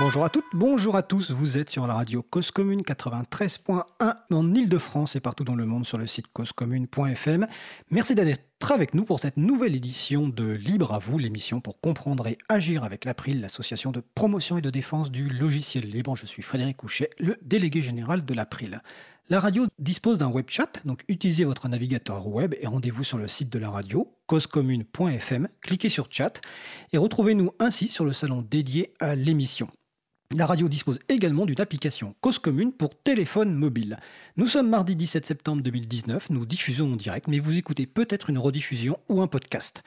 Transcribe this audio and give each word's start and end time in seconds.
Bonjour 0.00 0.24
à 0.24 0.30
toutes, 0.30 0.46
bonjour 0.54 0.96
à 0.96 1.02
tous. 1.02 1.30
Vous 1.30 1.58
êtes 1.58 1.68
sur 1.68 1.86
la 1.86 1.92
radio 1.92 2.22
Cause 2.22 2.50
Commune 2.50 2.80
93.1 2.80 3.82
en 4.30 4.54
Ile-de-France 4.54 5.14
et 5.14 5.20
partout 5.20 5.44
dans 5.44 5.54
le 5.54 5.66
monde 5.66 5.84
sur 5.84 5.98
le 5.98 6.06
site 6.06 6.32
causecommune.fm. 6.32 7.46
Merci 7.90 8.14
d'être 8.14 8.72
avec 8.72 8.94
nous 8.94 9.04
pour 9.04 9.20
cette 9.20 9.36
nouvelle 9.36 9.76
édition 9.76 10.26
de 10.26 10.46
Libre 10.52 10.94
à 10.94 10.98
vous, 10.98 11.18
l'émission 11.18 11.60
pour 11.60 11.82
comprendre 11.82 12.28
et 12.28 12.38
agir 12.48 12.82
avec 12.82 13.04
l'April, 13.04 13.42
l'association 13.42 13.92
de 13.92 14.02
promotion 14.14 14.56
et 14.56 14.62
de 14.62 14.70
défense 14.70 15.10
du 15.10 15.28
logiciel 15.28 15.84
libre. 15.84 16.16
Je 16.16 16.24
suis 16.24 16.40
Frédéric 16.42 16.78
Couchet, 16.78 17.10
le 17.18 17.36
délégué 17.42 17.82
général 17.82 18.24
de 18.24 18.32
l'April. 18.32 18.80
La 19.28 19.38
radio 19.38 19.66
dispose 19.78 20.16
d'un 20.16 20.30
web 20.30 20.46
chat, 20.48 20.80
donc 20.86 21.04
utilisez 21.08 21.44
votre 21.44 21.68
navigateur 21.68 22.26
web 22.26 22.54
et 22.58 22.66
rendez-vous 22.66 23.04
sur 23.04 23.18
le 23.18 23.28
site 23.28 23.50
de 23.50 23.58
la 23.58 23.68
radio, 23.68 24.10
causecommune.fm, 24.28 25.48
cliquez 25.60 25.90
sur 25.90 26.06
chat 26.10 26.40
et 26.94 26.96
retrouvez-nous 26.96 27.50
ainsi 27.58 27.88
sur 27.88 28.06
le 28.06 28.14
salon 28.14 28.40
dédié 28.40 28.94
à 28.98 29.14
l'émission. 29.14 29.68
La 30.36 30.46
radio 30.46 30.68
dispose 30.68 31.00
également 31.08 31.44
d'une 31.44 31.60
application 31.60 32.14
Cause 32.20 32.38
Commune 32.38 32.70
pour 32.70 32.94
téléphone 32.94 33.52
mobile. 33.52 33.98
Nous 34.36 34.46
sommes 34.46 34.68
mardi 34.68 34.94
17 34.94 35.26
septembre 35.26 35.60
2019, 35.60 36.30
nous 36.30 36.46
diffusons 36.46 36.92
en 36.92 36.94
direct, 36.94 37.26
mais 37.26 37.40
vous 37.40 37.58
écoutez 37.58 37.84
peut-être 37.86 38.30
une 38.30 38.38
rediffusion 38.38 38.96
ou 39.08 39.22
un 39.22 39.26
podcast. 39.26 39.82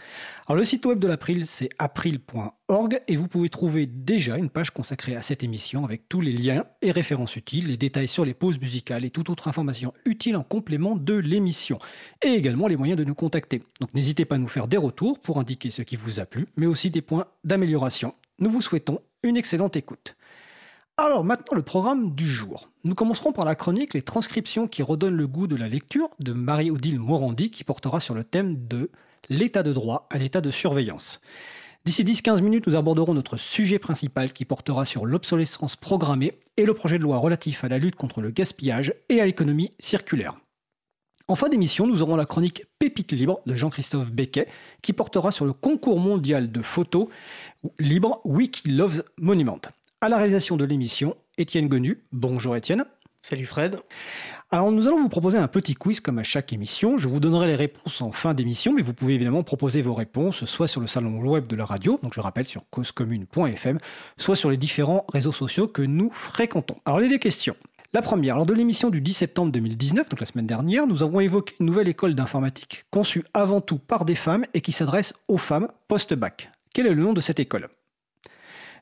Alors 0.46 0.58
le 0.58 0.66
site 0.66 0.86
web 0.86 1.00
de 1.00 1.08
l'April, 1.08 1.48
c'est 1.48 1.70
april.org 1.80 3.02
et 3.08 3.16
vous 3.16 3.30
pouvez 3.30 3.48
trouver 3.48 3.86
déjà 3.86 4.38
une 4.38 4.50
page 4.50 4.72
consacrée 4.72 5.16
à 5.16 5.22
cette 5.22 5.44
émission 5.44 5.86
avec 5.86 6.10
tous 6.10 6.20
les 6.20 6.34
liens 6.34 6.66
et 6.82 6.92
références 6.92 7.38
utiles, 7.38 7.68
les 7.68 7.78
détails 7.78 8.10
sur 8.10 8.26
les 8.26 8.34
pauses 8.34 8.60
musicales 8.60 9.06
et 9.06 9.12
toute 9.12 9.30
autre 9.30 9.48
information 9.48 9.94
utile 10.04 10.36
en 10.36 10.44
complément 10.44 10.98
de 10.98 11.14
l'émission. 11.14 11.80
Et 12.22 12.34
également 12.34 12.68
les 12.68 12.76
moyens 12.76 13.00
de 13.00 13.06
nous 13.06 13.16
contacter. 13.16 13.64
Donc 13.80 13.94
n'hésitez 13.94 14.26
pas 14.26 14.36
à 14.36 14.40
nous 14.40 14.50
faire 14.50 14.68
des 14.68 14.76
retours 14.76 15.22
pour 15.22 15.40
indiquer 15.40 15.72
ce 15.72 15.84
qui 15.84 15.96
vous 15.96 16.20
a 16.20 16.26
plu, 16.26 16.48
mais 16.58 16.66
aussi 16.66 16.92
des 16.92 17.02
points 17.02 17.28
d'amélioration. 17.46 18.14
Nous 18.40 18.50
vous 18.50 18.62
souhaitons 18.62 19.00
une 19.24 19.38
excellente 19.38 19.78
écoute. 19.78 20.18
Alors 20.98 21.24
maintenant 21.24 21.56
le 21.56 21.64
programme 21.64 22.14
du 22.14 22.30
jour. 22.30 22.70
Nous 22.84 22.94
commencerons 22.94 23.32
par 23.32 23.46
la 23.46 23.56
chronique 23.56 23.96
Les 23.96 24.04
transcriptions 24.04 24.68
qui 24.68 24.84
redonnent 24.84 25.16
le 25.16 25.26
goût 25.26 25.48
de 25.48 25.56
la 25.56 25.68
lecture 25.68 26.10
de 26.20 26.34
Marie-Odile 26.34 27.00
Morandi 27.00 27.50
qui 27.50 27.64
portera 27.64 28.00
sur 28.00 28.14
le 28.14 28.24
thème 28.24 28.68
de 28.68 28.92
l'état 29.28 29.64
de 29.64 29.74
droit 29.74 30.08
à 30.12 30.20
l'état 30.20 30.40
de 30.40 30.52
surveillance. 30.52 31.20
D'ici 31.84 32.04
10-15 32.04 32.42
minutes, 32.42 32.68
nous 32.68 32.76
aborderons 32.76 33.16
notre 33.16 33.38
sujet 33.38 33.80
principal 33.80 34.34
qui 34.34 34.46
portera 34.46 34.86
sur 34.86 35.08
l'obsolescence 35.08 35.76
programmée 35.76 36.32
et 36.58 36.66
le 36.66 36.76
projet 36.76 37.00
de 37.00 37.04
loi 37.04 37.18
relatif 37.18 37.64
à 37.64 37.70
la 37.70 37.80
lutte 37.80 37.96
contre 37.96 38.22
le 38.22 38.30
gaspillage 38.30 38.94
et 39.10 39.20
à 39.20 39.26
l'économie 39.26 39.72
circulaire. 39.80 40.38
En 41.28 41.36
fin 41.36 41.50
d'émission, 41.50 41.88
nous 41.88 42.04
aurons 42.04 42.18
la 42.18 42.28
chronique 42.28 42.66
Pépite 42.78 43.14
libre 43.14 43.42
de 43.48 43.56
Jean-Christophe 43.56 44.12
Becquet 44.12 44.48
qui 44.84 44.94
portera 44.94 45.32
sur 45.32 45.46
le 45.46 45.54
concours 45.54 46.00
mondial 46.00 46.52
de 46.52 46.62
photos 46.62 47.08
libre 47.80 48.22
Wiki 48.26 48.70
Loves 48.70 49.04
Monument. 49.18 49.60
À 50.04 50.10
la 50.10 50.18
réalisation 50.18 50.58
de 50.58 50.66
l'émission, 50.66 51.16
Étienne 51.38 51.70
Gonu. 51.70 52.04
Bonjour 52.12 52.58
Étienne. 52.58 52.84
Salut 53.22 53.46
Fred. 53.46 53.80
Alors 54.52 54.70
nous 54.70 54.86
allons 54.86 55.02
vous 55.02 55.08
proposer 55.08 55.38
un 55.38 55.48
petit 55.48 55.76
quiz 55.76 56.02
comme 56.02 56.20
à 56.20 56.24
chaque 56.24 56.52
émission. 56.52 56.98
Je 56.98 57.08
vous 57.08 57.22
donnerai 57.22 57.48
les 57.48 57.56
réponses 57.56 58.02
en 58.02 58.12
fin 58.12 58.34
d'émission, 58.34 58.74
mais 58.74 58.82
vous 58.82 58.94
pouvez 58.94 59.14
évidemment 59.14 59.44
proposer 59.44 59.82
vos 59.82 59.94
réponses 59.94 60.44
soit 60.44 60.68
sur 60.68 60.82
le 60.82 60.88
salon 60.88 61.22
web 61.22 61.48
de 61.48 61.56
la 61.56 61.64
radio, 61.64 61.98
donc 62.04 62.14
je 62.16 62.20
rappelle 62.20 62.44
sur 62.44 62.70
causecommune.fm, 62.70 63.78
soit 64.18 64.36
sur 64.36 64.52
les 64.52 64.58
différents 64.58 65.06
réseaux 65.14 65.32
sociaux 65.32 65.70
que 65.70 65.84
nous 65.84 66.12
fréquentons. 66.12 66.76
Alors 66.84 67.00
les 67.00 67.08
deux 67.08 67.18
questions. 67.18 67.56
La 67.94 68.02
première, 68.02 68.36
lors 68.36 68.46
de 68.46 68.54
l'émission 68.54 68.90
du 68.90 69.00
10 69.00 69.14
septembre 69.14 69.54
2019, 69.54 70.10
donc 70.10 70.20
la 70.20 70.26
semaine 70.26 70.48
dernière, 70.48 70.86
nous 70.86 71.02
avons 71.02 71.22
évoqué 71.22 71.56
une 71.62 71.68
nouvelle 71.68 71.88
école 71.88 72.14
d'informatique 72.14 72.84
conçue 72.92 73.24
avant 73.34 73.62
tout 73.62 73.80
par 73.80 74.04
des 74.04 74.16
femmes 74.16 74.44
et 74.54 74.60
qui 74.60 74.74
s'adresse 74.74 75.14
aux 75.30 75.38
femmes 75.38 75.70
post-bac. 75.88 76.50
Quel 76.74 76.88
est 76.88 76.94
le 76.94 77.02
nom 77.02 77.14
de 77.14 77.22
cette 77.22 77.40
école? 77.40 77.70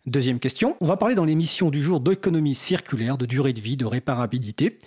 Deuxième 0.07 0.39
question, 0.39 0.77
on 0.81 0.87
va 0.87 0.97
parler 0.97 1.13
dans 1.13 1.25
l'émission 1.25 1.69
du 1.69 1.83
jour 1.83 1.99
d'économie 1.99 2.55
circulaire, 2.55 3.19
de 3.19 3.27
durée 3.27 3.53
de 3.53 3.61
vie, 3.61 3.77
de 3.77 3.85
réparabilité. 3.85 4.79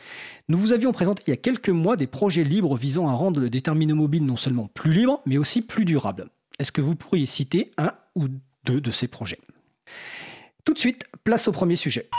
Nous 0.48 0.58
vous 0.58 0.72
avions 0.72 0.90
présenté 0.90 1.22
il 1.28 1.30
y 1.30 1.32
a 1.32 1.36
quelques 1.36 1.68
mois 1.68 1.96
des 1.96 2.08
projets 2.08 2.42
libres 2.42 2.76
visant 2.76 3.06
à 3.06 3.12
rendre 3.12 3.38
le 3.38 3.48
déterminant 3.48 3.94
mobile 3.94 4.24
non 4.24 4.36
seulement 4.36 4.66
plus 4.66 4.92
libre, 4.92 5.22
mais 5.24 5.38
aussi 5.38 5.62
plus 5.62 5.84
durable. 5.84 6.26
Est-ce 6.58 6.72
que 6.72 6.80
vous 6.80 6.96
pourriez 6.96 7.26
citer 7.26 7.70
un 7.78 7.92
ou 8.16 8.26
deux 8.64 8.80
de 8.80 8.90
ces 8.90 9.06
projets? 9.06 9.38
Tout 10.64 10.74
de 10.74 10.80
suite, 10.80 11.06
place 11.22 11.46
au 11.46 11.52
premier 11.52 11.76
sujet. 11.76 12.10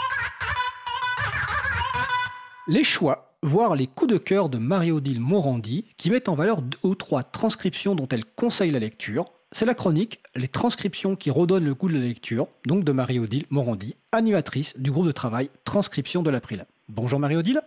Les 2.66 2.82
choix, 2.82 3.36
voire 3.42 3.74
les 3.74 3.88
coups 3.88 4.12
de 4.12 4.18
cœur 4.18 4.48
de 4.48 4.56
Marie-Odile 4.56 5.20
Morandi, 5.20 5.84
qui 5.98 6.10
mettent 6.10 6.30
en 6.30 6.34
valeur 6.34 6.62
deux 6.62 6.78
ou 6.82 6.94
trois 6.94 7.24
transcriptions 7.24 7.94
dont 7.94 8.08
elle 8.08 8.24
conseille 8.24 8.70
la 8.70 8.78
lecture, 8.78 9.26
c'est 9.52 9.64
la 9.64 9.74
chronique 9.74 10.20
Les 10.34 10.48
transcriptions 10.48 11.16
qui 11.16 11.30
redonnent 11.30 11.64
le 11.64 11.74
goût 11.74 11.88
de 11.88 11.94
la 11.94 12.04
lecture, 12.04 12.48
donc 12.66 12.84
de 12.84 12.92
Marie-Odile 12.92 13.44
Morandi, 13.50 13.96
animatrice 14.12 14.78
du 14.78 14.90
groupe 14.90 15.06
de 15.06 15.12
travail 15.12 15.50
Transcription 15.64 16.22
de 16.22 16.30
l'April. 16.30 16.66
Bonjour 16.88 17.18
Marie-Odile. 17.18 17.60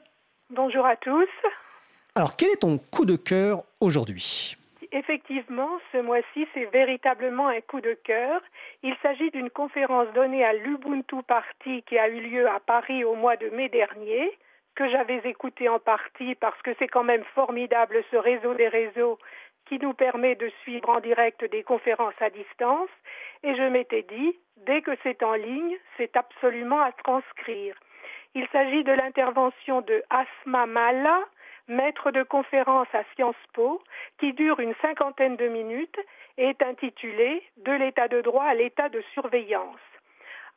Bonjour 0.49 0.85
à 0.85 0.95
tous. 0.97 1.27
Alors, 2.15 2.35
quel 2.35 2.49
est 2.49 2.61
ton 2.61 2.77
coup 2.77 3.05
de 3.05 3.15
cœur 3.15 3.63
aujourd'hui? 3.79 4.57
Effectivement, 4.91 5.69
ce 5.91 5.99
mois-ci, 5.99 6.47
c'est 6.53 6.65
véritablement 6.65 7.47
un 7.47 7.61
coup 7.61 7.79
de 7.79 7.93
cœur. 8.03 8.41
Il 8.83 8.95
s'agit 9.01 9.29
d'une 9.31 9.49
conférence 9.49 10.07
donnée 10.13 10.43
à 10.43 10.53
l'Ubuntu 10.53 11.23
Party 11.27 11.83
qui 11.83 11.97
a 11.97 12.09
eu 12.09 12.19
lieu 12.19 12.47
à 12.47 12.59
Paris 12.59 13.03
au 13.03 13.15
mois 13.15 13.37
de 13.37 13.49
mai 13.49 13.69
dernier, 13.69 14.31
que 14.75 14.87
j'avais 14.89 15.21
écouté 15.25 15.69
en 15.69 15.79
partie 15.79 16.35
parce 16.35 16.59
que 16.61 16.71
c'est 16.79 16.87
quand 16.87 17.03
même 17.03 17.23
formidable 17.35 18.03
ce 18.11 18.17
réseau 18.17 18.53
des 18.55 18.67
réseaux 18.67 19.19
qui 19.69 19.77
nous 19.77 19.93
permet 19.93 20.33
de 20.35 20.49
suivre 20.63 20.89
en 20.89 20.99
direct 20.99 21.45
des 21.45 21.61
conférences 21.61 22.19
à 22.19 22.31
distance. 22.31 22.89
Et 23.43 23.53
je 23.53 23.61
m'étais 23.61 24.01
dit, 24.01 24.37
dès 24.65 24.81
que 24.81 24.91
c'est 25.03 25.21
en 25.21 25.35
ligne, 25.35 25.77
c'est 25.95 26.17
absolument 26.17 26.81
à 26.81 26.91
transcrire. 26.91 27.75
Il 28.33 28.47
s'agit 28.51 28.83
de 28.83 28.91
l'intervention 28.91 29.81
de 29.81 30.03
Asma 30.09 30.65
Mala, 30.65 31.19
maître 31.67 32.09
de 32.09 32.23
conférence 32.23 32.87
à 32.93 33.03
Sciences 33.13 33.35
Po, 33.53 33.81
qui 34.17 34.33
dure 34.33 34.59
une 34.59 34.73
cinquantaine 34.81 35.35
de 35.35 35.47
minutes 35.47 35.99
et 36.37 36.49
est 36.49 36.63
intitulée 36.63 37.43
De 37.57 37.71
l'état 37.71 38.07
de 38.07 38.21
droit 38.21 38.45
à 38.45 38.55
l'état 38.55 38.89
de 38.89 39.01
surveillance. 39.13 39.79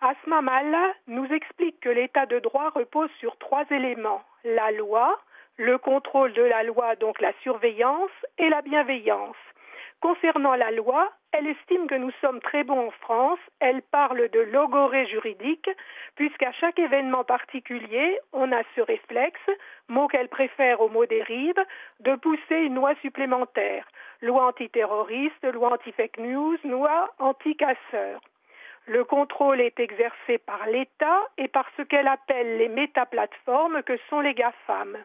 Asma 0.01 0.41
Mala 0.41 0.95
nous 1.07 1.27
explique 1.27 1.79
que 1.81 1.91
l'état 1.91 2.27
de 2.27 2.39
droit 2.39 2.71
repose 2.71 3.11
sur 3.21 3.37
trois 3.37 3.65
éléments 3.71 4.23
la 4.45 4.73
loi, 4.73 5.21
le 5.57 5.79
contrôle 5.79 6.33
de 6.33 6.43
la 6.43 6.63
loi, 6.63 6.97
donc 6.97 7.21
la 7.21 7.33
surveillance, 7.43 8.11
et 8.39 8.49
la 8.49 8.63
bienveillance. 8.63 9.37
Concernant 10.01 10.57
la 10.57 10.73
loi, 10.73 11.13
elle 11.31 11.47
estime 11.47 11.87
que 11.87 11.95
nous 11.95 12.11
sommes 12.21 12.41
très 12.41 12.65
bons 12.65 12.89
en 12.89 12.91
France. 12.91 13.39
Elle 13.61 13.83
parle 13.83 14.29
de 14.31 14.41
logorée 14.41 15.07
juridique, 15.07 15.71
puisqu'à 16.17 16.51
chaque 16.51 16.81
événement 16.81 17.23
particulier, 17.23 18.19
on 18.33 18.51
a 18.51 18.63
ce 18.75 18.81
réflexe, 18.81 19.49
mot 19.89 20.09
qu'elle 20.09 20.29
préfère 20.29 20.81
au 20.81 20.89
mot 20.89 21.07
dérive, 21.07 21.65
de 22.01 22.17
pousser 22.17 22.57
une 22.57 22.75
loi 22.75 22.95
supplémentaire. 23.01 23.87
Loi 24.23 24.47
antiterroriste, 24.47 25.45
loi 25.45 25.75
anti-fake 25.75 26.19
news, 26.19 26.59
loi 26.65 27.09
anti-casseur. 27.21 28.21
Le 28.87 29.05
contrôle 29.05 29.61
est 29.61 29.79
exercé 29.79 30.39
par 30.39 30.67
l'État 30.67 31.21
et 31.39 31.47
par 31.47 31.67
ce 31.77 31.83
qu'elle 31.83 32.09
appelle 32.09 32.59
les 32.59 32.69
métaplateformes 32.69 33.85
que 33.85 33.97
sont 34.11 34.19
les 34.19 34.35
GAFAM. 34.35 34.99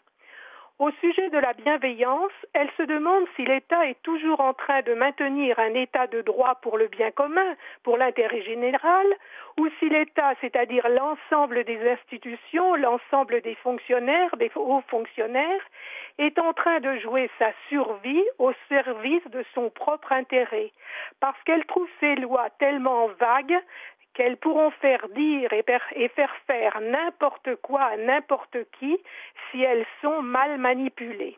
Au 0.79 0.91
sujet 1.01 1.31
de 1.31 1.39
la 1.39 1.53
bienveillance, 1.53 2.31
elle 2.53 2.69
se 2.77 2.83
demande 2.83 3.25
si 3.35 3.43
l'État 3.43 3.87
est 3.87 3.99
toujours 4.03 4.41
en 4.41 4.53
train 4.53 4.83
de 4.83 4.93
maintenir 4.93 5.57
un 5.57 5.73
État 5.73 6.05
de 6.05 6.21
droit 6.21 6.53
pour 6.61 6.77
le 6.77 6.87
bien 6.87 7.09
commun, 7.09 7.55
pour 7.81 7.97
l'intérêt 7.97 8.43
général, 8.43 9.07
ou 9.57 9.67
si 9.79 9.89
l'État, 9.89 10.35
c'est-à-dire 10.39 10.87
l'ensemble 10.87 11.63
des 11.63 11.79
institutions, 11.89 12.75
l'ensemble 12.75 13.41
des 13.41 13.55
fonctionnaires, 13.55 14.37
des 14.37 14.51
hauts 14.53 14.83
fonctionnaires, 14.87 15.65
est 16.19 16.37
en 16.37 16.53
train 16.53 16.79
de 16.79 16.95
jouer 16.97 17.27
sa 17.39 17.51
survie 17.69 18.23
au 18.37 18.51
service 18.69 19.25
de 19.31 19.43
son 19.55 19.71
propre 19.71 20.11
intérêt, 20.11 20.71
parce 21.19 21.41
qu'elle 21.43 21.65
trouve 21.65 21.89
ces 21.99 22.15
lois 22.17 22.51
tellement 22.59 23.07
vagues 23.19 23.59
qu'elles 24.17 24.37
pourront 24.37 24.71
faire 24.71 25.07
dire 25.09 25.53
et 25.53 26.09
faire 26.09 26.35
faire 26.47 26.81
n'importe 26.81 27.55
quoi 27.61 27.83
à 27.83 27.97
n'importe 27.97 28.57
qui 28.79 28.97
si 29.51 29.61
elles 29.61 29.85
sont 30.01 30.23
mal 30.23 30.57
manipulées. 30.57 31.37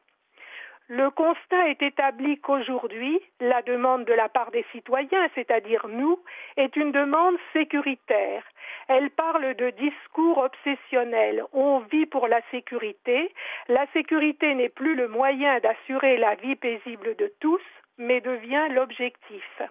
Le 0.88 1.12
constat 1.12 1.68
est 1.68 1.81
établi 1.84 2.40
qu'aujourd'hui, 2.40 3.20
la 3.42 3.62
demande 3.62 4.06
de 4.06 4.14
la 4.14 4.30
part 4.30 4.50
des 4.52 4.66
citoyens, 4.72 5.28
c'est-à-dire 5.36 5.88
nous, 5.90 6.18
est 6.58 6.76
une 6.78 6.92
demande 6.92 7.36
sécuritaire. 7.54 8.44
Elle 8.88 9.12
parle 9.12 9.54
de 9.56 9.70
discours 9.72 10.38
obsessionnels. 10.38 11.44
On 11.54 11.80
vit 11.92 12.08
pour 12.08 12.28
la 12.28 12.42
sécurité. 12.50 13.31
La 13.68 13.86
sécurité 13.94 14.56
n'est 14.56 14.70
plus 14.70 14.96
le 14.96 15.10
moyen 15.10 15.60
d'assurer 15.60 16.18
la 16.18 16.36
vie 16.36 16.56
paisible 16.56 17.16
de 17.18 17.31
tous, 17.40 17.62
mais 17.98 18.22
devient 18.22 18.68
l'objectif. 18.72 19.62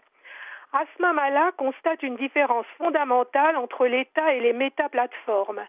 Asma 0.73 1.15
Mala 1.15 1.53
constate 1.57 2.03
une 2.03 2.17
différence 2.17 2.67
fondamentale 2.77 3.57
entre 3.57 3.87
l'État 3.87 4.35
et 4.35 4.41
les 4.41 4.53
métaplateformes. 4.53 5.63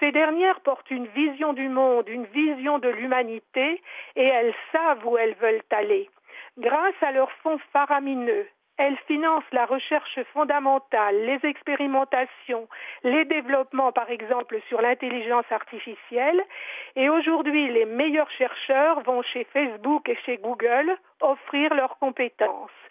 Ces 0.00 0.12
dernières 0.12 0.60
portent 0.60 0.90
une 0.90 1.06
vision 1.06 1.54
du 1.54 1.70
monde, 1.70 2.08
une 2.10 2.26
vision 2.26 2.78
de 2.78 2.88
l'humanité, 2.88 3.82
et 4.16 4.24
elles 4.24 4.54
savent 4.70 5.06
où 5.06 5.16
elles 5.16 5.34
veulent 5.36 5.62
aller. 5.70 6.10
Grâce 6.58 7.00
à 7.00 7.12
leurs 7.12 7.32
fonds 7.42 7.58
faramineux, 7.72 8.46
elles 8.76 8.98
financent 9.06 9.52
la 9.52 9.64
recherche 9.64 10.22
fondamentale, 10.34 11.24
les 11.24 11.38
expérimentations, 11.48 12.68
les 13.02 13.24
développements 13.24 13.92
par 13.92 14.10
exemple 14.10 14.60
sur 14.68 14.82
l'intelligence 14.82 15.50
artificielle. 15.50 16.44
Et 16.96 17.08
aujourd'hui, 17.08 17.68
les 17.68 17.86
meilleurs 17.86 18.30
chercheurs 18.30 19.00
vont 19.04 19.22
chez 19.22 19.44
Facebook 19.44 20.06
et 20.08 20.16
chez 20.26 20.36
Google 20.36 20.98
offrir 21.20 21.72
leurs 21.72 21.96
compétences. 21.98 22.83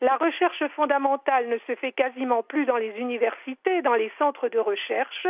La 0.00 0.16
recherche 0.16 0.66
fondamentale 0.68 1.48
ne 1.48 1.58
se 1.66 1.74
fait 1.74 1.92
quasiment 1.92 2.42
plus 2.42 2.64
dans 2.64 2.78
les 2.78 2.98
universités, 2.98 3.82
dans 3.82 3.94
les 3.94 4.10
centres 4.18 4.48
de 4.48 4.58
recherche, 4.58 5.26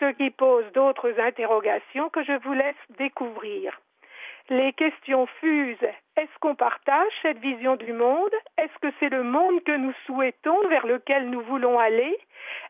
ce 0.00 0.12
qui 0.12 0.30
pose 0.30 0.64
d'autres 0.72 1.20
interrogations 1.20 2.08
que 2.08 2.22
je 2.22 2.32
vous 2.42 2.54
laisse 2.54 2.74
découvrir. 2.98 3.78
Les 4.48 4.72
questions 4.72 5.26
fusent. 5.40 5.88
Est-ce 6.16 6.38
qu'on 6.40 6.54
partage 6.54 7.12
cette 7.20 7.38
vision 7.38 7.76
du 7.76 7.92
monde? 7.92 8.32
Est-ce 8.58 8.76
que 8.80 8.92
c'est 8.98 9.10
le 9.10 9.22
monde 9.22 9.62
que 9.62 9.76
nous 9.76 9.92
souhaitons, 10.06 10.68
vers 10.68 10.86
lequel 10.86 11.30
nous 11.30 11.42
voulons 11.42 11.78
aller? 11.78 12.16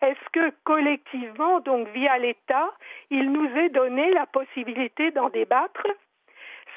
Est-ce 0.02 0.30
que 0.32 0.52
collectivement, 0.64 1.60
donc 1.60 1.88
via 1.88 2.18
l'État, 2.18 2.70
il 3.10 3.32
nous 3.32 3.48
est 3.56 3.70
donné 3.70 4.10
la 4.10 4.26
possibilité 4.26 5.12
d'en 5.12 5.30
débattre? 5.30 5.86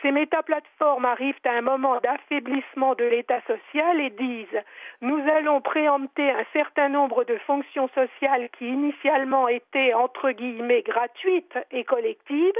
Ces 0.01 0.11
métaplateformes 0.11 1.05
arrivent 1.05 1.39
à 1.45 1.51
un 1.51 1.61
moment 1.61 1.99
d'affaiblissement 1.99 2.95
de 2.95 3.05
l'État 3.05 3.41
social 3.47 3.99
et 3.99 4.09
disent 4.11 4.63
nous 5.01 5.19
allons 5.29 5.61
préempter 5.61 6.31
un 6.31 6.45
certain 6.53 6.89
nombre 6.89 7.23
de 7.23 7.37
fonctions 7.39 7.89
sociales 7.89 8.49
qui 8.57 8.67
initialement 8.67 9.47
étaient 9.47 9.93
entre 9.93 10.31
guillemets 10.31 10.81
gratuites 10.81 11.57
et 11.71 11.83
collectives, 11.83 12.53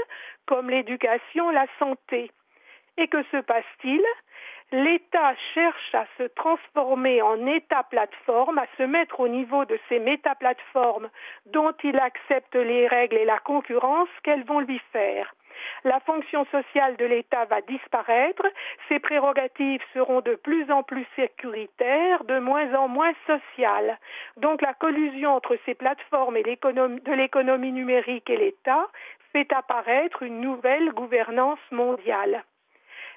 comme 0.46 0.70
l'éducation, 0.70 1.50
la 1.50 1.66
santé. 1.78 2.30
Et 2.98 3.08
que 3.08 3.22
se 3.24 3.38
passe-t-il? 3.38 4.02
L'État 4.72 5.34
cherche 5.54 5.94
à 5.94 6.06
se 6.18 6.24
transformer 6.24 7.22
en 7.22 7.46
État 7.46 7.84
plateforme, 7.84 8.58
à 8.58 8.66
se 8.76 8.82
mettre 8.82 9.20
au 9.20 9.28
niveau 9.28 9.64
de 9.64 9.78
ces 9.88 10.00
métaplateformes 10.00 11.08
dont 11.46 11.72
il 11.84 11.98
accepte 11.98 12.56
les 12.56 12.88
règles 12.88 13.16
et 13.16 13.24
la 13.24 13.38
concurrence 13.38 14.08
qu'elles 14.24 14.44
vont 14.44 14.60
lui 14.60 14.80
faire. 14.92 15.32
La 15.84 16.00
fonction 16.00 16.44
sociale 16.46 16.96
de 16.96 17.04
l'État 17.04 17.44
va 17.46 17.60
disparaître, 17.62 18.46
ses 18.88 18.98
prérogatives 18.98 19.82
seront 19.94 20.20
de 20.20 20.34
plus 20.34 20.70
en 20.70 20.82
plus 20.82 21.06
sécuritaires, 21.16 22.24
de 22.24 22.38
moins 22.38 22.74
en 22.74 22.88
moins 22.88 23.12
sociales. 23.26 23.98
Donc 24.36 24.62
la 24.62 24.74
collusion 24.74 25.34
entre 25.34 25.56
ces 25.64 25.74
plateformes 25.74 26.36
et 26.36 26.42
de 26.42 27.12
l'économie 27.12 27.72
numérique 27.72 28.30
et 28.30 28.36
l'État 28.36 28.88
fait 29.32 29.52
apparaître 29.52 30.22
une 30.22 30.40
nouvelle 30.40 30.90
gouvernance 30.92 31.58
mondiale. 31.70 32.44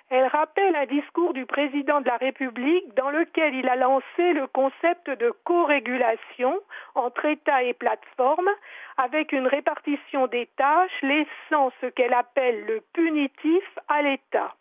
Elle 0.09 0.25
rappelle 0.25 0.75
un 0.75 0.87
discours 0.87 1.33
du 1.33 1.45
président 1.45 2.01
de 2.01 2.07
la 2.07 2.17
République 2.17 2.95
dans 2.95 3.11
lequel 3.11 3.53
il 3.53 3.69
a 3.69 3.75
lancé 3.75 4.33
le 4.33 4.47
concept 4.47 5.07
de 5.07 5.31
co-régulation 5.43 6.59
entre 6.95 7.25
État 7.25 7.61
et 7.61 7.75
plateforme 7.75 8.49
avec 8.97 9.31
une 9.31 9.45
répartition 9.45 10.25
des 10.25 10.47
tâches 10.57 11.01
laissant 11.03 11.71
ce 11.81 11.85
qu'elle 11.87 12.13
appelle 12.13 12.65
le 12.65 12.81
punitif 12.93 13.63
à 13.87 14.01
l'État. 14.01 14.55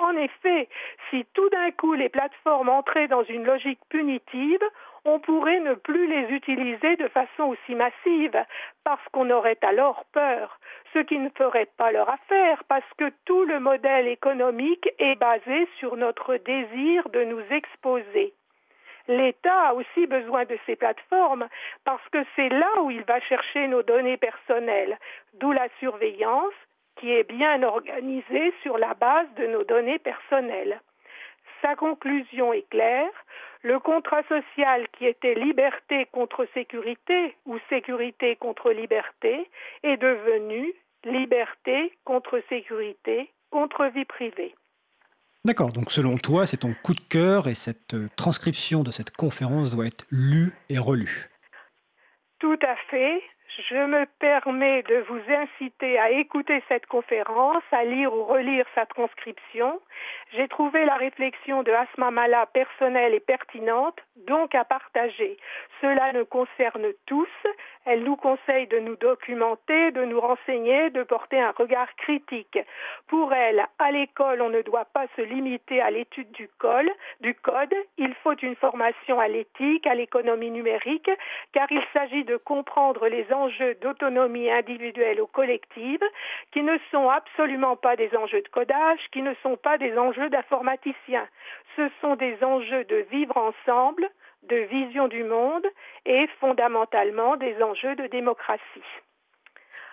En 0.00 0.16
effet, 0.16 0.66
si 1.10 1.26
tout 1.34 1.48
d'un 1.50 1.70
coup 1.72 1.92
les 1.92 2.08
plateformes 2.08 2.70
entraient 2.70 3.06
dans 3.06 3.22
une 3.24 3.44
logique 3.44 3.80
punitive, 3.90 4.62
on 5.04 5.20
pourrait 5.20 5.60
ne 5.60 5.74
plus 5.74 6.06
les 6.06 6.34
utiliser 6.34 6.96
de 6.96 7.06
façon 7.08 7.44
aussi 7.44 7.74
massive, 7.74 8.44
parce 8.82 9.06
qu'on 9.12 9.28
aurait 9.30 9.58
alors 9.60 10.06
peur, 10.12 10.58
ce 10.94 11.00
qui 11.00 11.18
ne 11.18 11.28
ferait 11.36 11.68
pas 11.76 11.92
leur 11.92 12.08
affaire, 12.08 12.64
parce 12.64 12.90
que 12.96 13.12
tout 13.26 13.44
le 13.44 13.60
modèle 13.60 14.08
économique 14.08 14.88
est 14.98 15.16
basé 15.16 15.68
sur 15.76 15.96
notre 15.96 16.36
désir 16.36 17.10
de 17.10 17.24
nous 17.24 17.42
exposer. 17.50 18.32
L'État 19.06 19.68
a 19.68 19.74
aussi 19.74 20.06
besoin 20.06 20.46
de 20.46 20.58
ces 20.64 20.76
plateformes 20.76 21.46
parce 21.84 22.06
que 22.10 22.24
c'est 22.36 22.48
là 22.48 22.82
où 22.82 22.90
il 22.90 23.02
va 23.02 23.20
chercher 23.20 23.66
nos 23.66 23.82
données 23.82 24.16
personnelles, 24.16 24.98
d'où 25.34 25.52
la 25.52 25.68
surveillance 25.78 26.54
qui 27.00 27.12
est 27.12 27.28
bien 27.28 27.62
organisée 27.62 28.52
sur 28.62 28.76
la 28.78 28.94
base 28.94 29.26
de 29.36 29.46
nos 29.46 29.64
données 29.64 29.98
personnelles. 29.98 30.80
Sa 31.62 31.74
conclusion 31.74 32.52
est 32.52 32.68
claire, 32.68 33.10
le 33.62 33.78
contrat 33.78 34.22
social 34.24 34.86
qui 34.92 35.06
était 35.06 35.34
liberté 35.34 36.06
contre 36.12 36.46
sécurité 36.54 37.36
ou 37.46 37.58
sécurité 37.68 38.36
contre 38.36 38.70
liberté 38.70 39.50
est 39.82 39.96
devenu 39.96 40.72
liberté 41.04 41.92
contre 42.04 42.42
sécurité 42.48 43.30
contre 43.50 43.86
vie 43.86 44.04
privée. 44.04 44.54
D'accord, 45.44 45.72
donc 45.72 45.90
selon 45.90 46.18
toi, 46.18 46.46
c'est 46.46 46.58
ton 46.58 46.74
coup 46.82 46.92
de 46.92 47.00
cœur 47.00 47.48
et 47.48 47.54
cette 47.54 47.94
euh, 47.94 48.10
transcription 48.16 48.82
de 48.82 48.90
cette 48.90 49.10
conférence 49.10 49.70
doit 49.74 49.86
être 49.86 50.06
lue 50.10 50.52
et 50.68 50.78
relue. 50.78 51.30
Tout 52.38 52.58
à 52.62 52.76
fait 52.90 53.22
je 53.58 53.74
me 53.74 54.06
permets 54.20 54.82
de 54.84 55.04
vous 55.08 55.20
inciter 55.28 55.98
à 55.98 56.10
écouter 56.10 56.62
cette 56.68 56.86
conférence, 56.86 57.62
à 57.72 57.84
lire 57.84 58.14
ou 58.14 58.24
relire 58.24 58.64
sa 58.74 58.86
transcription. 58.86 59.80
J'ai 60.32 60.46
trouvé 60.46 60.84
la 60.84 60.94
réflexion 60.94 61.62
de 61.62 61.72
Asma 61.72 62.10
Mala 62.10 62.46
personnelle 62.46 63.14
et 63.14 63.20
pertinente, 63.20 63.98
donc 64.28 64.54
à 64.54 64.64
partager. 64.64 65.36
Cela 65.80 66.12
nous 66.12 66.26
concerne 66.26 66.86
tous. 67.06 67.28
Elle 67.86 68.04
nous 68.04 68.16
conseille 68.16 68.66
de 68.68 68.78
nous 68.78 68.96
documenter, 68.96 69.90
de 69.90 70.04
nous 70.04 70.20
renseigner, 70.20 70.90
de 70.90 71.02
porter 71.02 71.40
un 71.40 71.52
regard 71.52 71.92
critique. 71.96 72.58
Pour 73.08 73.32
elle, 73.32 73.66
à 73.78 73.90
l'école, 73.90 74.42
on 74.42 74.50
ne 74.50 74.62
doit 74.62 74.84
pas 74.84 75.06
se 75.16 75.22
limiter 75.22 75.80
à 75.80 75.90
l'étude 75.90 76.30
du, 76.32 76.48
du 77.20 77.34
code. 77.34 77.74
Il 77.96 78.14
faut 78.22 78.36
une 78.36 78.56
formation 78.56 79.18
à 79.18 79.28
l'éthique, 79.28 79.86
à 79.86 79.94
l'économie 79.94 80.50
numérique, 80.50 81.10
car 81.52 81.66
il 81.70 81.82
s'agit 81.92 82.24
de 82.24 82.36
comprendre 82.36 83.08
les 83.08 83.26
enjeux 83.32 83.39
d'autonomie 83.80 84.50
individuelle 84.50 85.20
ou 85.20 85.26
collective 85.26 86.02
qui 86.52 86.62
ne 86.62 86.76
sont 86.90 87.08
absolument 87.08 87.76
pas 87.76 87.96
des 87.96 88.14
enjeux 88.16 88.42
de 88.42 88.48
codage, 88.48 89.00
qui 89.12 89.22
ne 89.22 89.34
sont 89.42 89.56
pas 89.56 89.78
des 89.78 89.96
enjeux 89.98 90.30
d'informaticiens. 90.30 91.28
Ce 91.76 91.88
sont 92.00 92.16
des 92.16 92.42
enjeux 92.42 92.84
de 92.84 93.06
vivre 93.10 93.36
ensemble, 93.36 94.08
de 94.44 94.56
vision 94.56 95.08
du 95.08 95.24
monde 95.24 95.66
et 96.06 96.26
fondamentalement 96.40 97.36
des 97.36 97.62
enjeux 97.62 97.96
de 97.96 98.06
démocratie. 98.06 98.62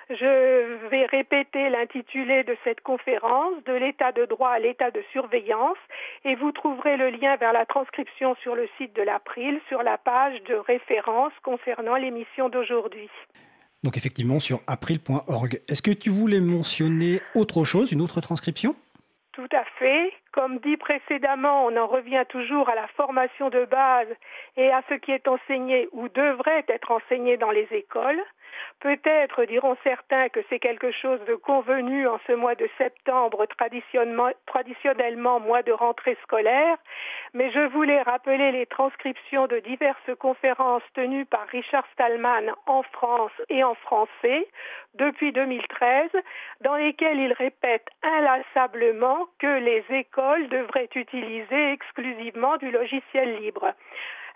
Je 0.09 0.87
vais 0.87 1.05
répéter 1.05 1.69
l'intitulé 1.69 2.43
de 2.45 2.55
cette 2.63 2.79
conférence, 2.79 3.61
de 3.65 3.73
l'état 3.73 4.13
de 4.13 4.25
droit 4.25 4.51
à 4.51 4.59
l'état 4.59 4.89
de 4.89 5.03
surveillance, 5.11 5.77
et 6.23 6.35
vous 6.35 6.53
trouverez 6.53 6.95
le 6.95 7.09
lien 7.09 7.35
vers 7.35 7.51
la 7.51 7.65
transcription 7.65 8.35
sur 8.41 8.55
le 8.55 8.69
site 8.77 8.95
de 8.95 9.01
l'April, 9.01 9.59
sur 9.67 9.83
la 9.83 9.97
page 9.97 10.41
de 10.43 10.55
référence 10.55 11.33
concernant 11.43 11.95
l'émission 11.95 12.47
d'aujourd'hui. 12.47 13.09
Donc 13.83 13.97
effectivement 13.97 14.39
sur 14.39 14.61
april.org. 14.65 15.61
Est-ce 15.67 15.81
que 15.81 15.91
tu 15.91 16.09
voulais 16.09 16.39
mentionner 16.39 17.19
autre 17.35 17.65
chose, 17.65 17.91
une 17.91 18.01
autre 18.01 18.21
transcription? 18.21 18.75
Tout 19.33 19.49
à 19.51 19.65
fait. 19.77 20.13
Comme 20.31 20.57
dit 20.59 20.77
précédemment, 20.77 21.65
on 21.65 21.77
en 21.77 21.85
revient 21.85 22.23
toujours 22.29 22.69
à 22.69 22.75
la 22.75 22.87
formation 22.95 23.49
de 23.49 23.65
base 23.65 24.07
et 24.55 24.71
à 24.71 24.81
ce 24.89 24.95
qui 24.95 25.11
est 25.11 25.27
enseigné 25.27 25.89
ou 25.91 26.09
devrait 26.09 26.65
être 26.69 26.91
enseigné 26.91 27.37
dans 27.37 27.51
les 27.51 27.67
écoles. 27.71 28.21
Peut-être 28.79 29.45
diront 29.45 29.75
certains 29.83 30.29
que 30.29 30.39
c'est 30.49 30.59
quelque 30.59 30.91
chose 30.91 31.19
de 31.27 31.35
convenu 31.35 32.07
en 32.07 32.19
ce 32.27 32.33
mois 32.33 32.55
de 32.55 32.69
septembre, 32.77 33.45
traditionnellement, 34.45 35.39
mois 35.39 35.63
de 35.63 35.71
rentrée 35.71 36.17
scolaire, 36.23 36.77
mais 37.33 37.49
je 37.51 37.59
voulais 37.59 38.01
rappeler 38.01 38.51
les 38.51 38.65
transcriptions 38.65 39.47
de 39.47 39.59
diverses 39.59 40.15
conférences 40.19 40.83
tenues 40.93 41.25
par 41.25 41.47
Richard 41.47 41.85
Stallman 41.93 42.53
en 42.65 42.83
France 42.83 43.31
et 43.49 43.63
en 43.63 43.75
français 43.75 44.47
depuis 44.95 45.31
2013, 45.31 46.09
dans 46.61 46.75
lesquelles 46.75 47.19
il 47.19 47.33
répète 47.33 47.87
inlassablement 48.03 49.27
que 49.39 49.59
les 49.59 49.83
écoles 49.89 50.47
devraient 50.49 50.89
utiliser 50.95 51.71
exclusivement 51.71 52.57
du 52.57 52.71
logiciel 52.71 53.39
libre. 53.39 53.73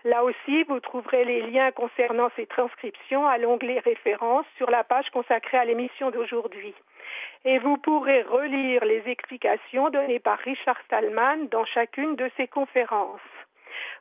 Là 0.04 0.24
aussi, 0.24 0.64
vous 0.64 0.80
trouverez 0.80 1.26
les 1.26 1.42
liens 1.42 1.72
concernant 1.72 2.30
ces 2.36 2.48
transcriptions 2.48 3.28
à 3.28 3.38
l'onglet 3.38 3.80
références 3.80 4.48
sur 4.58 4.72
la 4.72 4.84
page 4.84 5.10
consacrée 5.12 5.58
à 5.58 5.66
l'émission 5.66 6.10
d'aujourd'hui. 6.10 6.74
Et 7.46 7.60
vous 7.60 7.78
pourrez 7.78 8.24
relire 8.24 8.84
les 8.84 9.04
explications 9.08 9.90
données 9.90 10.20
par 10.20 10.40
Richard 10.40 10.80
Stallman 10.86 11.48
dans 11.52 11.66
chacune 11.66 12.16
de 12.16 12.30
ces 12.36 12.48
conférences. 12.48 13.20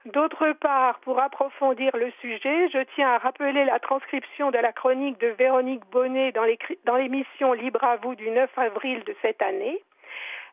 D'autre 0.07 0.52
part, 0.52 0.99
pour 1.00 1.21
approfondir 1.21 1.95
le 1.97 2.11
sujet, 2.21 2.69
je 2.71 2.83
tiens 2.95 3.11
à 3.11 3.19
rappeler 3.19 3.64
la 3.64 3.78
transcription 3.78 4.50
de 4.50 4.59
la 4.59 4.73
chronique 4.73 5.19
de 5.21 5.28
Véronique 5.28 5.85
Bonnet 5.92 6.33
dans 6.33 6.97
l'émission 6.97 7.52
Libre 7.52 7.85
à 7.85 7.97
vous 7.97 8.14
du 8.14 8.30
9 8.30 8.50
avril 8.57 9.04
de 9.04 9.14
cette 9.21 9.42
année. 9.42 9.83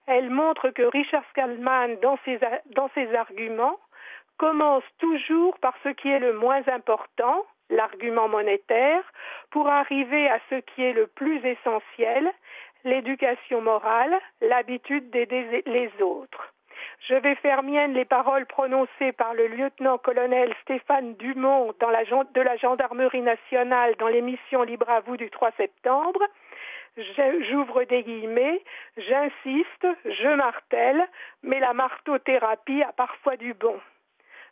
Elle 0.06 0.30
montre 0.30 0.70
que 0.70 0.84
Richard 0.84 1.24
Stallman, 1.32 1.96
dans 2.01 2.18
ses, 2.24 2.39
dans 2.75 2.89
ses 2.96 3.13
arguments, 3.16 3.77
commence 4.38 4.84
toujours 5.00 5.58
par 5.60 5.74
ce 5.84 5.89
qui 5.89 6.10
est 6.10 6.20
le 6.20 6.34
moins 6.34 6.62
important, 6.67 7.46
l'argument 7.70 8.27
monétaire, 8.27 9.03
pour 9.51 9.67
arriver 9.67 10.29
à 10.29 10.39
ce 10.50 10.56
qui 10.56 10.84
est 10.84 10.94
le 10.94 11.08
plus 11.08 11.44
essentiel, 11.46 12.32
l'éducation 12.84 13.62
morale, 13.62 14.17
l'habitude 14.41 15.10
d'aider 15.10 15.63
les 15.65 15.91
autres. 16.01 16.53
Je 17.08 17.15
vais 17.15 17.36
faire 17.36 17.63
mienne 17.63 17.94
les 17.94 18.06
paroles 18.06 18.46
prononcées 18.46 19.12
par 19.12 19.34
le 19.34 19.48
lieutenant-colonel 19.48 20.53
Stéphane 20.62 21.15
Dumont 21.15 21.74
de 21.79 22.41
la 22.41 22.58
gendarmerie 22.58 23.22
nationale 23.22 23.96
dans 24.00 24.08
l'émission 24.08 24.63
Libre 24.63 24.89
à 24.89 25.01
vous 25.01 25.17
du 25.17 25.29
3 25.29 25.51
septembre. 25.58 26.22
J'ouvre 27.41 27.84
des 27.84 28.03
guillemets, 28.03 28.63
j'insiste, 28.98 29.88
je 30.06 30.36
martèle, 30.36 31.08
mais 31.44 31.60
la 31.60 31.74
marteau-thérapie 31.74 32.82
a 32.84 32.91
parfois 32.94 33.38
du 33.38 33.53
bon. 33.53 33.79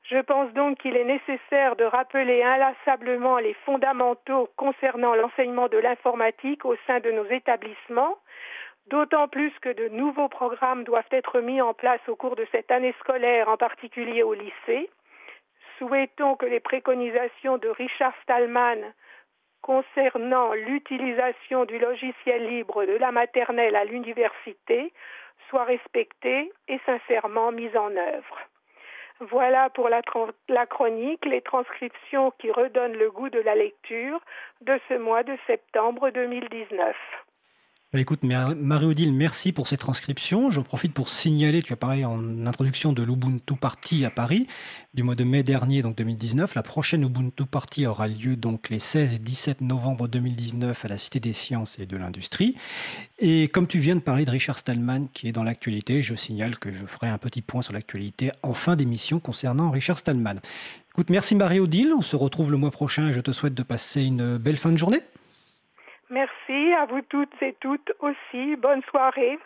Je 0.08 0.20
pense 0.20 0.54
donc 0.54 0.78
qu'il 0.78 0.96
est 0.96 1.04
nécessaire 1.04 1.76
de 1.76 1.84
rappeler 1.84 2.44
inlassablement 2.44 3.40
les 3.40 3.56
fondamentaux 3.66 4.48
concernant 4.56 5.16
l'enseignement 5.16 5.68
de 5.68 5.80
l'informatique 5.80 6.64
au 6.64 6.76
sein 6.86 7.00
de 7.00 7.10
nos 7.10 7.26
établissements, 7.26 8.20
d'autant 8.86 9.28
plus 9.28 9.52
que 9.62 9.70
de 9.70 9.88
nouveaux 9.88 10.30
programmes 10.30 10.84
doivent 10.84 11.10
être 11.10 11.40
mis 11.42 11.60
en 11.60 11.74
place 11.74 12.02
au 12.08 12.16
cours 12.16 12.36
de 12.36 12.46
cette 12.52 12.70
année 12.70 12.94
scolaire, 13.00 13.50
en 13.50 13.58
particulier 13.58 14.22
au 14.22 14.36
lycée. 14.36 14.92
Souhaitons 15.80 16.36
que 16.36 16.46
les 16.46 16.60
préconisations 16.60 17.58
de 17.58 17.70
Richard 17.70 18.14
Stallman 18.22 18.94
concernant 19.64 20.54
l'utilisation 20.54 21.66
du 21.66 21.80
logiciel 21.80 22.48
libre 22.48 22.86
de 22.86 22.94
la 22.94 23.12
maternelle 23.12 23.76
à 23.76 23.86
l'université 23.86 24.94
soient 25.50 25.64
respectées 25.64 26.54
et 26.68 26.80
sincèrement 26.86 27.52
mises 27.52 27.76
en 27.76 27.90
œuvre. 27.96 28.38
Voilà 29.22 29.70
pour 29.70 29.88
la, 29.88 30.02
chronique, 30.66 31.26
les 31.26 31.42
transcriptions 31.42 32.32
qui 32.38 32.52
redonnent 32.52 32.98
le 32.98 33.10
goût 33.12 33.30
de 33.30 33.40
la 33.40 33.56
lecture 33.56 34.20
de 34.62 34.78
ce 34.90 34.96
mois 34.96 35.24
de 35.24 35.38
septembre 35.48 36.10
2019. 36.10 37.25
Bah, 37.96 38.02
écoute, 38.02 38.24
Marie-Odile, 38.24 39.14
merci 39.14 39.54
pour 39.54 39.70
ces 39.70 39.78
transcriptions. 39.78 40.52
Je 40.52 40.60
profite 40.60 40.92
pour 40.92 41.08
signaler, 41.08 41.64
tu 41.64 41.72
as 41.72 41.78
parlé 41.78 42.04
en 42.04 42.46
introduction 42.46 42.92
de 42.92 43.02
l'Ubuntu 43.02 43.56
Party 43.56 44.04
à 44.04 44.10
Paris 44.10 44.48
du 44.94 45.04
mois 45.04 45.16
de 45.16 45.24
mai 45.24 45.44
dernier, 45.44 45.82
donc 45.82 45.96
2019. 45.96 46.56
La 46.56 46.62
prochaine 46.62 47.04
Ubuntu 47.04 47.46
Party 47.46 47.88
aura 47.88 48.10
lieu 48.10 48.36
donc 48.36 48.70
les 48.70 48.80
16 48.80 49.14
et 49.14 49.18
17 49.18 49.62
novembre 49.62 50.10
2019 50.10 50.84
à 50.84 50.88
la 50.90 50.98
Cité 50.98 51.22
des 51.22 51.32
Sciences 51.32 51.80
et 51.80 51.86
de 51.86 51.96
l'Industrie. 51.96 52.56
Et 53.20 53.48
comme 53.48 53.66
tu 53.66 53.80
viens 53.80 53.96
de 53.96 54.02
parler 54.02 54.26
de 54.26 54.32
Richard 54.32 54.60
Stallman 54.60 55.08
qui 55.14 55.30
est 55.30 55.32
dans 55.32 55.46
l'actualité, 55.46 56.02
je 56.02 56.16
signale 56.16 56.60
que 56.60 56.74
je 56.74 56.86
ferai 56.86 57.08
un 57.08 57.18
petit 57.18 57.42
point 57.42 57.62
sur 57.62 57.72
l'actualité 57.72 58.30
en 58.44 58.52
fin 58.52 58.76
d'émission 58.76 59.22
concernant 59.22 59.72
Richard 59.72 60.00
Stallman. 60.00 60.42
Écoute, 60.90 61.10
merci 61.10 61.34
Marie-Odile. 61.34 61.94
On 61.98 62.02
se 62.02 62.18
retrouve 62.18 62.52
le 62.52 62.58
mois 62.58 62.72
prochain 62.72 63.08
et 63.08 63.14
je 63.14 63.22
te 63.22 63.32
souhaite 63.32 63.54
de 63.54 63.64
passer 63.64 64.02
une 64.02 64.38
belle 64.38 64.58
fin 64.58 64.74
de 64.74 64.78
journée. 64.78 65.00
Merci 66.10 66.74
à 66.80 66.86
vous 66.86 67.02
toutes 67.10 67.42
et 67.42 67.56
toutes 67.60 67.92
aussi. 68.00 68.56
Bonne 68.56 68.82
soirée. 68.90 69.40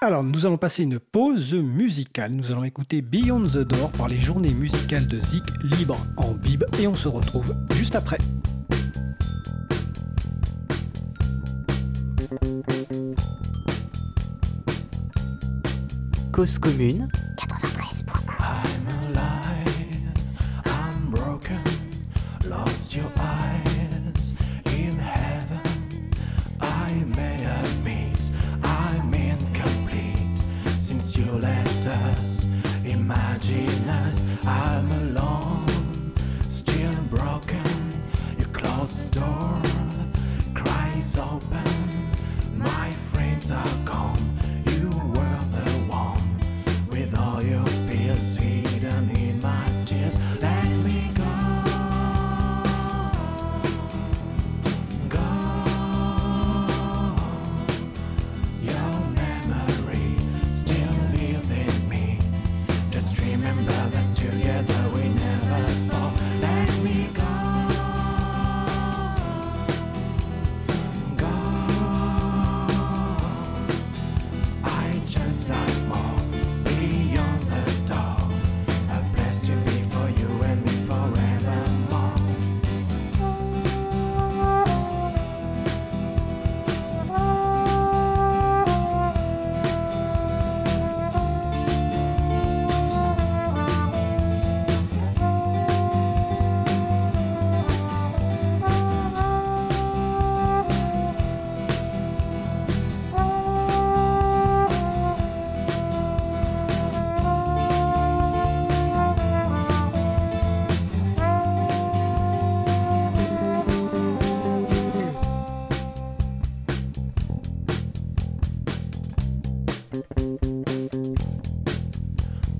Alors, 0.00 0.22
nous 0.22 0.46
allons 0.46 0.58
passer 0.58 0.84
une 0.84 1.00
pause 1.00 1.54
musicale. 1.54 2.32
Nous 2.32 2.52
allons 2.52 2.64
écouter 2.64 3.02
Beyond 3.02 3.40
the 3.40 3.58
Door 3.58 3.90
par 3.92 4.08
les 4.08 4.18
journées 4.18 4.54
musicales 4.54 5.08
de 5.08 5.18
Zik 5.18 5.42
Libre 5.62 5.96
en 6.16 6.34
Bib 6.34 6.64
et 6.80 6.86
on 6.86 6.94
se 6.94 7.08
retrouve 7.08 7.52
juste 7.72 7.96
après. 7.96 8.18
Cause 16.32 16.58
commune 16.58 17.08
realize 34.08 34.24
I'm 34.46 34.90
alone, 34.92 36.12
still 36.48 36.92
broken. 37.10 37.64
You 38.38 38.46
close 38.46 39.02
the 39.02 39.20
door, 39.20 39.62
cries 40.54 41.18
open, 41.18 41.64
my 42.56 42.90
friends 43.12 43.50
are. 43.50 43.77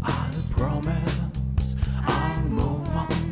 I'll 0.03 0.31
promise 0.51 1.77
I'll 2.07 2.43
move 2.45 2.89
on. 2.97 3.28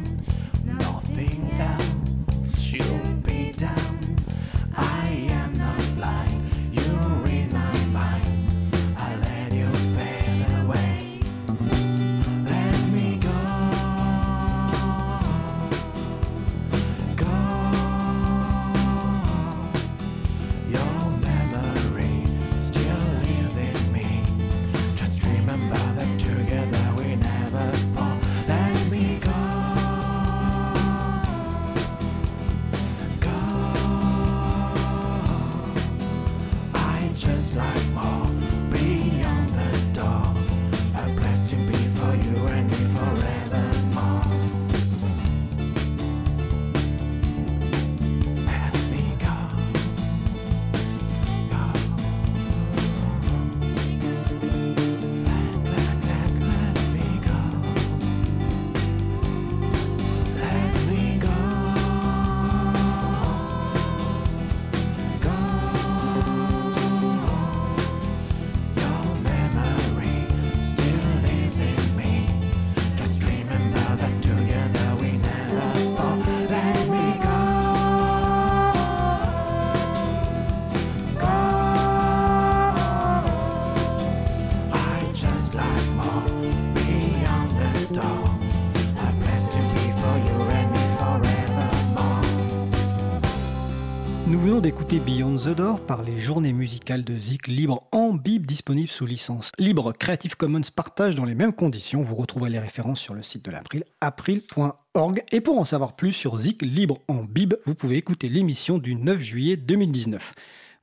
Venons 94.87 94.99
d'écouter 94.99 94.99
Beyond 95.00 95.37
the 95.37 95.57
Door 95.57 95.81
par 95.81 96.02
les 96.02 96.21
journées 96.21 96.52
musicales 96.52 97.05
de 97.05 97.16
Zik 97.16 97.47
libre 97.47 97.88
en 97.93 98.12
bib 98.12 98.47
disponible 98.47 98.88
sous 98.88 99.07
licence 99.07 99.50
libre 99.59 99.93
Creative 99.93 100.37
Commons 100.37 100.62
partage 100.75 101.14
dans 101.14 101.25
les 101.25 101.35
mêmes 101.35 101.52
conditions. 101.52 102.02
Vous 102.02 102.14
retrouverez 102.14 102.50
les 102.50 102.59
références 102.59 103.00
sur 103.00 103.14
le 103.14 103.23
site 103.23 103.45
de 103.45 103.50
l'April, 103.50 103.85
april.org. 104.00 105.25
Et 105.33 105.40
pour 105.40 105.59
en 105.59 105.64
savoir 105.64 105.97
plus 105.97 106.12
sur 106.12 106.37
Zik 106.38 106.62
libre 106.62 106.99
en 107.09 107.25
bib, 107.25 107.55
vous 107.64 107.75
pouvez 107.75 107.97
écouter 107.97 108.28
l'émission 108.28 108.78
du 108.78 108.95
9 108.95 109.19
juillet 109.21 109.57
2019. 109.57 110.35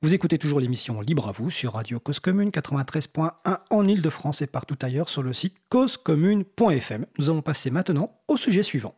Vous 0.02 0.14
écoutez 0.14 0.38
toujours 0.38 0.60
l'émission 0.60 1.00
Libre 1.00 1.28
à 1.28 1.32
vous 1.32 1.50
sur 1.50 1.72
Radio 1.72 1.98
Cause 1.98 2.20
Commune 2.20 2.50
93.1 2.50 3.30
en 3.70 3.88
Ile-de-France 3.88 4.42
et 4.42 4.46
partout 4.46 4.76
ailleurs 4.82 5.08
sur 5.08 5.22
le 5.22 5.32
site 5.32 5.56
causecommune.fm. 5.70 7.06
Nous 7.18 7.30
allons 7.30 7.42
passer 7.42 7.70
maintenant 7.70 8.10
au 8.28 8.36
sujet 8.36 8.62
suivant. 8.62 8.94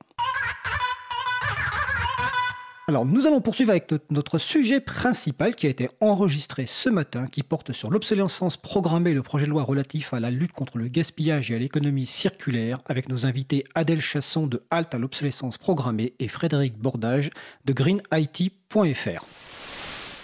Alors, 2.88 3.04
nous 3.04 3.26
allons 3.26 3.40
poursuivre 3.40 3.70
avec 3.70 3.92
notre 4.10 4.38
sujet 4.38 4.78
principal 4.78 5.56
qui 5.56 5.66
a 5.66 5.70
été 5.70 5.88
enregistré 6.00 6.66
ce 6.66 6.88
matin, 6.88 7.26
qui 7.26 7.42
porte 7.42 7.72
sur 7.72 7.90
l'obsolescence 7.90 8.56
programmée, 8.56 9.12
le 9.12 9.24
projet 9.24 9.46
de 9.46 9.50
loi 9.50 9.64
relatif 9.64 10.14
à 10.14 10.20
la 10.20 10.30
lutte 10.30 10.52
contre 10.52 10.78
le 10.78 10.86
gaspillage 10.86 11.50
et 11.50 11.56
à 11.56 11.58
l'économie 11.58 12.06
circulaire, 12.06 12.78
avec 12.86 13.08
nos 13.08 13.26
invités 13.26 13.64
Adèle 13.74 14.00
Chasson 14.00 14.46
de 14.46 14.62
Halte 14.70 14.94
à 14.94 14.98
l'obsolescence 14.98 15.58
programmée 15.58 16.14
et 16.20 16.28
Frédéric 16.28 16.78
Bordage 16.78 17.30
de 17.64 17.72
greenIT.fr. 17.72 19.24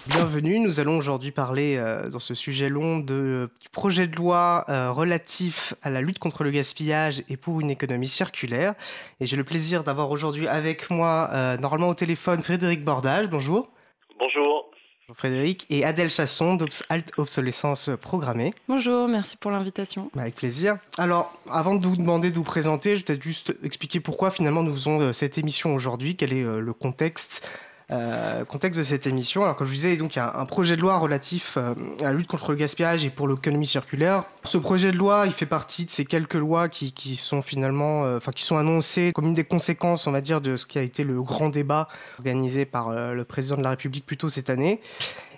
Bienvenue, 0.08 0.58
nous 0.58 0.80
allons 0.80 0.98
aujourd'hui 0.98 1.30
parler 1.30 1.76
euh, 1.76 2.10
dans 2.10 2.18
ce 2.18 2.34
sujet 2.34 2.68
long 2.68 2.98
de, 2.98 3.48
du 3.60 3.68
projet 3.68 4.08
de 4.08 4.16
loi 4.16 4.64
euh, 4.68 4.90
relatif 4.90 5.74
à 5.80 5.90
la 5.90 6.00
lutte 6.00 6.18
contre 6.18 6.42
le 6.42 6.50
gaspillage 6.50 7.22
et 7.28 7.36
pour 7.36 7.60
une 7.60 7.70
économie 7.70 8.08
circulaire. 8.08 8.74
Et 9.20 9.26
j'ai 9.26 9.36
le 9.36 9.44
plaisir 9.44 9.84
d'avoir 9.84 10.10
aujourd'hui 10.10 10.48
avec 10.48 10.90
moi, 10.90 11.30
euh, 11.30 11.56
normalement 11.56 11.88
au 11.88 11.94
téléphone, 11.94 12.42
Frédéric 12.42 12.84
Bordage. 12.84 13.28
Bonjour. 13.28 13.70
Bonjour. 14.18 14.70
Bonjour 15.02 15.16
Frédéric. 15.16 15.66
Et 15.70 15.84
Adèle 15.84 16.10
Chasson 16.10 16.56
d'Alt 16.56 17.12
Obsolescence 17.16 17.88
Programmée. 18.00 18.52
Bonjour, 18.66 19.06
merci 19.06 19.36
pour 19.36 19.52
l'invitation. 19.52 20.10
Avec 20.18 20.34
plaisir. 20.34 20.78
Alors, 20.98 21.32
avant 21.48 21.76
de 21.76 21.86
vous 21.86 21.96
demander 21.96 22.32
de 22.32 22.36
vous 22.36 22.42
présenter, 22.42 22.96
je 22.96 23.02
vais 23.02 23.04
peut-être 23.04 23.22
juste 23.22 23.54
expliquer 23.62 24.00
pourquoi 24.00 24.32
finalement 24.32 24.64
nous 24.64 24.74
faisons 24.74 25.12
cette 25.12 25.38
émission 25.38 25.76
aujourd'hui, 25.76 26.16
quel 26.16 26.32
est 26.32 26.42
le 26.42 26.72
contexte 26.72 27.48
euh, 27.92 28.44
contexte 28.46 28.78
de 28.78 28.84
cette 28.84 29.06
émission. 29.06 29.42
Alors, 29.42 29.54
comme 29.54 29.66
je 29.66 29.72
vous 29.72 29.76
disais, 29.76 29.96
donc, 29.96 30.14
il 30.16 30.18
y 30.18 30.22
a 30.22 30.38
un 30.38 30.46
projet 30.46 30.76
de 30.76 30.80
loi 30.80 30.96
relatif 30.96 31.56
euh, 31.56 31.74
à 32.00 32.04
la 32.04 32.12
lutte 32.14 32.26
contre 32.26 32.52
le 32.52 32.56
gaspillage 32.56 33.04
et 33.04 33.10
pour 33.10 33.28
l'économie 33.28 33.66
circulaire. 33.66 34.24
Ce 34.44 34.56
projet 34.56 34.92
de 34.92 34.96
loi, 34.96 35.24
il 35.26 35.32
fait 35.32 35.46
partie 35.46 35.84
de 35.84 35.90
ces 35.90 36.06
quelques 36.06 36.34
lois 36.34 36.68
qui, 36.68 37.16
sont 37.16 37.42
finalement, 37.42 38.04
euh, 38.04 38.16
enfin, 38.16 38.32
qui 38.32 38.44
sont 38.44 38.56
annoncées 38.56 39.12
comme 39.14 39.26
une 39.26 39.34
des 39.34 39.44
conséquences, 39.44 40.06
on 40.06 40.12
va 40.12 40.22
dire, 40.22 40.40
de 40.40 40.56
ce 40.56 40.64
qui 40.64 40.78
a 40.78 40.82
été 40.82 41.04
le 41.04 41.22
grand 41.22 41.50
débat 41.50 41.88
organisé 42.18 42.64
par 42.64 42.90
le 42.90 43.24
président 43.24 43.56
de 43.56 43.62
la 43.62 43.70
République 43.70 44.06
plus 44.06 44.16
tôt 44.16 44.28
cette 44.28 44.48
année. 44.48 44.80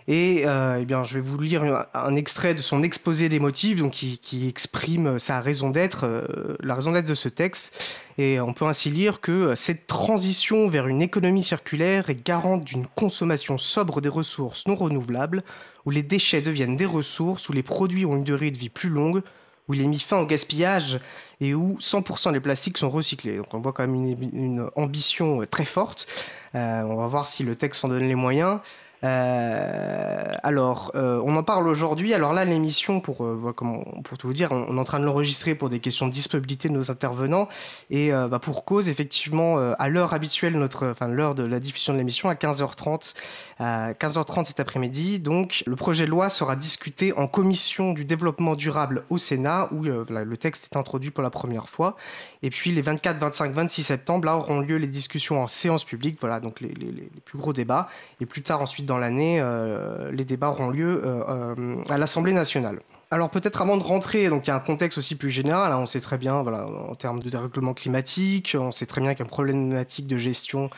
Et 0.06 0.42
euh, 0.44 0.78
eh 0.80 0.84
bien, 0.84 1.02
je 1.02 1.14
vais 1.14 1.20
vous 1.20 1.38
lire 1.38 1.86
un, 1.94 2.16
extrait 2.16 2.54
de 2.54 2.60
son 2.60 2.82
exposé 2.82 3.30
des 3.30 3.40
motifs, 3.40 3.78
donc 3.78 3.92
qui, 3.92 4.48
exprime 4.48 5.18
sa 5.18 5.40
raison 5.40 5.70
d'être, 5.70 6.04
euh, 6.04 6.56
la 6.60 6.74
raison 6.74 6.92
d'être 6.92 7.08
de 7.08 7.14
ce 7.14 7.30
texte. 7.30 7.72
Et 8.18 8.38
on 8.38 8.52
peut 8.52 8.66
ainsi 8.66 8.90
lire 8.90 9.20
que 9.20 9.54
cette 9.54 9.86
transition 9.86 10.68
vers 10.68 10.88
une 10.88 11.00
économie 11.00 11.42
circulaire 11.42 12.10
est 12.10 12.22
garante 12.22 12.64
d'une 12.64 12.86
consommation 12.86 13.56
sobre 13.56 14.00
des 14.02 14.10
ressources 14.10 14.66
non 14.66 14.76
renouvelables, 14.76 15.42
où 15.86 15.90
les 15.90 16.02
déchets 16.02 16.42
deviennent 16.42 16.76
des 16.76 16.86
ressources, 16.86 17.48
où 17.48 17.52
les 17.52 17.62
produits 17.62 18.04
ont 18.04 18.16
une 18.16 18.24
durée 18.24 18.50
de 18.50 18.58
vie 18.58 18.68
plus 18.68 18.90
longue, 18.90 19.22
où 19.68 19.74
il 19.74 19.82
est 19.82 19.86
mis 19.86 19.98
fin 19.98 20.18
au 20.18 20.26
gaspillage 20.26 21.00
et 21.40 21.54
où 21.54 21.78
100% 21.78 22.32
des 22.32 22.40
plastiques 22.40 22.78
sont 22.78 22.90
recyclés. 22.90 23.38
Donc 23.38 23.52
on 23.52 23.60
voit 23.60 23.72
quand 23.72 23.86
même 23.86 23.94
une, 23.94 24.68
ambition 24.76 25.40
très 25.50 25.64
forte. 25.64 26.06
Euh, 26.54 26.82
on 26.82 26.96
va 26.96 27.06
voir 27.06 27.26
si 27.26 27.42
le 27.42 27.56
texte 27.56 27.84
en 27.84 27.88
donne 27.88 28.06
les 28.06 28.14
moyens. 28.14 28.60
Euh, 29.04 30.34
alors, 30.42 30.92
euh, 30.94 31.20
on 31.24 31.36
en 31.36 31.42
parle 31.42 31.68
aujourd'hui. 31.68 32.14
Alors 32.14 32.32
là, 32.32 32.44
l'émission, 32.44 33.00
pour, 33.00 33.24
euh, 33.24 33.54
pour 34.02 34.18
tout 34.18 34.26
vous 34.26 34.32
dire, 34.32 34.50
on, 34.50 34.76
est 34.76 34.80
en 34.80 34.84
train 34.84 34.98
de 34.98 35.04
l'enregistrer 35.04 35.54
pour 35.54 35.68
des 35.68 35.80
questions 35.80 36.06
de 36.06 36.12
disponibilité 36.12 36.68
de 36.68 36.74
nos 36.74 36.90
intervenants. 36.90 37.48
Et 37.90 38.10
bah, 38.10 38.38
pour 38.38 38.64
cause, 38.64 38.88
effectivement, 38.88 39.56
à 39.56 39.88
l'heure 39.88 40.14
habituelle, 40.14 40.56
notre, 40.58 40.86
enfin, 40.86 41.08
l'heure 41.08 41.34
de 41.34 41.44
la 41.44 41.60
diffusion 41.60 41.92
de 41.92 41.98
l'émission, 41.98 42.28
à 42.28 42.34
15h30, 42.34 43.14
à 43.58 43.92
15h30 43.92 44.46
cet 44.46 44.60
après-midi, 44.60 45.20
donc, 45.20 45.62
le 45.66 45.76
projet 45.76 46.04
de 46.06 46.10
loi 46.10 46.28
sera 46.28 46.56
discuté 46.56 47.12
en 47.12 47.26
commission 47.26 47.92
du 47.92 48.04
développement 48.04 48.54
durable 48.54 49.04
au 49.10 49.18
Sénat, 49.18 49.68
où 49.72 49.82
le 49.82 50.36
texte 50.36 50.68
est 50.72 50.76
introduit 50.76 51.10
pour 51.10 51.22
la 51.22 51.30
première 51.30 51.68
fois. 51.68 51.96
Et 52.42 52.50
puis, 52.50 52.72
les 52.72 52.82
24, 52.82 53.18
25, 53.18 53.52
26 53.52 53.82
septembre, 53.82 54.26
là 54.26 54.36
auront 54.36 54.60
lieu 54.60 54.76
les 54.76 54.86
discussions 54.86 55.42
en 55.42 55.48
séance 55.48 55.84
publique. 55.84 56.18
Voilà, 56.20 56.40
donc 56.40 56.60
les, 56.60 56.68
les 56.68 57.10
plus 57.24 57.38
gros 57.38 57.52
débats. 57.52 57.88
Et 58.20 58.26
plus 58.26 58.42
tard, 58.42 58.60
ensuite, 58.60 58.86
dans 58.86 58.93
l'année, 58.98 59.38
euh, 59.40 60.10
les 60.12 60.24
débats 60.24 60.50
auront 60.50 60.68
lieu 60.68 61.02
euh, 61.04 61.24
euh, 61.28 61.76
à 61.88 61.98
l'Assemblée 61.98 62.32
nationale. 62.32 62.80
Alors 63.10 63.30
peut-être 63.30 63.62
avant 63.62 63.76
de 63.76 63.82
rentrer, 63.82 64.28
donc 64.28 64.46
il 64.46 64.48
y 64.48 64.50
a 64.50 64.56
un 64.56 64.60
contexte 64.60 64.98
aussi 64.98 65.14
plus 65.14 65.30
général. 65.30 65.72
Hein, 65.72 65.78
on 65.78 65.86
sait 65.86 66.00
très 66.00 66.18
bien, 66.18 66.42
voilà, 66.42 66.66
en 66.66 66.94
termes 66.94 67.22
de 67.22 67.30
dérèglement 67.30 67.74
climatique, 67.74 68.56
on 68.58 68.72
sait 68.72 68.86
très 68.86 69.00
bien 69.00 69.10
qu'il 69.10 69.20
y 69.20 69.22
a 69.22 69.26
une 69.26 69.30
problématique 69.30 70.06
de 70.06 70.18
gestion 70.18 70.70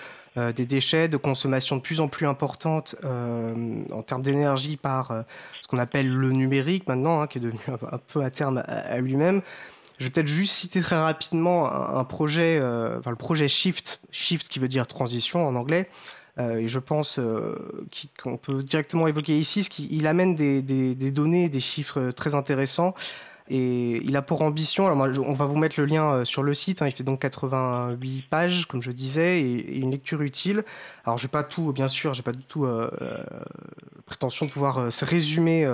des 0.55 0.67
déchets, 0.67 1.09
de 1.09 1.17
consommation 1.17 1.77
de 1.77 1.81
plus 1.81 1.99
en 1.99 2.09
plus 2.09 2.27
importante 2.27 2.95
en 3.03 4.03
termes 4.03 4.21
d'énergie 4.21 4.77
par 4.77 5.25
ce 5.63 5.67
qu'on 5.67 5.79
appelle 5.79 6.15
le 6.15 6.31
numérique 6.31 6.87
maintenant, 6.89 7.23
hein, 7.23 7.27
qui 7.27 7.39
est 7.39 7.41
devenu 7.41 7.59
un, 7.69 7.97
peu 7.97 8.23
à 8.23 8.29
terme 8.29 8.63
à, 8.67 8.99
lui-même. 8.99 9.41
Je 9.99 10.05
vais 10.05 10.11
peut-être 10.11 10.27
juste 10.27 10.53
citer 10.53 10.83
très 10.83 10.99
rapidement 10.99 11.73
un, 11.73 12.05
projet, 12.05 12.61
enfin 12.99 13.09
le 13.09 13.17
projet 13.17 13.49
Shift, 13.49 14.03
Shift 14.11 14.49
qui 14.49 14.59
veut 14.59 14.69
dire 14.69 14.87
transition 14.87 15.49
en 15.49 15.55
anglais, 15.55 15.89
et 16.39 16.69
je 16.69 16.79
pense 16.79 17.19
euh, 17.19 17.55
qu'on 18.23 18.37
peut 18.37 18.63
directement 18.63 19.07
évoquer 19.07 19.39
ici, 19.39 19.65
ce 19.65 19.71
qu'il 19.71 20.07
amène 20.07 20.35
des, 20.35 20.63
des, 20.63 21.11
données, 21.11 21.49
des 21.49 21.61
chiffres 21.61 22.11
très 22.11 22.35
intéressants. 22.35 22.95
Et 23.49 24.03
il 24.05 24.17
a 24.17 24.23
pour 24.23 24.43
ambition, 24.43 24.87
alors 24.87 25.09
on 25.25 25.33
va 25.33 25.47
vous 25.47 25.57
mettre 25.57 25.79
le 25.79 25.87
lien 25.87 26.11
euh, 26.11 26.25
sur 26.25 26.43
le 26.43 26.53
site, 26.53 26.83
hein, 26.83 26.89
il 26.89 26.93
fait 26.93 27.05
donc 27.05 27.21
88 27.21 28.23
pages, 28.29 28.67
comme 28.67 28.83
je 28.83 28.91
disais, 28.91 29.41
et, 29.41 29.77
une 29.77 29.93
lecture 29.93 30.23
utile. 30.23 30.65
Alors, 31.05 31.17
je 31.17 31.27
n'ai 31.27 31.31
pas 31.31 31.45
tout, 31.45 31.73
bien 31.73 31.87
sûr, 31.87 32.13
j'ai 32.13 32.25
pas 32.25 32.33
du 32.33 32.43
tout 32.43 32.65
euh, 32.65 32.91
prétention 34.05 34.47
de 34.47 34.51
pouvoir 34.51 34.79
euh, 34.79 34.89
résumer, 35.03 35.69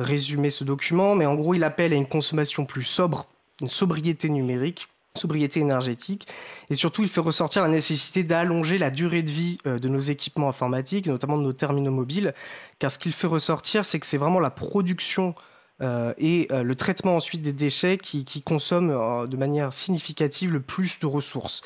résumer 0.00 0.50
ce 0.50 0.64
document, 0.64 1.14
mais 1.14 1.26
en 1.26 1.36
gros, 1.36 1.54
il 1.54 1.62
appelle 1.62 1.92
à 1.92 1.96
une 1.96 2.08
consommation 2.08 2.64
plus 2.64 2.82
sobre, 2.82 3.26
une 3.60 3.68
sobriété 3.68 4.28
numérique, 4.28 4.88
sobriété 5.16 5.60
énergétique. 5.60 6.26
Et 6.70 6.74
surtout, 6.74 7.04
il 7.04 7.08
fait 7.08 7.20
ressortir 7.20 7.62
la 7.62 7.68
nécessité 7.68 8.24
d'allonger 8.24 8.78
la 8.78 8.90
durée 8.90 9.22
de 9.22 9.30
vie 9.30 9.58
euh, 9.64 9.78
de 9.78 9.88
nos 9.88 10.00
équipements 10.00 10.48
informatiques, 10.48 11.06
notamment 11.06 11.38
de 11.38 11.44
nos 11.44 11.52
terminaux 11.52 11.92
mobiles. 11.92 12.34
Car 12.80 12.90
ce 12.90 12.98
qu'il 12.98 13.12
fait 13.12 13.28
ressortir, 13.28 13.84
c'est 13.84 14.00
que 14.00 14.06
c'est 14.06 14.16
vraiment 14.16 14.40
la 14.40 14.50
production 14.50 15.36
euh, 15.80 16.12
et 16.18 16.48
euh, 16.50 16.64
le 16.64 16.74
traitement 16.74 17.14
ensuite 17.14 17.42
des 17.42 17.52
déchets 17.52 17.96
qui, 17.96 18.24
qui 18.24 18.42
consomment 18.42 19.28
de 19.28 19.36
manière 19.36 19.72
significative 19.72 20.52
le 20.52 20.60
plus 20.60 20.98
de 20.98 21.06
ressources. 21.06 21.62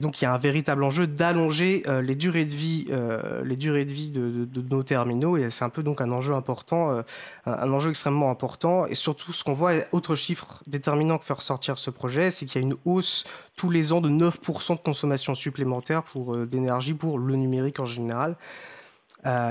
Donc 0.00 0.20
il 0.20 0.24
y 0.24 0.26
a 0.26 0.32
un 0.32 0.38
véritable 0.38 0.82
enjeu 0.82 1.06
d'allonger 1.06 1.82
euh, 1.86 2.00
les 2.00 2.14
durées 2.14 2.46
de 2.46 2.54
vie, 2.54 2.86
euh, 2.90 3.44
les 3.44 3.56
durées 3.56 3.84
de 3.84 3.92
vie 3.92 4.10
de, 4.10 4.48
nos 4.70 4.82
terminaux, 4.82 5.36
et 5.36 5.50
c'est 5.50 5.64
un 5.64 5.68
peu 5.68 5.82
donc 5.82 6.00
un 6.00 6.10
enjeu 6.10 6.34
important, 6.34 6.90
euh, 6.90 7.02
un 7.44 7.70
enjeu 7.70 7.90
extrêmement 7.90 8.30
important. 8.30 8.86
Et 8.86 8.94
surtout, 8.94 9.32
ce 9.32 9.44
qu'on 9.44 9.52
voit, 9.52 9.72
autre 9.92 10.14
chiffre 10.14 10.62
déterminant 10.66 11.18
que 11.18 11.24
fait 11.24 11.34
ressortir 11.34 11.78
ce 11.78 11.90
projet, 11.90 12.30
c'est 12.30 12.46
qu'il 12.46 12.60
y 12.60 12.64
a 12.64 12.66
une 12.66 12.76
hausse 12.86 13.24
tous 13.56 13.68
les 13.68 13.92
ans 13.92 14.00
de 14.00 14.08
9% 14.08 14.74
de 14.74 14.78
consommation 14.78 15.34
supplémentaire 15.34 16.02
pour 16.02 16.36
d'énergie 16.46 16.94
pour 16.94 17.18
le 17.18 17.36
numérique 17.36 17.78
en 17.78 17.84
général. 17.84 18.36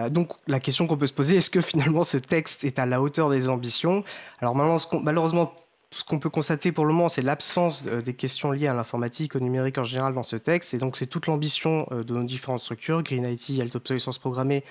donc 0.10 0.32
la 0.48 0.60
question 0.60 0.88
qu'on 0.88 0.98
peut 0.98 1.06
se 1.06 1.14
poser, 1.14 1.36
est-ce 1.36 1.52
que 1.52 1.62
finalement 1.62 2.04
ce 2.04 2.18
texte 2.18 2.64
est 2.64 2.80
à 2.80 2.88
la 2.88 3.02
hauteur 3.02 3.30
des 3.30 3.50
ambitions? 3.50 4.04
Alors 4.42 4.56
malheureusement, 4.56 5.54
ce 5.92 6.04
qu'on 6.04 6.20
peut 6.20 6.30
constater 6.30 6.72
pour 6.72 6.86
le 6.86 6.94
moment, 6.94 7.10
c'est 7.10 7.24
l'absence 7.24 7.84
des 7.84 8.14
questions 8.14 8.52
liées 8.52 8.68
à 8.68 8.74
l'informatique, 8.74 9.36
au 9.36 9.40
numérique 9.40 9.80
en 9.80 9.84
général 9.84 10.14
dans 10.14 10.24
ce 10.24 10.36
texte. 10.36 10.74
Et 10.74 10.78
donc, 10.78 10.98
c'est 10.98 11.08
toute 11.08 11.26
l'ambition 11.26 11.88
euh, 11.92 12.04
de 12.04 12.14
nos 12.14 12.24
différentes 12.24 12.60
structures, 12.60 13.02
Green 13.02 13.26
IT, 13.26 13.60
Alt 13.60 13.76
Obsolescence 13.76 14.20
Programmée, 14.20 14.64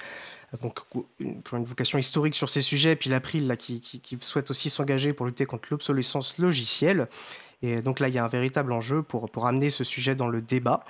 euh, 0.54 0.58
donc 0.62 0.80
une, 1.18 1.42
une, 1.52 1.64
vocation 1.64 1.98
historique 1.98 2.36
sur 2.36 2.48
ces 2.48 2.62
sujets, 2.62 2.94
puis 2.94 3.10
l'April 3.10 3.48
là, 3.48 3.56
qui, 3.56 3.82
souhaite 4.20 4.50
aussi 4.50 4.70
s'engager 4.70 5.12
pour 5.12 5.26
lutter 5.26 5.44
contre 5.44 5.68
l'obsolescence 5.70 6.38
logicielle. 6.38 7.08
Et 7.62 7.82
donc 7.82 7.98
là, 7.98 8.06
il 8.06 8.14
y 8.14 8.18
a 8.18 8.24
un 8.24 8.28
véritable 8.28 8.72
enjeu 8.72 9.02
pour, 9.02 9.28
pour 9.28 9.48
amener 9.48 9.70
ce 9.70 9.82
sujet 9.82 10.14
dans 10.14 10.28
le 10.28 10.40
débat. 10.40 10.84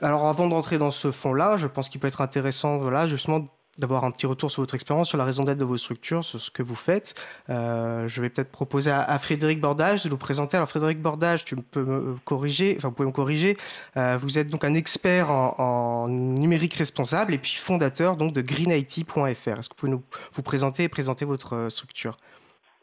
Alors 0.00 0.26
avant 0.26 0.48
de 0.48 0.54
rentrer 0.54 0.78
dans 0.78 0.90
ce 0.90 1.12
fond-là, 1.12 1.58
je 1.58 1.66
pense 1.66 1.90
qu'il 1.90 2.00
peut 2.00 2.08
être 2.08 2.22
intéressant, 2.22 2.78
voilà, 2.78 3.06
justement, 3.06 3.44
d'avoir 3.78 4.04
un 4.04 4.10
petit 4.10 4.26
retour 4.26 4.50
sur 4.50 4.62
votre 4.62 4.74
expérience, 4.74 5.08
sur 5.08 5.18
la 5.18 5.24
raison 5.24 5.44
d'être 5.44 5.58
de 5.58 5.64
vos 5.64 5.76
structures, 5.76 6.24
sur 6.24 6.40
ce 6.40 6.50
que 6.50 6.62
vous 6.62 6.74
faites. 6.74 7.14
Euh, 7.50 8.06
je 8.08 8.20
vais 8.20 8.30
peut-être 8.30 8.50
proposer 8.50 8.90
à, 8.90 9.18
Frédéric 9.18 9.60
Bordage 9.60 10.02
de 10.02 10.08
nous 10.08 10.16
présenter. 10.16 10.56
Alors 10.56 10.68
Frédéric 10.68 11.00
Bordage, 11.00 11.44
tu 11.44 11.56
peux 11.56 11.84
me 11.84 12.16
corriger, 12.24 12.74
enfin 12.78 12.88
vous 12.88 12.94
pouvez 12.94 13.08
me 13.08 13.12
corriger. 13.12 13.56
Euh, 13.96 14.18
vous 14.20 14.38
êtes 14.38 14.48
donc 14.48 14.64
un 14.64 14.74
expert 14.74 15.30
en, 15.30 16.08
numérique 16.08 16.74
responsable 16.74 17.34
et 17.34 17.38
puis 17.38 17.54
fondateur 17.54 18.16
donc 18.16 18.32
de 18.32 18.42
greenIT.fr. 18.42 19.18
Est-ce 19.18 19.68
que 19.68 19.74
vous 19.74 19.76
pouvez 19.76 19.92
nous 19.92 20.02
vous 20.32 20.42
présenter 20.42 20.84
et 20.84 20.88
présenter 20.88 21.24
votre 21.24 21.56
euh, 21.56 21.70
structure? 21.70 22.16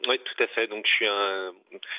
Oui, 0.08 0.18
tout 0.18 0.42
à 0.42 0.46
fait. 0.48 0.66
Donc, 0.66 0.86
je 0.86 0.92
suis 0.92 1.06
un, 1.06 1.52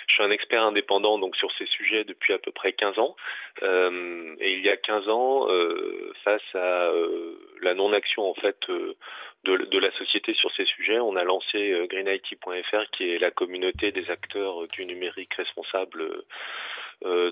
je 0.08 0.14
suis 0.14 0.24
un 0.24 0.32
expert 0.32 0.64
indépendant 0.64 1.18
donc 1.20 1.36
sur 1.36 1.52
ces 1.54 1.66
sujets 1.66 2.04
depuis 2.04 2.34
à 2.34 2.40
peu 2.40 2.52
près 2.52 2.74
15 2.74 3.00
ans. 3.00 3.16
Euh, 3.62 4.36
et 4.40 4.54
il 4.54 4.66
y 4.66 4.70
a 4.70 4.78
15 4.78 5.10
ans, 5.10 5.48
euh, 5.50 6.14
face 6.24 6.56
à 6.56 6.88
euh, 6.90 7.36
la 7.62 7.74
non-action 7.74 8.30
en 8.30 8.34
fait 8.36 8.58
de, 9.44 9.80
la 9.80 9.92
société 9.92 10.34
sur 10.34 10.52
ces 10.52 10.66
sujets. 10.66 11.00
On 11.00 11.16
a 11.16 11.24
lancé 11.24 11.86
greenIT.fr 11.90 12.90
qui 12.92 13.10
est 13.10 13.20
la 13.20 13.32
communauté 13.32 13.92
des 13.92 14.10
acteurs 14.10 14.68
du 14.68 14.86
numérique 14.86 15.34
responsable 15.34 16.24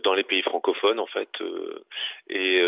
dans 0.03 0.13
les 0.13 0.23
pays 0.23 0.41
francophones 0.41 0.99
en 0.99 1.05
fait. 1.07 1.41
et, 2.29 2.61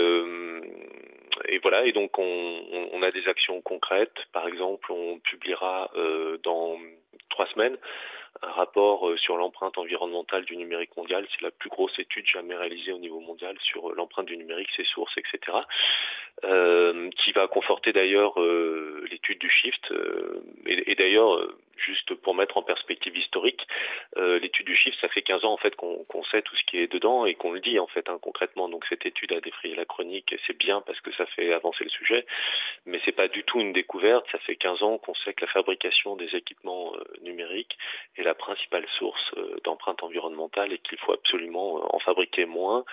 et 1.49 1.59
voilà, 1.59 1.85
et 1.85 1.91
donc 1.91 2.17
on, 2.17 2.89
on, 2.93 3.01
a 3.01 3.11
des 3.11 3.27
actions 3.27 3.61
concrètes. 3.61 4.25
Par 4.31 4.47
exemple, 4.47 4.91
on 4.91 5.19
publiera 5.19 5.91
dans 6.43 6.77
trois 7.29 7.47
semaines 7.47 7.77
un 8.41 8.51
rapport 8.51 9.07
euh, 9.07 9.17
sur 9.17 9.37
l'empreinte 9.37 9.77
environnementale 9.77 10.45
du 10.45 10.57
numérique 10.57 10.95
mondial. 10.97 11.25
C'est 11.31 11.41
la 11.41 11.51
plus 11.51 11.69
grosse 11.69 11.97
étude 11.99 12.25
jamais 12.25 12.55
réalisée 12.55 12.91
au 12.91 12.97
niveau 12.97 13.19
mondial 13.19 13.55
sur 13.59 13.89
euh, 13.89 13.93
l'empreinte 13.95 14.25
du 14.25 14.37
numérique, 14.37 14.69
ses 14.75 14.85
sources, 14.85 15.15
etc. 15.17 15.57
Euh, 16.43 17.09
qui 17.11 17.31
va 17.31 17.47
conforter 17.47 17.93
d'ailleurs 17.93 18.39
l'étude 19.09 19.39
du 19.39 19.49
Shift. 19.49 19.93
et, 20.65 20.95
d'ailleurs, 20.95 21.47
juste 21.77 22.15
pour 22.15 22.33
mettre 22.33 22.57
en 22.57 22.63
perspective 22.63 23.15
historique, 23.15 23.67
l'étude 24.15 24.65
du 24.65 24.75
Shift, 24.75 24.99
ça 24.99 25.09
fait 25.09 25.21
15 25.21 25.45
ans 25.45 25.53
en 25.53 25.57
fait 25.57 25.75
qu'on 25.75 26.23
sait 26.31 26.41
tout 26.41 26.55
ce 26.55 26.63
qui 26.63 26.79
est 26.79 26.91
dedans 26.91 27.25
et 27.25 27.35
qu'on 27.35 27.51
le 27.51 27.59
dit 27.59 27.79
en 27.79 27.87
fait 27.87 28.09
hein, 28.09 28.17
concrètement. 28.19 28.67
Donc 28.67 28.83
cette 28.89 29.05
étude 29.05 29.31
a 29.31 29.41
défrayé 29.41 29.75
la 29.75 29.85
chronique 29.85 30.33
et 30.33 30.39
c'est 30.47 30.57
bien 30.57 30.81
parce 30.81 30.99
que 31.01 31.11
ça 31.13 31.25
fait 31.27 31.53
avancer 31.53 31.83
le 31.83 31.91
sujet, 31.91 32.25
mais 32.85 32.99
c'est 33.05 33.11
pas 33.11 33.27
du 33.27 33.43
tout 33.43 33.59
une 33.59 33.73
découverte. 33.73 34.25
Ça 34.31 34.39
fait 34.39 34.55
15 34.55 34.81
ans 34.81 34.97
qu'on 34.97 35.13
sait 35.13 35.33
que 35.33 35.45
la 35.45 35.51
fabrication 35.51 36.15
des 36.15 36.35
équipements 36.35 36.93
numériques 37.21 37.77
la 38.23 38.33
principale 38.33 38.85
source 38.97 39.31
euh, 39.37 39.57
d'empreinte 39.63 40.03
environnementale 40.03 40.73
et 40.73 40.79
qu'il 40.79 40.97
faut 40.97 41.13
absolument 41.13 41.77
euh, 41.77 41.81
en 41.91 41.99
fabriquer 41.99 42.45
moins 42.45 42.83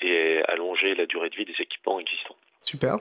et 0.00 0.42
allonger 0.48 0.94
la 0.94 1.06
durée 1.06 1.30
de 1.30 1.36
vie 1.36 1.44
des 1.44 1.60
équipements 1.60 2.00
existants. 2.00 2.36
Super. 2.62 2.98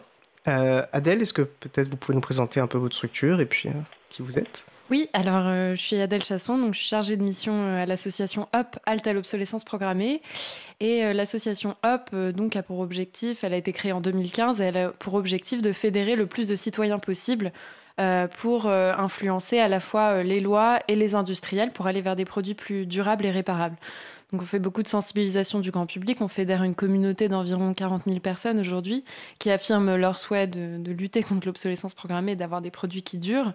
Euh, 0.47 0.85
Adèle, 0.93 1.21
est-ce 1.21 1.33
que 1.33 1.41
peut-être 1.41 1.89
vous 1.89 1.97
pouvez 1.97 2.15
nous 2.15 2.21
présenter 2.21 2.59
un 2.59 2.67
peu 2.67 2.77
votre 2.77 2.95
structure 2.95 3.41
et 3.41 3.45
puis 3.45 3.69
qui 4.09 4.21
vous 4.21 4.39
êtes? 4.39 4.65
Oui, 4.89 5.09
alors 5.11 5.75
je 5.75 5.75
suis 5.75 5.97
Adèle 5.97 6.23
Chasson, 6.23 6.57
donc 6.57 6.73
je 6.73 6.79
suis 6.79 6.87
chargée 6.87 7.17
de 7.17 7.21
mission 7.21 7.75
à 7.75 7.85
l'association 7.85 8.47
HOP, 8.53 8.77
Halte 8.85 9.05
à 9.05 9.11
l'obsolescence 9.11 9.65
programmée. 9.65 10.21
Et 10.79 11.11
l'association 11.13 11.75
HOP, 11.83 12.15
donc, 12.33 12.55
a 12.55 12.63
pour 12.63 12.79
objectif, 12.79 13.43
elle 13.43 13.53
a 13.53 13.57
été 13.57 13.73
créée 13.73 13.91
en 13.91 13.99
2015, 13.99 14.61
et 14.61 14.65
elle 14.65 14.77
a 14.77 14.89
pour 14.91 15.15
objectif 15.15 15.61
de 15.61 15.73
fédérer 15.73 16.15
le 16.15 16.25
plus 16.25 16.47
de 16.47 16.55
citoyens 16.55 16.99
possible 16.99 17.51
pour 18.27 18.67
euh, 18.67 18.93
influencer 18.95 19.60
à 19.60 19.67
la 19.67 19.79
fois 19.79 20.17
euh, 20.19 20.23
les 20.23 20.39
lois 20.39 20.79
et 20.88 20.95
les 20.95 21.15
industriels 21.15 21.71
pour 21.71 21.88
aller 21.88 22.01
vers 22.01 22.15
des 22.15 22.25
produits 22.25 22.53
plus 22.53 22.86
durables 22.86 23.25
et 23.25 23.31
réparables. 23.31 23.77
Donc 24.31 24.41
on 24.41 24.45
fait 24.45 24.60
beaucoup 24.60 24.83
de 24.83 24.88
sensibilisation 24.88 25.60
du 25.60 25.71
grand 25.71 25.88
public. 25.88 26.21
On 26.21 26.27
fédère 26.27 26.62
une 26.62 26.75
communauté 26.75 27.27
d'environ 27.27 27.73
40 27.73 28.03
000 28.05 28.19
personnes 28.19 28.60
aujourd'hui 28.60 29.03
qui 29.39 29.49
affirment 29.49 29.95
leur 29.95 30.17
souhait 30.17 30.47
de, 30.47 30.91
lutter 30.91 31.23
contre 31.23 31.47
l'obsolescence 31.47 31.93
programmée 31.93 32.33
et 32.33 32.36
d'avoir 32.36 32.62
des 32.62 32.69
produits 32.69 33.03
qui 33.03 33.17
durent. 33.17 33.53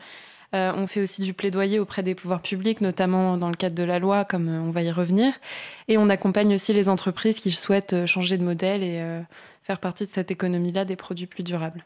on 0.55 0.87
fait 0.87 1.02
aussi 1.02 1.20
du 1.20 1.35
plaidoyer 1.35 1.78
auprès 1.78 2.02
des 2.02 2.14
pouvoirs 2.14 2.40
publics, 2.40 2.81
notamment 2.81 3.37
dans 3.37 3.50
le 3.50 3.55
cadre 3.55 3.74
de 3.74 3.83
la 3.83 3.98
loi, 3.98 4.24
comme 4.24 4.48
on 4.48 4.70
va 4.70 4.83
y 4.83 4.90
revenir. 4.90 5.35
Et 5.88 5.98
on 5.98 6.09
accompagne 6.09 6.55
aussi 6.55 6.72
les 6.72 6.88
entreprises 6.88 7.38
qui 7.38 7.50
souhaitent 7.50 8.07
changer 8.07 8.38
de 8.38 8.44
modèle 8.44 8.83
et 8.83 9.22
faire 9.62 9.78
partie 9.78 10.07
de 10.07 10.11
cette 10.11 10.31
économie-là 10.31 10.87
des 10.87 10.96
produits 10.96 11.26
plus 11.26 11.44
durables. 11.44 11.85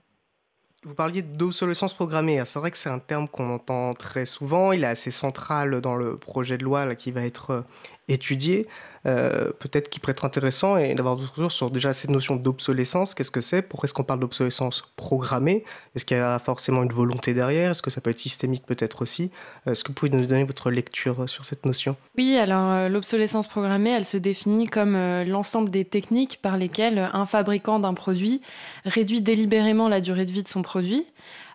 Vous 0.85 0.95
parliez 0.95 1.23
d'obsolescence 1.23 1.95
programmée. 1.95 2.41
C'est 2.45 2.59
vrai 2.59 2.71
que 2.71 2.77
c'est 2.77 2.91
un 2.91 2.99
terme 2.99 3.29
qu'on 3.29 3.51
entend 3.51 3.95
très 3.95 4.27
souvent. 4.27 4.73
Il 4.73 4.85
est 4.85 4.89
assez 4.89 5.11
central 5.11 5.81
dans 5.81 5.97
le 5.97 6.17
projet 6.17 6.59
de 6.59 6.65
loi 6.65 6.95
qui 6.95 7.11
va 7.11 7.23
être 7.23 7.65
euh, 8.09 8.15
étudié. 8.15 8.67
Euh, 9.07 9.53
peut-être 9.61 9.89
qu'il 9.89 10.01
pourrait 10.01 10.13
être 10.13 10.25
intéressant 10.25 10.77
et 10.77 10.93
d'avoir 10.95 11.17
d'autres 11.17 11.49
sur 11.49 11.71
déjà 11.71 11.93
cette 11.93 12.11
notion 12.11 12.35
d'obsolescence. 12.35 13.15
Qu'est-ce 13.15 13.31
que 13.31 13.41
c'est? 13.41 13.63
Pourquoi 13.63 13.87
est-ce 13.87 13.95
qu'on 13.95 14.03
parle 14.03 14.19
d'obsolescence 14.19 14.83
programmée? 14.97 15.65
Est-ce 15.95 16.05
qu'il 16.05 16.17
y 16.17 16.21
a 16.21 16.39
forcément 16.41 16.83
une 16.83 16.93
volonté 16.93 17.33
derrière? 17.33 17.71
Est-ce 17.71 17.83
que 17.83 17.91
ça 17.91 18.01
peut 18.01 18.11
être 18.11 18.19
systémique 18.19 18.65
peut-être 18.67 19.03
aussi? 19.03 19.31
Euh, 19.67 19.73
Est-ce 19.73 19.85
que 19.85 19.89
vous 19.89 19.95
pouvez 19.95 20.11
nous 20.11 20.27
donner 20.27 20.43
votre 20.43 20.73
lecture 20.73 21.29
sur 21.29 21.45
cette 21.45 21.65
notion? 21.67 21.95
Oui, 22.19 22.37
alors 22.37 22.89
l'obsolescence 22.89 23.47
programmée, 23.47 23.91
elle 23.91 24.07
se 24.07 24.17
définit 24.17 24.67
comme 24.67 24.97
l'ensemble 25.25 25.71
des 25.71 25.85
techniques 25.85 26.41
par 26.43 26.57
lesquelles 26.57 27.11
un 27.13 27.27
fabricant 27.27 27.79
d'un 27.79 27.95
produit 27.95 28.41
réduit 28.85 29.21
délibérément 29.21 29.89
la 29.89 30.01
durée 30.01 30.25
de 30.25 30.33
vie 30.33 30.43
de 30.43 30.49
son 30.49 30.63
produit 30.63 31.05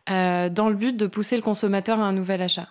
dans 0.08 0.70
le 0.70 0.76
but 0.76 0.96
de 0.96 1.08
pousser 1.08 1.36
le 1.36 1.42
consommateur 1.42 2.00
à 2.00 2.04
un 2.04 2.14
nouvel 2.14 2.42
achat. 2.42 2.68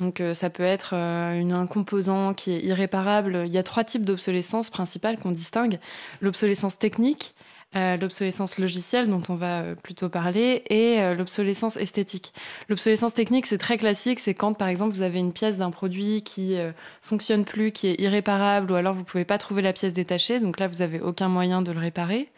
Donc 0.00 0.20
euh, 0.20 0.32
ça 0.32 0.48
peut 0.48 0.62
être 0.62 0.94
euh, 0.94 1.50
un 1.50 1.66
composant 1.66 2.32
qui 2.34 2.52
est 2.52 2.60
irréparable. 2.60 3.42
Il 3.46 3.52
y 3.52 3.58
a 3.58 3.62
trois 3.62 3.84
types 3.84 4.04
d'obsolescence 4.04 4.70
principales 4.70 5.18
qu'on 5.18 5.32
distingue. 5.32 5.78
L'obsolescence 6.20 6.78
technique, 6.78 7.34
euh, 7.74 7.96
l'obsolescence 7.96 8.58
logicielle 8.58 9.08
dont 9.08 9.22
on 9.28 9.34
va 9.34 9.74
plutôt 9.82 10.08
parler 10.08 10.62
et 10.70 11.14
l'obsolescence 11.14 11.76
esthétique. 11.76 12.32
L'obsolescence 12.68 13.12
technique, 13.12 13.46
c'est 13.46 13.58
très 13.58 13.76
classique, 13.76 14.20
c'est 14.20 14.34
quand 14.34 14.54
par 14.54 14.68
exemple 14.68 14.94
vous 14.94 15.02
avez 15.02 15.18
une 15.18 15.32
pièce 15.32 15.58
d'un 15.58 15.70
produit 15.70 16.22
qui 16.22 16.56
fonctionne 17.02 17.44
plus, 17.44 17.72
qui 17.72 17.88
est 17.88 18.00
irréparable 18.00 18.70
ou 18.70 18.74
alors 18.76 18.94
vous 18.94 19.04
pouvez 19.04 19.24
pas 19.24 19.36
trouver 19.36 19.62
la 19.62 19.72
pièce 19.72 19.92
détachée, 19.92 20.40
donc 20.40 20.60
là 20.60 20.68
vous 20.68 20.80
avez 20.80 21.00
aucun 21.00 21.28
moyen 21.28 21.60
de 21.60 21.72
le 21.72 21.78
réparer. 21.80 22.30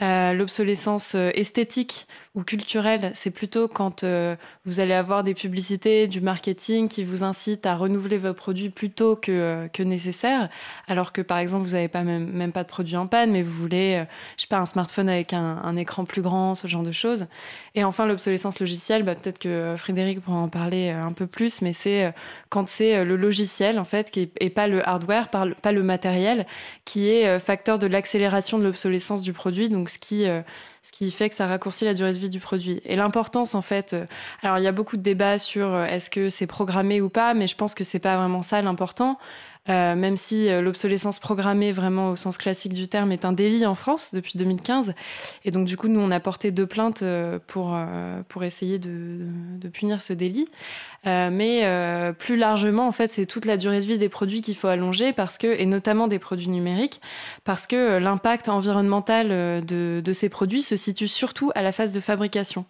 l'obsolescence 0.00 1.16
esthétique, 1.16 2.06
ou 2.36 2.44
culturel, 2.44 3.10
c'est 3.12 3.32
plutôt 3.32 3.66
quand 3.66 4.04
euh, 4.04 4.36
vous 4.64 4.78
allez 4.78 4.94
avoir 4.94 5.24
des 5.24 5.34
publicités, 5.34 6.06
du 6.06 6.20
marketing 6.20 6.86
qui 6.86 7.02
vous 7.02 7.24
incite 7.24 7.66
à 7.66 7.74
renouveler 7.74 8.18
vos 8.18 8.32
produits 8.34 8.70
plus 8.70 8.90
tôt 8.90 9.16
que, 9.16 9.32
euh, 9.32 9.68
que 9.68 9.82
nécessaire, 9.82 10.48
alors 10.86 11.12
que 11.12 11.22
par 11.22 11.38
exemple 11.38 11.64
vous 11.64 11.72
n'avez 11.72 11.88
pas 11.88 12.04
même, 12.04 12.30
même, 12.30 12.52
pas 12.52 12.62
de 12.62 12.68
produit 12.68 12.96
en 12.96 13.08
panne, 13.08 13.32
mais 13.32 13.42
vous 13.42 13.52
voulez, 13.52 13.96
euh, 13.96 14.04
je 14.36 14.42
sais 14.42 14.46
pas, 14.46 14.58
un 14.58 14.66
smartphone 14.66 15.08
avec 15.08 15.32
un, 15.32 15.60
un, 15.64 15.76
écran 15.76 16.04
plus 16.04 16.22
grand, 16.22 16.54
ce 16.54 16.68
genre 16.68 16.84
de 16.84 16.92
choses. 16.92 17.26
Et 17.74 17.82
enfin 17.82 18.06
l'obsolescence 18.06 18.60
logicielle, 18.60 19.02
bah, 19.02 19.16
peut-être 19.16 19.40
que 19.40 19.74
Frédéric 19.76 20.20
pourra 20.20 20.38
en 20.38 20.48
parler 20.48 20.90
un 20.90 21.12
peu 21.12 21.26
plus, 21.26 21.62
mais 21.62 21.72
c'est 21.72 22.14
quand 22.48 22.68
c'est 22.68 23.04
le 23.04 23.16
logiciel 23.16 23.80
en 23.80 23.84
fait, 23.84 24.12
qui 24.12 24.20
est, 24.20 24.32
et 24.38 24.50
pas 24.50 24.68
le 24.68 24.88
hardware, 24.88 25.30
pas 25.30 25.72
le 25.72 25.82
matériel, 25.82 26.46
qui 26.84 27.08
est 27.08 27.40
facteur 27.40 27.80
de 27.80 27.88
l'accélération 27.88 28.58
de 28.58 28.64
l'obsolescence 28.64 29.22
du 29.22 29.32
produit, 29.32 29.68
donc 29.68 29.88
ce 29.88 29.98
qui 29.98 30.26
ce 30.82 30.92
qui 30.92 31.10
fait 31.10 31.28
que 31.28 31.34
ça 31.34 31.46
raccourcit 31.46 31.84
la 31.84 31.94
durée 31.94 32.12
de 32.12 32.18
vie 32.18 32.30
du 32.30 32.40
produit. 32.40 32.80
Et 32.84 32.96
l'importance, 32.96 33.54
en 33.54 33.62
fait, 33.62 33.92
euh, 33.92 34.06
alors 34.42 34.58
il 34.58 34.64
y 34.64 34.66
a 34.66 34.72
beaucoup 34.72 34.96
de 34.96 35.02
débats 35.02 35.38
sur 35.38 35.66
euh, 35.68 35.84
est-ce 35.84 36.10
que 36.10 36.30
c'est 36.30 36.46
programmé 36.46 37.00
ou 37.00 37.10
pas, 37.10 37.34
mais 37.34 37.46
je 37.46 37.56
pense 37.56 37.74
que 37.74 37.84
c'est 37.84 37.98
pas 37.98 38.16
vraiment 38.16 38.42
ça 38.42 38.62
l'important. 38.62 39.18
Euh, 39.68 39.94
même 39.94 40.16
si 40.16 40.48
l'obsolescence 40.60 41.18
programmée, 41.18 41.70
vraiment 41.70 42.10
au 42.10 42.16
sens 42.16 42.38
classique 42.38 42.72
du 42.72 42.88
terme, 42.88 43.12
est 43.12 43.24
un 43.24 43.32
délit 43.32 43.66
en 43.66 43.74
France 43.74 44.14
depuis 44.14 44.38
2015. 44.38 44.94
Et 45.44 45.50
donc, 45.50 45.66
du 45.66 45.76
coup, 45.76 45.88
nous, 45.88 46.00
on 46.00 46.10
a 46.10 46.20
porté 46.20 46.50
deux 46.50 46.66
plaintes 46.66 47.04
pour, 47.46 47.78
pour 48.28 48.44
essayer 48.44 48.78
de, 48.78 49.28
de 49.58 49.68
punir 49.68 50.00
ce 50.02 50.12
délit. 50.12 50.48
Euh, 51.06 51.30
mais 51.32 51.64
euh, 51.64 52.12
plus 52.12 52.36
largement, 52.36 52.86
en 52.86 52.92
fait, 52.92 53.10
c'est 53.12 53.24
toute 53.24 53.46
la 53.46 53.56
durée 53.56 53.80
de 53.80 53.84
vie 53.84 53.96
des 53.96 54.10
produits 54.10 54.42
qu'il 54.42 54.54
faut 54.54 54.68
allonger, 54.68 55.12
parce 55.12 55.38
que, 55.38 55.46
et 55.46 55.64
notamment 55.64 56.08
des 56.08 56.18
produits 56.18 56.48
numériques, 56.48 57.00
parce 57.44 57.66
que 57.66 57.76
euh, 57.76 58.00
l'impact 58.00 58.50
environnemental 58.50 59.28
de, 59.64 60.02
de, 60.04 60.12
ces 60.12 60.28
produits 60.28 60.62
se 60.62 60.76
situe 60.76 61.08
surtout 61.08 61.52
à 61.54 61.62
la 61.62 61.72
phase 61.72 61.92
de 61.92 62.00
fabrication. 62.00 62.66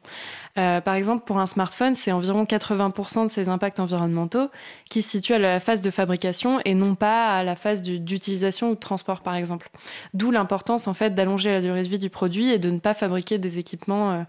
Par 0.54 0.94
exemple, 0.94 1.24
pour 1.24 1.38
un 1.38 1.46
smartphone, 1.46 1.94
c'est 1.94 2.12
environ 2.12 2.44
80% 2.44 3.26
de 3.26 3.30
ces 3.30 3.48
impacts 3.48 3.80
environnementaux 3.80 4.50
qui 4.88 5.02
se 5.02 5.10
situent 5.10 5.34
à 5.34 5.38
la 5.38 5.60
phase 5.60 5.80
de 5.80 5.90
fabrication 5.90 6.60
et 6.64 6.74
non 6.74 6.94
pas 6.94 7.36
à 7.36 7.42
la 7.42 7.56
phase 7.56 7.82
d'utilisation 7.82 8.70
ou 8.70 8.74
de 8.74 8.80
transport, 8.80 9.22
par 9.22 9.34
exemple. 9.34 9.70
D'où 10.14 10.30
l'importance, 10.30 10.86
en 10.88 10.94
fait, 10.94 11.14
d'allonger 11.14 11.50
la 11.50 11.60
durée 11.60 11.82
de 11.82 11.88
vie 11.88 11.98
du 11.98 12.10
produit 12.10 12.50
et 12.50 12.58
de 12.58 12.70
ne 12.70 12.78
pas 12.78 12.94
fabriquer 12.94 13.38
des 13.38 13.58
équipements 13.58 14.26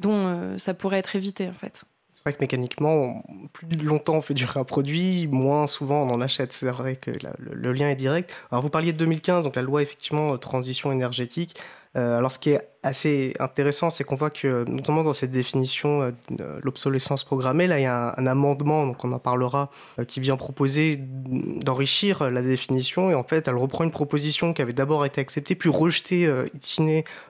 dont 0.00 0.58
ça 0.58 0.74
pourrait 0.74 0.98
être 0.98 1.16
évité, 1.16 1.48
en 1.48 1.54
fait. 1.54 1.84
C'est 2.20 2.24
vrai 2.24 2.32
que 2.34 2.42
mécaniquement, 2.42 3.24
plus 3.54 3.66
longtemps 3.78 4.16
on 4.16 4.20
fait 4.20 4.34
durer 4.34 4.60
un 4.60 4.64
produit, 4.64 5.26
moins 5.26 5.66
souvent 5.66 6.02
on 6.02 6.10
en 6.10 6.20
achète. 6.20 6.52
C'est 6.52 6.68
vrai 6.68 6.96
que 6.96 7.10
le, 7.38 7.72
lien 7.72 7.88
est 7.88 7.96
direct. 7.96 8.36
Alors 8.50 8.62
vous 8.62 8.68
parliez 8.68 8.92
de 8.92 8.98
2015, 8.98 9.42
donc 9.44 9.56
la 9.56 9.62
loi 9.62 9.80
effectivement 9.80 10.36
transition 10.36 10.92
énergétique. 10.92 11.58
Euh, 11.96 12.18
alors 12.18 12.30
ce 12.30 12.38
qui 12.38 12.50
est 12.50 12.68
assez 12.82 13.34
intéressant, 13.38 13.90
c'est 13.90 14.04
qu'on 14.04 14.16
voit 14.16 14.30
que, 14.30 14.64
notamment 14.68 15.04
dans 15.04 15.12
cette 15.12 15.30
définition 15.30 16.02
euh, 16.02 16.10
de 16.30 16.44
l'obsolescence 16.62 17.24
programmée, 17.24 17.66
là, 17.66 17.78
il 17.78 17.82
y 17.82 17.86
a 17.86 18.14
un, 18.16 18.26
amendement, 18.26 18.86
donc 18.86 19.04
on 19.04 19.12
en 19.12 19.18
parlera, 19.18 19.70
euh, 19.98 20.04
qui 20.04 20.20
vient 20.20 20.36
proposer 20.36 20.98
d'enrichir 20.98 22.30
la 22.30 22.42
définition. 22.42 23.10
Et 23.10 23.14
en 23.14 23.22
fait, 23.22 23.48
elle 23.48 23.56
reprend 23.56 23.84
une 23.84 23.90
proposition 23.90 24.54
qui 24.54 24.62
avait 24.62 24.72
d'abord 24.72 25.04
été 25.04 25.20
acceptée, 25.20 25.54
puis 25.54 25.68
rejetée 25.68 26.26
euh, 26.26 26.46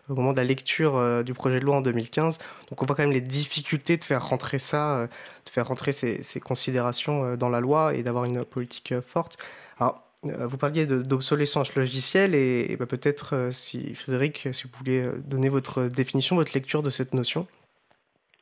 au 0.08 0.14
moment 0.14 0.32
de 0.32 0.36
la 0.36 0.44
lecture 0.44 1.24
du 1.24 1.34
projet 1.34 1.60
de 1.60 1.64
loi 1.64 1.76
en 1.76 1.80
2015. 1.80 2.38
Donc 2.68 2.82
on 2.82 2.86
voit 2.86 2.94
quand 2.94 3.02
même 3.02 3.12
les 3.12 3.20
difficultés 3.20 3.96
de 3.96 4.04
faire 4.04 4.26
rentrer 4.26 4.58
ça, 4.58 5.06
de 5.06 5.50
faire 5.50 5.66
rentrer 5.66 5.92
ces, 5.92 6.22
ces 6.22 6.40
considérations 6.40 7.36
dans 7.36 7.48
la 7.48 7.60
loi 7.60 7.94
et 7.94 8.02
d'avoir 8.02 8.24
une 8.24 8.44
politique 8.44 8.94
forte. 9.00 9.38
Alors, 9.80 9.94
euh, 9.94 10.09
vous 10.22 10.58
parliez 10.58 10.86
d'obsolescence 10.86 11.74
logicielle 11.74 12.34
et, 12.34 12.76
bah, 12.76 12.86
peut-être 12.86 13.34
euh, 13.34 13.50
si 13.50 13.94
Frédéric, 13.94 14.48
si 14.52 14.64
vous 14.64 14.78
voulez 14.78 15.02
euh, 15.02 15.12
donner 15.24 15.48
votre 15.48 15.84
définition, 15.84 16.36
votre 16.36 16.52
lecture 16.52 16.82
de 16.82 16.90
cette 16.90 17.14
notion. 17.14 17.46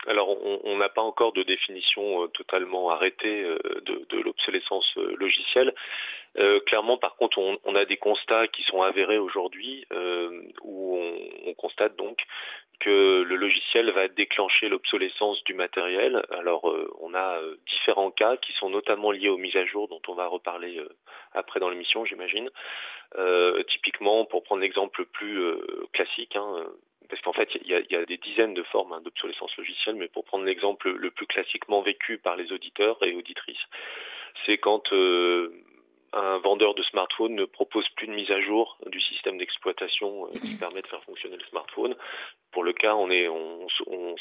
Alors, 0.06 0.28
on 0.64 0.76
n'a 0.78 0.88
pas 0.88 1.02
encore 1.02 1.32
de 1.32 1.42
définition 1.42 2.28
totalement 2.28 2.88
arrêtée 2.88 3.42
de, 3.84 4.20
l'obsolescence 4.22 4.96
logicielle. 5.18 5.74
clairement, 6.64 6.96
par 6.96 7.16
contre, 7.16 7.38
on, 7.38 7.74
a 7.74 7.84
des 7.84 7.98
constats 7.98 8.48
qui 8.48 8.62
sont 8.62 8.80
avérés 8.80 9.18
aujourd'hui 9.18 9.84
où 10.62 10.98
on, 11.46 11.54
constate 11.54 11.96
donc 11.96 12.24
que 12.80 13.22
le 13.22 13.36
logiciel 13.36 13.90
va 13.90 14.08
déclencher 14.08 14.68
l'obsolescence 14.68 15.42
du 15.44 15.54
matériel. 15.54 16.22
Alors 16.30 16.70
euh, 16.70 16.90
on 17.00 17.14
a 17.14 17.38
euh, 17.40 17.56
différents 17.66 18.10
cas 18.10 18.36
qui 18.36 18.52
sont 18.52 18.70
notamment 18.70 19.10
liés 19.10 19.28
aux 19.28 19.38
mises 19.38 19.56
à 19.56 19.64
jour 19.64 19.88
dont 19.88 20.00
on 20.08 20.14
va 20.14 20.26
reparler 20.26 20.78
euh, 20.78 20.88
après 21.32 21.60
dans 21.60 21.70
l'émission 21.70 22.04
j'imagine. 22.04 22.50
typiquement 23.68 24.24
pour 24.24 24.42
prendre 24.42 24.60
l'exemple 24.62 25.04
plus 25.06 25.40
classique, 25.92 26.36
hein, 26.36 26.66
parce 27.08 27.22
qu'en 27.22 27.32
fait, 27.32 27.48
il 27.54 27.66
y, 27.68 27.96
a 27.96 28.04
des 28.04 28.18
dizaines 28.18 28.54
de 28.54 28.62
formes 28.64 28.92
hein, 28.92 29.00
d'obsolescence 29.00 29.56
logicielle, 29.56 29.96
mais 29.96 30.08
pour 30.08 30.24
prendre 30.24 30.44
l'exemple 30.44 30.90
le 30.90 31.10
plus 31.10 31.26
classiquement 31.26 31.80
vécu 31.80 32.18
par 32.18 32.36
les 32.36 32.52
auditeurs 32.52 32.98
et 33.02 33.14
auditrices, 33.14 33.66
c'est 34.44 34.58
quand 34.58 34.92
un 36.12 36.38
vendeur 36.38 36.74
de 36.74 36.82
smartphone 36.82 37.34
ne 37.34 37.44
propose 37.44 37.88
plus 37.90 38.06
de 38.06 38.12
mise 38.12 38.30
à 38.30 38.40
jour 38.40 38.78
du 38.86 39.00
système 39.00 39.38
d'exploitation 39.38 40.26
euh, 40.26 40.38
qui 40.38 40.54
permet 40.54 40.82
de 40.82 40.86
faire 40.86 41.02
fonctionner 41.04 41.36
le 41.36 41.44
smartphone. 41.44 41.94
Pour 42.50 42.64
le 42.64 42.72
cas, 42.72 42.94
on, 42.94 43.10
est, 43.10 43.28
on, 43.28 43.66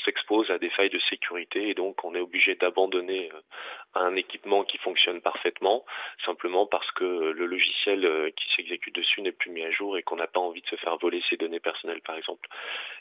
s'expose 0.03 0.51
à 0.51 0.59
des 0.59 0.69
failles 0.69 0.89
de 0.89 0.99
sécurité 0.99 1.69
et 1.69 1.73
donc 1.73 2.03
on 2.03 2.13
est 2.13 2.19
obligé 2.19 2.55
d'abandonner 2.55 3.31
euh, 3.33 3.41
un 3.95 4.15
équipement 4.15 4.63
qui 4.63 4.77
fonctionne 4.77 5.21
parfaitement, 5.21 5.85
simplement 6.25 6.65
parce 6.65 6.91
que 6.91 7.03
le 7.03 7.45
logiciel 7.45 8.05
euh, 8.05 8.29
qui 8.31 8.53
s'exécute 8.55 8.95
dessus 8.95 9.21
n'est 9.21 9.31
plus 9.31 9.51
mis 9.51 9.63
à 9.63 9.71
jour 9.71 9.97
et 9.97 10.03
qu'on 10.03 10.17
n'a 10.17 10.27
pas 10.27 10.41
envie 10.41 10.61
de 10.61 10.67
se 10.67 10.75
faire 10.75 10.97
voler 10.97 11.21
ses 11.29 11.37
données 11.37 11.61
personnelles, 11.61 12.01
par 12.01 12.17
exemple. 12.17 12.47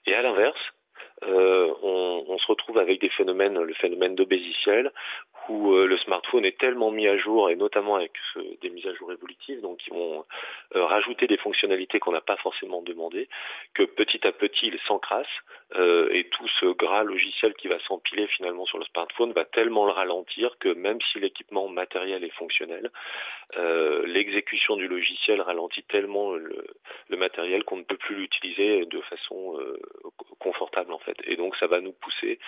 Et 0.07 0.15
à 0.15 0.23
l'inverse, 0.23 0.61
on, 1.23 2.25
on, 2.29 2.39
se 2.39 2.47
retrouve 2.47 2.79
avec 2.79 3.01
des 3.01 3.09
phénomènes, 3.09 3.59
le 3.59 3.75
phénomène 3.75 4.15
d'obésiciel, 4.15 4.93
où 5.49 5.75
euh, 5.75 5.87
le 5.87 5.97
smartphone 5.99 6.45
est 6.45 6.59
tellement 6.59 6.91
mis 6.91 7.07
à 7.07 7.17
jour, 7.17 7.51
et 7.51 7.57
notamment 7.57 7.97
avec 7.97 8.13
des 8.63 8.71
mises 8.71 8.87
à 8.87 8.95
jour 8.95 9.13
évolutives, 9.13 9.61
donc 9.61 9.79
qui 9.79 9.91
vont 9.91 10.25
euh, 10.75 10.85
rajouter 10.85 11.27
des 11.27 11.37
fonctionnalités 11.37 11.99
qu'on 11.99 12.13
n'a 12.13 12.21
pas 12.21 12.37
forcément 12.37 12.83
demandées, 12.83 13.29
que 13.75 13.85
petit 13.85 14.27
à 14.27 14.33
petit 14.33 14.69
il 14.69 14.79
s'encrasse, 14.81 15.27
euh, 15.75 16.09
et 16.11 16.29
tout 16.29 16.49
ce 16.61 16.67
gras 16.67 17.05
logiciel 17.05 17.55
qui 17.55 17.69
va 17.69 17.79
s'empiler 17.81 18.27
finalement 18.29 18.67
sur 18.67 18.79
le 18.79 18.85
smartphone 18.85 19.33
va 19.33 19.45
tellement 19.45 19.87
le 19.87 19.93
ralentir 19.93 20.59
que 20.59 20.69
même 20.69 21.01
si 21.13 21.21
l'équipement 21.21 21.69
matériel 21.69 22.25
est 22.25 22.35
fonctionnel, 22.35 22.91
l'exécution 24.07 24.77
du 24.77 24.89
logiciel 24.89 25.41
ralentit 25.41 25.83
tellement 25.85 26.33
le, 26.33 26.67
le 27.09 27.17
matériel 27.17 27.65
qu'on 27.65 27.77
ne 27.77 27.85
peut 27.85 27.97
plus 27.97 28.17
l'utiliser 28.17 28.85
de 28.87 29.01
façon 29.03 29.57
confortable 30.39 30.93
en 30.93 30.99
fait. 30.99 31.06
Et 31.25 31.37
donc 31.37 31.57
ça 31.57 31.67
va 31.67 31.81
nous 31.81 31.93
pousser 31.93 32.39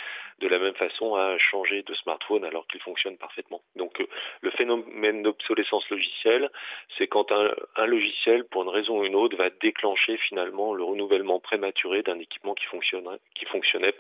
de 0.40 0.48
la 0.48 0.58
même 0.58 0.74
façon 0.74 1.14
à 1.14 1.38
changer 1.38 1.82
de 1.82 1.94
smartphone 1.94 2.44
alors 2.44 2.66
qu'il 2.66 2.80
fonctionne 2.80 3.16
parfaitement. 3.16 3.62
Donc 3.76 4.00
euh, 4.00 4.06
le 4.40 4.50
phénomène 4.50 5.22
d'obsolescence 5.22 5.88
logicielle, 5.90 6.50
c'est 6.96 7.06
quand 7.06 7.32
un, 7.32 7.86
logiciel, 7.86 8.44
pour 8.44 8.62
une 8.62 8.68
raison 8.68 9.00
ou 9.00 9.04
une 9.04 9.14
autre, 9.14 9.36
va 9.36 9.50
déclencher 9.50 10.16
finalement 10.16 10.74
le 10.74 10.84
renouvellement 10.84 11.40
prématuré 11.40 12.02
d'un 12.02 12.18
équipement 12.18 12.54
qui 12.54 12.66
fonctionnait, 12.66 13.18
qui 13.34 13.46
fonctionnait 13.46 13.94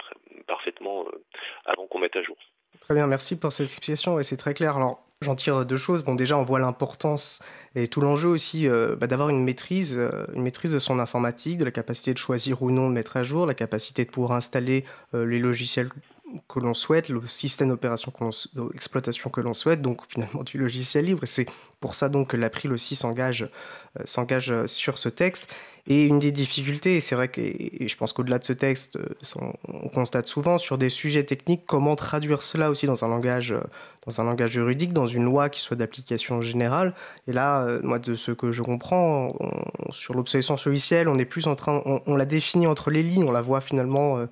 parfaitement 0.46 1.06
euh, 1.06 1.24
avant 1.64 1.86
qu'on 1.86 1.98
mette 1.98 2.16
à 2.16 2.22
jour. 2.22 2.36
Très 2.80 2.94
bien, 2.94 3.06
merci 3.06 3.38
pour 3.38 3.52
cette 3.52 3.66
explication, 3.66 4.18
et 4.18 4.22
c'est 4.22 4.36
très 4.36 4.54
clair. 4.54 4.76
Alors, 4.76 5.07
J'en 5.20 5.34
tire 5.34 5.66
deux 5.66 5.76
choses. 5.76 6.04
Bon, 6.04 6.14
déjà, 6.14 6.38
on 6.38 6.44
voit 6.44 6.60
l'importance 6.60 7.40
et 7.74 7.88
tout 7.88 8.00
l'enjeu 8.00 8.28
aussi 8.28 8.68
euh, 8.68 8.94
bah, 8.94 9.08
d'avoir 9.08 9.30
une 9.30 9.42
maîtrise, 9.42 9.98
une 10.34 10.42
maîtrise 10.42 10.70
de 10.70 10.78
son 10.78 11.00
informatique, 11.00 11.58
de 11.58 11.64
la 11.64 11.72
capacité 11.72 12.12
de 12.12 12.18
choisir 12.18 12.62
ou 12.62 12.70
non 12.70 12.88
de 12.88 12.94
mettre 12.94 13.16
à 13.16 13.24
jour, 13.24 13.44
la 13.44 13.54
capacité 13.54 14.04
de 14.04 14.10
pouvoir 14.10 14.32
installer 14.32 14.84
les 15.12 15.38
logiciels 15.38 15.90
que 16.48 16.60
l'on 16.60 16.74
souhaite, 16.74 17.08
le 17.08 17.26
système 17.26 17.76
d'exploitation 18.54 19.30
que 19.30 19.40
l'on 19.40 19.54
souhaite, 19.54 19.82
donc 19.82 20.02
finalement 20.08 20.42
du 20.42 20.58
logiciel 20.58 21.06
libre. 21.06 21.24
Et 21.24 21.26
c'est 21.26 21.46
pour 21.80 21.94
ça 21.94 22.08
donc 22.08 22.30
que 22.30 22.36
l'April 22.36 22.72
aussi 22.72 22.98
euh, 23.04 23.46
s'engage 24.04 24.66
sur 24.66 24.98
ce 24.98 25.08
texte. 25.08 25.54
Et 25.90 26.04
une 26.04 26.18
des 26.18 26.32
difficultés, 26.32 26.96
et 26.98 27.00
c'est 27.00 27.14
vrai 27.14 27.28
que 27.28 27.40
et 27.40 27.88
je 27.88 27.96
pense 27.96 28.12
qu'au-delà 28.12 28.38
de 28.38 28.44
ce 28.44 28.52
texte, 28.52 28.96
euh, 28.96 29.50
on 29.68 29.88
constate 29.88 30.26
souvent 30.26 30.58
sur 30.58 30.76
des 30.76 30.90
sujets 30.90 31.24
techniques 31.24 31.62
comment 31.66 31.96
traduire 31.96 32.42
cela 32.42 32.70
aussi 32.70 32.84
dans 32.84 33.06
un 33.06 33.08
langage, 33.08 33.52
euh, 33.52 33.60
dans 34.06 34.20
un 34.20 34.24
langage 34.24 34.50
juridique, 34.50 34.92
dans 34.92 35.06
une 35.06 35.24
loi 35.24 35.48
qui 35.48 35.62
soit 35.62 35.78
d'application 35.78 36.42
générale. 36.42 36.92
Et 37.26 37.32
là, 37.32 37.66
moi, 37.82 37.98
de 37.98 38.14
ce 38.16 38.32
que 38.32 38.52
je 38.52 38.62
comprends, 38.62 39.34
sur 39.88 40.12
l'obsolescence 40.12 40.66
logicielle, 40.66 41.08
on 41.08 41.18
est 41.18 41.24
plus 41.24 41.46
en 41.46 41.54
train, 41.54 41.82
on, 41.84 42.16
la 42.16 42.26
définit 42.26 42.66
entre 42.66 42.90
les 42.90 43.02
lignes, 43.02 43.24
on 43.24 43.32
la 43.32 43.42
voit 43.42 43.60
finalement, 43.60 44.26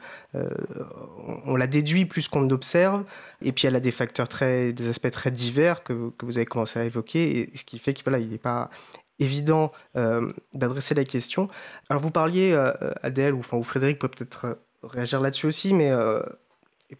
on 1.46 1.56
la 1.56 1.66
déduit 1.66 2.06
plus 2.06 2.28
qu'on 2.28 2.40
ne 2.40 2.50
l'observe. 2.50 3.04
Et 3.42 3.52
puis 3.52 3.66
elle 3.66 3.76
a 3.76 3.80
des 3.80 3.90
facteurs 3.90 4.28
très, 4.28 4.72
des 4.72 4.88
aspects 4.88 5.10
très 5.10 5.30
divers 5.30 5.82
que, 5.82 6.10
que 6.16 6.24
vous 6.24 6.38
avez 6.38 6.46
commencé 6.46 6.78
à 6.78 6.84
évoquer, 6.84 7.38
et 7.38 7.56
ce 7.56 7.64
qui 7.64 7.78
fait 7.78 7.92
qu'il 7.92 8.10
n'est 8.10 8.38
pas 8.38 8.70
évident 9.18 9.72
euh, 9.96 10.30
d'adresser 10.52 10.94
la 10.94 11.04
question. 11.04 11.48
Alors 11.88 12.02
vous 12.02 12.10
parliez, 12.10 12.52
euh, 12.52 12.72
Adèle, 13.02 13.34
ou, 13.34 13.40
enfin, 13.40 13.56
ou 13.56 13.62
Frédéric 13.62 13.98
peut 13.98 14.08
peut-être 14.08 14.44
euh, 14.46 14.54
réagir 14.82 15.20
là-dessus 15.20 15.46
aussi, 15.46 15.74
mais 15.74 15.90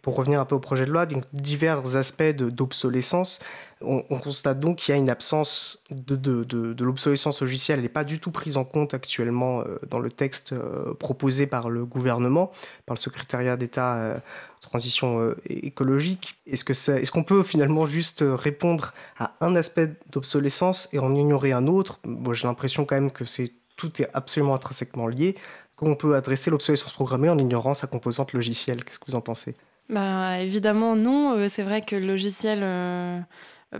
pour 0.01 0.15
revenir 0.15 0.39
un 0.39 0.45
peu 0.45 0.55
au 0.55 0.59
projet 0.59 0.85
de 0.85 0.91
loi, 0.91 1.05
divers 1.33 1.95
aspects 1.95 2.23
d'obsolescence. 2.23 3.39
On, 3.81 4.01
constate 4.01 4.59
donc 4.59 4.77
qu'il 4.77 4.91
y 4.93 4.97
a 4.97 4.99
une 4.99 5.09
absence 5.09 5.83
de, 5.91 6.15
de, 6.15 6.83
l'obsolescence 6.83 7.41
logicielle. 7.41 7.77
Elle 7.77 7.83
n'est 7.83 7.89
pas 7.89 8.03
du 8.03 8.19
tout 8.19 8.31
prise 8.31 8.57
en 8.57 8.65
compte 8.65 8.95
actuellement 8.95 9.63
dans 9.87 9.99
le 9.99 10.09
texte 10.09 10.55
proposé 10.99 11.45
par 11.45 11.69
le 11.69 11.85
gouvernement, 11.85 12.51
par 12.87 12.95
le 12.95 12.99
secrétariat 12.99 13.55
d'État 13.55 14.19
transition 14.61 15.19
euh, 15.21 15.35
écologique. 15.45 16.35
Est-ce 16.45 16.63
que 16.63 16.73
est-ce 16.73 17.11
qu'on 17.11 17.23
peut 17.23 17.43
finalement 17.43 17.85
juste 17.85 18.21
euh, 18.21 18.35
répondre 18.35 18.93
à 19.17 19.33
un 19.41 19.55
aspect 19.55 19.93
d'obsolescence 20.11 20.89
et 20.93 20.99
en 20.99 21.13
ignorer 21.13 21.51
un 21.51 21.67
autre? 21.67 21.99
J'ai 22.33 22.47
l'impression 22.47 22.85
quand 22.85 22.95
même 22.95 23.11
que 23.11 23.25
c'est 23.25 23.51
tout 23.75 24.01
est 24.01 24.09
absolument 24.13 24.55
intrinsèquement 24.55 25.07
lié. 25.07 25.35
Qu'on 25.75 25.95
peut 25.95 26.15
adresser 26.15 26.49
l'obsolescence 26.49 26.93
programmée 26.93 27.29
en 27.29 27.37
ignorant 27.37 27.75
sa 27.75 27.85
composante 27.85 28.33
logicielle? 28.33 28.83
Qu'est-ce 28.83 28.97
que 28.97 29.05
vous 29.07 29.15
en 29.15 29.21
pensez? 29.21 29.55
Bah, 29.89 30.39
Évidemment, 30.39 30.95
non. 30.95 31.35
Euh, 31.37 31.49
c'est 31.49 31.63
vrai 31.63 31.81
que 31.81 31.95
le 31.95 32.07
logiciel 32.07 33.25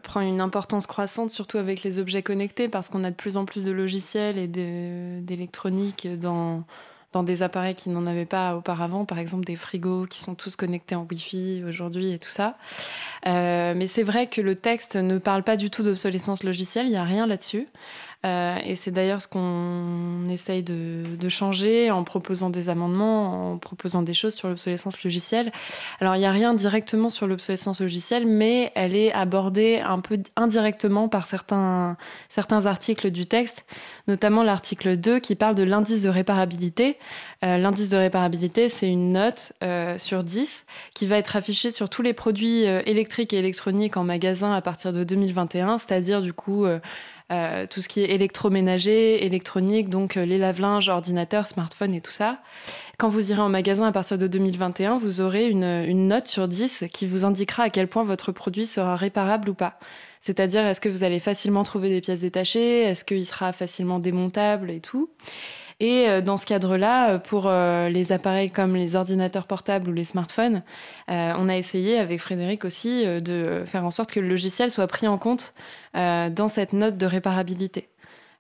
prend 0.04 0.22
une 0.22 0.42
importance 0.42 0.86
croissante, 0.86 1.32
surtout 1.32 1.58
avec 1.58 1.84
les 1.84 2.00
objets 2.00 2.24
connectés, 2.24 2.68
parce 2.68 2.90
qu'on 2.90 3.04
a 3.04 3.10
de 3.12 3.16
plus 3.16 3.38
en 3.38 3.46
plus 3.46 3.66
de 3.66 3.72
logiciels 3.72 4.38
et 4.38 4.48
d'électronique 4.48 6.08
dans, 6.20 6.66
dans 7.14 7.24
des 7.24 7.42
appareils 7.42 7.76
qui 7.76 7.90
n'en 7.90 8.06
avaient 8.06 8.26
pas 8.26 8.56
auparavant, 8.56 9.06
par 9.06 9.18
exemple 9.18 9.46
des 9.46 9.56
frigos 9.56 10.06
qui 10.08 10.20
sont 10.20 10.36
tous 10.36 10.56
connectés 10.56 10.96
en 10.96 11.08
Wi-Fi 11.10 11.64
aujourd'hui 11.68 12.12
et 12.12 12.20
tout 12.20 12.30
ça. 12.30 12.58
Euh, 13.26 13.74
mais 13.76 13.88
c'est 13.88 14.04
vrai 14.04 14.28
que 14.28 14.42
le 14.42 14.56
texte 14.56 14.96
ne 14.96 15.18
parle 15.18 15.44
pas 15.44 15.56
du 15.56 15.70
tout 15.70 15.84
d'obsolescence 15.84 16.44
logicielle, 16.44 16.86
il 16.86 16.92
n'y 16.92 16.98
a 16.98 17.04
rien 17.04 17.26
là-dessus. 17.26 17.68
Euh, 18.28 18.58
et 18.64 18.76
c'est 18.76 18.92
d'ailleurs 18.92 19.22
ce 19.22 19.28
qu'on 19.28 20.28
essaye 20.30 20.64
de, 20.64 21.06
changer 21.30 21.92
en 21.92 22.04
proposant 22.04 22.50
des 22.50 22.70
amendements, 22.70 23.54
en 23.54 23.58
proposant 23.58 24.02
des 24.02 24.14
choses 24.14 24.34
sur 24.34 24.48
l'obsolescence 24.48 25.04
logicielle. 25.04 25.52
Alors, 26.00 26.16
il 26.16 26.20
n'y 26.20 26.26
a 26.26 26.32
rien 26.32 26.54
directement 26.54 27.10
sur 27.10 27.28
l'obsolescence 27.28 27.82
logicielle, 27.82 28.26
mais 28.26 28.72
elle 28.76 28.96
est 28.96 29.12
abordée 29.12 29.82
un 29.84 30.00
peu 30.00 30.20
indirectement 30.38 31.10
par 31.10 31.26
certains, 31.26 31.98
articles 32.66 33.12
du 33.12 33.26
texte, 33.26 33.66
notamment 34.08 34.42
l'article 34.42 34.96
2 34.96 35.20
qui 35.20 35.36
parle 35.36 35.56
de 35.56 35.64
l'indice 35.64 36.02
de 36.02 36.10
réparabilité. 36.10 36.98
Euh, 37.44 37.58
l'indice 37.58 37.90
de 37.90 37.98
réparabilité, 37.98 38.70
c'est 38.70 38.90
une 38.90 39.12
note 39.12 39.54
euh, 39.64 39.98
sur 39.98 40.24
10 40.24 40.66
qui 40.94 41.08
va 41.08 41.18
être 41.18 41.36
affichée 41.36 41.72
sur 41.72 41.90
tous 41.90 42.02
les 42.02 42.14
produits 42.14 42.64
électriques 42.64 43.34
et 43.34 43.38
électroniques 43.38 43.98
en 43.98 44.04
magasin 44.04 44.54
à 44.54 44.62
partir 44.62 44.94
de 44.94 45.04
2021, 45.04 45.78
c'est-à-dire 45.78 46.22
du 46.22 46.34
coup 46.34 46.66
euh, 47.32 47.68
tout 47.68 47.82
ce 47.82 47.90
qui 47.90 48.02
est 48.02 48.12
électroménager, 48.12 49.26
électronique, 49.26 49.90
donc 49.90 50.16
euh, 50.16 50.26
les 50.26 50.38
lave-linges, 50.38 50.88
ordinateurs, 50.88 51.46
smartphones 51.46 51.94
et 51.94 52.00
tout 52.00 52.12
ça. 52.12 52.40
Quand 52.98 53.10
vous 53.10 53.32
irez 53.32 53.42
en 53.42 53.50
magasin 53.50 53.86
à 53.86 53.92
partir 53.92 54.18
de 54.18 54.28
2021, 54.28 54.98
vous 54.98 55.20
aurez 55.20 55.50
une, 55.50 55.64
une 55.64 56.08
note 56.08 56.28
sur 56.28 56.48
10 56.48 56.86
qui 56.94 57.06
vous 57.06 57.26
indiquera 57.26 57.64
à 57.64 57.70
quel 57.70 57.88
point 57.88 58.04
votre 58.04 58.32
produit 58.32 58.66
sera 58.66 58.96
réparable 58.96 59.50
ou 59.50 59.54
pas. 59.54 59.78
C'est-à-dire, 60.20 60.66
est-ce 60.66 60.82
que 60.82 60.90
vous 60.90 61.04
allez 61.04 61.20
facilement 61.20 61.64
trouver 61.64 61.90
des 61.90 62.02
pièces 62.02 62.22
détachées? 62.22 62.82
Est-ce 62.82 63.06
qu'il 63.06 63.26
sera 63.26 63.52
facilement 63.52 64.00
démontable 64.00 64.72
et 64.72 64.80
tout? 64.80 65.10
Et 65.80 66.10
euh, 66.10 66.22
dans 66.22 66.38
ce 66.38 66.46
cadre-là, 66.46 67.12
euh, 67.12 67.18
pour 67.20 67.46
euh, 67.46 67.90
les 67.90 68.12
appareils 68.12 68.50
comme 68.50 68.76
les 68.76 68.96
ordinateurs 68.96 69.46
portables 69.46 69.90
ou 69.90 69.94
les 69.94 70.06
smartphones, 70.06 70.64
on 71.08 71.50
a 71.50 71.56
essayé 71.56 71.98
avec 72.00 72.20
Frédéric 72.20 72.66
aussi 72.66 73.06
de 73.06 73.64
faire 73.66 73.86
en 73.86 73.92
sorte 73.92 74.12
que 74.12 74.20
le 74.20 74.28
logiciel 74.28 74.72
soit 74.72 74.88
pris 74.88 75.08
en 75.08 75.18
compte 75.18 75.54
dans 75.94 76.48
cette 76.48 76.74
note 76.74 76.98
de 76.98 77.06
réparabilité. 77.06 77.88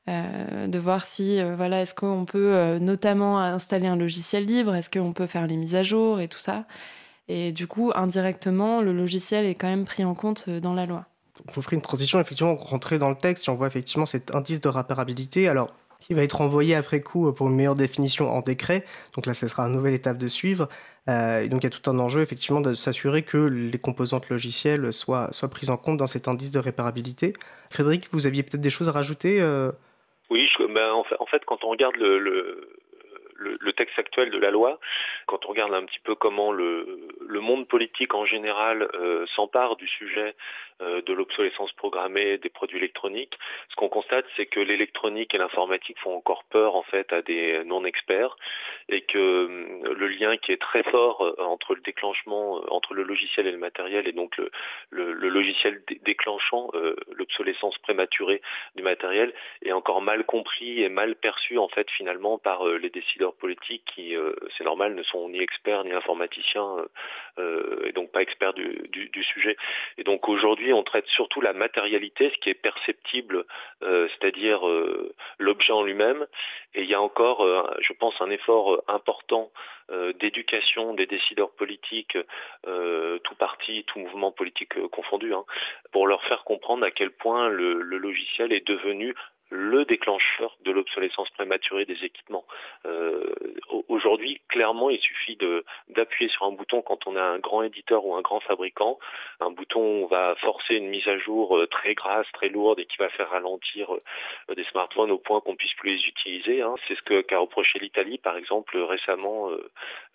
de 0.07 0.77
voir 0.77 1.05
si, 1.05 1.41
voilà, 1.55 1.81
est-ce 1.81 1.95
qu'on 1.95 2.25
peut 2.25 2.77
notamment 2.79 3.39
installer 3.39 3.87
un 3.87 3.95
logiciel 3.95 4.45
libre, 4.45 4.75
est-ce 4.75 4.89
qu'on 4.89 5.13
peut 5.13 5.27
faire 5.27 5.47
les 5.47 5.55
mises 5.55 5.75
à 5.75 5.83
jour 5.83 6.19
et 6.19 6.27
tout 6.27 6.39
ça. 6.39 6.65
Et 7.29 7.51
du 7.53 7.67
coup, 7.67 7.91
indirectement, 7.95 8.81
le 8.81 8.93
logiciel 8.93 9.45
est 9.45 9.55
quand 9.55 9.67
même 9.67 9.85
pris 9.85 10.03
en 10.03 10.13
compte 10.13 10.49
dans 10.49 10.73
la 10.73 10.85
loi. 10.85 11.05
On 11.47 11.51
faut 11.51 11.61
faire 11.61 11.73
une 11.73 11.81
transition, 11.81 12.19
effectivement, 12.19 12.55
rentrer 12.55 12.97
dans 12.99 13.09
le 13.09 13.17
texte, 13.17 13.43
si 13.43 13.49
on 13.49 13.55
voit 13.55 13.67
effectivement 13.67 14.05
cet 14.05 14.35
indice 14.35 14.59
de 14.59 14.69
réparabilité. 14.69 15.47
Alors, 15.47 15.71
qui 15.99 16.13
va 16.13 16.23
être 16.23 16.41
envoyé 16.41 16.75
après 16.75 17.01
coup 17.01 17.31
pour 17.33 17.47
une 17.47 17.55
meilleure 17.55 17.75
définition 17.75 18.29
en 18.31 18.41
décret. 18.41 18.83
Donc 19.15 19.25
là, 19.25 19.33
ce 19.33 19.47
sera 19.47 19.63
une 19.63 19.73
nouvelle 19.73 19.93
étape 19.93 20.17
de 20.17 20.27
suivre. 20.27 20.67
Euh, 21.09 21.41
et 21.41 21.47
donc 21.47 21.63
il 21.63 21.65
y 21.65 21.67
a 21.67 21.69
tout 21.69 21.89
un 21.89 21.99
enjeu 21.99 22.21
effectivement 22.21 22.59
de 22.59 22.73
s'assurer 22.73 23.23
que 23.23 23.37
les 23.37 23.77
composantes 23.77 24.29
logicielles 24.29 24.91
soient, 24.91 25.29
prises 25.49 25.69
en 25.69 25.77
compte 25.77 25.97
dans 25.97 26.07
cet 26.07 26.27
indice 26.27 26.51
de 26.51 26.59
réparabilité. 26.59 27.33
Frédéric, 27.69 28.09
vous 28.11 28.27
aviez 28.27 28.43
peut-être 28.43 28.61
des 28.61 28.69
choses 28.69 28.89
à 28.89 28.91
rajouter 28.91 29.41
euh 29.41 29.71
Oui, 30.29 30.49
ben, 30.59 30.91
en, 30.91 31.25
fait, 31.25 31.45
quand 31.45 31.63
on 31.63 31.69
regarde 31.69 31.95
le, 31.95 32.73
texte 33.77 33.99
actuel 33.99 34.31
de 34.31 34.37
la 34.39 34.49
loi, 34.49 34.79
quand 35.27 35.45
on 35.45 35.49
regarde 35.49 35.73
un 35.73 35.85
petit 35.85 35.99
peu 35.99 36.15
comment 36.15 36.51
le, 36.51 37.09
monde 37.39 37.67
politique 37.67 38.13
en 38.15 38.25
général 38.25 38.89
euh, 38.95 39.25
s'empare 39.27 39.75
du 39.75 39.87
sujet 39.87 40.29
euh, 40.29 40.66
de 40.79 41.13
l'obsolescence 41.13 41.71
programmée 41.73 42.37
des 42.37 42.49
produits 42.49 42.77
électroniques, 42.77 43.37
ce 43.69 43.75
qu'on 43.75 43.89
constate, 43.89 44.25
c'est 44.35 44.45
que 44.45 44.59
l'électronique 44.59 45.33
et 45.33 45.37
l'informatique 45.37 45.99
font 45.99 46.15
encore 46.15 46.43
peur 46.45 46.75
en 46.75 46.83
fait 46.83 47.11
à 47.13 47.21
des 47.21 47.63
non-experts 47.65 48.35
et 48.89 49.01
que 49.01 49.17
euh, 49.17 49.93
le 49.93 50.07
lien 50.07 50.37
qui 50.37 50.51
est 50.51 50.61
très 50.61 50.83
fort 50.83 51.35
entre 51.39 51.75
le 51.75 51.81
déclenchement, 51.81 52.61
entre 52.69 52.93
le 52.93 53.03
logiciel 53.03 53.47
et 53.47 53.51
le 53.51 53.57
matériel, 53.57 54.07
et 54.07 54.11
donc 54.11 54.37
le, 54.37 54.51
le, 54.89 55.13
le 55.13 55.29
logiciel 55.29 55.81
déclenchant 56.03 56.69
l'obsolescence 57.11 57.77
prématurée 57.79 58.41
du 58.75 58.83
matériel, 58.83 59.33
est 59.63 59.71
encore 59.71 60.01
mal 60.01 60.25
compris 60.25 60.83
et 60.83 60.89
mal 60.89 61.15
perçu 61.15 61.57
en 61.57 61.67
fait 61.69 61.89
finalement 61.91 62.37
par 62.37 62.65
les 62.65 62.89
décideurs 62.89 63.33
politiques 63.35 63.83
qui, 63.85 64.15
c'est 64.57 64.63
normal, 64.63 64.95
ne 64.95 65.03
sont 65.03 65.29
ni 65.29 65.39
experts 65.39 65.83
ni 65.83 65.91
informaticiens 65.91 66.87
euh, 67.39 67.85
et 67.85 67.91
donc 67.91 68.11
pas 68.11 68.21
experts 68.21 68.53
du, 68.53 68.89
du, 68.89 69.23
sujet. 69.23 69.57
Et 69.97 70.03
donc 70.03 70.27
aujourd'hui, 70.29 70.66
on 70.73 70.83
traite 70.83 71.07
surtout 71.07 71.41
la 71.41 71.53
matérialité, 71.53 72.29
ce 72.29 72.37
qui 72.39 72.49
est 72.49 72.61
perceptible, 72.61 73.45
euh, 73.83 74.07
c'est-à-dire 74.09 74.67
euh, 74.67 75.13
l'objet 75.37 75.73
en 75.73 75.83
lui-même. 75.83 76.25
Et 76.73 76.83
il 76.83 76.89
y 76.89 76.93
a 76.93 77.01
encore, 77.01 77.45
je 77.79 77.93
pense, 77.93 78.19
un 78.21 78.29
effort 78.29 78.83
important 78.87 79.51
d'éducation 80.19 80.93
des 80.93 81.05
décideurs 81.05 81.51
politiques, 81.51 82.17
tout 82.65 83.35
parti, 83.35 83.83
tout 83.85 83.99
mouvement 83.99 84.31
politique 84.31 84.79
confondu, 84.89 85.33
hein, 85.33 85.45
pour 85.91 86.07
leur 86.07 86.21
faire 86.23 86.43
comprendre 86.43 86.85
à 86.85 86.91
quel 86.91 87.11
point 87.11 87.47
le 87.47 87.81
logiciel 87.97 88.53
est 88.53 88.67
devenu 88.67 89.15
le 89.49 89.85
déclencheur 89.85 90.57
de 90.61 90.71
l'obsolescence 90.71 91.29
prématurée 91.31 91.85
des 91.85 92.03
équipements. 92.03 92.45
Euh, 92.85 93.33
aujourd'hui, 93.87 94.41
clairement, 94.49 94.89
il 94.89 94.99
suffit 94.99 95.37
d'appuyer 95.89 96.29
sur 96.29 96.45
un 96.45 96.51
bouton 96.51 96.81
quand 96.81 97.07
on 97.07 97.15
a 97.15 97.23
un 97.23 97.39
grand 97.39 97.63
éditeur 97.63 98.05
ou 98.05 98.15
un 98.15 98.21
grand 98.21 98.39
fabricant. 98.41 98.99
Un 99.39 99.51
bouton 99.51 100.05
va 100.07 100.35
forcer 100.35 100.75
une 100.75 100.89
mise 100.89 101.07
à 101.07 101.17
jour 101.17 101.57
euh, 101.57 101.67
très 101.67 101.95
grasse, 101.95 102.27
très 102.33 102.49
lourde 102.49 102.79
et 102.79 102.85
qui 102.85 102.97
va 102.97 103.09
faire 103.09 103.29
ralentir 103.29 103.93
euh, 103.93 104.55
des 104.55 104.65
smartphones 104.65 105.11
au 105.11 105.17
point 105.17 105.39
qu'on 105.39 105.55
puisse 105.55 105.73
plus 105.75 105.95
les 105.95 106.07
utiliser. 106.07 106.61
Hein. 106.61 106.75
C'est 106.87 106.95
ce 106.95 107.21
qu'a 107.21 107.39
reproché 107.39 107.79
l'Italie, 107.79 108.17
par 108.17 108.37
exemple, 108.37 108.77
récemment. 108.77 109.49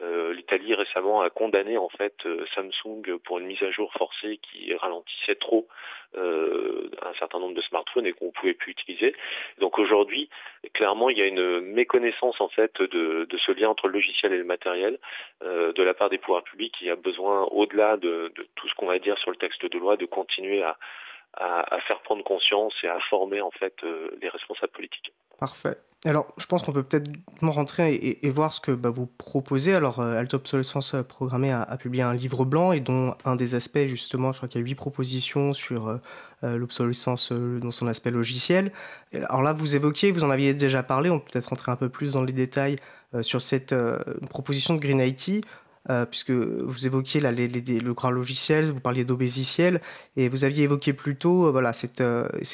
L'Italie 0.01 0.75
récemment 0.75 1.21
a 1.21 1.31
condamné 1.31 1.79
en 1.79 1.89
fait 1.89 2.27
Samsung 2.55 3.19
pour 3.25 3.39
une 3.39 3.47
mise 3.47 3.63
à 3.63 3.71
jour 3.71 3.93
forcée 3.93 4.39
qui 4.39 4.75
ralentissait 4.75 5.37
trop 5.37 5.69
un 6.15 7.15
certain 7.19 7.39
nombre 7.39 7.55
de 7.55 7.61
smartphones 7.63 8.07
et 8.07 8.13
qu'on 8.13 8.27
ne 8.27 8.31
pouvait 8.31 8.55
plus 8.55 8.73
utiliser. 8.73 9.15
Donc 9.59 9.79
aujourd'hui, 9.79 10.29
clairement, 10.73 11.11
il 11.11 11.19
y 11.19 11.23
a 11.23 11.27
une 11.27 11.61
méconnaissance 11.61 12.41
en 12.41 12.49
fait 12.49 12.81
de, 12.81 13.27
ce 13.39 13.53
lien 13.53 13.69
entre 13.69 13.89
le 13.89 13.95
logiciel 13.95 14.33
et 14.33 14.39
le 14.39 14.45
matériel 14.45 14.99
euh, 15.43 15.73
de 15.73 15.83
la 15.83 15.95
part 15.95 16.11
des 16.11 16.19
pouvoirs 16.19 16.45
publics. 16.45 16.77
Il 16.81 16.87
y 16.87 16.91
a 16.91 16.97
besoin, 16.97 17.43
au-delà 17.51 17.97
de, 17.97 18.33
tout 18.55 18.69
ce 18.69 18.75
qu'on 18.75 18.87
va 18.87 18.99
dire 18.99 19.19
sur 19.19 19.31
le 19.31 19.37
texte 19.37 19.65
de 19.65 19.79
loi, 19.79 19.97
de 19.97 20.07
continuer 20.07 20.63
à, 20.63 20.77
faire 21.87 22.01
prendre 22.03 22.23
conscience 22.23 22.75
et 22.85 22.89
à 22.89 23.01
former 23.01 23.41
en 23.41 23.51
fait 23.51 23.75
euh, 23.85 24.11
les 24.21 24.29
responsables 24.29 24.73
politiques. 24.73 25.13
Parfait. 25.39 25.77
Alors, 26.05 26.27
je 26.37 26.47
pense 26.47 26.65
qu'on 26.65 26.73
peut 26.73 26.83
peut-être 26.83 27.09
rentrer 27.43 28.19
et, 28.23 28.31
voir 28.31 28.53
ce 28.53 28.61
que 28.61 28.73
bah, 28.73 28.91
vous 28.91 29.07
proposez. 29.07 29.73
Alors, 29.73 30.01
euh, 30.01 30.17
Alto 30.17 30.37
Obsolescence 30.37 30.97
Programmée 31.09 31.53
a, 31.53 31.77
publié 31.77 32.03
un 32.03 32.15
livre 32.15 32.45
blanc 32.45 32.73
et 32.73 32.81
dont 32.81 33.15
un 33.25 33.37
des 33.37 33.55
aspects, 33.55 33.87
justement, 33.87 34.33
je 34.33 34.39
crois 34.39 34.49
qu'il 34.49 34.61
y 34.61 34.65
a 34.65 34.67
huit 34.67 34.75
propositions 34.75 35.55
sur 35.55 35.89
euh, 35.89 35.99
l'obsolescence 36.43 37.33
euh, 37.33 37.59
dans 37.59 37.71
son 37.71 37.87
aspect 37.87 38.11
logiciel. 38.11 38.73
Alors 39.15 39.43
là, 39.43 39.53
vous 39.53 39.77
évoquiez, 39.77 40.13
vous 40.13 40.25
en 40.25 40.31
aviez 40.31 40.55
déjà 40.55 40.83
parlé, 40.83 41.11
on 41.11 41.19
peut 41.19 41.31
peut-être 41.33 41.47
rentrer 41.47 41.73
un 41.73 41.77
peu 41.77 41.89
plus 41.89 42.13
dans 42.13 42.23
les 42.23 42.33
détails 42.33 42.77
euh, 43.15 43.23
sur 43.23 43.41
cette 43.41 43.75
proposition 44.29 44.75
de 44.75 44.81
Green 44.81 45.01
IT. 45.01 45.45
puisque 46.11 46.31
vous 46.31 46.87
évoquiez 46.87 47.21
le 47.21 47.93
grand 47.93 48.13
logiciel, 48.13 48.71
vous 48.71 48.81
parliez 48.81 49.05
d'obésiciel, 49.05 49.81
et 50.17 50.29
vous 50.29 50.45
aviez 50.45 50.65
évoqué 50.65 50.93
plus 50.93 51.17
tôt, 51.17 51.51
voilà, 51.51 51.73
c'est 51.73 52.01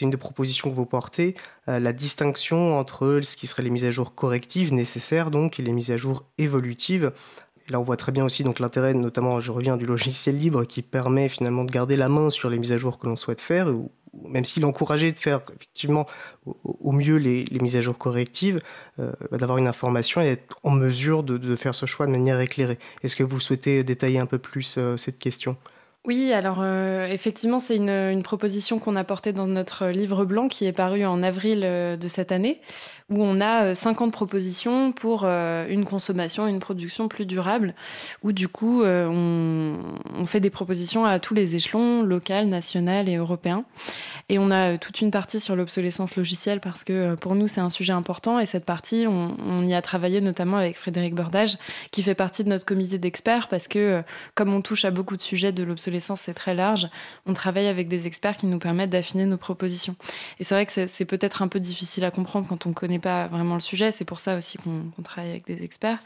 une 0.01 0.11
des 0.11 0.17
propositions 0.17 0.71
que 0.71 0.75
vous 0.75 0.87
portez, 0.87 1.35
la 1.67 1.93
distinction 1.93 2.79
entre 2.79 3.21
ce 3.23 3.37
qui 3.37 3.47
seraient 3.47 3.63
les 3.63 3.71
mises 3.71 3.85
à 3.85 3.91
jour 3.91 4.15
correctives 4.15 4.73
nécessaires, 4.73 5.31
donc, 5.31 5.61
et 5.61 5.63
les 5.63 5.73
mises 5.73 5.91
à 5.91 5.99
jour 5.99 6.25
évolutives 6.39 7.13
là, 7.71 7.81
on 7.81 7.83
voit 7.83 7.97
très 7.97 8.13
bien 8.13 8.25
aussi 8.25 8.43
l'intérêt, 8.43 8.95
notamment, 8.95 9.41
je 9.41 9.53
reviens 9.53 9.77
du 9.77 9.87
logiciel 9.87 10.39
libre 10.39 10.65
qui 10.65 10.83
permet 10.83 11.29
finalement 11.29 11.65
de 11.65 11.71
garder 11.71 11.97
la 11.97 12.09
main 12.09 12.31
sur 12.31 12.51
les 12.51 12.59
mises 12.59 12.73
à 12.73 12.79
jour 12.79 12.99
que 12.99 13.07
l'on 13.07 13.17
souhaite 13.17 13.41
faire, 13.41 13.69
ou, 13.69 13.91
même 14.27 14.45
s'il 14.45 14.63
est 14.63 14.67
encouragé 14.67 15.13
de 15.13 15.19
faire 15.19 15.41
effectivement 15.55 16.07
au, 16.65 16.93
mieux 16.93 17.17
les, 17.17 17.47
mises 17.61 17.77
à 17.77 17.81
jour 17.81 17.97
correctives, 17.99 18.59
euh, 18.99 19.13
bah, 19.31 19.37
d'avoir 19.39 19.59
une 19.59 19.67
information 19.67 20.21
et 20.21 20.25
d'être 20.25 20.59
en 20.63 20.71
mesure 20.71 21.23
de, 21.23 21.57
faire 21.57 21.75
ce 21.75 21.87
choix 21.87 22.07
de 22.07 22.13
manière 22.13 22.41
éclairée. 22.41 22.79
Est-ce 23.03 23.17
que 23.17 23.23
vous 23.23 23.41
souhaitez 23.41 23.85
détailler 23.85 24.19
un 24.19 24.27
peu 24.27 24.39
plus 24.39 24.77
euh, 24.79 24.97
cette 24.97 25.19
question? 25.19 25.57
Oui, 26.09 26.33
alors 26.33 26.61
euh, 26.63 27.07
effectivement, 27.07 27.61
c'est 27.61 27.77
une, 27.77 28.23
proposition 28.23 28.79
qu'on 28.79 28.97
a 28.97 29.05
portée 29.05 29.35
dans 29.35 29.47
notre 29.47 29.89
livre 29.89 30.25
blanc 30.25 30.49
qui 30.49 30.65
est 30.65 30.73
paru 30.73 31.05
en 31.05 31.23
avril 31.23 31.61
de 31.61 32.09
cette 32.09 32.33
année 32.33 32.63
où 33.11 33.23
on 33.23 33.41
a 33.41 33.75
50 33.75 34.09
euh, 34.09 34.11
propositions 34.11 34.93
pour 34.93 35.23
euh, 35.25 35.67
une 35.69 35.85
consommation, 35.85 36.47
une 36.47 36.59
production 36.59 37.09
plus 37.09 37.25
durable, 37.25 37.75
où 38.23 38.33
du 38.33 38.49
coup 38.49 38.83
euh, 38.83 39.07
on, 39.09 40.25
fait 40.27 40.41
des 40.41 40.51
propositions 40.51 41.07
à 41.07 41.19
tous 41.19 41.33
les 41.33 41.57
échelons, 41.57 42.03
local, 42.03 42.49
national 42.49 43.09
et 43.09 43.17
européen. 43.17 43.65
Et 44.29 44.39
on 44.39 44.51
a 44.51 44.77
toute 44.77 45.01
une 45.01 45.11
partie 45.11 45.41
sur 45.41 45.57
l'obsolescence 45.57 46.17
logicielle 46.17 46.61
parce 46.61 46.85
que 46.85 47.15
pour 47.15 47.35
nous 47.35 47.49
c'est 47.49 47.63
un 47.63 47.71
sujet 47.71 47.95
important 47.95 48.39
et 48.39 48.45
cette 48.45 48.67
partie 48.67 49.07
on, 49.09 49.65
y 49.65 49.73
a 49.73 49.81
travaillé 49.81 50.21
notamment 50.21 50.59
avec 50.59 50.77
Frédéric 50.77 51.15
Bordage 51.15 51.57
qui 51.93 52.03
fait 52.03 52.15
partie 52.15 52.45
de 52.45 52.51
notre 52.51 52.67
comité 52.67 52.99
d'experts 52.99 53.49
parce 53.49 53.69
que 53.69 54.03
comme 54.35 54.53
on 54.53 54.61
touche 54.61 54.85
à 54.85 54.91
beaucoup 54.91 55.17
de 55.17 55.23
sujets 55.23 55.51
de 55.53 55.63
l'obsolescence 55.63 55.98
c'est 56.01 56.35
très 56.35 56.55
large, 56.55 56.89
on 57.27 57.33
travaille 57.33 57.67
avec 57.67 57.89
des 57.89 58.07
experts 58.07 58.37
qui 58.37 58.47
nous 58.47 58.59
permettent 58.59 58.91
d'affiner 58.91 59.25
nos 59.25 59.37
propositions. 59.37 59.97
Et 60.41 60.45
c'est 60.45 60.55
vrai 60.55 60.67
que 60.67 60.87
c'est 60.87 61.05
peut-être 61.05 61.43
un 61.43 61.49
peu 61.49 61.61
difficile 61.61 62.05
à 62.05 62.11
comprendre 62.11 62.49
quand 62.49 62.67
on 62.67 62.73
connaît 62.73 62.99
pas 62.99 63.27
vraiment 63.27 63.55
le 63.55 63.61
sujet. 63.61 63.91
C'est 63.91 64.05
pour 64.05 64.21
ça 64.21 64.37
aussi 64.37 64.59
qu'on 64.59 65.03
travaille 65.03 65.31
avec 65.31 65.47
des 65.47 65.63
experts. 65.63 65.99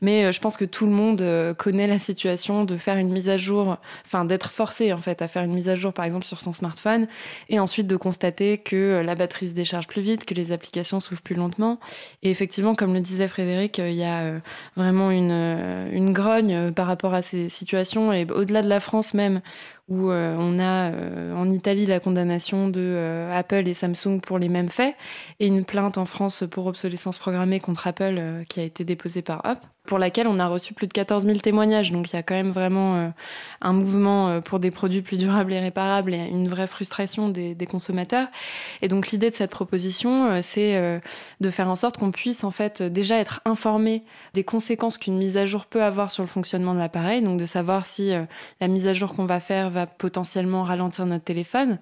Mais 0.00 0.24
euh, 0.24 0.32
je 0.32 0.40
pense 0.40 0.56
que 0.56 0.64
tout 0.64 0.86
le 0.86 0.92
monde 0.92 1.22
euh, 1.22 1.54
connaît 1.54 1.86
la 1.86 1.98
situation 1.98 2.64
de 2.64 2.76
faire 2.76 2.96
une 2.96 3.10
mise 3.10 3.28
à 3.28 3.36
jour, 3.36 3.76
enfin 4.04 4.24
d'être 4.24 4.50
forcé 4.50 4.92
en 4.92 4.98
fait 4.98 5.22
à 5.22 5.28
faire 5.28 5.42
une 5.42 5.54
mise 5.54 5.68
à 5.68 5.74
jour 5.74 5.92
par 5.92 6.04
exemple 6.04 6.24
sur 6.24 6.40
son 6.40 6.52
smartphone 6.52 7.06
et 7.48 7.58
ensuite 7.58 7.86
de 7.86 7.96
constater 7.96 8.58
que 8.58 8.76
euh, 8.76 9.02
la 9.02 9.14
batterie 9.14 9.48
se 9.48 9.52
décharge 9.52 9.86
plus 9.86 10.02
vite, 10.02 10.24
que 10.24 10.34
les 10.34 10.52
applications 10.52 11.00
s'ouvrent 11.00 11.22
plus 11.22 11.34
lentement. 11.34 11.78
Et 12.22 12.30
effectivement, 12.30 12.74
comme 12.74 12.94
le 12.94 13.00
disait 13.00 13.28
Frédéric, 13.28 13.78
il 13.78 13.94
y 13.94 14.04
a 14.04 14.40
vraiment 14.76 15.10
une 15.10 16.12
grogne 16.12 16.72
par 16.72 16.86
rapport 16.86 17.14
à 17.14 17.22
ces 17.22 17.48
situations 17.48 18.12
et 18.12 18.26
au-delà 18.30 18.62
de 18.62 18.68
la 18.68 18.80
France 18.80 19.14
même 19.14 19.25
même 19.28 19.42
où 19.88 20.10
euh, 20.10 20.34
on 20.36 20.58
a 20.58 20.90
euh, 20.90 21.32
en 21.34 21.48
Italie 21.50 21.86
la 21.86 22.00
condamnation 22.00 22.68
de 22.68 22.80
euh, 22.80 23.36
Apple 23.36 23.68
et 23.68 23.74
Samsung 23.74 24.20
pour 24.20 24.38
les 24.38 24.48
mêmes 24.48 24.68
faits, 24.68 24.96
et 25.38 25.46
une 25.46 25.64
plainte 25.64 25.96
en 25.96 26.06
France 26.06 26.44
pour 26.50 26.66
obsolescence 26.66 27.18
programmée 27.18 27.60
contre 27.60 27.86
Apple 27.86 28.44
qui 28.48 28.60
a 28.60 28.64
été 28.64 28.84
déposée 28.84 29.22
par 29.22 29.42
Hop 29.44 29.58
pour 29.84 30.00
laquelle 30.00 30.26
on 30.26 30.40
a 30.40 30.48
reçu 30.48 30.74
plus 30.74 30.88
de 30.88 30.92
14 30.92 31.24
000 31.24 31.38
témoignages. 31.38 31.92
Donc 31.92 32.10
il 32.10 32.16
y 32.16 32.18
a 32.18 32.24
quand 32.24 32.34
même 32.34 32.50
vraiment 32.50 33.12
un 33.60 33.72
mouvement 33.72 34.40
pour 34.40 34.58
des 34.58 34.72
produits 34.72 35.00
plus 35.00 35.16
durables 35.16 35.52
et 35.52 35.60
réparables 35.60 36.12
et 36.12 36.26
une 36.28 36.48
vraie 36.48 36.66
frustration 36.66 37.28
des, 37.28 37.54
consommateurs. 37.70 38.26
Et 38.82 38.88
donc 38.88 39.12
l'idée 39.12 39.30
de 39.30 39.36
cette 39.36 39.52
proposition, 39.52 40.42
c'est 40.42 41.00
de 41.40 41.50
faire 41.50 41.68
en 41.68 41.76
sorte 41.76 41.98
qu'on 41.98 42.10
puisse 42.10 42.42
en 42.42 42.50
fait 42.50 42.82
déjà 42.82 43.18
être 43.18 43.42
informé 43.44 44.02
des 44.34 44.42
conséquences 44.42 44.98
qu'une 44.98 45.18
mise 45.18 45.36
à 45.36 45.46
jour 45.46 45.66
peut 45.66 45.84
avoir 45.84 46.10
sur 46.10 46.24
le 46.24 46.28
fonctionnement 46.28 46.74
de 46.74 46.80
l'appareil. 46.80 47.22
Donc 47.22 47.38
de 47.38 47.46
savoir 47.46 47.86
si 47.86 48.12
la 48.60 48.66
mise 48.66 48.88
à 48.88 48.92
jour 48.92 49.14
qu'on 49.14 49.26
va 49.26 49.38
faire 49.38 49.70
va 49.76 49.86
potentiellement 49.86 50.62
ralentir 50.62 51.06
notre 51.06 51.24
téléphone. 51.24 51.78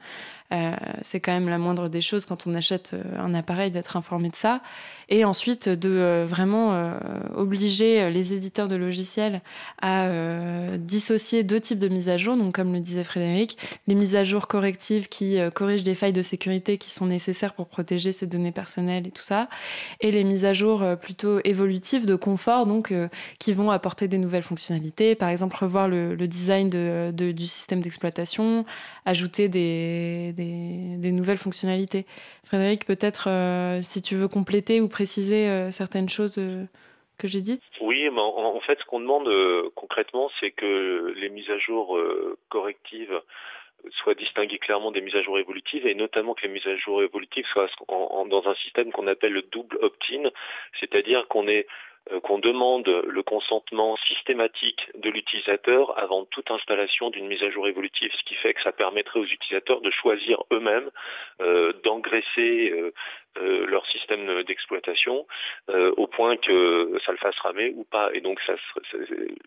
C'est 1.02 1.20
quand 1.20 1.32
même 1.32 1.48
la 1.48 1.58
moindre 1.58 1.88
des 1.88 2.00
choses 2.00 2.26
quand 2.26 2.46
on 2.46 2.54
achète 2.54 2.94
un 3.18 3.34
appareil 3.34 3.70
d'être 3.70 3.96
informé 3.96 4.28
de 4.28 4.36
ça. 4.36 4.60
Et 5.08 5.24
ensuite 5.24 5.68
de 5.68 5.90
euh, 5.90 6.26
vraiment 6.26 6.72
euh, 6.72 6.94
obliger 7.36 8.00
euh, 8.00 8.10
les 8.10 8.32
éditeurs 8.32 8.68
de 8.68 8.76
logiciels 8.76 9.42
à 9.80 10.08
dissocier 10.78 11.42
deux 11.42 11.60
types 11.60 11.78
de 11.78 11.88
mises 11.88 12.08
à 12.08 12.16
jour. 12.16 12.36
Donc, 12.36 12.54
comme 12.54 12.72
le 12.72 12.80
disait 12.80 13.04
Frédéric, 13.04 13.58
les 13.86 13.94
mises 13.94 14.16
à 14.16 14.24
jour 14.24 14.46
correctives 14.46 15.08
qui 15.08 15.38
corrigent 15.54 15.82
des 15.82 15.94
failles 15.94 16.12
de 16.12 16.22
sécurité 16.22 16.78
qui 16.78 16.90
sont 16.90 17.06
nécessaires 17.06 17.54
pour 17.54 17.66
protéger 17.66 18.12
ces 18.12 18.26
données 18.26 18.52
personnelles 18.52 19.06
et 19.06 19.10
tout 19.10 19.22
ça, 19.22 19.48
et 20.00 20.10
les 20.10 20.24
mises 20.24 20.44
à 20.44 20.52
jour 20.52 20.84
plutôt 21.00 21.40
évolutives 21.44 22.06
de 22.06 22.14
confort, 22.14 22.66
donc 22.66 22.92
qui 23.38 23.52
vont 23.52 23.70
apporter 23.70 24.08
des 24.08 24.18
nouvelles 24.18 24.42
fonctionnalités, 24.42 25.14
par 25.14 25.28
exemple 25.28 25.56
revoir 25.56 25.88
le, 25.88 26.16
design 26.26 26.70
de, 26.70 27.10
du 27.12 27.46
système 27.46 27.80
d'exploitation, 27.80 28.64
ajouter 29.04 29.48
des, 29.48 30.32
des, 30.44 31.12
nouvelles 31.12 31.38
fonctionnalités. 31.38 32.06
Frédéric, 32.44 32.84
peut-être 32.84 33.28
si 33.82 34.02
tu 34.02 34.16
veux 34.16 34.28
compléter 34.28 34.80
ou 34.80 34.88
préciser 34.88 35.48
euh, 35.48 35.70
certaines 35.70 36.08
choses 36.08 36.38
euh, 36.38 36.64
que 37.18 37.28
j'ai 37.28 37.40
dites 37.40 37.62
Oui, 37.80 38.08
mais 38.10 38.20
en, 38.20 38.60
fait, 38.60 38.78
ce 38.80 38.84
qu'on 38.84 39.00
demande 39.00 39.28
euh, 39.28 39.70
concrètement, 39.74 40.30
c'est 40.40 40.50
que 40.50 41.14
les 41.16 41.30
mises 41.30 41.50
à 41.50 41.58
jour 41.58 41.98
correctives 42.48 43.20
soient 43.90 44.14
distinguées 44.14 44.58
clairement 44.58 44.90
des 44.90 45.00
mises 45.00 45.14
à 45.14 45.22
jour 45.22 45.38
évolutives 45.38 45.86
et 45.86 45.94
notamment 45.94 46.34
que 46.34 46.42
les 46.42 46.48
mises 46.48 46.66
à 46.66 46.76
jour 46.76 47.02
évolutives 47.02 47.46
soient 47.46 47.68
dans 47.88 48.42
un 48.46 48.54
système 48.56 48.90
qu'on 48.92 49.06
appelle 49.06 49.32
le 49.32 49.42
double 49.42 49.78
opt-in, 49.82 50.30
c'est-à-dire 50.80 51.28
qu'on 51.28 51.46
est 51.46 51.66
euh, 51.66 51.68
qu'on 52.22 52.38
demande 52.38 52.86
le 53.06 53.22
consentement 53.22 53.96
systématique 54.08 54.90
de 54.94 55.08
l'utilisateur 55.10 55.98
avant 55.98 56.24
toute 56.26 56.50
installation 56.50 57.10
d'une 57.10 57.26
mise 57.26 57.42
à 57.42 57.50
jour 57.50 57.66
évolutive, 57.66 58.12
ce 58.12 58.24
qui 58.24 58.34
fait 58.34 58.52
que 58.52 58.62
ça 58.62 58.72
permettrait 58.72 59.20
aux 59.20 59.24
utilisateurs 59.24 59.80
de 59.80 59.90
choisir 59.90 60.42
eux-mêmes 60.52 60.90
euh, 61.40 61.72
d'engraisser 61.84 62.72
euh, 62.72 63.66
leur 63.66 63.86
système 63.86 64.42
d'exploitation 64.44 65.26
au 65.68 66.06
point 66.06 66.36
que 66.36 66.98
ça 67.04 67.10
le 67.10 67.18
fasse 67.18 67.38
ramer 67.40 67.72
ou 67.74 67.84
pas. 67.84 68.10
Et 68.12 68.20
donc 68.20 68.40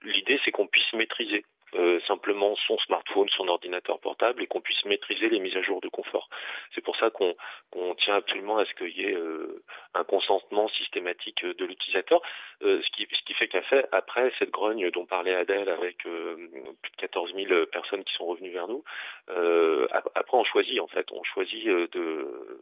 l'idée 0.03 0.39
c'est 0.43 0.51
qu'on 0.51 0.67
puisse 0.67 0.91
maîtriser 0.93 1.45
euh, 1.75 1.99
simplement 2.07 2.55
son 2.67 2.77
smartphone, 2.77 3.27
son 3.29 3.49
ordinateur 3.49 3.99
portable 3.99 4.41
et 4.41 4.47
qu'on 4.47 4.61
puisse 4.61 4.85
maîtriser 4.85 5.29
les 5.29 5.39
mises 5.39 5.57
à 5.57 5.61
jour 5.61 5.81
de 5.81 5.89
confort. 5.89 6.29
C'est 6.73 6.81
pour 6.81 6.95
ça 6.95 7.09
qu'on 7.09 7.95
tient 7.95 8.15
absolument 8.15 8.57
à 8.57 8.65
ce 8.65 8.73
qu'il 8.73 8.97
y 8.97 9.03
ait 9.03 9.15
euh, 9.15 9.63
un 9.93 10.05
consentement 10.05 10.69
systématique 10.69 11.45
de 11.45 11.65
l'utilisateur, 11.65 12.21
euh, 12.63 12.81
ce, 12.81 12.89
qui, 12.91 13.05
ce 13.11 13.21
qui 13.23 13.33
fait 13.33 13.49
qu'après 13.49 13.85
après 13.91 14.31
cette 14.39 14.51
grogne 14.51 14.89
dont 14.91 15.05
parlait 15.05 15.35
Adèle 15.35 15.67
avec 15.67 15.97
plus 15.97 16.91
de 16.91 16.97
14 16.97 17.33
000 17.35 17.65
personnes 17.65 18.03
qui 18.05 18.13
sont 18.13 18.25
revenues 18.25 18.51
vers 18.51 18.67
nous, 18.67 18.83
après 19.27 20.37
on 20.37 20.45
choisit 20.45 20.79
en 20.79 20.87
fait, 20.87 21.11
on 21.11 21.23
choisit 21.23 21.67
de 21.67 22.61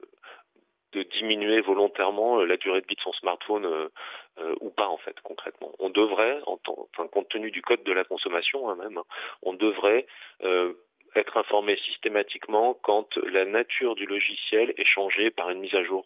de 0.96 1.04
diminuer 1.04 1.62
volontairement 1.62 2.40
euh, 2.40 2.46
la 2.46 2.58
durée 2.58 2.82
de 2.82 2.88
vie 2.88 2.96
de 2.96 3.02
son 3.02 3.14
smartphone 3.14 3.66
euh, 3.66 3.90
euh, 4.40 4.56
ou 4.62 4.70
pas 4.70 4.88
en 4.88 4.98
fait 4.98 5.20
concrètement. 5.22 5.74
On 5.80 5.90
devrait, 5.90 6.40
en 6.48 6.58
enfin, 6.68 7.08
compte 7.08 7.30
tenu 7.30 7.52
du 7.52 7.62
code 7.62 7.84
de 7.84 7.92
la 7.92 8.06
consommation 8.06 8.70
hein, 8.70 8.76
même, 8.76 8.98
hein, 8.98 9.04
on 9.44 9.54
devrait 9.54 10.08
être 11.16 11.38
informé 11.38 11.78
systématiquement 11.78 12.74
quand 12.74 13.18
la 13.18 13.46
nature 13.46 13.96
du 13.96 14.06
logiciel 14.06 14.74
est 14.78 14.86
changée 14.86 15.32
par 15.32 15.50
une 15.50 15.60
mise 15.60 15.76
à 15.76 15.84
jour. 15.84 16.06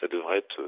ça 0.00 0.08
devrait 0.08 0.38
être 0.38 0.60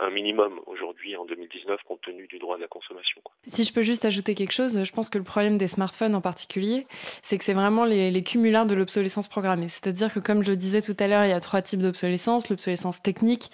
un 0.00 0.10
minimum 0.10 0.60
aujourd'hui 0.66 1.16
en 1.16 1.24
2019 1.24 1.80
compte 1.86 2.00
tenu 2.02 2.26
du 2.26 2.38
droit 2.38 2.56
de 2.56 2.62
la 2.62 2.68
consommation. 2.68 3.20
Si 3.46 3.64
je 3.64 3.72
peux 3.72 3.82
juste 3.82 4.04
ajouter 4.04 4.34
quelque 4.34 4.52
chose, 4.52 4.82
je 4.82 4.92
pense 4.92 5.08
que 5.08 5.18
le 5.18 5.24
problème 5.24 5.58
des 5.58 5.68
smartphones 5.68 6.14
en 6.14 6.20
particulier, 6.20 6.86
c'est 7.22 7.38
que 7.38 7.44
c'est 7.44 7.54
vraiment 7.54 7.84
les, 7.84 8.10
les 8.10 8.22
cumulards 8.22 8.66
de 8.66 8.74
l'obsolescence 8.74 9.28
programmée. 9.28 9.68
C'est-à-dire 9.68 10.12
que 10.12 10.20
comme 10.20 10.42
je 10.42 10.50
le 10.50 10.56
disais 10.56 10.82
tout 10.82 10.96
à 10.98 11.06
l'heure, 11.06 11.24
il 11.24 11.30
y 11.30 11.32
a 11.32 11.40
trois 11.40 11.62
types 11.62 11.80
d'obsolescence. 11.80 12.48
L'obsolescence 12.50 13.02
technique, 13.02 13.50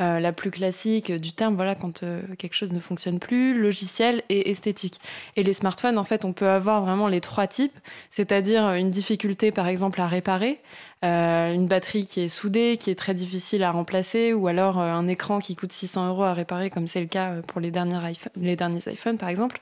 euh, 0.00 0.20
la 0.20 0.32
plus 0.32 0.50
classique 0.50 1.10
du 1.10 1.32
terme, 1.32 1.54
voilà, 1.54 1.74
quand 1.74 2.02
euh, 2.02 2.20
quelque 2.38 2.54
chose 2.54 2.72
ne 2.72 2.80
fonctionne 2.80 3.18
plus, 3.18 3.58
logiciel 3.58 4.22
et 4.28 4.50
esthétique. 4.50 5.00
Et 5.36 5.42
les 5.42 5.54
smartphones, 5.54 5.96
en 5.96 6.04
fait, 6.04 6.24
on 6.24 6.32
peut 6.32 6.48
avoir 6.48 6.82
vraiment 6.82 7.08
les 7.08 7.22
trois 7.22 7.46
types, 7.46 7.78
c'est-à-dire 8.10 8.74
une 8.74 8.90
difficulté, 8.90 9.52
par 9.52 9.68
exemple, 9.68 10.00
à 10.00 10.06
réparer, 10.06 10.60
euh, 11.04 11.52
une 11.52 11.66
batterie 11.66 12.06
qui 12.06 12.22
est 12.22 12.30
soudée, 12.30 12.78
qui 12.80 12.90
est 12.90 12.94
très 12.94 13.12
difficile 13.12 13.62
à 13.62 13.70
remplacer, 13.70 14.32
ou 14.32 14.46
alors 14.46 14.80
euh, 14.80 14.90
un 14.90 15.06
écran 15.08 15.40
qui 15.40 15.54
coûte 15.54 15.70
600 15.70 16.08
euros 16.08 16.22
à 16.22 16.32
réparer, 16.32 16.70
comme 16.70 16.86
c'est 16.86 17.00
le 17.00 17.06
cas 17.06 17.32
euh, 17.32 17.42
pour 17.42 17.60
les, 17.60 17.70
derniers 17.70 18.02
iPhone, 18.02 18.32
les 18.40 18.56
derniers 18.56 18.80
iPhones 18.86 19.18
par 19.18 19.28
exemple, 19.28 19.60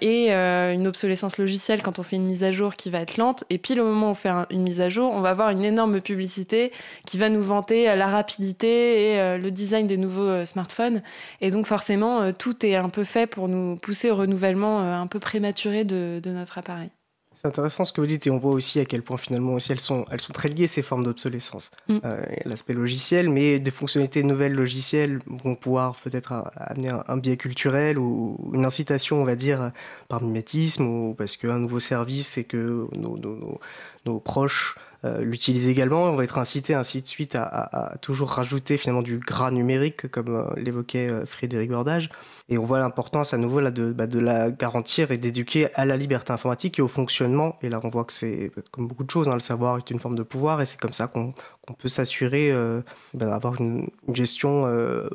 et 0.00 0.30
une 0.30 0.86
obsolescence 0.86 1.38
logicielle 1.38 1.82
quand 1.82 1.98
on 1.98 2.04
fait 2.04 2.16
une 2.16 2.26
mise 2.26 2.44
à 2.44 2.52
jour 2.52 2.74
qui 2.74 2.90
va 2.90 3.00
être 3.00 3.16
lente, 3.16 3.44
et 3.50 3.58
puis 3.58 3.74
le 3.74 3.82
moment 3.82 4.08
où 4.08 4.10
on 4.10 4.14
fait 4.14 4.30
une 4.50 4.62
mise 4.62 4.80
à 4.80 4.88
jour, 4.88 5.10
on 5.12 5.20
va 5.20 5.30
avoir 5.30 5.50
une 5.50 5.64
énorme 5.64 6.00
publicité 6.00 6.70
qui 7.04 7.18
va 7.18 7.30
nous 7.30 7.42
vanter 7.42 7.86
la 7.96 8.06
rapidité 8.06 9.14
et 9.14 9.38
le 9.38 9.50
design 9.58 9.86
des 9.86 9.96
nouveaux 9.96 10.44
smartphones, 10.44 11.02
et 11.40 11.50
donc 11.50 11.66
forcément 11.66 12.32
tout 12.32 12.64
est 12.64 12.76
un 12.76 12.88
peu 12.88 13.04
fait 13.04 13.26
pour 13.26 13.48
nous 13.48 13.76
pousser 13.76 14.10
au 14.10 14.16
renouvellement 14.16 14.80
un 14.80 15.06
peu 15.06 15.20
prématuré 15.20 15.84
de 15.84 16.20
notre 16.24 16.58
appareil. 16.58 16.90
C'est 17.40 17.46
intéressant 17.46 17.84
ce 17.84 17.92
que 17.92 18.00
vous 18.00 18.06
dites 18.08 18.26
et 18.26 18.32
on 18.32 18.38
voit 18.38 18.50
aussi 18.50 18.80
à 18.80 18.84
quel 18.84 19.02
point 19.02 19.16
finalement 19.16 19.54
aussi 19.54 19.70
elles 19.70 19.78
sont, 19.78 20.04
elles 20.10 20.20
sont 20.20 20.32
très 20.32 20.48
liées 20.48 20.66
ces 20.66 20.82
formes 20.82 21.04
d'obsolescence. 21.04 21.70
Mm. 21.86 21.98
Euh, 22.04 22.20
l'aspect 22.44 22.74
logiciel, 22.74 23.30
mais 23.30 23.60
des 23.60 23.70
fonctionnalités 23.70 24.24
nouvelles 24.24 24.54
logicielles 24.54 25.20
vont 25.44 25.54
pouvoir 25.54 25.94
peut-être 26.02 26.50
amener 26.56 26.90
un, 27.06 27.16
biais 27.16 27.36
culturel 27.36 27.96
ou 27.96 28.50
une 28.54 28.64
incitation, 28.64 29.22
on 29.22 29.24
va 29.24 29.36
dire, 29.36 29.70
par 30.08 30.20
mimétisme 30.20 30.84
ou 30.84 31.14
parce 31.14 31.36
qu'un 31.36 31.60
nouveau 31.60 31.78
service 31.78 32.38
et 32.38 32.44
que 32.44 32.88
nos, 32.96 33.16
nos, 33.16 33.60
nos, 34.04 34.18
proches 34.18 34.74
euh, 35.04 35.20
l'utilisent 35.22 35.68
également. 35.68 36.02
On 36.04 36.16
va 36.16 36.24
être 36.24 36.38
incité 36.38 36.74
ainsi 36.74 37.02
de 37.02 37.06
suite 37.06 37.34
à, 37.36 37.96
toujours 38.00 38.30
rajouter 38.30 38.78
finalement 38.78 39.02
du 39.02 39.18
gras 39.18 39.50
numérique, 39.50 40.08
comme 40.08 40.34
euh, 40.34 40.44
l'évoquait 40.56 41.26
Frédéric 41.26 41.70
Bordage. 41.70 42.10
Et 42.50 42.56
on 42.56 42.64
voit 42.64 42.78
l'importance 42.78 43.34
à 43.34 43.38
nouveau 43.38 43.60
là, 43.60 43.70
de, 43.70 43.92
bah, 43.92 44.06
de 44.06 44.18
la 44.18 44.50
garantir 44.50 45.10
et 45.10 45.18
d'éduquer 45.18 45.68
à 45.74 45.84
la 45.84 45.98
liberté 45.98 46.32
informatique 46.32 46.78
et 46.78 46.82
au 46.82 46.88
fonctionnement. 46.88 47.58
Et 47.62 47.68
là, 47.68 47.78
on 47.84 47.90
voit 47.90 48.04
que 48.04 48.12
c'est 48.12 48.50
comme 48.70 48.88
beaucoup 48.88 49.04
de 49.04 49.10
choses, 49.10 49.28
hein, 49.28 49.34
le 49.34 49.40
savoir 49.40 49.76
est 49.76 49.90
une 49.90 50.00
forme 50.00 50.16
de 50.16 50.22
pouvoir 50.22 50.62
et 50.62 50.66
c'est 50.66 50.80
comme 50.80 50.94
ça 50.94 51.08
qu'on 51.08 51.34
peut 51.78 51.88
s'assurer 51.88 52.50
euh, 52.50 52.80
bah, 53.12 53.26
d'avoir 53.26 53.60
une, 53.60 53.90
gestion 54.14 54.64
euh, 54.66 55.10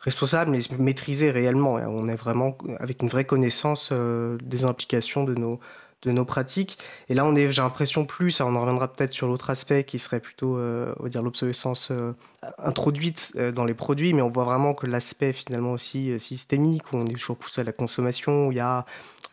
responsable 0.00 0.50
mais 0.50 0.60
maîtrisée 0.78 1.30
réellement. 1.30 1.74
On 1.74 2.08
est 2.08 2.16
vraiment 2.16 2.56
avec 2.80 3.02
une 3.02 3.10
vraie 3.10 3.26
connaissance 3.26 3.90
euh, 3.92 4.38
des 4.42 4.64
implications 4.64 5.24
de 5.24 5.34
nos, 5.34 5.60
de 6.02 6.12
nos 6.12 6.24
pratiques. 6.24 6.78
Et 7.08 7.14
là, 7.14 7.24
on 7.24 7.34
est, 7.34 7.50
j'ai 7.50 7.62
l'impression 7.62 8.04
plus, 8.04 8.40
on 8.40 8.54
en 8.54 8.60
reviendra 8.60 8.92
peut-être 8.92 9.12
sur 9.12 9.26
l'autre 9.26 9.50
aspect 9.50 9.84
qui 9.84 9.98
serait 9.98 10.20
plutôt, 10.20 10.56
euh, 10.56 10.94
dire, 11.06 11.22
l'obsolescence 11.22 11.90
euh, 11.90 12.12
introduite 12.58 13.32
euh, 13.36 13.50
dans 13.50 13.64
les 13.64 13.74
produits, 13.74 14.12
mais 14.12 14.22
on 14.22 14.28
voit 14.28 14.44
vraiment 14.44 14.74
que 14.74 14.86
l'aspect 14.86 15.32
finalement 15.32 15.72
aussi 15.72 16.18
systémique, 16.20 16.92
où 16.92 16.98
on 16.98 17.06
est 17.06 17.14
toujours 17.14 17.36
poussé 17.36 17.62
à 17.62 17.64
la 17.64 17.72
consommation, 17.72 18.48
où 18.48 18.52
il 18.52 18.58
y 18.58 18.60
a 18.60 18.86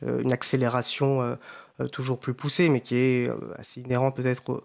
une 0.05 0.33
accélération 0.33 1.37
toujours 1.91 2.19
plus 2.19 2.33
poussée, 2.33 2.67
mais 2.67 2.81
qui 2.81 2.95
est 2.95 3.31
assez 3.57 3.81
inhérente 3.81 4.15
peut-être 4.15 4.49
au 4.49 4.61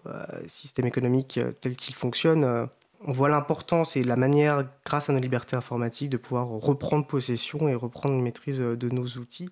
système 0.48 0.86
économique 0.86 1.38
tel 1.60 1.76
qu'il 1.76 1.94
fonctionne. 1.94 2.68
on 3.06 3.12
voit 3.12 3.28
l'importance 3.28 3.96
et 3.96 4.02
la 4.02 4.16
manière, 4.16 4.64
grâce 4.84 5.08
à 5.08 5.12
nos 5.12 5.20
libertés 5.20 5.56
informatiques, 5.56 6.10
de 6.10 6.16
pouvoir 6.16 6.48
reprendre 6.48 7.06
possession 7.06 7.68
et 7.68 7.74
reprendre 7.74 8.16
une 8.16 8.22
maîtrise 8.22 8.58
de 8.58 8.88
nos 8.88 9.06
outils. 9.06 9.50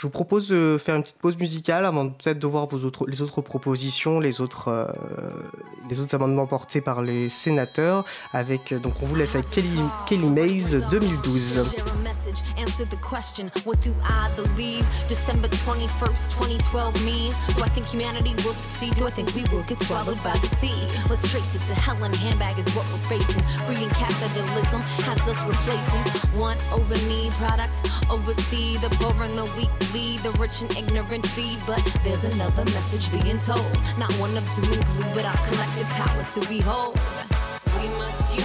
Je 0.00 0.06
vous 0.06 0.10
propose 0.10 0.48
de 0.48 0.78
faire 0.82 0.96
une 0.96 1.02
petite 1.02 1.18
pause 1.18 1.36
musicale 1.36 1.84
avant 1.84 2.08
peut-être 2.08 2.38
de 2.38 2.46
voir 2.46 2.68
les 3.06 3.20
autres 3.20 3.42
propositions, 3.42 4.18
les 4.18 4.40
autres, 4.40 4.68
euh, 4.68 4.86
les 5.90 6.00
autres 6.00 6.14
amendements 6.14 6.46
portés 6.46 6.80
par 6.80 7.02
les 7.02 7.28
sénateurs. 7.28 8.06
Avec, 8.32 8.72
donc 8.72 8.94
on 9.02 9.04
vous 9.04 9.14
laisse 9.14 9.34
avec 9.34 9.50
Kelly, 9.50 9.78
Kelly 10.06 10.24
Mays 10.24 10.80
2012. 10.90 11.74
Answer 12.56 12.84
the 12.84 12.96
question, 13.00 13.50
what 13.64 13.76
do 13.82 13.90
I 14.04 14.28
believe? 14.36 14.84
December 15.08 15.48
21st, 15.48 16.28
2012 16.40 17.04
means. 17.04 17.34
Do 17.56 17.64
I 17.64 17.68
think 17.70 17.86
humanity 17.88 18.34
will 18.44 18.54
succeed? 18.54 18.94
Do 18.96 19.06
I 19.06 19.10
think 19.10 19.34
we 19.34 19.42
will 19.50 19.64
get 19.64 19.82
swallowed 19.84 20.22
by 20.22 20.36
the 20.38 20.46
sea? 20.56 20.86
Let's 21.08 21.28
trace 21.30 21.54
it 21.54 21.62
to 21.68 21.74
hell 21.74 22.02
in 22.04 22.12
a 22.12 22.16
handbag 22.16 22.58
is 22.58 22.68
what 22.76 22.86
we're 22.92 23.18
facing. 23.18 23.42
Greed 23.66 23.90
capitalism 23.96 24.80
has 25.08 25.18
us 25.26 25.40
replacing 25.48 26.04
one 26.38 26.58
over 26.72 26.94
need 27.08 27.32
products, 27.40 27.82
oversee 28.10 28.76
the 28.78 28.90
poor 29.00 29.16
and 29.24 29.36
the 29.36 29.44
weak 29.56 29.70
lead 29.92 30.20
the 30.20 30.30
rich 30.32 30.62
and 30.62 30.70
ignorant 30.76 31.26
feed. 31.28 31.58
But 31.66 31.84
there's 32.04 32.24
another 32.24 32.64
message 32.66 33.10
being 33.10 33.38
told. 33.38 33.70
Not 33.98 34.12
one 34.14 34.36
of 34.36 34.44
doom 34.56 34.72
and 34.72 34.84
gloom, 34.86 35.12
but 35.14 35.24
our 35.24 35.36
collective 35.48 35.88
power 35.88 36.24
to 36.34 36.48
behold. 36.48 36.98
We 37.80 37.88
must 37.88 38.36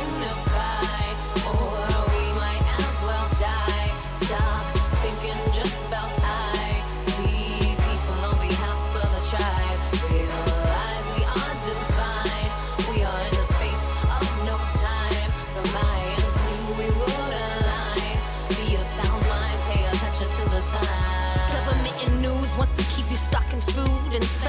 unify. 24.15 24.45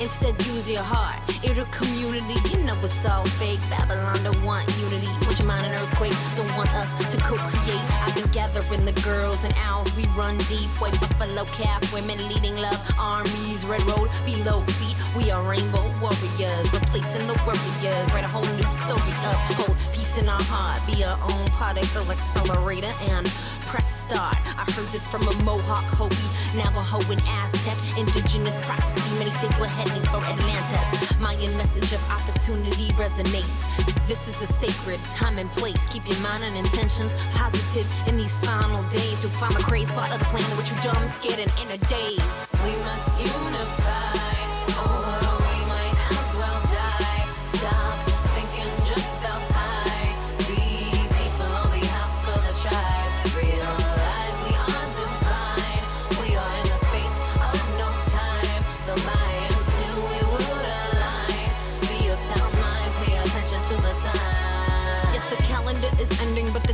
Instead, 0.00 0.34
use 0.46 0.68
your 0.68 0.82
heart. 0.82 1.20
It'll 1.44 1.66
community. 1.66 2.34
You 2.48 2.64
know 2.64 2.76
it's 2.82 3.04
all 3.04 3.24
fake. 3.36 3.60
Babylon 3.68 4.22
don't 4.24 4.44
want 4.44 4.66
unity. 4.80 5.08
Want 5.22 5.38
your 5.38 5.46
mind 5.46 5.66
an 5.66 5.72
earthquake. 5.74 6.16
Don't 6.36 6.48
want 6.56 6.72
us 6.74 6.94
to 6.94 7.16
co-create. 7.18 7.84
I've 8.00 8.14
been 8.14 8.30
gathering 8.32 8.84
the 8.86 8.96
girls 9.02 9.44
and 9.44 9.54
owls. 9.58 9.94
We 9.94 10.06
run 10.16 10.38
deep. 10.48 10.70
White 10.80 10.98
buffalo 11.00 11.44
calf. 11.44 11.92
Women 11.92 12.16
leading 12.28 12.56
love. 12.56 12.80
Armies. 12.98 13.64
Red 13.66 13.82
road. 13.82 14.08
Below 14.24 14.60
feet. 14.80 14.96
We 15.14 15.30
are 15.30 15.42
rainbow 15.44 15.84
warriors. 16.00 16.66
Replacing 16.72 17.26
the 17.28 17.36
warriors. 17.44 18.06
Write 18.12 18.24
a 18.24 18.32
whole 18.32 18.48
new 18.56 18.70
story 18.80 19.14
of 19.28 19.36
hope. 19.60 19.76
Peace 19.92 20.16
in 20.16 20.28
our 20.28 20.42
heart. 20.48 20.80
Be 20.86 21.04
our 21.04 21.20
own 21.20 21.46
particle 21.60 22.10
accelerator. 22.10 22.92
And 23.12 23.26
press 23.70 24.02
start. 24.02 24.34
I 24.58 24.66
heard 24.74 24.90
this 24.90 25.06
from 25.06 25.22
a 25.22 25.34
Mohawk, 25.44 25.86
Hopi, 25.94 26.26
Navajo, 26.58 26.98
and 27.06 27.22
Aztec. 27.38 27.78
Indigenous 27.96 28.58
prophecy, 28.66 29.14
many 29.16 29.30
think 29.38 29.54
we're 29.60 29.70
heading 29.70 30.02
for 30.10 30.18
Atlantis. 30.18 31.20
Mayan 31.20 31.56
message 31.56 31.92
of 31.92 32.02
opportunity 32.10 32.90
resonates. 32.98 33.62
This 34.08 34.26
is 34.26 34.42
a 34.42 34.52
sacred 34.52 34.98
time 35.14 35.38
and 35.38 35.48
place. 35.52 35.86
Keep 35.92 36.08
your 36.08 36.18
mind 36.18 36.42
and 36.42 36.56
intentions 36.56 37.14
positive 37.38 37.86
in 38.08 38.16
these 38.16 38.34
final 38.42 38.82
days. 38.90 39.22
You'll 39.22 39.38
find 39.38 39.54
the 39.54 39.62
crazy 39.62 39.94
part 39.94 40.10
of 40.10 40.18
the 40.18 40.24
plan 40.26 40.42
which 40.58 40.68
you 40.70 40.78
dumb, 40.82 41.06
scared, 41.06 41.38
and 41.38 41.52
in 41.62 41.70
a 41.70 41.78
daze. 41.86 42.36
We 42.66 42.74
must 42.82 43.20
unify. 43.22 44.30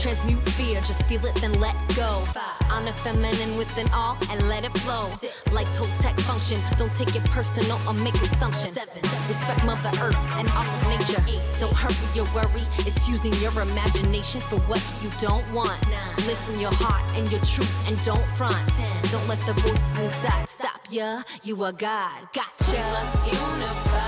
Transmute 0.00 0.40
fear, 0.56 0.80
just 0.80 1.02
feel 1.02 1.22
it, 1.26 1.34
then 1.42 1.52
let 1.60 1.76
go. 1.94 2.24
Honor 2.70 2.94
feminine 2.94 3.54
within 3.58 3.86
all 3.92 4.16
and 4.30 4.48
let 4.48 4.64
it 4.64 4.72
flow. 4.78 5.06
Like 5.52 5.66
Totec 5.76 6.18
function, 6.22 6.58
don't 6.78 6.92
take 6.94 7.14
it 7.14 7.22
personal 7.24 7.78
or 7.86 7.92
make 7.92 8.14
assumptions. 8.14 8.78
Respect 9.28 9.62
Mother 9.62 9.90
Earth 10.00 10.16
and 10.38 10.48
all 10.56 10.64
of 10.64 10.88
nature. 10.88 11.22
Don't 11.60 11.74
hurry 11.74 11.94
your 12.14 12.24
worry, 12.34 12.64
it's 12.78 13.06
using 13.10 13.34
your 13.42 13.52
imagination 13.60 14.40
for 14.40 14.56
what 14.60 14.82
you 15.02 15.10
don't 15.20 15.44
want. 15.52 15.78
Live 16.26 16.38
from 16.38 16.58
your 16.58 16.72
heart 16.72 17.04
and 17.14 17.30
your 17.30 17.40
truth 17.42 17.88
and 17.88 18.02
don't 18.02 18.26
front. 18.38 18.56
Don't 19.12 19.28
let 19.28 19.38
the 19.44 19.52
voices 19.52 19.98
inside 19.98 20.48
stop 20.48 20.80
ya. 20.88 21.24
You 21.42 21.62
are 21.62 21.72
God, 21.72 22.26
gotcha. 22.32 22.80
We 23.26 23.32
unify. 23.32 23.99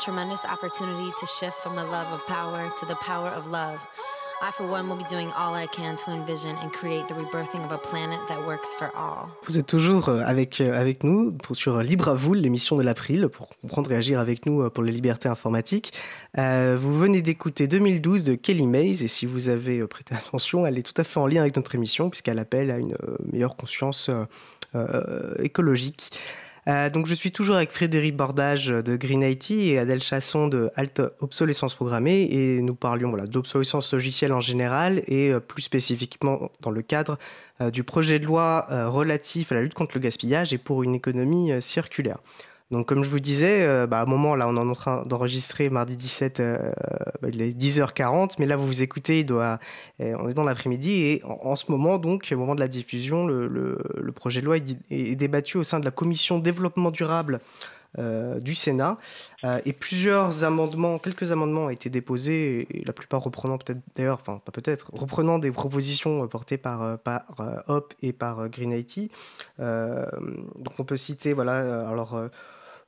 Tremendous 0.00 0.44
opportunity 0.46 1.10
to 1.20 1.26
shift 1.26 1.56
from 1.62 1.74
the 1.74 1.84
love 1.84 2.10
of 2.10 2.26
power 2.26 2.70
to 2.80 2.86
the 2.86 2.94
power 2.96 3.28
of 3.28 3.46
love. 3.46 3.78
I, 4.42 4.50
for 4.50 4.66
one, 4.66 4.88
will 4.88 4.96
be 4.96 5.04
doing 5.04 5.30
all 5.36 5.54
I 5.54 5.66
can 5.66 5.96
to 5.96 6.10
envision 6.12 6.56
and 6.62 6.72
create 6.72 7.06
the 7.08 7.14
rebirthing 7.14 7.62
of 7.62 7.72
a 7.72 7.76
planet 7.76 8.18
that 8.28 8.38
works 8.46 8.74
for 8.74 8.90
all. 8.96 9.28
Vous 9.46 9.58
êtes 9.58 9.66
toujours 9.66 10.08
euh, 10.08 10.22
avec, 10.24 10.62
euh, 10.62 10.80
avec 10.80 11.04
nous 11.04 11.32
pour, 11.32 11.54
sur 11.54 11.82
Libre 11.82 12.08
à 12.08 12.14
vous, 12.14 12.32
l'émission 12.32 12.78
de 12.78 12.82
l'April, 12.82 13.28
pour 13.28 13.50
comprendre 13.60 13.92
et 13.92 13.96
agir 13.96 14.18
avec 14.18 14.46
nous 14.46 14.62
euh, 14.62 14.70
pour 14.70 14.82
les 14.82 14.92
libertés 14.92 15.28
informatiques. 15.28 15.92
Euh, 16.38 16.78
vous 16.80 16.98
venez 16.98 17.20
d'écouter 17.20 17.66
2012 17.66 18.24
de 18.24 18.34
Kelly 18.34 18.66
Mays, 18.66 19.02
et 19.02 19.08
si 19.08 19.26
vous 19.26 19.50
avez 19.50 19.86
prêté 19.86 20.14
attention, 20.14 20.64
elle 20.64 20.78
est 20.78 20.82
tout 20.82 20.98
à 20.98 21.04
fait 21.04 21.20
en 21.20 21.26
lien 21.26 21.42
avec 21.42 21.56
notre 21.56 21.74
émission, 21.74 22.08
puisqu'elle 22.08 22.38
appelle 22.38 22.70
à 22.70 22.78
une 22.78 22.96
meilleure 23.30 23.56
conscience 23.56 24.10
euh, 24.76 25.34
écologique. 25.42 26.10
Euh, 26.70 26.88
donc 26.88 27.06
je 27.06 27.14
suis 27.14 27.32
toujours 27.32 27.56
avec 27.56 27.72
Frédéric 27.72 28.16
Bordage 28.16 28.68
de 28.68 28.96
Green 28.96 29.22
IT 29.22 29.50
et 29.50 29.78
Adèle 29.78 30.02
Chasson 30.02 30.46
de 30.46 30.70
Alt 30.76 31.02
Obsolescence 31.18 31.74
Programmée 31.74 32.28
et 32.30 32.62
nous 32.62 32.76
parlions 32.76 33.10
voilà, 33.10 33.26
d'obsolescence 33.26 33.92
logicielle 33.92 34.32
en 34.32 34.40
général 34.40 35.02
et 35.08 35.32
euh, 35.32 35.40
plus 35.40 35.62
spécifiquement 35.62 36.52
dans 36.60 36.70
le 36.70 36.82
cadre 36.82 37.18
euh, 37.60 37.70
du 37.70 37.82
projet 37.82 38.20
de 38.20 38.26
loi 38.26 38.66
relatif 38.86 39.50
à 39.50 39.56
la 39.56 39.62
lutte 39.62 39.74
contre 39.74 39.92
le 39.96 40.00
gaspillage 40.00 40.52
et 40.52 40.58
pour 40.58 40.84
une 40.84 40.94
économie 40.94 41.50
circulaire. 41.60 42.18
Donc, 42.70 42.86
comme 42.86 43.02
je 43.02 43.08
vous 43.08 43.18
disais, 43.18 43.66
euh, 43.66 43.88
bah, 43.88 43.98
à 43.98 44.02
un 44.02 44.06
moment, 44.06 44.36
là, 44.36 44.46
on 44.46 44.56
est 44.56 44.60
en 44.60 44.72
train 44.72 45.02
d'enregistrer 45.04 45.70
mardi 45.70 45.96
17, 45.96 46.38
euh, 46.38 46.72
bah, 47.20 47.28
il 47.32 47.42
est 47.42 47.50
10h40, 47.50 48.36
mais 48.38 48.46
là, 48.46 48.56
vous 48.56 48.66
vous 48.66 48.82
écoutez, 48.82 49.20
il 49.20 49.24
doit, 49.24 49.58
euh, 50.00 50.14
on 50.20 50.28
est 50.28 50.34
dans 50.34 50.44
l'après-midi, 50.44 51.02
et 51.02 51.22
en, 51.24 51.56
ce 51.56 51.70
moment, 51.70 51.98
donc, 51.98 52.28
au 52.30 52.36
moment 52.36 52.54
de 52.54 52.60
la 52.60 52.68
diffusion, 52.68 53.26
le, 53.26 54.12
projet 54.14 54.40
de 54.40 54.46
loi 54.46 54.56
est, 54.58 54.76
est, 54.90 55.16
débattu 55.16 55.56
au 55.56 55.64
sein 55.64 55.80
de 55.80 55.84
la 55.84 55.90
commission 55.90 56.38
développement 56.38 56.90
durable 56.90 57.40
du 58.40 58.54
Sénat, 58.54 58.98
et 59.64 59.72
plusieurs 59.72 60.44
amendements, 60.44 61.00
quelques 61.00 61.32
amendements 61.32 61.64
ont 61.64 61.70
été 61.70 61.90
déposés, 61.90 62.68
et, 62.70 62.84
la 62.84 62.92
plupart 62.92 63.20
reprenant 63.20 63.58
peut-être, 63.58 63.80
d'ailleurs, 63.96 64.20
enfin, 64.20 64.40
pas 64.44 64.52
peut-être, 64.52 64.90
reprenant 64.92 65.40
des 65.40 65.50
propositions 65.50 66.28
portées 66.28 66.56
par, 66.56 67.00
par 67.00 67.24
HOP 67.66 67.94
et 68.00 68.12
par 68.12 68.48
Green 68.48 68.70
IT. 68.70 69.10
donc, 69.58 70.74
on 70.78 70.84
peut 70.84 70.96
citer, 70.96 71.32
voilà, 71.32 71.88
alors 71.88 72.30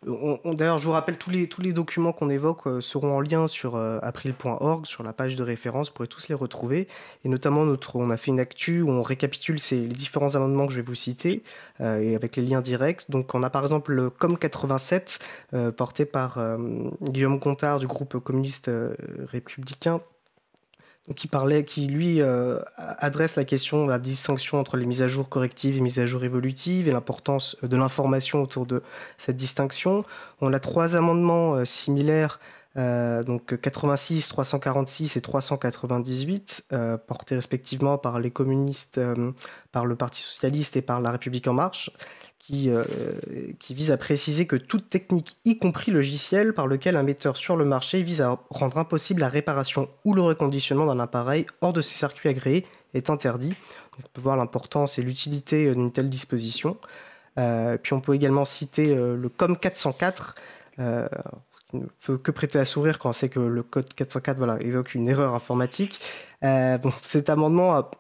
D'ailleurs, 0.05 0.79
je 0.79 0.85
vous 0.85 0.93
rappelle, 0.93 1.17
tous 1.17 1.31
les, 1.31 1.49
tous 1.49 1.61
les 1.61 1.73
documents 1.73 2.13
qu'on 2.13 2.29
évoque 2.29 2.67
euh, 2.67 2.81
seront 2.81 3.17
en 3.17 3.21
lien 3.21 3.47
sur 3.47 3.77
euh, 3.77 4.01
april.org, 4.03 4.85
sur 4.85 5.05
la 5.05 5.13
page 5.13 5.37
de 5.37 5.45
référence, 5.45 5.89
vous 5.89 5.95
pourrez 5.95 6.09
tous 6.09 6.29
les 6.29 6.35
retrouver. 6.35 6.89
Et 7.25 7.29
notamment, 7.29 7.65
notre, 7.65 7.95
on 7.95 8.11
a 8.11 8.17
fait 8.17 8.33
une 8.33 8.41
actu 8.41 8.83
où 8.83 8.91
on 8.91 9.03
récapitule 9.03 9.61
ces, 9.61 9.81
les 9.81 9.95
différents 9.95 10.35
amendements 10.35 10.67
que 10.67 10.73
je 10.73 10.79
vais 10.79 10.87
vous 10.87 10.97
citer, 10.97 11.45
euh, 11.81 12.01
et 12.01 12.17
avec 12.17 12.35
les 12.35 12.43
liens 12.43 12.61
directs. 12.61 13.11
Donc, 13.11 13.33
on 13.35 13.45
a 13.45 13.51
par 13.51 13.63
exemple 13.63 13.93
le 13.93 14.11
COM 14.11 14.37
87, 14.37 15.21
porté 15.77 16.05
par 16.05 16.39
Guillaume 17.03 17.39
Gontard 17.39 17.79
du 17.79 17.87
groupe 17.87 18.19
communiste 18.19 18.71
républicain, 19.27 20.01
qui 21.17 21.27
parlait, 21.27 21.65
qui 21.65 21.87
lui 21.87 22.21
euh, 22.21 22.61
adresse 22.77 23.35
la 23.37 23.45
question 23.45 23.85
de 23.85 23.91
la 23.91 23.99
distinction 23.99 24.61
entre 24.61 24.77
les 24.77 24.87
mises 24.87 25.03
à 25.03 25.09
jour 25.09 25.29
correctives 25.29 25.77
et 25.77 25.81
mises 25.81 25.99
à 25.99 26.07
jour 26.07 26.23
évolutives 26.25 26.87
et 26.87 26.93
l'importance 26.93 27.57
de 27.63 27.77
l'information 27.77 28.41
autour 28.41 28.67
de 28.67 28.83
cette 29.19 29.37
distinction. 29.37 30.05
On 30.41 30.53
a 30.53 30.61
trois 30.61 30.95
amendements 30.95 31.55
euh, 31.55 31.65
similaires, 31.65 32.39
euh, 32.77 33.25
donc 33.25 33.61
86, 33.61 34.29
346 34.29 35.17
et 35.17 35.21
398, 35.21 36.69
portés 37.07 37.35
respectivement 37.35 37.99
par 37.99 38.21
les 38.21 38.31
communistes, 38.31 39.01
par 39.73 39.85
le 39.85 39.97
Parti 39.97 40.23
socialiste 40.23 40.77
et 40.77 40.83
par 40.83 41.01
la 41.01 41.11
République 41.11 41.49
en 41.49 41.53
marche 41.53 41.91
qui, 42.43 42.71
euh, 42.71 42.85
qui 43.61 43.73
vise 43.73 43.93
à 43.93 43.97
préciser 43.97 44.49
que 44.49 44.57
toute 44.57 44.91
technique, 44.91 45.37
y 45.45 45.59
compris 45.59 45.93
logiciel, 45.93 46.55
par 46.55 46.67
lequel 46.67 46.97
un 46.97 47.05
metteur 47.05 47.37
sur 47.37 47.57
le 47.57 47.65
marché 47.65 48.03
vise 48.03 48.21
à 48.21 48.41
rendre 48.51 48.79
impossible 48.79 49.21
la 49.21 49.29
réparation 49.29 49.89
ou 50.05 50.13
le 50.13 50.23
reconditionnement 50.23 50.87
d'un 50.87 50.99
appareil 50.99 51.47
hors 51.61 51.73
de 51.73 51.81
ses 51.81 51.95
circuits 51.95 52.29
agréés, 52.29 52.67
est 52.95 53.11
interdit. 53.11 53.55
on 53.97 54.03
peut 54.13 54.21
voir 54.21 54.37
l'importance 54.37 54.99
et 54.99 55.03
l'utilité 55.03 55.73
d'une 55.73 55.93
telle 55.93 56.11
disposition. 56.11 56.77
Euh, 57.39 57.79
puis 57.81 57.93
on 57.93 58.01
peut 58.01 58.15
également 58.15 58.45
citer 58.45 58.91
euh, 58.91 59.17
le 59.17 59.29
COM 59.29 59.57
404, 59.57 60.35
qui 60.77 60.83
ne 61.73 61.87
peut 62.05 62.19
que 62.19 62.31
prêter 62.31 62.59
à 62.59 62.65
sourire 62.65 62.99
quand 62.99 63.11
on 63.11 63.13
sait 63.13 63.29
que 63.29 63.41
le 63.41 63.63
code 63.63 63.93
404 63.95 64.37
voilà, 64.39 64.61
évoque 64.61 64.95
une 64.95 65.09
erreur 65.09 65.35
informatique. 65.35 66.01
Euh, 66.45 66.79
cet 67.03 67.31
amendement 67.31 67.91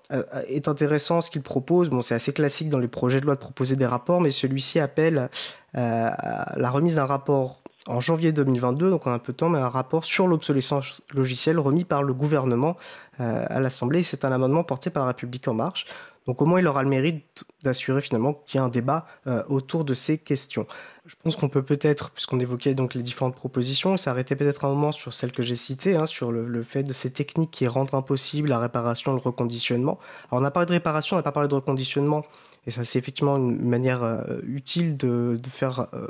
est 0.49 0.69
intéressant, 0.69 1.21
ce 1.21 1.31
qu'il 1.31 1.43
propose. 1.43 1.89
Bon, 1.89 2.03
c'est 2.03 2.15
assez 2.15 2.33
classique 2.33 2.69
dans 2.69 2.79
les 2.79 2.89
projets 2.89 3.21
de 3.21 3.27
loi 3.27 3.35
de 3.35 3.41
proposer 3.41 3.77
des 3.77 3.87
rapports, 3.87 4.21
mais 4.21 4.31
celui-ci 4.31 4.81
appelle 4.81 5.31
euh, 5.77 6.11
la 6.57 6.71
remise 6.71 6.97
d'un 6.97 7.07
rapport 7.07 7.63
en 7.87 8.01
janvier 8.01 8.33
2022, 8.33 8.91
donc 8.91 9.07
on 9.07 9.11
a 9.11 9.15
un 9.15 9.19
peu 9.19 9.33
de 9.33 9.39
temps, 9.39 9.49
mais 9.49 9.59
un 9.59 9.69
rapport 9.69 10.05
sur 10.05 10.29
l'obsolescence 10.29 11.01
logicielle 11.13 11.59
remis 11.59 11.85
par 11.85 12.03
le 12.03 12.15
gouvernement 12.15 12.77
euh, 13.21 13.45
à 13.49 13.61
l'Assemblée. 13.61 14.03
C'est 14.03 14.25
un 14.25 14.33
amendement 14.33 14.63
porté 14.63 14.91
par 14.91 15.03
la 15.03 15.09
République 15.09 15.49
en 15.49 15.55
marche. 15.55 15.87
Donc 16.27 16.41
au 16.41 16.47
moins, 16.47 16.61
il 16.61 16.67
aura 16.67 16.83
le 16.83 16.89
mérite 16.89 17.45
d'assurer 17.63 18.01
finalement 18.01 18.35
qu'il 18.35 18.59
y 18.59 18.63
ait 18.63 18.67
un 18.67 18.69
débat 18.69 19.07
autour 19.49 19.85
de 19.85 19.95
ces 19.95 20.19
questions. 20.19 20.67
Je 21.05 21.17
pense 21.21 21.35
qu'on 21.35 21.49
peut 21.49 21.65
peut-être, 21.65 22.11
puisqu'on 22.11 22.39
évoquait 22.39 22.75
donc 22.75 22.95
les 22.95 23.03
différentes 23.03 23.35
propositions, 23.35 23.97
s'arrêter 23.97 24.37
peut-être 24.37 24.65
un 24.65 24.69
moment 24.69 24.93
sur 24.93 25.13
celle 25.13 25.33
que 25.33 25.43
j'ai 25.43 25.57
citée, 25.57 25.97
hein, 25.97 26.07
sur 26.07 26.31
le, 26.31 26.63
fait 26.63 26.85
de 26.85 26.93
ces 26.93 27.11
techniques 27.11 27.51
qui 27.51 27.67
rendent 27.67 27.93
impossible 27.93 28.49
la 28.49 28.61
réparation, 28.61 29.13
le 29.13 29.19
reconditionnement. 29.19 29.99
Alors 30.31 30.43
on 30.43 30.45
a 30.45 30.53
parlé 30.53 30.67
de 30.67 30.73
réparation, 30.73 31.17
on 31.17 31.19
n'a 31.19 31.25
pas 31.25 31.33
parlé 31.33 31.49
de 31.49 31.55
reconditionnement, 31.55 32.25
et 32.69 32.71
ça 32.71 32.85
c'est 32.85 33.01
effectivement 33.01 33.37
une 33.37 33.69
manière 33.69 34.05
euh, 34.05 34.41
utile 34.45 34.97
de, 34.97 35.37
faire 35.49 35.89
euh, 35.93 36.07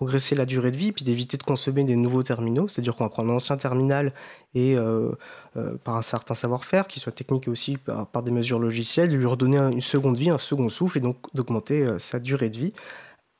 progresser 0.00 0.34
la 0.34 0.46
durée 0.46 0.70
de 0.70 0.78
vie, 0.78 0.92
puis 0.92 1.04
d'éviter 1.04 1.36
de 1.36 1.42
consommer 1.42 1.84
des 1.84 1.94
nouveaux 1.94 2.22
terminaux, 2.22 2.68
c'est-à-dire 2.68 2.96
qu'on 2.96 3.04
va 3.04 3.10
prendre 3.10 3.30
un 3.30 3.36
ancien 3.36 3.58
terminal 3.58 4.14
et 4.54 4.74
euh, 4.74 5.12
par 5.84 5.96
un 5.96 6.00
certain 6.00 6.34
savoir-faire, 6.34 6.88
qui 6.88 7.00
soit 7.00 7.12
technique 7.12 7.48
aussi 7.48 7.76
par, 7.76 8.22
des 8.22 8.30
mesures 8.30 8.58
logicielles, 8.58 9.14
lui 9.14 9.26
redonner 9.26 9.58
une 9.58 9.82
seconde 9.82 10.16
vie, 10.16 10.30
un 10.30 10.38
second 10.38 10.70
souffle, 10.70 10.96
et 10.96 11.00
donc 11.02 11.18
d'augmenter 11.34 11.86
sa 11.98 12.18
durée 12.18 12.48
de 12.48 12.56
vie. 12.56 12.72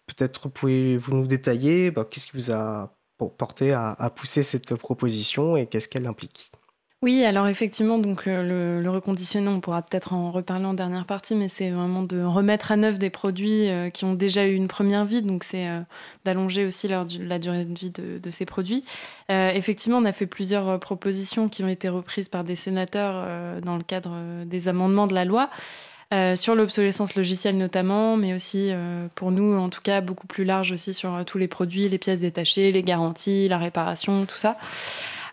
Peut-être 0.07 0.51
pouvez-vous 0.51 1.15
nous 1.15 1.27
détailler 1.27 1.91
bah, 1.91 2.05
qu'est-ce 2.05 2.27
qui 2.27 2.37
vous 2.37 2.53
a 2.53 2.95
porté 3.39 3.73
à, 3.73 4.13
pousser 4.15 4.43
cette 4.43 4.75
proposition 4.75 5.57
et 5.57 5.65
qu'est-ce 5.65 5.89
qu'elle 5.89 6.07
implique? 6.07 6.50
Oui, 7.03 7.25
alors 7.25 7.49
effectivement, 7.49 7.97
donc 7.97 8.27
euh, 8.27 8.83
le, 8.83 8.91
reconditionnement, 8.91 9.53
on 9.53 9.61
pourra 9.61 9.81
peut-être 9.81 10.13
en 10.13 10.31
reparler 10.31 10.67
en 10.67 10.75
dernière 10.75 11.07
partie, 11.07 11.35
mais 11.35 11.49
c'est 11.49 11.71
vraiment 11.71 12.03
de 12.03 12.23
remettre 12.23 12.73
à 12.73 12.77
neuf 12.77 12.99
des 12.99 13.09
produits 13.09 13.71
euh, 13.71 13.89
qui 13.89 14.05
ont 14.05 14.13
déjà 14.13 14.47
eu 14.47 14.53
une 14.53 14.69
première 14.69 15.07
vie, 15.07 15.23
donc 15.23 15.43
c'est 15.43 15.67
euh, 15.67 15.81
d'allonger 16.27 16.67
aussi 16.67 16.89
la 16.89 17.07
durée 17.39 17.65
de 17.65 17.79
vie 17.79 17.91
de, 17.91 18.31
ces 18.31 18.45
produits. 18.45 18.85
effectivement, 19.31 19.97
on 19.97 20.05
a 20.05 20.13
fait 20.13 20.27
plusieurs 20.27 20.79
propositions 20.79 21.49
qui 21.49 21.65
ont 21.65 21.69
été 21.69 21.89
reprises 21.89 22.29
par 22.29 22.45
des 22.45 22.55
sénateurs 22.55 23.61
dans 23.63 23.77
le 23.79 23.83
cadre 23.83 24.15
des 24.45 24.69
amendements 24.69 25.07
de 25.07 25.15
la 25.15 25.25
loi. 25.25 25.49
Sur 26.35 26.55
l'obsolescence 26.55 27.15
logicielle 27.15 27.57
notamment, 27.57 28.17
mais 28.17 28.35
aussi 28.35 28.71
euh, 28.73 29.07
pour 29.15 29.31
nous, 29.31 29.57
en 29.57 29.69
tout 29.69 29.81
cas, 29.81 30.01
beaucoup 30.01 30.27
plus 30.27 30.45
large 30.45 30.73
aussi 30.73 30.93
sur 30.93 31.25
tous 31.25 31.39
les 31.39 31.47
produits, 31.49 31.89
les 31.89 31.99
pièces 31.99 32.21
détachées, 32.21 32.73
les 32.73 32.83
garanties, 32.83 33.49
la 33.49 33.59
réparation, 33.59 34.27
tout 34.27 34.37
ça. 34.37 34.57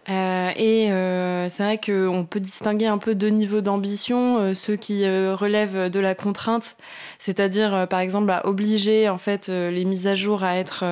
Euh, 0.10 0.52
et 0.56 0.92
euh, 0.92 1.50
c'est 1.50 1.64
vrai 1.64 1.78
qu'on 1.78 2.26
peut 2.26 2.40
distinguer 2.40 2.88
un 2.88 2.98
peu 2.98 3.14
deux 3.14 3.28
niveaux 3.28 3.60
d'ambition, 3.60 4.38
euh, 4.38 4.54
ceux 4.54 4.78
qui 4.78 5.06
relèvent 5.06 5.90
de 5.90 6.00
la 6.00 6.16
contrainte, 6.16 6.78
c'est-à-dire 7.20 7.88
par 7.90 8.00
exemple 8.00 8.32
à 8.32 8.48
obliger 8.48 9.10
en 9.10 9.18
fait 9.18 9.48
les 9.48 9.84
mises 9.86 10.08
à 10.08 10.16
jour 10.16 10.44
à 10.44 10.58
être 10.58 10.86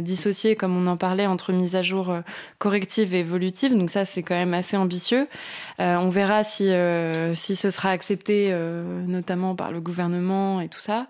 dissociées, 0.00 0.56
comme 0.56 0.76
on 0.76 0.86
en 0.86 0.96
parlait, 0.96 1.26
entre 1.26 1.52
mises 1.52 1.76
à 1.76 1.82
jour 1.82 2.14
correctives 2.58 3.14
et 3.14 3.20
évolutives. 3.20 3.76
Donc 3.76 3.90
ça, 3.90 4.04
c'est 4.04 4.22
quand 4.22 4.34
même 4.34 4.54
assez 4.54 4.76
ambitieux. 4.76 5.26
on 5.78 6.08
verra 6.08 6.44
si, 6.44 6.70
si 7.34 7.56
ce 7.56 7.70
sera 7.70 7.90
accepté, 7.90 8.54
notamment 9.06 9.54
par 9.54 9.72
le 9.72 9.80
gouvernement 9.80 10.60
et 10.60 10.68
tout 10.68 10.80
ça 10.80 11.06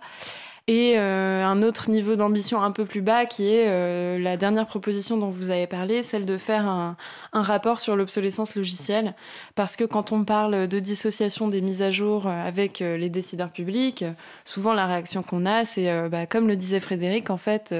et 0.68 0.94
euh, 0.96 1.44
un 1.44 1.62
autre 1.62 1.90
niveau 1.90 2.14
d'ambition 2.14 2.62
un 2.62 2.70
peu 2.70 2.84
plus 2.84 3.00
bas 3.00 3.26
qui 3.26 3.48
est 3.48 3.66
euh, 3.68 4.18
la 4.18 4.36
dernière 4.36 4.66
proposition 4.66 5.16
dont 5.16 5.28
vous 5.28 5.50
avez 5.50 5.66
parlé, 5.66 6.02
celle 6.02 6.24
de 6.24 6.36
faire 6.36 6.68
un, 6.68 6.96
rapport 7.32 7.80
sur 7.80 7.96
l'obsolescence 7.96 8.54
logicielle. 8.54 9.14
Parce 9.56 9.74
que 9.76 9.84
quand 9.84 10.12
on 10.12 10.24
parle 10.24 10.68
de 10.68 10.78
dissociation 10.78 11.48
des 11.48 11.60
mises 11.60 11.82
à 11.82 11.90
jour 11.90 12.26
euh, 12.26 12.46
avec 12.46 12.78
les 12.78 13.10
décideurs 13.10 13.50
publics, 13.50 14.04
souvent 14.44 14.72
la 14.72 14.86
réaction 14.86 15.22
qu'on 15.22 15.46
a, 15.46 15.64
c'est, 15.64 16.08
bah, 16.08 16.26
comme 16.26 16.46
le 16.46 16.56
disait 16.56 16.80
Frédéric, 16.80 17.30
en 17.30 17.36
fait, 17.36 17.74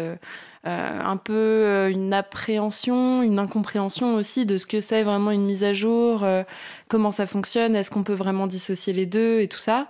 un 0.64 1.16
peu 1.16 1.32
euh, 1.32 1.90
une 1.90 2.14
appréhension, 2.14 3.22
une 3.22 3.38
incompréhension 3.38 4.14
aussi 4.14 4.46
de 4.46 4.58
ce 4.58 4.66
que 4.66 4.80
c'est 4.80 5.02
vraiment 5.02 5.32
une 5.32 5.44
mise 5.44 5.64
à 5.64 5.74
jour, 5.74 6.22
euh, 6.22 6.44
comment 6.88 7.10
ça 7.10 7.26
fonctionne, 7.26 7.74
est-ce 7.74 7.90
qu'on 7.90 8.04
peut 8.04 8.14
vraiment 8.14 8.46
dissocier 8.46 8.92
les 8.92 9.06
deux 9.06 9.40
et 9.40 9.48
tout 9.48 9.58
ça. 9.58 9.88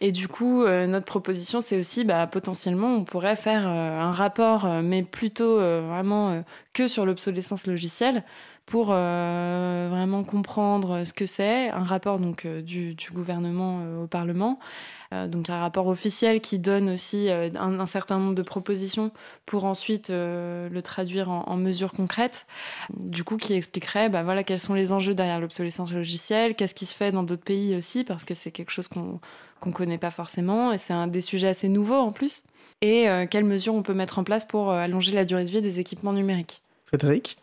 Et 0.00 0.10
du 0.10 0.26
coup, 0.26 0.64
notre 0.64 1.06
proposition, 1.06 1.60
c'est 1.60 1.78
aussi 1.78 2.04
bah, 2.04 2.26
potentiellement, 2.26 2.94
on 2.94 3.04
pourrait 3.04 3.36
faire 3.36 3.66
un 3.66 4.12
rapport, 4.12 4.66
mais 4.82 5.02
plutôt 5.02 5.56
vraiment 5.56 6.42
que 6.72 6.88
sur 6.88 7.04
l'obsolescence 7.06 7.66
logicielle 7.66 8.24
pour 8.66 8.86
vraiment 8.86 10.24
comprendre 10.24 11.04
ce 11.04 11.12
que 11.12 11.26
c'est, 11.26 11.68
un 11.70 11.84
rapport 11.84 12.18
donc 12.18 12.46
du, 12.46 12.94
du 12.94 13.10
gouvernement 13.10 13.80
au 14.02 14.06
Parlement, 14.06 14.58
euh, 14.58 14.97
donc 15.12 15.48
un 15.48 15.58
rapport 15.58 15.86
officiel 15.86 16.40
qui 16.40 16.58
donne 16.58 16.90
aussi 16.90 17.30
euh, 17.30 17.48
un, 17.56 17.86
certain 17.86 18.18
nombre 18.18 18.34
de 18.34 18.42
propositions 18.42 19.10
pour 19.46 19.64
ensuite 19.64 20.10
euh, 20.10 20.68
le 20.68 20.82
traduire 20.82 21.30
en, 21.30 21.56
mesures 21.56 21.92
concrètes. 21.92 22.46
Du 22.94 23.24
coup, 23.24 23.36
qui 23.36 23.54
expliquerait 23.54 24.10
bah, 24.10 24.22
voilà, 24.22 24.44
quels 24.44 24.60
sont 24.60 24.74
les 24.74 24.92
enjeux 24.92 25.14
derrière 25.14 25.40
l'obsolescence 25.40 25.92
logicielle, 25.92 26.54
qu'est-ce 26.54 26.74
qui 26.74 26.86
se 26.86 26.94
fait 26.94 27.10
dans 27.10 27.22
d'autres 27.22 27.44
pays 27.44 27.74
aussi, 27.74 28.04
parce 28.04 28.24
que 28.24 28.34
c'est 28.34 28.50
quelque 28.50 28.70
chose 28.70 28.88
qu'on 28.88 29.20
ne 29.64 29.72
connaît 29.72 29.98
pas 29.98 30.10
forcément 30.10 30.72
et 30.72 30.78
c'est 30.78 30.92
un 30.92 31.06
des 31.06 31.22
sujets 31.22 31.48
assez 31.48 31.68
nouveaux 31.68 31.96
en 31.96 32.12
plus. 32.12 32.42
Et 32.80 33.08
quelles 33.28 33.44
mesures 33.44 33.74
on 33.74 33.82
peut 33.82 33.94
mettre 33.94 34.20
en 34.20 34.24
place 34.24 34.44
pour 34.44 34.70
allonger 34.70 35.12
la 35.12 35.24
durée 35.24 35.44
de 35.44 35.50
vie 35.50 35.60
des 35.60 35.80
équipements 35.80 36.12
numériques? 36.12 36.62
Frédéric? 36.86 37.38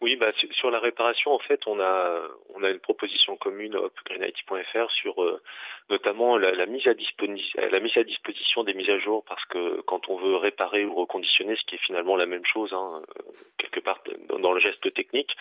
Oui, 0.00 0.16
bah, 0.16 0.32
sur 0.52 0.70
la 0.70 0.80
réparation, 0.80 1.32
en 1.32 1.38
fait, 1.38 1.66
on 1.66 1.78
a, 1.78 2.22
on 2.54 2.64
a 2.64 2.70
une 2.70 2.80
proposition 2.80 3.36
commune 3.36 3.76
sur 4.88 5.22
euh, 5.22 5.40
notamment 5.88 6.36
la, 6.36 6.66
mise 6.66 6.86
à 6.86 6.94
la 7.70 7.80
mise 7.80 7.96
à 7.96 8.04
disposition 8.04 8.64
des 8.64 8.74
mises 8.74 8.90
à 8.90 8.98
jour, 8.98 9.24
parce 9.24 9.44
que 9.46 9.80
quand 9.82 10.08
on 10.08 10.16
veut 10.16 10.36
réparer 10.36 10.84
ou 10.84 10.94
reconditionner, 10.94 11.56
ce 11.56 11.64
qui 11.64 11.74
est 11.74 11.78
finalement 11.78 12.16
la 12.16 12.26
même 12.26 12.44
chose, 12.44 12.72
hein, 12.72 13.02
euh, 13.18 13.22
quelque 13.58 13.80
part 13.80 14.02
dans, 14.28 14.52
le 14.52 14.60
geste 14.60 14.92
technique, 14.94 15.36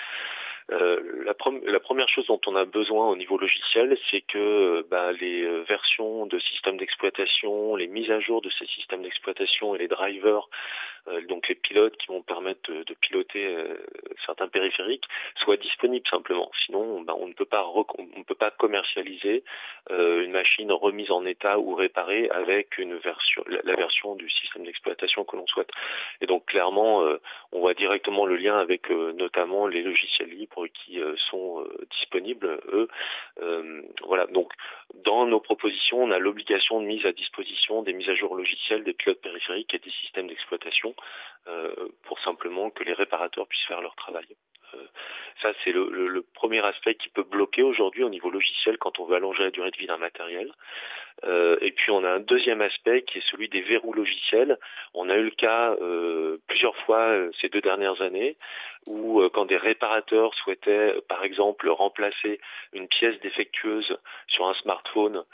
euh, 0.72 1.24
la, 1.26 1.34
la, 1.72 1.80
première 1.80 2.10
chose 2.10 2.28
dont 2.28 2.41
on 2.45 2.55
a 2.55 2.66
besoin 2.66 3.10
au 3.10 3.16
niveau 3.16 3.38
logiciel, 3.38 3.97
c'est 4.12 4.22
que 4.22 4.86
bah, 4.89 5.12
les 5.14 5.64
versions 5.64 6.26
de 6.28 6.38
systèmes 6.39 6.78
d'exploitation, 6.78 7.76
les 7.76 7.88
mises 7.88 8.12
à 8.12 8.20
jour 8.20 8.41
de 8.41 8.49
ces 8.49 8.66
systèmes 8.68 9.01
d'exploitation 9.01 9.76
et 9.76 9.80
les 9.80 9.88
drivers, 9.88 10.47
donc 11.28 11.47
les 11.47 11.55
pilotes 11.55 11.97
qui 11.97 12.07
vont 12.07 12.22
permettre 12.22 12.72
de, 12.72 12.84
de 12.84 12.93
piloter 12.93 13.55
certains 14.26 14.47
périphérique 14.47 15.05
soit 15.36 15.57
disponible 15.57 16.07
simplement. 16.07 16.51
Sinon, 16.66 17.01
ben, 17.01 17.16
on 17.18 17.28
ne 17.28 17.34
peut 17.34 17.45
pas 17.45 17.66
on 17.97 18.24
peut 18.24 18.36
pas 18.36 18.51
commercialiser 18.51 19.43
euh, 19.91 20.24
une 20.24 20.32
machine 20.32 20.72
remise 20.72 21.12
en 21.12 21.26
état 21.26 21.60
ou 21.60 21.76
réparée 21.76 22.30
avec 22.30 22.78
une 22.78 22.95
version 22.97 23.43
la, 23.47 23.76
version 23.76 24.16
du 24.16 24.30
système 24.30 24.64
d'exploitation 24.64 25.24
que 25.24 25.36
l'on 25.36 25.47
souhaite. 25.47 25.72
Et 26.22 26.28
donc 26.28 26.45
clairement, 26.45 27.01
euh, 27.03 27.20
on 27.51 27.60
voit 27.60 27.74
directement 27.74 28.26
le 28.26 28.36
lien 28.36 28.57
avec 28.57 28.91
euh, 28.91 29.14
notamment 29.14 29.68
les 29.68 29.82
logiciels 29.82 30.30
libres 30.30 30.68
qui 30.68 30.99
sont 31.30 31.66
disponibles 31.91 32.60
eux. 32.72 32.88
voilà. 34.05 34.26
Donc 34.28 34.51
dans 34.95 35.26
nos 35.26 35.39
propositions, 35.39 36.03
on 36.03 36.12
a 36.12 36.20
l'obligation 36.20 36.82
de 36.82 36.86
mise 36.86 37.05
à 37.05 37.12
disposition 37.12 37.84
des 37.84 37.93
mises 37.93 38.10
à 38.10 38.16
jour 38.16 38.36
logicielles 38.36 38.84
des 38.84 38.93
pilotes 38.93 39.22
périphériques 39.22 39.74
et 39.74 39.80
des 39.80 39.91
systèmes 39.91 40.28
d'exploitation 40.28 40.95
pour 42.04 42.20
simplement 42.20 42.70
que 42.70 42.84
les 42.84 42.93
réparateurs 42.93 43.47
puissent 43.47 43.66
faire 43.66 43.82
leur 43.82 43.95
travail. 43.95 44.28
Euh, 44.74 44.78
ça, 45.41 45.54
c'est 45.64 45.72
le, 45.72 46.26
premier 46.34 46.60
aspect 46.66 46.95
qui 46.95 47.10
peut 47.10 47.24
bloquer 47.24 47.64
aujourd'hui 47.64 48.04
au 48.04 48.10
niveau 48.10 48.30
logiciel 48.30 48.78
quand 48.78 49.00
on 49.00 49.06
veut 49.06 49.16
allonger 49.16 49.43
la 49.43 49.52
durée 49.52 49.72
de 49.72 49.78
vie 49.78 49.88
d'un 49.88 49.97
matériel. 49.97 50.52
Euh, 51.26 51.58
et 51.62 51.72
puis, 51.72 51.91
on 51.91 52.04
a 52.04 52.10
un 52.10 52.20
deuxième 52.20 52.62
aspect 52.62 53.04
qui 53.04 53.18
est 53.18 53.30
celui 53.30 53.50
des 53.50 53.62
verrous 53.62 53.93
logiciels. 53.93 54.58
On 54.93 55.10
a 55.10 55.18
eu 55.18 55.24
le 55.24 55.32
cas 55.32 55.76
euh, 55.82 56.38
plusieurs 56.47 56.76
fois 56.78 57.14
ces 57.39 57.50
deux 57.50 57.62
dernières 57.62 58.02
années 58.02 58.38
où 58.88 59.22
quand 59.34 59.45
des 59.45 59.58
réparateurs 59.58 60.34
souhaitaient, 60.36 60.95
par 61.08 61.24
exemple, 61.24 61.70
remplacer 61.70 62.39
une 62.74 62.88
pièce 62.88 63.20
défectueuse 63.20 63.97
sur 64.28 64.47
un 64.47 64.54
smartphone 64.56 65.26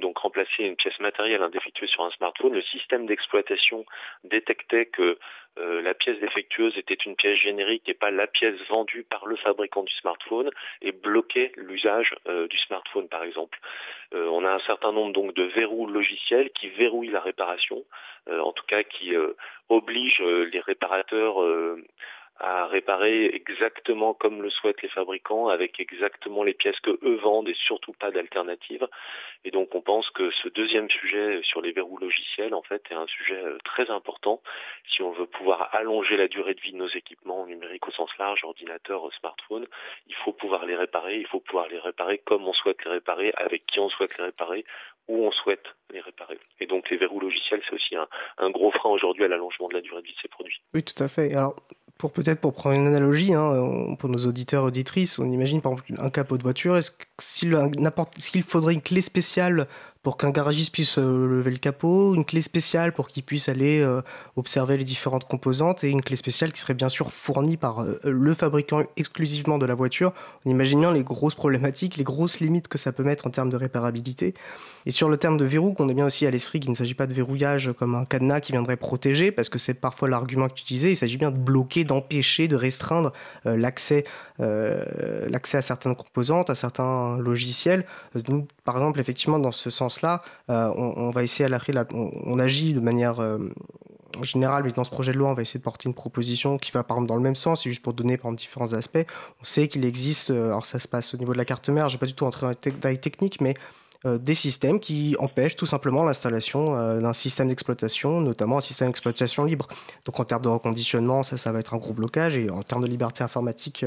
donc 0.00 0.18
remplacer 0.18 0.64
une 0.64 0.76
pièce 0.76 0.98
matérielle 1.00 1.42
indéfectueuse 1.42 1.90
sur 1.90 2.04
un 2.04 2.10
smartphone, 2.10 2.54
le 2.54 2.62
système 2.62 3.06
d'exploitation 3.06 3.84
détectait 4.24 4.86
que 4.86 5.18
euh, 5.58 5.82
la 5.82 5.94
pièce 5.94 6.18
défectueuse 6.18 6.76
était 6.76 6.94
une 6.94 7.14
pièce 7.14 7.38
générique 7.38 7.88
et 7.88 7.94
pas 7.94 8.10
la 8.10 8.26
pièce 8.26 8.60
vendue 8.68 9.04
par 9.04 9.26
le 9.26 9.36
fabricant 9.36 9.84
du 9.84 9.92
smartphone 9.94 10.50
et 10.82 10.90
bloquait 10.90 11.52
l'usage 11.56 12.14
euh, 12.26 12.48
du 12.48 12.58
smartphone 12.58 13.08
par 13.08 13.22
exemple. 13.22 13.58
Euh, 14.14 14.28
on 14.32 14.44
a 14.44 14.50
un 14.50 14.58
certain 14.60 14.90
nombre 14.90 15.12
donc 15.12 15.32
de 15.34 15.44
verrous 15.44 15.86
logiciels 15.86 16.50
qui 16.50 16.68
verrouillent 16.70 17.10
la 17.10 17.20
réparation, 17.20 17.84
en 18.30 18.52
tout 18.52 18.64
cas 18.66 18.82
qui 18.82 19.12
obligent 19.68 20.22
les 20.22 20.60
réparateurs 20.60 21.36
à 22.36 22.66
réparer 22.66 23.26
exactement 23.26 24.12
comme 24.12 24.42
le 24.42 24.50
souhaitent 24.50 24.82
les 24.82 24.88
fabricants, 24.88 25.48
avec 25.48 25.78
exactement 25.78 26.42
les 26.42 26.54
pièces 26.54 26.80
que 26.80 26.98
eux 27.02 27.16
vendent 27.16 27.48
et 27.48 27.54
surtout 27.54 27.92
pas 27.92 28.10
d'alternatives. 28.10 28.86
Et 29.44 29.50
donc 29.50 29.74
on 29.74 29.80
pense 29.80 30.10
que 30.10 30.30
ce 30.30 30.48
deuxième 30.48 30.90
sujet 30.90 31.40
sur 31.42 31.60
les 31.60 31.72
verrous 31.72 31.98
logiciels, 31.98 32.54
en 32.54 32.62
fait, 32.62 32.82
est 32.90 32.94
un 32.94 33.06
sujet 33.06 33.40
euh, 33.40 33.58
très 33.64 33.88
important 33.90 34.42
si 34.88 35.02
on 35.02 35.12
veut 35.12 35.26
pouvoir 35.26 35.74
allonger 35.74 36.16
la 36.16 36.26
durée 36.26 36.54
de 36.54 36.60
vie 36.60 36.72
de 36.72 36.78
nos 36.78 36.88
équipements 36.88 37.46
numériques 37.46 37.86
au 37.86 37.92
sens 37.92 38.10
large, 38.18 38.42
ordinateurs, 38.42 39.12
smartphones. 39.14 39.66
Il 40.08 40.14
faut 40.16 40.32
pouvoir 40.32 40.66
les 40.66 40.76
réparer, 40.76 41.18
il 41.18 41.26
faut 41.26 41.40
pouvoir 41.40 41.68
les 41.68 41.78
réparer 41.78 42.18
comme 42.18 42.46
on 42.48 42.52
souhaite 42.52 42.84
les 42.84 42.90
réparer, 42.90 43.32
avec 43.36 43.64
qui 43.66 43.78
on 43.78 43.88
souhaite 43.88 44.16
les 44.18 44.24
réparer, 44.24 44.64
où 45.06 45.24
on 45.24 45.30
souhaite 45.30 45.66
les 45.90 46.00
réparer. 46.00 46.38
Et 46.58 46.66
donc 46.66 46.90
les 46.90 46.96
verrous 46.96 47.20
logiciels, 47.20 47.62
c'est 47.64 47.74
aussi 47.74 47.94
un, 47.94 48.08
un 48.38 48.50
gros 48.50 48.72
frein 48.72 48.90
aujourd'hui 48.90 49.24
à 49.24 49.28
l'allongement 49.28 49.68
de 49.68 49.74
la 49.74 49.80
durée 49.80 50.02
de 50.02 50.06
vie 50.06 50.14
de 50.14 50.20
ces 50.20 50.28
produits. 50.28 50.60
Oui, 50.72 50.82
tout 50.82 51.00
à 51.02 51.08
fait. 51.08 51.32
Alors, 51.34 51.56
pour 51.98 52.12
peut-être 52.12 52.40
pour 52.40 52.52
prendre 52.54 52.76
une 52.76 52.86
analogie, 52.86 53.32
hein, 53.34 53.94
pour 53.98 54.08
nos 54.08 54.26
auditeurs 54.26 54.64
auditrices, 54.64 55.18
on 55.18 55.30
imagine 55.30 55.60
par 55.60 55.72
exemple 55.72 55.94
un 55.98 56.10
capot 56.10 56.36
de 56.36 56.42
voiture. 56.42 56.76
Est-ce 56.76 56.90
qu'il 58.30 58.42
faudrait 58.42 58.74
une 58.74 58.82
clé 58.82 59.00
spéciale 59.00 59.68
pour 60.04 60.18
qu'un 60.18 60.30
garagiste 60.30 60.72
puisse 60.72 60.98
euh, 60.98 61.26
lever 61.26 61.50
le 61.50 61.56
capot, 61.56 62.14
une 62.14 62.26
clé 62.26 62.42
spéciale 62.42 62.92
pour 62.92 63.08
qu'il 63.08 63.22
puisse 63.22 63.48
aller 63.48 63.80
euh, 63.80 64.02
observer 64.36 64.76
les 64.76 64.84
différentes 64.84 65.24
composantes 65.24 65.82
et 65.82 65.88
une 65.88 66.02
clé 66.02 66.14
spéciale 66.16 66.52
qui 66.52 66.60
serait 66.60 66.74
bien 66.74 66.90
sûr 66.90 67.10
fournie 67.10 67.56
par 67.56 67.80
euh, 67.80 67.98
le 68.04 68.34
fabricant 68.34 68.82
exclusivement 68.98 69.56
de 69.56 69.64
la 69.64 69.74
voiture. 69.74 70.12
On 70.44 70.50
imagine 70.50 70.80
bien 70.80 70.92
les 70.92 71.02
grosses 71.02 71.34
problématiques, 71.34 71.96
les 71.96 72.04
grosses 72.04 72.40
limites 72.40 72.68
que 72.68 72.76
ça 72.76 72.92
peut 72.92 73.02
mettre 73.02 73.26
en 73.26 73.30
termes 73.30 73.48
de 73.48 73.56
réparabilité. 73.56 74.34
Et 74.84 74.90
sur 74.90 75.08
le 75.08 75.16
terme 75.16 75.38
de 75.38 75.46
verrou, 75.46 75.72
qu'on 75.72 75.88
ait 75.88 75.94
bien 75.94 76.06
aussi 76.06 76.26
à 76.26 76.30
l'esprit 76.30 76.60
qu'il 76.60 76.70
ne 76.70 76.76
s'agit 76.76 76.92
pas 76.92 77.06
de 77.06 77.14
verrouillage 77.14 77.72
comme 77.78 77.94
un 77.94 78.04
cadenas 78.04 78.40
qui 78.40 78.52
viendrait 78.52 78.76
protéger, 78.76 79.32
parce 79.32 79.48
que 79.48 79.58
c'est 79.58 79.72
parfois 79.72 80.10
l'argument 80.10 80.48
disais, 80.66 80.90
il 80.90 80.96
s'agit 80.96 81.16
bien 81.16 81.30
de 81.30 81.38
bloquer, 81.38 81.84
d'empêcher, 81.84 82.46
de 82.46 82.56
restreindre 82.56 83.12
l'accès 83.46 84.04
l'accès 84.38 85.58
à 85.58 85.62
certaines 85.62 85.94
composantes, 85.94 86.50
à 86.50 86.54
certains 86.54 87.18
logiciels. 87.18 87.86
Donc, 88.14 88.48
par 88.64 88.76
exemple, 88.76 89.00
effectivement, 89.00 89.38
dans 89.38 89.52
ce 89.52 89.70
sens 89.70 90.02
là 90.02 90.22
euh, 90.50 90.72
on, 90.76 91.10
va 91.10 91.22
essayer 91.22 91.46
à 91.46 91.48
la, 91.48 91.86
on, 91.92 92.38
agit 92.38 92.74
de 92.74 92.80
manière 92.80 93.20
euh, 93.20 93.38
générale, 94.22 94.64
mais 94.64 94.72
dans 94.72 94.84
ce 94.84 94.90
projet 94.90 95.12
de 95.12 95.18
loi, 95.18 95.30
on 95.30 95.34
va 95.34 95.42
essayer 95.42 95.58
de 95.58 95.64
porter 95.64 95.88
une 95.88 95.94
proposition 95.94 96.58
qui 96.58 96.70
va 96.72 96.82
par 96.82 96.96
exemple 96.96 97.08
dans 97.08 97.16
le 97.16 97.22
même 97.22 97.34
sens, 97.34 97.66
et 97.66 97.70
juste 97.70 97.82
pour 97.82 97.94
donner 97.94 98.16
par 98.16 98.32
différents 98.32 98.72
aspects. 98.72 99.06
On 99.40 99.44
sait 99.44 99.68
qu'il 99.68 99.84
existe, 99.84 100.30
euh, 100.30 100.48
alors 100.48 100.66
ça 100.66 100.78
se 100.78 100.88
passe 100.88 101.14
au 101.14 101.16
niveau 101.16 101.32
de 101.32 101.38
la 101.38 101.44
carte 101.44 101.68
mère, 101.68 101.88
je 101.88 101.96
vais 101.96 102.00
pas 102.00 102.06
du 102.06 102.14
tout 102.14 102.26
entrer 102.26 102.46
dans 102.46 102.50
les 102.50 102.72
détails 102.72 103.00
techniques, 103.00 103.40
mais 103.40 103.54
des 104.04 104.34
systèmes 104.34 104.80
qui 104.80 105.16
empêchent 105.18 105.56
tout 105.56 105.66
simplement 105.66 106.04
l'installation 106.04 106.74
d'un 107.00 107.12
système 107.12 107.48
d'exploitation, 107.48 108.20
notamment 108.20 108.58
un 108.58 108.60
système 108.60 108.88
d'exploitation 108.88 109.44
libre. 109.44 109.68
Donc 110.04 110.20
en 110.20 110.24
termes 110.24 110.42
de 110.42 110.48
reconditionnement, 110.48 111.22
ça, 111.22 111.36
ça 111.36 111.52
va 111.52 111.60
être 111.60 111.74
un 111.74 111.78
gros 111.78 111.94
blocage 111.94 112.36
et 112.36 112.50
en 112.50 112.62
termes 112.62 112.82
de 112.82 112.88
liberté 112.88 113.24
informatique, 113.24 113.84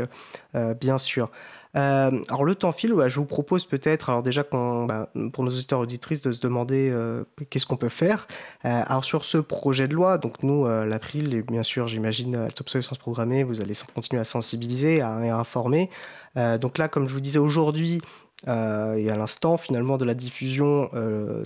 bien 0.79 0.97
sûr. 0.97 1.29
Euh, 1.77 2.23
alors 2.29 2.43
le 2.43 2.55
temps 2.55 2.71
file, 2.71 2.93
je 3.07 3.15
vous 3.19 3.25
propose 3.25 3.65
peut-être, 3.65 4.09
alors 4.09 4.23
déjà 4.23 4.43
bah, 4.51 5.09
pour 5.31 5.43
nos 5.43 5.51
auditeurs 5.51 5.79
auditrices, 5.79 6.21
de 6.21 6.31
se 6.31 6.39
demander 6.39 6.89
euh, 6.91 7.23
qu'est-ce 7.49 7.65
qu'on 7.65 7.77
peut 7.77 7.89
faire. 7.89 8.27
Euh, 8.65 8.83
alors 8.87 9.03
sur 9.03 9.25
ce 9.25 9.37
projet 9.37 9.87
de 9.87 9.93
loi, 9.93 10.17
donc 10.17 10.43
nous, 10.43 10.65
l'April, 10.65 11.33
et 11.33 11.41
bien 11.41 11.63
sûr 11.63 11.87
j'imagine 11.87 12.35
à 12.35 12.47
l'obsolescence 12.47 12.97
programmée, 12.97 13.43
vous 13.43 13.61
allez 13.61 13.73
continuer 13.93 14.21
à 14.21 14.25
sensibiliser, 14.25 15.01
à 15.01 15.17
informer. 15.37 15.89
donc 16.35 16.77
là, 16.77 16.87
comme 16.87 17.07
je 17.07 17.13
vous 17.13 17.21
disais 17.21 17.39
aujourd'hui, 17.39 18.01
euh, 18.47 18.95
et 18.95 19.09
à 19.09 19.15
l'instant 19.15 19.57
finalement 19.57 19.97
de 19.97 20.05
la 20.05 20.13
diffusion, 20.13 20.89
euh, 20.93 21.43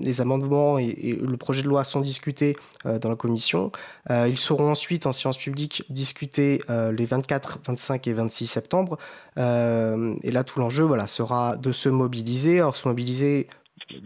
les 0.00 0.20
amendements 0.20 0.78
et, 0.78 1.18
le 1.20 1.36
projet 1.36 1.62
de 1.62 1.68
loi 1.68 1.84
sont 1.84 2.00
discutés 2.00 2.56
euh, 2.86 2.98
dans 2.98 3.08
la 3.08 3.16
commission. 3.16 3.70
ils 4.10 4.38
seront 4.38 4.70
ensuite 4.70 5.06
en 5.06 5.12
séance 5.12 5.38
publique 5.38 5.84
discutés 5.90 6.60
les 6.68 7.04
24, 7.04 7.60
25 7.66 8.06
et 8.08 8.12
26 8.12 8.46
septembre. 8.46 8.98
et 9.36 10.30
là, 10.30 10.44
tout 10.44 10.58
l'enjeu 10.58 10.84
voilà, 10.84 11.06
sera 11.06 11.56
de 11.56 11.72
se 11.72 11.88
mobiliser. 11.88 12.60
Alors, 12.60 12.76
se 12.76 12.88
mobiliser 12.88 13.48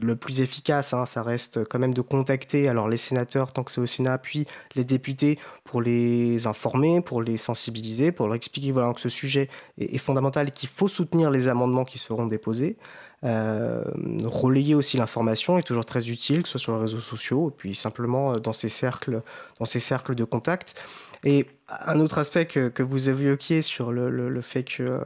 le 0.00 0.16
plus 0.16 0.40
efficace, 0.40 0.94
hein, 0.94 1.06
ça 1.06 1.22
reste 1.22 1.64
quand 1.64 1.78
même 1.78 1.94
de 1.94 2.00
contacter 2.00 2.68
alors 2.68 2.88
les 2.88 2.96
sénateurs 2.96 3.52
tant 3.52 3.62
que 3.64 3.70
c'est 3.70 3.80
au 3.80 3.86
Sénat, 3.86 4.18
puis 4.18 4.46
les 4.74 4.84
députés 4.84 5.38
pour 5.64 5.82
les 5.82 6.46
informer, 6.46 7.00
pour 7.00 7.22
les 7.22 7.36
sensibiliser, 7.36 8.10
pour 8.10 8.26
leur 8.26 8.34
expliquer 8.36 8.72
voilà, 8.72 8.92
que 8.94 9.00
ce 9.00 9.08
sujet 9.08 9.48
est, 9.78 9.98
fondamental 9.98 10.52
qu'il 10.52 10.68
faut 10.68 10.88
soutenir 10.88 11.30
les 11.30 11.48
amendements 11.48 11.84
qui 11.84 11.98
seront 11.98 12.26
déposés. 12.26 12.76
Euh, 13.24 13.82
relayer 14.24 14.74
aussi 14.74 14.96
l'information 14.96 15.58
est 15.58 15.62
toujours 15.62 15.84
très 15.84 16.08
utile, 16.08 16.42
que 16.42 16.48
ce 16.48 16.52
soit 16.52 16.60
sur 16.60 16.74
les 16.74 16.82
réseaux 16.82 17.00
sociaux, 17.00 17.52
puis 17.56 17.74
simplement 17.74 18.34
euh, 18.34 18.38
dans 18.38 18.52
ces 18.52 18.68
cercles, 18.68 19.22
dans 19.58 19.64
ces 19.64 19.80
cercles 19.80 20.14
de 20.14 20.24
contact. 20.24 20.80
Et 21.24 21.46
un 21.68 21.98
autre 21.98 22.18
aspect 22.18 22.46
que, 22.46 22.68
que 22.68 22.82
vous 22.84 23.10
évoquiez 23.10 23.60
sur 23.60 23.90
le, 23.90 24.08
le, 24.08 24.40
fait 24.40 24.62
que 24.62 24.82
euh, 24.82 25.00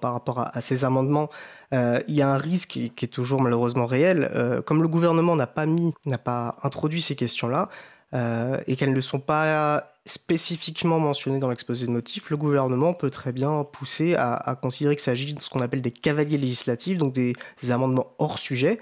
par 0.00 0.14
rapport 0.14 0.40
à 0.40 0.60
ces 0.62 0.84
amendements, 0.86 1.28
euh, 1.72 2.00
il 2.08 2.14
y 2.14 2.22
a 2.22 2.28
un 2.28 2.38
risque 2.38 2.70
qui, 2.70 2.92
est 3.02 3.12
toujours 3.12 3.40
malheureusement 3.40 3.86
réel. 3.86 4.30
Euh, 4.34 4.62
comme 4.62 4.82
le 4.82 4.88
gouvernement 4.88 5.36
n'a 5.36 5.46
pas 5.46 5.66
mis, 5.66 5.94
n'a 6.04 6.18
pas 6.18 6.56
introduit 6.62 7.00
ces 7.00 7.16
questions-là, 7.16 7.68
euh, 8.12 8.60
et 8.66 8.74
qu'elles 8.74 8.92
ne 8.92 9.00
sont 9.00 9.20
pas 9.20 9.92
spécifiquement 10.04 10.98
mentionnées 10.98 11.38
dans 11.38 11.50
l'exposé 11.50 11.86
de 11.86 11.92
motifs, 11.92 12.30
le 12.30 12.36
gouvernement 12.36 12.92
peut 12.92 13.10
très 13.10 13.32
bien 13.32 13.64
pousser 13.64 14.16
à, 14.16 14.58
considérer 14.60 14.96
qu'il 14.96 15.04
s'agit 15.04 15.34
de 15.34 15.40
ce 15.40 15.48
qu'on 15.48 15.60
appelle 15.60 15.82
des 15.82 15.92
cavaliers 15.92 16.38
législatifs, 16.38 16.98
donc 16.98 17.12
des, 17.12 17.34
amendements 17.70 18.14
hors 18.18 18.38
sujet. 18.38 18.80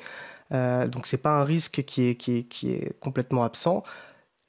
donc 0.50 1.06
c'est 1.06 1.20
pas 1.22 1.38
un 1.38 1.44
risque 1.44 1.82
qui 1.82 2.08
est, 2.08 2.14
qui 2.14 2.38
est, 2.38 2.42
qui 2.44 2.70
est 2.72 2.98
complètement 3.00 3.44
absent. 3.44 3.82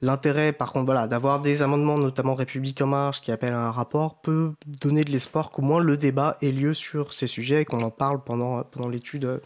L'intérêt, 0.02 0.52
par 0.52 0.72
contre, 0.72 0.86
voilà, 0.86 1.06
d'avoir 1.08 1.40
des 1.40 1.60
amendements, 1.60 1.98
notamment 1.98 2.34
République 2.34 2.80
en 2.80 2.86
marche, 2.86 3.20
qui 3.20 3.32
appellent 3.32 3.52
à 3.52 3.66
un 3.66 3.70
rapport, 3.70 4.22
peut 4.22 4.52
donner 4.66 5.04
de 5.04 5.10
l'espoir 5.10 5.50
qu'au 5.50 5.60
moins 5.60 5.80
le 5.80 5.98
débat 5.98 6.38
ait 6.40 6.52
lieu 6.52 6.72
sur 6.72 7.12
ces 7.12 7.26
sujets 7.26 7.62
et 7.62 7.64
qu'on 7.66 7.82
en 7.82 7.90
parle 7.90 8.22
pendant, 8.24 8.62
pendant 8.62 8.88
l'étude 8.88 9.26
euh, 9.26 9.38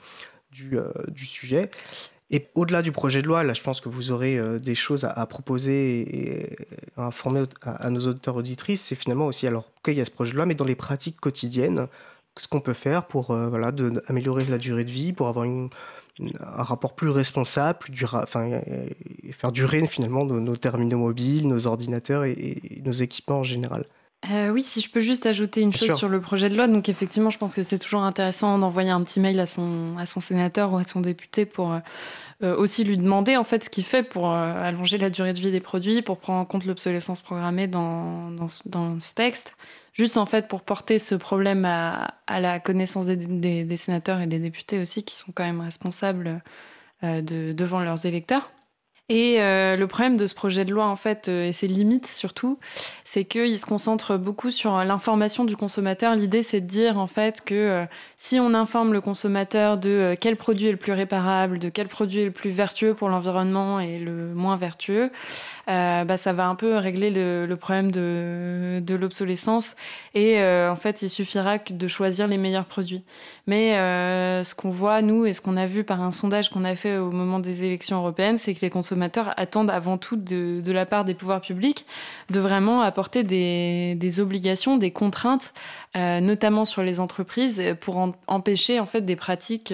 du, 0.53 0.79
euh, 0.79 0.93
du, 1.09 1.27
sujet. 1.27 1.71
Et 2.31 2.47
au-delà 2.55 2.83
du 2.83 2.93
projet 2.93 3.21
de 3.21 3.27
loi, 3.27 3.43
là, 3.43 3.53
je 3.53 3.63
pense 3.63 3.81
que 3.81 3.89
vous 3.89 4.13
aurez 4.13 4.39
euh, 4.39 4.61
des 4.61 4.77
choses 4.77 5.05
à, 5.05 5.27
proposer 5.27 6.43
et, 6.47 6.57
à 6.97 7.07
informer 7.07 7.43
à, 7.63 7.91
nos 7.91 8.07
auditeurs 8.07 8.37
auditrices. 8.37 8.83
C'est 8.83 8.95
finalement 8.95 9.27
aussi, 9.27 9.49
alors, 9.49 9.65
qu'il 9.83 9.95
y 9.95 10.01
a 10.01 10.05
ce 10.05 10.13
projet 10.13 10.31
de 10.31 10.37
loi, 10.37 10.47
mais 10.47 10.55
dans 10.55 10.65
les 10.65 10.77
pratiques 10.77 11.21
quotidiennes, 11.21 11.89
ce 12.37 12.47
qu'on 12.47 12.61
peut 12.61 12.75
faire 12.75 13.07
pour 13.07 13.35
voilà, 13.35 13.73
améliorer 14.07 14.45
la 14.45 14.59
durée 14.59 14.85
de 14.85 14.91
vie, 14.91 15.13
pour 15.13 15.29
avoir 15.29 15.47
un 15.47 15.69
rapport 16.63 16.95
plus 16.95 17.11
responsable, 17.11 17.79
plus 17.79 17.93
durable, 17.93 18.29
faire 19.33 19.53
durer 19.53 19.87
finalement 19.87 20.25
nos, 20.25 20.57
terminaux 20.57 20.99
mobiles, 20.99 21.49
nos 21.49 21.66
ordinateurs 21.66 22.25
et, 22.25 22.81
nos 22.85 22.93
équipements 22.93 23.39
en 23.39 23.45
général. 23.45 23.87
Euh, 24.31 24.49
oui, 24.51 24.62
si 24.62 24.81
je 24.81 24.91
peux 24.91 25.01
juste 25.01 25.27
ajouter 25.27 25.61
une 25.61 25.72
chose 25.72 25.97
sur 25.97 26.09
le 26.09 26.20
projet 26.20 26.49
de 26.49 26.57
loi. 26.57 26.66
Donc 26.66 26.89
effectivement, 26.89 27.31
je 27.31 27.37
pense 27.37 27.55
que 27.55 27.62
c'est 27.62 27.79
toujours 27.79 28.03
intéressant 28.03 28.59
d'envoyer 28.59 28.91
un 28.91 29.03
petit 29.03 29.20
mail 29.20 29.39
à 29.39 29.47
son, 29.47 29.97
à 29.99 30.07
son 30.07 30.20
sénateur 30.20 30.72
ou 30.72 30.79
à 30.79 30.85
son 30.85 31.01
député 31.01 31.45
pour 31.45 31.72
euh, 31.72 31.79
euh, 32.43 32.57
aussi 32.57 32.85
lui 32.85 32.97
demander 32.97 33.37
en 33.37 33.45
fait 33.45 33.64
ce 33.64 33.70
qu'il 33.70 33.85
fait 33.85 34.03
pour 34.03 34.33
allonger 34.33 34.97
la 34.97 35.11
durée 35.11 35.35
de 35.35 35.41
vie 35.41 35.53
des 35.53 35.61
produits, 35.61 36.01
pour 36.01 36.18
prendre 36.18 36.41
en 36.41 36.45
compte 36.47 36.64
l'obsolescence 36.64 37.20
programmée 37.20 37.66
dans, 37.66 38.31
dans, 38.31 38.47
dans, 38.64 38.99
ce 38.99 39.14
texte 39.14 39.55
juste 39.95 40.16
en 40.16 40.27
fait 40.27 40.49
pour 40.49 40.61
porter 40.61 40.99
ce 40.99 41.14
problème 41.14 41.64
à, 41.64 42.14
la 42.29 42.61
connaissance 42.61 43.07
des, 43.07 43.77
sénateurs 43.77 44.20
et 44.20 44.27
des 44.27 44.41
députés 44.41 44.79
aussi, 44.81 45.05
qui 45.05 45.14
sont 45.14 45.33
quand 45.33 45.45
même 45.45 45.61
responsables 45.61 46.43
euh, 47.03 47.22
de, 47.22 47.53
devant 47.53 47.81
leurs 47.81 48.05
électeurs. 48.05 48.51
Et 49.11 49.43
euh, 49.43 49.77
le 49.77 49.87
problème 49.87 50.17
de 50.17 50.27
ce 50.27 50.35
projet 50.35 50.65
de 50.65 50.73
loi, 50.73 50.87
en 50.87 50.97
fait, 50.97 51.29
euh, 51.29 51.45
et 51.45 51.53
ses 51.53 51.67
limites 51.67 52.07
surtout, 52.07 52.59
c'est 53.05 53.25
qu'il 53.25 53.59
se 53.59 53.67
concentre 53.67 54.17
beaucoup 54.17 54.51
sur 54.51 54.83
l'information 54.83 55.45
du 55.45 55.57
consommateur. 55.57 56.15
L'idée, 56.15 56.43
c'est 56.43 56.63
de 56.63 56.67
dire, 56.67 56.99
en 56.99 57.07
fait, 57.07 57.43
que 57.45 57.85
si 58.17 58.41
on 58.41 58.55
informe 58.55 58.95
le 58.95 59.03
consommateur 59.03 59.77
de 59.77 60.17
quel 60.19 60.37
produit 60.37 60.69
est 60.69 60.73
le 60.73 60.79
plus 60.79 60.93
réparable, 60.93 61.59
de 61.59 61.69
quel 61.69 61.89
produit 61.89 62.21
est 62.21 62.25
le 62.25 62.31
plus 62.31 62.51
vertueux 62.51 62.95
pour 62.95 63.11
l'environnement 63.11 63.79
et 63.79 63.99
le 63.99 64.33
moins 64.35 64.57
vertueux, 64.57 65.11
euh, 65.69 66.05
bah, 66.05 66.17
ça 66.17 66.33
va 66.33 66.47
un 66.47 66.55
peu 66.55 66.77
régler 66.77 67.11
le, 67.11 67.55
problème 67.57 67.91
de, 67.91 68.81
de 68.81 68.95
l'obsolescence. 68.95 69.77
Et 70.15 70.39
euh, 70.39 70.71
en 70.71 70.77
fait, 70.77 71.03
il 71.03 71.09
suffira 71.09 71.59
de 71.59 71.89
choisir 71.89 72.27
les 72.27 72.37
meilleurs 72.37 72.67
produits. 72.67 73.03
Mais 73.47 73.77
euh, 73.77 74.43
ce 74.43 74.55
qu'on 74.55 74.71
voit, 74.71 75.03
nous, 75.03 75.27
et 75.27 75.33
ce 75.33 75.41
qu'on 75.41 75.57
a 75.57 75.67
vu 75.67 75.85
par 75.85 76.01
un 76.01 76.11
sondage 76.11 76.51
qu'on 76.51 76.65
a 76.65 76.77
fait 76.77 76.97
au 76.97 77.11
moment 77.11 77.39
des 77.39 77.65
élections 77.65 77.99
européennes, 77.99 78.39
c'est 78.39 78.55
que 78.55 78.61
les 78.61 78.71
consommateurs 78.71 79.35
attendent 79.37 79.71
avant 79.71 79.99
tout 79.99 80.17
de, 80.17 80.61
de, 80.62 80.73
la 80.73 80.87
part 80.87 81.05
des 81.05 81.15
pouvoirs 81.15 81.41
publics 81.41 81.85
de 82.31 82.41
vraiment 82.41 82.81
apporter 82.81 83.23
des, 83.23 83.95
des 83.97 84.21
obligations, 84.21 84.77
des 84.79 84.91
contraintes, 84.91 85.53
notamment 85.95 86.65
sur 86.65 86.83
les 86.83 86.99
entreprises, 87.01 87.62
pour 87.81 88.12
empêcher 88.27 88.81
en 88.81 88.87
fait 88.87 89.03
des 89.03 89.15
pratiques 89.15 89.73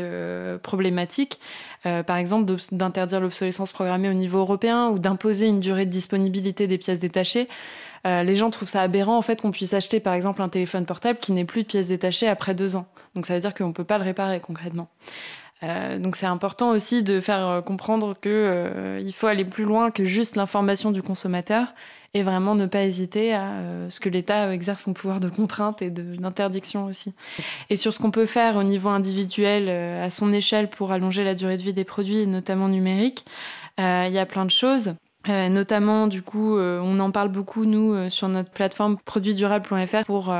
problématiques. 0.62 1.38
Euh, 1.86 2.02
par 2.02 2.18
exemple 2.18 2.52
d'interdire 2.72 3.20
l'obsolescence 3.20 3.72
programmée 3.72 4.10
au 4.10 4.12
niveau 4.12 4.38
européen 4.38 4.88
ou 4.88 4.98
d'imposer 4.98 5.46
une 5.46 5.60
durée 5.60 5.86
de 5.86 5.90
disponibilité 5.90 6.66
des 6.66 6.76
pièces 6.76 6.98
détachées. 6.98 7.48
Euh, 8.06 8.22
les 8.22 8.34
gens 8.34 8.50
trouvent 8.50 8.68
ça 8.68 8.82
aberrant 8.82 9.16
en 9.16 9.22
fait 9.22 9.40
qu'on 9.40 9.50
puisse 9.50 9.72
acheter 9.72 9.98
par 9.98 10.12
exemple 10.12 10.42
un 10.42 10.48
téléphone 10.48 10.84
portable 10.84 11.18
qui 11.18 11.32
n'est 11.32 11.44
plus 11.44 11.62
de 11.62 11.66
pièces 11.66 11.88
détachées 11.88 12.28
après 12.28 12.54
deux 12.54 12.76
ans. 12.76 12.86
Donc 13.14 13.24
ça 13.24 13.34
veut 13.34 13.40
dire 13.40 13.54
qu'on 13.54 13.68
ne 13.68 13.72
peut 13.72 13.84
pas 13.84 13.96
le 13.96 14.04
réparer 14.04 14.40
concrètement. 14.40 14.88
Euh, 15.62 15.98
donc 15.98 16.16
c'est 16.16 16.26
important 16.26 16.70
aussi 16.70 17.02
de 17.02 17.18
faire 17.18 17.62
comprendre 17.64 18.14
qu'il 18.18 19.12
faut 19.14 19.26
aller 19.26 19.44
plus 19.46 19.64
loin 19.64 19.90
que 19.90 20.04
juste 20.04 20.36
l'information 20.36 20.90
du 20.90 21.02
consommateur 21.02 21.74
et 22.12 22.22
vraiment 22.22 22.54
ne 22.54 22.66
pas 22.66 22.84
hésiter 22.84 23.32
à 23.32 23.52
euh, 23.52 23.90
ce 23.90 24.00
que 24.00 24.08
l'État 24.08 24.52
exerce 24.52 24.82
son 24.82 24.92
pouvoir 24.92 25.20
de 25.20 25.28
contrainte 25.28 25.80
et 25.80 25.90
d'interdiction 25.90 26.86
aussi. 26.86 27.14
Et 27.68 27.76
sur 27.76 27.94
ce 27.94 28.00
qu'on 28.00 28.10
peut 28.10 28.26
faire 28.26 28.56
au 28.56 28.64
niveau 28.64 28.88
individuel, 28.88 29.66
euh, 29.68 30.04
à 30.04 30.10
son 30.10 30.32
échelle, 30.32 30.68
pour 30.68 30.90
allonger 30.90 31.22
la 31.22 31.34
durée 31.34 31.56
de 31.56 31.62
vie 31.62 31.72
des 31.72 31.84
produits, 31.84 32.26
notamment 32.26 32.68
numériques, 32.68 33.24
euh, 33.78 34.06
il 34.08 34.12
y 34.12 34.18
a 34.18 34.26
plein 34.26 34.44
de 34.44 34.50
choses. 34.50 34.94
notamment, 35.28 36.06
du 36.06 36.22
coup, 36.22 36.58
on 36.58 36.98
en 36.98 37.10
parle 37.10 37.28
beaucoup, 37.28 37.66
nous, 37.66 38.08
sur 38.08 38.28
notre 38.28 38.50
plateforme 38.50 38.96
produitsdurables.fr 39.04 40.04
pour 40.06 40.34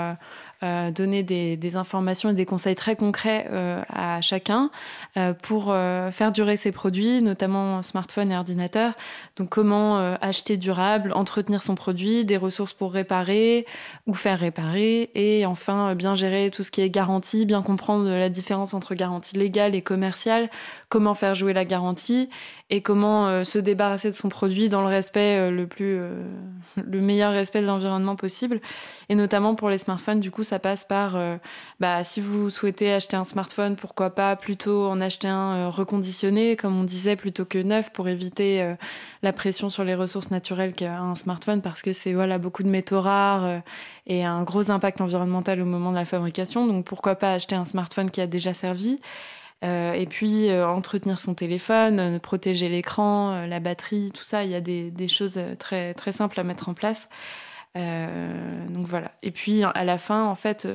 euh, 0.63 0.91
donner 0.91 1.23
des, 1.23 1.77
informations 1.77 2.29
et 2.29 2.35
des 2.35 2.45
conseils 2.45 2.75
très 2.75 2.95
concrets 2.95 3.47
euh, 3.51 3.81
à 3.89 4.21
chacun 4.21 4.71
euh, 5.17 5.33
pour 5.33 5.75
faire 6.13 6.33
durer 6.33 6.57
ses 6.57 6.73
produits, 6.73 7.23
notamment 7.23 7.83
smartphone 7.83 8.31
et 8.31 8.37
ordinateur. 8.37 8.93
Donc 9.37 9.49
comment 9.49 9.99
acheter 10.21 10.57
durable, 10.57 11.13
entretenir 11.15 11.63
son 11.63 11.75
produit, 11.75 12.25
des 12.25 12.37
ressources 12.37 12.73
pour 12.73 12.93
réparer 12.93 13.67
ou 14.07 14.15
faire 14.15 14.41
réparer, 14.41 15.11
et 15.15 15.47
enfin 15.47 15.95
bien 15.95 16.15
gérer 16.15 16.51
tout 16.51 16.63
ce 16.63 16.71
qui 16.71 16.81
est 16.81 16.91
garantie, 16.91 17.47
bien 17.47 17.63
comprendre 17.63 18.09
la 18.09 18.29
différence 18.29 18.75
entre 18.75 18.95
garantie 18.95 19.37
légale 19.37 19.75
et 19.75 19.83
commerciale, 19.83 20.51
comment 20.91 21.15
faire 21.15 21.35
jouer 21.35 21.55
la 21.55 21.65
garantie 21.65 22.29
et 22.69 22.83
comment 22.83 23.43
se 23.45 23.59
débarrasser 23.59 24.11
de 24.11 24.17
son 24.17 24.29
produit 24.29 24.69
dans 24.69 24.83
le 24.83 24.89
respect 24.89 25.51
le 25.51 25.67
plus 25.67 25.99
le 26.77 27.01
meilleur 27.01 27.33
respect 27.33 27.63
de 27.63 27.67
l'environnement 27.67 28.17
possible 28.17 28.61
et 29.09 29.15
notamment 29.15 29.55
pour 29.55 29.71
les 29.71 29.79
smartphones 29.79 30.21
du 30.21 30.31
coup 30.31 30.45
ça 30.45 30.59
passe 30.59 30.85
par, 30.85 31.17
euh, 31.17 31.37
bah, 31.79 32.03
si 32.03 32.21
vous 32.21 32.51
souhaitez 32.51 32.93
acheter 32.93 33.17
un 33.17 33.25
smartphone, 33.25 33.77
pourquoi 33.77 34.11
pas 34.11 34.35
plutôt 34.35 34.87
en 34.89 35.01
acheter 35.01 35.29
un 35.29 35.53
euh, 35.53 35.69
reconditionné, 35.69 36.57
comme 36.57 36.79
on 36.79 36.83
disait, 36.83 37.15
plutôt 37.15 37.45
que 37.45 37.59
neuf, 37.59 37.93
pour 37.93 38.09
éviter 38.09 38.61
euh, 38.63 38.75
la 39.23 39.33
pression 39.33 39.71
sur 39.71 39.85
les 39.85 39.95
ressources 39.95 40.31
naturelles 40.31 40.73
qu'a 40.73 40.99
un 40.99 41.15
smartphone, 41.15 41.63
parce 41.63 41.83
que 41.83 41.93
c'est 41.93 42.13
voilà 42.13 42.39
beaucoup 42.39 42.65
de 42.65 42.69
métaux 42.69 43.01
rares 43.01 43.63
et 44.07 44.25
un 44.25 44.43
gros 44.43 44.71
impact 44.71 45.01
environnemental 45.01 45.61
au 45.61 45.65
moment 45.65 45.91
de 45.91 45.97
la 45.97 46.05
fabrication. 46.05 46.67
Donc 46.67 46.85
pourquoi 46.85 47.15
pas 47.15 47.33
acheter 47.35 47.55
un 47.55 47.65
smartphone 47.65 48.11
qui 48.11 48.21
a 48.21 48.27
déjà 48.27 48.53
servi. 48.53 48.99
Et 49.63 50.07
puis 50.09 50.51
entretenir 50.53 51.19
son 51.19 51.35
téléphone, 51.35 52.19
protéger 52.21 52.69
l'écran, 52.69 53.47
la 53.47 53.61
batterie, 53.61 54.11
tout 54.13 54.23
ça, 54.23 54.45
il 54.45 54.51
y 54.51 54.55
a 54.55 54.61
des, 54.61 54.91
des 54.91 55.09
choses 55.09 55.39
très, 55.59 55.93
très 55.95 56.13
simples 56.13 56.41
à 56.41 56.45
mettre 56.45 56.69
en 56.69 56.75
place. 56.75 57.09
donc 57.75 58.87
voilà. 58.87 59.13
Et 59.23 59.31
puis 59.31 59.63
à 59.63 59.85
la 59.85 59.99
fin, 59.99 60.25
en 60.25 60.35
fait, 60.35 60.67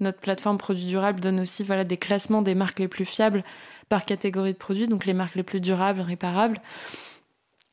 notre 0.00 0.18
plateforme 0.18 0.58
Produits 0.58 0.84
Durables 0.84 1.20
donne 1.20 1.40
aussi 1.40 1.62
voilà, 1.64 1.84
des 1.84 1.96
classements 1.96 2.42
des 2.42 2.54
marques 2.54 2.78
les 2.78 2.88
plus 2.88 3.06
fiables 3.06 3.42
par 3.90 4.04
catégorie 4.06 4.52
de 4.52 4.58
produits, 4.58 4.86
donc 4.86 5.04
les 5.04 5.14
marques 5.14 5.34
les 5.34 5.42
plus 5.42 5.60
durables, 5.60 6.00
réparables. 6.00 6.60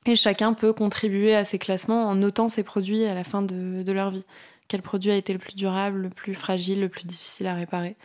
Et 0.07 0.15
chacun 0.15 0.53
peut 0.53 0.71
contribuer 0.73 1.35
à 1.35 1.43
ces 1.43 1.59
classements 1.59 2.07
en 2.07 2.15
notant 2.15 2.47
ses 2.47 2.63
produits 2.63 3.03
à 3.03 3.13
la 3.13 3.25
fin 3.25 3.41
de, 3.41 3.91
leur 3.91 4.09
vie. 4.09 4.25
Quel 4.69 4.81
produit 4.81 5.11
a 5.11 5.15
été 5.15 5.33
le 5.33 5.39
plus 5.39 5.55
durable, 5.55 5.99
le 5.99 6.09
plus 6.09 6.33
fragile, 6.33 6.79
le 6.79 6.89
plus 6.89 7.05
difficile 7.05 7.47
à 7.47 7.53
réparer? 7.53 7.95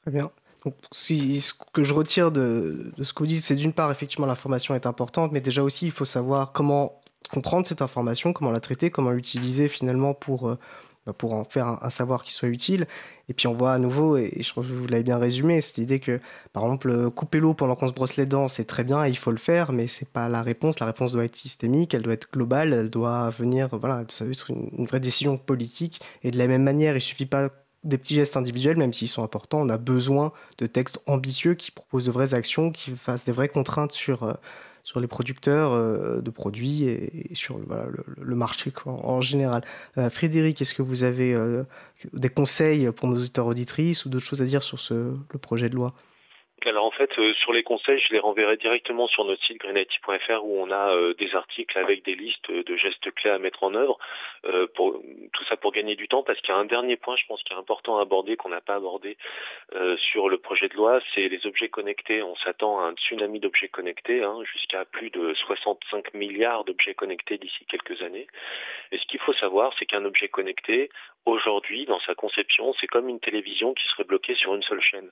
Très 0.00 0.10
bien. 0.12 0.30
Donc, 0.64 0.74
ce 0.92 1.52
que 1.72 1.82
je 1.82 1.92
retire 1.92 2.30
de, 2.30 2.92
ce 3.02 3.12
que 3.12 3.20
vous 3.20 3.26
dites, 3.26 3.44
c'est 3.44 3.56
d'une 3.56 3.72
part, 3.72 3.90
effectivement, 3.90 4.26
l'information 4.26 4.74
est 4.74 4.86
importante, 4.86 5.32
mais 5.32 5.40
déjà 5.40 5.62
aussi, 5.62 5.86
il 5.86 5.92
faut 5.92 6.04
savoir 6.04 6.52
comment 6.52 7.00
comprendre 7.30 7.66
cette 7.66 7.82
information, 7.82 8.32
comment 8.32 8.52
la 8.52 8.60
traiter, 8.60 8.90
comment 8.90 9.10
l'utiliser 9.10 9.68
finalement 9.68 10.14
pour, 10.14 10.50
euh, 10.50 10.58
bah, 11.06 11.12
pour 11.12 11.32
en 11.32 11.44
faire 11.44 11.78
un, 11.82 11.90
savoir 11.90 12.22
qui 12.22 12.32
soit 12.32 12.48
utile. 12.48 12.86
Et 13.28 13.34
puis 13.34 13.48
on 13.48 13.54
voit 13.54 13.72
à 13.72 13.78
nouveau, 13.78 14.16
et 14.16 14.36
je 14.38 14.48
trouve 14.48 14.68
que 14.68 14.72
vous 14.72 14.86
l'avez 14.86 15.02
bien 15.02 15.18
résumé, 15.18 15.60
cette 15.60 15.78
idée 15.78 15.98
que, 15.98 16.20
par 16.52 16.62
exemple, 16.64 17.10
couper 17.10 17.40
l'eau 17.40 17.54
pendant 17.54 17.74
qu'on 17.74 17.88
se 17.88 17.92
brosse 17.92 18.16
les 18.16 18.26
dents, 18.26 18.46
c'est 18.46 18.66
très 18.66 18.84
bien, 18.84 19.06
il 19.06 19.16
faut 19.16 19.30
le 19.32 19.38
faire, 19.38 19.72
mais 19.72 19.88
c'est 19.88 20.08
pas 20.08 20.28
la 20.28 20.42
réponse. 20.42 20.78
La 20.78 20.86
réponse 20.86 21.12
doit 21.12 21.24
être 21.24 21.36
systémique, 21.36 21.94
elle 21.94 22.02
doit 22.02 22.12
être 22.12 22.30
globale, 22.32 22.72
elle 22.72 22.90
doit 22.90 23.30
venir, 23.30 23.68
voilà, 23.72 24.04
ça 24.10 24.24
doit 24.24 24.32
être 24.32 24.50
une, 24.50 24.86
vraie 24.86 25.00
décision 25.00 25.38
politique. 25.38 26.00
Et 26.22 26.30
de 26.30 26.38
la 26.38 26.46
même 26.46 26.62
manière, 26.62 26.94
il 26.94 27.00
suffit 27.00 27.26
pas 27.26 27.48
des 27.84 27.98
petits 27.98 28.14
gestes 28.14 28.36
individuels, 28.36 28.76
même 28.76 28.92
s'ils 28.92 29.08
sont 29.08 29.24
importants, 29.24 29.60
on 29.60 29.68
a 29.68 29.78
besoin 29.78 30.32
de 30.58 30.66
textes 30.66 31.00
ambitieux 31.06 31.54
qui 31.54 31.70
proposent 31.70 32.06
de 32.06 32.10
vraies 32.10 32.34
actions, 32.34 32.70
qui 32.70 32.92
fassent 32.92 33.24
des 33.24 33.32
vraies 33.32 33.48
contraintes 33.48 33.92
sur 33.92 34.22
euh, 34.22 34.34
sur 34.84 34.98
les 34.98 35.06
producteurs 35.06 35.72
euh, 35.72 36.20
de 36.20 36.30
produits 36.30 36.84
et, 36.84 37.30
sur 37.34 37.56
le, 37.56 38.34
marché 38.34 38.72
en, 38.84 39.20
général. 39.20 39.62
Euh, 39.96 40.10
Frédéric, 40.10 40.60
est-ce 40.60 40.74
que 40.74 40.82
vous 40.82 41.04
avez 41.04 41.36
des 42.12 42.28
conseils 42.28 42.90
pour 42.90 43.06
nos 43.08 43.16
auditeurs 43.16 43.46
auditrices 43.46 44.04
ou 44.04 44.08
d'autres 44.08 44.26
choses 44.26 44.42
à 44.42 44.44
dire 44.44 44.64
sur 44.64 44.78
le 44.90 45.38
projet 45.38 45.68
de 45.68 45.76
loi? 45.76 45.94
Alors 46.68 46.84
en 46.84 46.90
fait, 46.90 47.18
euh, 47.18 47.32
sur 47.34 47.52
les 47.52 47.62
conseils, 47.62 47.98
je 47.98 48.12
les 48.12 48.18
renverrai 48.18 48.56
directement 48.56 49.06
sur 49.06 49.24
notre 49.24 49.42
site 49.44 49.58
greenIT.fr 49.58 50.44
où 50.44 50.60
on 50.60 50.70
a 50.70 50.94
euh, 50.94 51.14
des 51.14 51.34
articles 51.34 51.76
avec 51.78 52.04
des 52.04 52.14
listes 52.14 52.50
de 52.50 52.76
gestes 52.76 53.10
clés 53.12 53.30
à 53.30 53.38
mettre 53.38 53.62
en 53.62 53.74
œuvre. 53.74 53.98
Euh, 54.44 54.66
pour, 54.74 55.00
tout 55.32 55.44
ça 55.44 55.56
pour 55.56 55.72
gagner 55.72 55.96
du 55.96 56.08
temps, 56.08 56.22
parce 56.22 56.40
qu'il 56.40 56.50
y 56.50 56.56
a 56.56 56.60
un 56.60 56.64
dernier 56.64 56.96
point, 56.96 57.16
je 57.16 57.26
pense, 57.26 57.42
qui 57.42 57.52
est 57.52 57.56
important 57.56 57.98
à 57.98 58.02
aborder, 58.02 58.36
qu'on 58.36 58.48
n'a 58.48 58.60
pas 58.60 58.74
abordé 58.74 59.16
sur 60.12 60.28
le 60.28 60.38
projet 60.38 60.68
de 60.68 60.74
loi, 60.74 61.00
c'est 61.14 61.28
les 61.28 61.46
objets 61.46 61.68
connectés. 61.68 62.22
On 62.22 62.34
s'attend 62.36 62.80
à 62.80 62.84
un 62.84 62.94
tsunami 62.94 63.40
d'objets 63.40 63.68
connectés, 63.68 64.22
hein, 64.22 64.38
jusqu'à 64.44 64.84
plus 64.84 65.10
de 65.10 65.34
65 65.34 66.14
milliards 66.14 66.64
d'objets 66.64 66.94
connectés 66.94 67.38
d'ici 67.38 67.64
quelques 67.66 68.02
années. 68.02 68.26
Et 68.90 68.98
ce 68.98 69.06
qu'il 69.06 69.20
faut 69.20 69.32
savoir, 69.34 69.72
c'est 69.78 69.86
qu'un 69.86 70.04
objet 70.04 70.28
connecté, 70.28 70.90
aujourd'hui, 71.24 71.86
dans 71.86 72.00
sa 72.00 72.14
conception, 72.14 72.72
c'est 72.80 72.86
comme 72.86 73.08
une 73.08 73.20
télévision 73.20 73.74
qui 73.74 73.86
serait 73.88 74.04
bloquée 74.04 74.34
sur 74.34 74.54
une 74.54 74.62
seule 74.62 74.80
chaîne. 74.80 75.10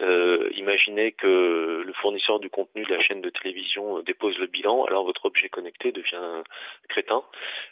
Euh, 0.00 0.48
imaginez 0.54 1.12
que 1.12 1.82
le 1.84 1.92
fournisseur 1.94 2.38
du 2.38 2.48
contenu 2.50 2.84
de 2.84 2.94
la 2.94 3.00
chaîne 3.00 3.20
de 3.20 3.30
télévision 3.30 3.98
euh, 3.98 4.02
dépose 4.02 4.38
le 4.38 4.46
bilan, 4.46 4.84
alors 4.84 5.04
votre 5.04 5.26
objet 5.26 5.48
connecté 5.48 5.92
devient 5.92 6.42
crétin 6.88 7.22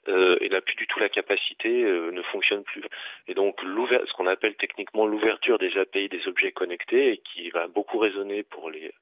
euh, 0.09 0.37
et 0.41 0.49
n'a 0.49 0.61
plus 0.61 0.75
du 0.75 0.87
tout 0.87 0.99
la 0.99 1.09
capacité, 1.09 1.69
ne 1.69 2.23
fonctionne 2.23 2.65
plus. 2.65 2.83
Et 3.29 3.35
donc 3.35 3.61
ce 3.61 4.13
qu'on 4.15 4.27
appelle 4.27 4.57
techniquement 4.57 5.07
l'ouverture 5.07 5.59
des 5.59 5.77
API 5.79 6.09
des 6.09 6.27
objets 6.27 6.53
connectés 6.53 7.13
et 7.13 7.19
qui 7.19 7.51
va 7.51 7.69
beaucoup 7.69 7.99
résonner 7.99 8.43
pour 8.43 8.71
les, 8.71 8.93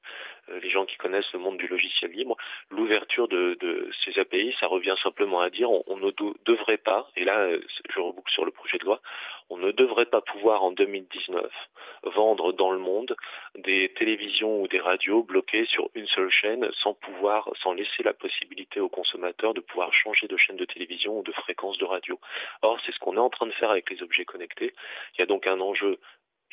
les 0.61 0.69
gens 0.69 0.85
qui 0.85 0.97
connaissent 0.97 1.31
le 1.33 1.39
monde 1.39 1.57
du 1.57 1.67
logiciel 1.67 2.11
libre, 2.11 2.37
l'ouverture 2.69 3.27
de, 3.27 3.57
ces 4.05 4.19
API, 4.19 4.55
ça 4.59 4.67
revient 4.67 4.95
simplement 5.01 5.41
à 5.41 5.49
dire 5.49 5.69
on, 5.71 5.97
ne 5.97 6.11
devrait 6.45 6.77
pas, 6.77 7.09
et 7.15 7.25
là 7.25 7.49
je 7.89 7.99
reboucle 7.99 8.31
sur 8.31 8.45
le 8.45 8.51
projet 8.51 8.66
on 9.49 9.57
ne 9.57 9.71
devrait 9.71 10.05
pas 10.05 10.21
pouvoir 10.21 10.63
en 10.63 10.71
2019 10.71 11.45
vendre 12.03 12.53
dans 12.53 12.71
le 12.71 12.79
monde 12.79 13.15
des 13.55 13.93
télévisions 13.93 14.61
ou 14.61 14.67
des 14.67 14.79
radios 14.79 15.23
bloquées 15.23 15.65
sur 15.65 15.89
une 15.95 16.07
seule 16.07 16.29
chaîne 16.29 16.69
sans 16.73 16.93
pouvoir, 16.93 17.49
sans 17.61 17.73
laisser 17.73 18.03
la 18.03 18.13
possibilité 18.13 18.79
aux 18.79 18.89
consommateurs 18.89 19.53
de 19.53 19.61
pouvoir 19.61 19.93
changer 19.93 20.27
de 20.27 20.37
chaîne 20.37 20.57
de 20.57 20.65
télévision 20.65 21.19
ou 21.19 21.23
de 21.23 21.31
fréquence 21.31 21.77
de 21.77 21.85
radio. 21.85 22.19
Or, 22.61 22.79
c'est 22.85 22.91
ce 22.91 22.99
qu'on 22.99 23.15
est 23.15 23.19
en 23.19 23.29
train 23.29 23.47
de 23.47 23.51
faire 23.51 23.71
avec 23.71 23.89
les 23.89 24.03
objets 24.03 24.25
connectés. 24.25 24.73
Il 25.13 25.19
y 25.19 25.23
a 25.23 25.25
donc 25.25 25.47
un 25.47 25.59
enjeu 25.59 25.99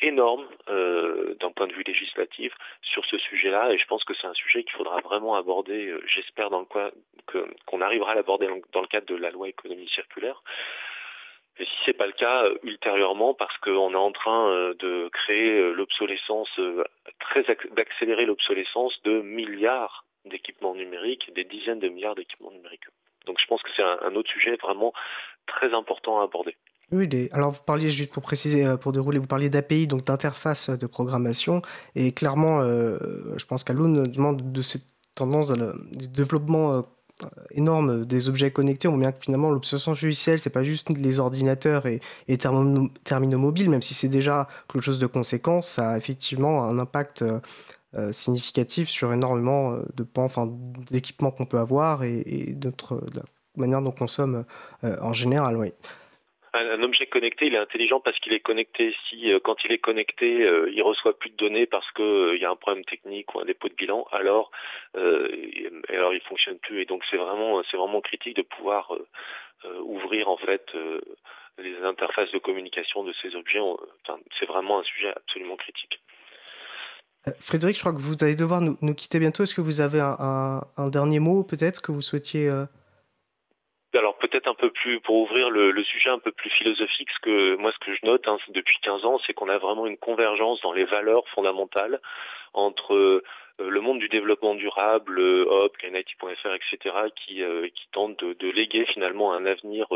énorme 0.01 0.47
euh, 0.69 1.35
d'un 1.39 1.51
point 1.51 1.67
de 1.67 1.73
vue 1.73 1.83
législatif 1.83 2.53
sur 2.81 3.05
ce 3.05 3.17
sujet-là 3.17 3.71
et 3.71 3.77
je 3.77 3.85
pense 3.87 4.03
que 4.03 4.13
c'est 4.13 4.27
un 4.27 4.33
sujet 4.33 4.63
qu'il 4.63 4.73
faudra 4.73 4.99
vraiment 5.01 5.35
aborder, 5.35 5.87
euh, 5.87 6.03
j'espère 6.07 6.49
qu'on 7.65 7.81
arrivera 7.81 8.11
à 8.11 8.15
l'aborder 8.15 8.47
dans 8.73 8.81
le 8.81 8.87
cadre 8.87 9.07
de 9.07 9.15
la 9.15 9.31
loi 9.31 9.47
économie 9.47 9.87
circulaire 9.87 10.43
et 11.57 11.65
si 11.65 11.71
c'est 11.85 11.93
pas 11.93 12.05
le 12.05 12.11
cas 12.11 12.45
euh, 12.45 12.57
ultérieurement, 12.63 13.33
parce 13.33 13.57
qu'on 13.59 13.93
est 13.93 13.95
en 13.95 14.11
train 14.11 14.49
euh, 14.49 14.73
de 14.79 15.09
créer 15.09 15.51
euh, 15.51 15.71
l'obsolescence, 15.71 16.49
très 17.19 17.43
d'accélérer 17.75 18.25
l'obsolescence 18.25 19.01
de 19.03 19.21
milliards 19.21 20.05
d'équipements 20.25 20.75
numériques, 20.75 21.31
des 21.33 21.45
dizaines 21.45 21.79
de 21.79 21.87
milliards 21.87 22.15
d'équipements 22.15 22.51
numériques. 22.51 22.87
Donc 23.25 23.39
je 23.39 23.47
pense 23.47 23.63
que 23.63 23.69
c'est 23.75 23.83
un, 23.83 24.15
autre 24.15 24.29
sujet 24.29 24.55
vraiment 24.61 24.93
très 25.45 25.73
important 25.73 26.19
à 26.19 26.23
aborder. 26.23 26.55
Oui, 26.91 27.07
alors 27.31 27.51
vous 27.51 27.63
parliez, 27.63 27.89
juste 27.89 28.11
pour 28.11 28.21
préciser, 28.21 28.65
pour 28.79 28.91
dérouler, 28.91 29.17
vous 29.17 29.27
parliez 29.27 29.49
d'API, 29.49 29.87
donc 29.87 30.03
d'interface 30.03 30.69
de 30.69 30.85
programmation, 30.85 31.63
et 31.95 32.11
clairement, 32.11 32.61
je 32.63 33.45
pense 33.45 33.63
qu'Alun 33.63 34.03
demande 34.03 34.51
de 34.51 34.61
cette 34.61 34.85
tendance 35.15 35.49
de 35.49 35.73
développement 36.05 36.83
énorme 37.51 38.05
des 38.05 38.29
objets 38.29 38.51
connectés, 38.51 38.87
on 38.87 38.91
voit 38.91 39.01
bien 39.01 39.11
que 39.11 39.23
finalement 39.23 39.49
l'obsolescence 39.49 40.01
logicielle, 40.01 40.39
c'est 40.39 40.49
pas 40.49 40.63
juste 40.63 40.89
les 40.89 41.19
ordinateurs 41.19 41.85
et, 41.85 42.01
terminaux 42.37 43.39
mobiles, 43.39 43.69
même 43.69 43.81
si 43.81 43.93
c'est 43.93 44.09
déjà 44.09 44.47
quelque 44.71 44.83
chose 44.83 44.99
de 44.99 45.07
conséquent, 45.07 45.61
ça 45.61 45.91
a 45.91 45.97
effectivement 45.97 46.65
un 46.65 46.77
impact 46.79 47.23
euh, 47.97 48.11
significatif 48.11 48.89
sur 48.89 49.13
énormément 49.13 49.71
euh, 49.71 49.83
de 49.95 50.05
enfin, 50.17 50.51
d'équipements 50.91 51.31
qu'on 51.31 51.45
peut 51.45 51.59
avoir 51.59 52.03
et, 52.03 52.53
de 52.53 52.73
la 53.13 53.21
manière 53.55 53.81
dont 53.81 53.91
on 53.91 53.91
consomme 53.93 54.43
euh, 54.83 54.97
en 55.01 55.13
général. 55.13 55.71
Un, 56.55 56.83
objet 56.83 57.05
connecté, 57.05 57.47
il 57.47 57.55
est 57.55 57.59
intelligent 57.59 57.99
parce 57.99 58.19
qu'il 58.19 58.33
est 58.33 58.39
connecté. 58.39 58.95
Si 59.09 59.31
euh, 59.31 59.39
quand 59.43 59.63
il 59.63 59.71
est 59.71 59.79
connecté, 59.79 60.43
euh, 60.43 60.69
il 60.71 60.81
reçoit 60.81 61.17
plus 61.17 61.29
de 61.29 61.35
données 61.35 61.65
parce 61.65 61.89
qu'il 61.91 62.05
euh, 62.05 62.37
y 62.37 62.45
a 62.45 62.51
un 62.51 62.55
problème 62.55 62.85
technique 62.85 63.33
ou 63.35 63.39
un 63.39 63.45
dépôt 63.45 63.69
de 63.69 63.73
bilan, 63.73 64.05
alors 64.11 64.51
alors 64.93 66.13
il 66.13 66.21
fonctionne 66.21 66.59
plus. 66.59 66.81
Et 66.81 66.85
donc 66.85 67.03
c'est 67.09 67.17
vraiment 67.17 67.61
c'est 67.69 67.77
vraiment 67.77 68.01
critique 68.01 68.35
de 68.35 68.41
pouvoir 68.41 68.91
ouvrir 69.83 70.29
en 70.29 70.37
fait 70.37 70.73
les 71.57 71.77
interfaces 71.83 72.31
de 72.31 72.37
communication 72.37 73.03
de 73.03 73.13
ces 73.21 73.35
objets. 73.35 73.59
c'est 74.39 74.45
vraiment 74.45 74.79
un 74.79 74.83
sujet 74.83 75.13
absolument 75.15 75.55
critique. 75.57 75.99
Frédéric, 77.39 77.75
je 77.75 77.81
crois 77.81 77.93
que 77.93 77.99
vous 77.99 78.15
allez 78.21 78.35
devoir 78.35 78.61
nous, 78.61 78.93
quitter 78.93 79.19
bientôt. 79.19 79.43
Est-ce 79.43 79.55
que 79.55 79.61
vous 79.61 79.81
avez 79.81 79.99
un 79.99 80.89
dernier 80.89 81.19
mot 81.19 81.43
peut-être 81.43 81.81
que 81.81 81.91
vous 81.91 82.01
souhaitiez 82.01 82.49
alors 83.97 84.17
peut-être 84.17 84.47
un 84.47 84.53
peu 84.53 84.69
plus 84.69 84.99
pour 85.01 85.15
ouvrir 85.15 85.49
le, 85.49 85.83
sujet 85.83 86.09
un 86.09 86.19
peu 86.19 86.31
plus 86.31 86.49
philosophique, 86.49 87.09
ce 87.11 87.19
que 87.19 87.55
moi 87.55 87.71
ce 87.71 87.79
que 87.79 87.93
je 87.93 88.05
note 88.05 88.27
hein, 88.27 88.37
depuis 88.49 88.77
15 88.81 89.05
ans, 89.05 89.19
c'est 89.25 89.33
qu'on 89.33 89.49
a 89.49 89.57
vraiment 89.57 89.85
une 89.85 89.97
convergence 89.97 90.61
dans 90.61 90.73
les 90.73 90.85
valeurs 90.85 91.27
fondamentales 91.29 92.01
entre 92.53 93.23
le 93.59 93.81
monde 93.81 93.99
du 93.99 94.09
développement 94.09 94.55
durable, 94.55 95.19
euh, 95.19 95.45
Hop, 95.47 95.77
KNIT.fr, 95.77 96.53
etc., 96.53 96.95
qui, 97.15 97.41
euh, 97.41 97.69
qui 97.69 97.87
tente 97.91 98.23
de, 98.23 98.51
léguer 98.51 98.85
finalement 98.85 99.33
un 99.33 99.45
avenir, 99.45 99.87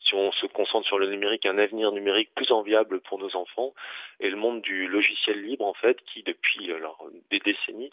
si 0.00 0.14
on 0.14 0.32
se 0.32 0.46
concentre 0.46 0.86
sur 0.86 0.98
le 0.98 1.06
numérique, 1.06 1.46
un 1.46 1.58
avenir 1.58 1.92
numérique 1.92 2.30
plus 2.34 2.52
enviable 2.52 3.00
pour 3.00 3.18
nos 3.18 3.34
enfants, 3.36 3.72
et 4.20 4.28
le 4.28 4.36
monde 4.36 4.60
du 4.60 4.86
logiciel 4.86 5.42
libre, 5.42 5.64
en 5.64 5.74
fait, 5.74 5.98
qui 6.04 6.22
depuis 6.22 6.70
alors, 6.72 7.06
des 7.30 7.38
décennies, 7.38 7.90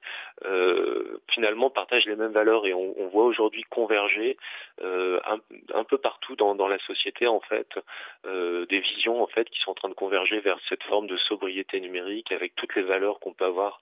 finalement 1.30 1.70
partage 1.70 2.06
les 2.06 2.16
mêmes 2.16 2.34
valeurs, 2.34 2.66
et 2.66 2.74
on, 2.74 3.08
voit 3.10 3.26
aujourd'hui 3.26 3.64
converger 3.64 4.38
un, 4.82 5.84
peu 5.86 5.98
partout 5.98 6.36
dans, 6.36 6.54
dans, 6.56 6.68
la 6.68 6.80
société, 6.80 7.28
en 7.28 7.40
fait, 7.40 7.80
des 8.26 8.80
visions, 8.80 9.22
en 9.24 9.28
fait, 9.28 9.50
qui 9.50 9.60
sont 9.60 9.72
en 9.72 9.76
train 9.76 9.90
de 9.90 9.94
converger 9.94 10.40
vers 10.42 10.60
cette 10.68 10.84
forme 10.84 11.08
de 11.08 11.18
sobriété 11.18 11.80
numérique, 11.80 12.32
avec 12.34 12.56
toutes 12.56 12.76
les 12.76 12.84
valeurs 12.84 13.20
qu'on 13.20 13.34
peut 13.34 13.46
avoir 13.46 13.80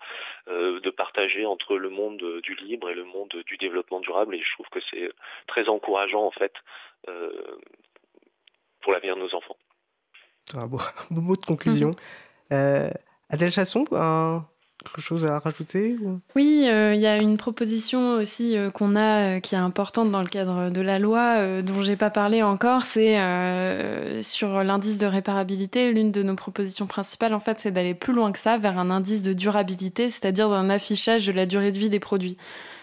de 0.48 0.90
partage 0.92 1.27
entre 1.46 1.78
le 1.78 1.90
monde 1.90 2.24
du 2.44 2.56
libre 2.56 2.90
et 2.90 2.94
le 2.94 3.04
monde 3.04 3.34
du 3.46 3.58
développement 3.58 4.00
durable 4.00 4.36
et 4.36 4.42
je 4.42 4.54
trouve 4.54 4.68
que 4.70 4.80
c'est 4.90 5.12
très 5.48 5.70
encourageant 5.70 6.26
en 6.26 6.32
fait 6.32 6.54
euh, 7.08 7.58
pour 8.82 8.94
l'avenir 8.94 9.16
de 9.16 9.22
nos 9.22 9.36
enfants. 9.36 9.58
Un 10.54 10.68
beau, 10.68 10.80
mot 11.10 11.36
de 11.36 11.46
conclusion. 11.46 11.90
Mhm. 11.90 11.96
Euh, 12.54 12.90
Adèle 13.30 13.52
Chasson, 13.52 13.84
un, 13.92 14.48
quelque 14.88 15.02
chose 15.02 15.26
à 15.26 15.40
rajouter 15.40 15.96
Oui, 16.36 16.66
euh, 16.68 16.94
il 16.94 17.02
y 17.02 17.08
a 17.08 17.18
une 17.18 17.38
proposition 17.38 18.16
aussi 18.16 18.58
euh, 18.58 18.72
qu'on 18.72 18.96
a 18.96 19.38
euh, 19.38 19.40
qui 19.40 19.56
est 19.56 19.58
importante 19.58 20.12
dans 20.12 20.22
le 20.22 20.28
cadre 20.28 20.70
de 20.70 20.82
la 20.82 21.00
loi, 21.00 21.62
dont 21.62 21.82
j'ai 21.82 21.96
pas 21.96 22.10
parlé 22.10 22.44
encore, 22.44 22.84
c'est 22.84 23.18
sur 24.22 24.64
l'indice 24.64 24.98
de 24.98 25.06
réparabilité. 25.06 25.92
L'une 25.92 26.12
de 26.12 26.24
nos 26.24 26.36
propositions 26.36 26.88
principales, 26.88 27.34
en 27.34 27.40
fait, 27.40 27.60
c'est 27.60 27.72
d'aller 27.72 27.94
plus 27.94 28.14
loin 28.14 28.32
que 28.32 28.40
ça, 28.40 28.58
vers 28.58 28.78
un 28.78 28.90
indice 28.90 29.24
de 29.24 29.34
durabilité, 29.34 30.10
c'est-à-dire 30.10 30.50
d'un 30.50 30.70
affichage 30.70 31.26
de 31.28 31.32
la 31.32 31.46
durée 31.46 31.72
de 31.72 31.78
vie 31.78 31.90
des 31.90 32.00
produits. 32.00 32.38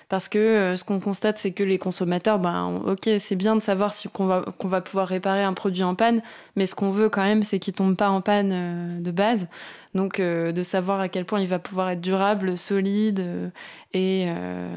parce 0.08 0.28
que 0.28 0.76
ce 0.76 0.84
qu'on 0.84 1.00
constate, 1.00 1.38
c'est 1.38 1.52
que 1.52 1.64
les 1.64 1.78
consommateurs, 1.78 2.38
ben, 2.38 2.82
ok, 2.86 3.08
c'est 3.18 3.36
bien 3.36 3.56
de 3.56 3.60
savoir 3.60 3.92
si 3.92 4.08
qu'on 4.08 4.26
va, 4.26 4.44
va 4.62 4.80
pouvoir 4.80 5.08
réparer 5.08 5.42
un 5.42 5.54
produit 5.54 5.82
en 5.82 5.94
panne, 5.94 6.22
mais 6.56 6.66
ce 6.66 6.74
qu'on 6.74 6.90
veut 6.90 7.08
quand 7.08 7.22
même, 7.22 7.42
c'est 7.42 7.58
qu'il 7.58 7.74
tombe 7.74 7.96
pas 7.96 8.10
en 8.10 8.20
panne 8.20 9.02
de 9.02 9.10
base. 9.10 9.48
Donc, 9.94 10.18
euh, 10.18 10.50
de 10.50 10.62
savoir 10.64 11.00
à 11.00 11.08
quel 11.08 11.24
point 11.24 11.40
il 11.40 11.46
va 11.46 11.60
pouvoir 11.60 11.88
être 11.90 12.00
durable, 12.00 12.58
solide 12.58 13.20
euh, 13.20 13.48
et 13.92 14.24
euh, 14.26 14.68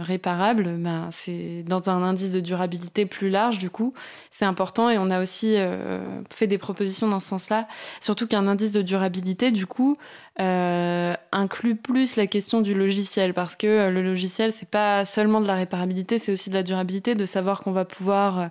réparable, 0.00 0.76
ben, 0.78 1.08
c'est 1.10 1.62
dans 1.66 1.90
un 1.90 2.02
indice 2.02 2.30
de 2.30 2.40
durabilité 2.40 3.04
plus 3.04 3.28
large, 3.28 3.58
du 3.58 3.68
coup, 3.68 3.92
c'est 4.30 4.46
important. 4.46 4.88
Et 4.88 4.96
on 4.96 5.10
a 5.10 5.20
aussi 5.20 5.56
fait 6.30 6.46
des 6.46 6.56
propositions 6.56 7.06
dans 7.06 7.20
ce 7.20 7.28
sens-là, 7.28 7.68
surtout 8.00 8.26
qu'un 8.26 8.46
indice 8.46 8.72
de 8.72 8.80
durabilité, 8.80 9.50
du 9.50 9.66
coup, 9.66 9.98
inclut 10.38 11.76
plus 11.76 12.16
la 12.16 12.26
question 12.26 12.62
du 12.62 12.72
logiciel, 12.72 13.34
parce 13.34 13.54
que 13.54 13.90
le 13.90 14.02
logiciel, 14.02 14.50
c'est 14.50 14.68
pas 14.68 15.04
seulement 15.04 15.42
de 15.42 15.46
la 15.46 15.56
réparabilité, 15.56 16.18
c'est 16.18 16.32
aussi 16.32 16.48
de 16.48 16.54
la 16.54 16.62
durabilité, 16.62 17.14
de 17.14 17.26
savoir 17.26 17.60
qu'on 17.60 17.72
va 17.72 17.84
pouvoir 17.84 18.48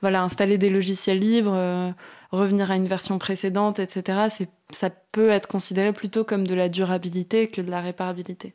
voilà, 0.00 0.22
installer 0.22 0.58
des 0.58 0.70
logiciels 0.70 1.18
libres 1.18 1.92
revenir 2.30 2.70
à 2.70 2.76
une 2.76 2.86
version 2.86 3.18
précédente, 3.18 3.78
etc., 3.78 4.28
ça 4.70 4.90
peut 5.12 5.30
être 5.30 5.46
considéré 5.46 5.92
plutôt 5.92 6.24
comme 6.24 6.46
de 6.46 6.54
la 6.54 6.68
durabilité 6.68 7.48
que 7.48 7.60
de 7.60 7.70
la 7.70 7.80
réparabilité. 7.80 8.52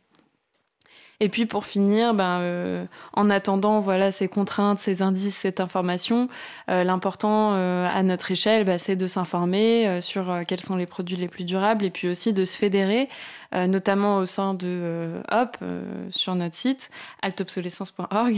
Et 1.22 1.30
puis 1.30 1.46
pour 1.46 1.68
finir, 1.68 2.16
ben, 2.16 2.40
euh, 2.42 2.86
en 3.14 3.30
attendant 3.30 3.80
voilà 3.80 4.12
ces 4.12 4.28
contraintes, 4.28 4.80
ces 4.80 5.04
indices, 5.04 5.38
cette 5.38 5.60
information, 5.60 6.28
euh, 6.68 6.84
l'important 6.84 7.54
euh, 7.54 7.88
à 7.88 8.02
notre 8.02 8.32
échelle, 8.32 8.66
ben, 8.66 8.80
c'est 8.80 8.96
de 8.96 9.06
s'informer 9.06 10.02
sur 10.02 10.42
quels 10.48 10.62
sont 10.62 10.76
les 10.76 10.88
produits 10.88 11.16
les 11.16 11.28
plus 11.28 11.44
durables 11.44 11.86
et 11.86 11.92
puis 11.92 12.10
aussi 12.10 12.34
de 12.34 12.44
se 12.44 12.58
fédérer 12.58 13.08
euh, 13.54 13.68
notamment 13.68 14.18
au 14.18 14.26
sein 14.26 14.54
de 14.54 14.68
euh, 14.68 15.22
HOP 15.30 15.58
euh, 15.62 16.08
sur 16.10 16.36
notre 16.36 16.56
site 16.56 16.90
altobsolescence.org, 17.22 18.38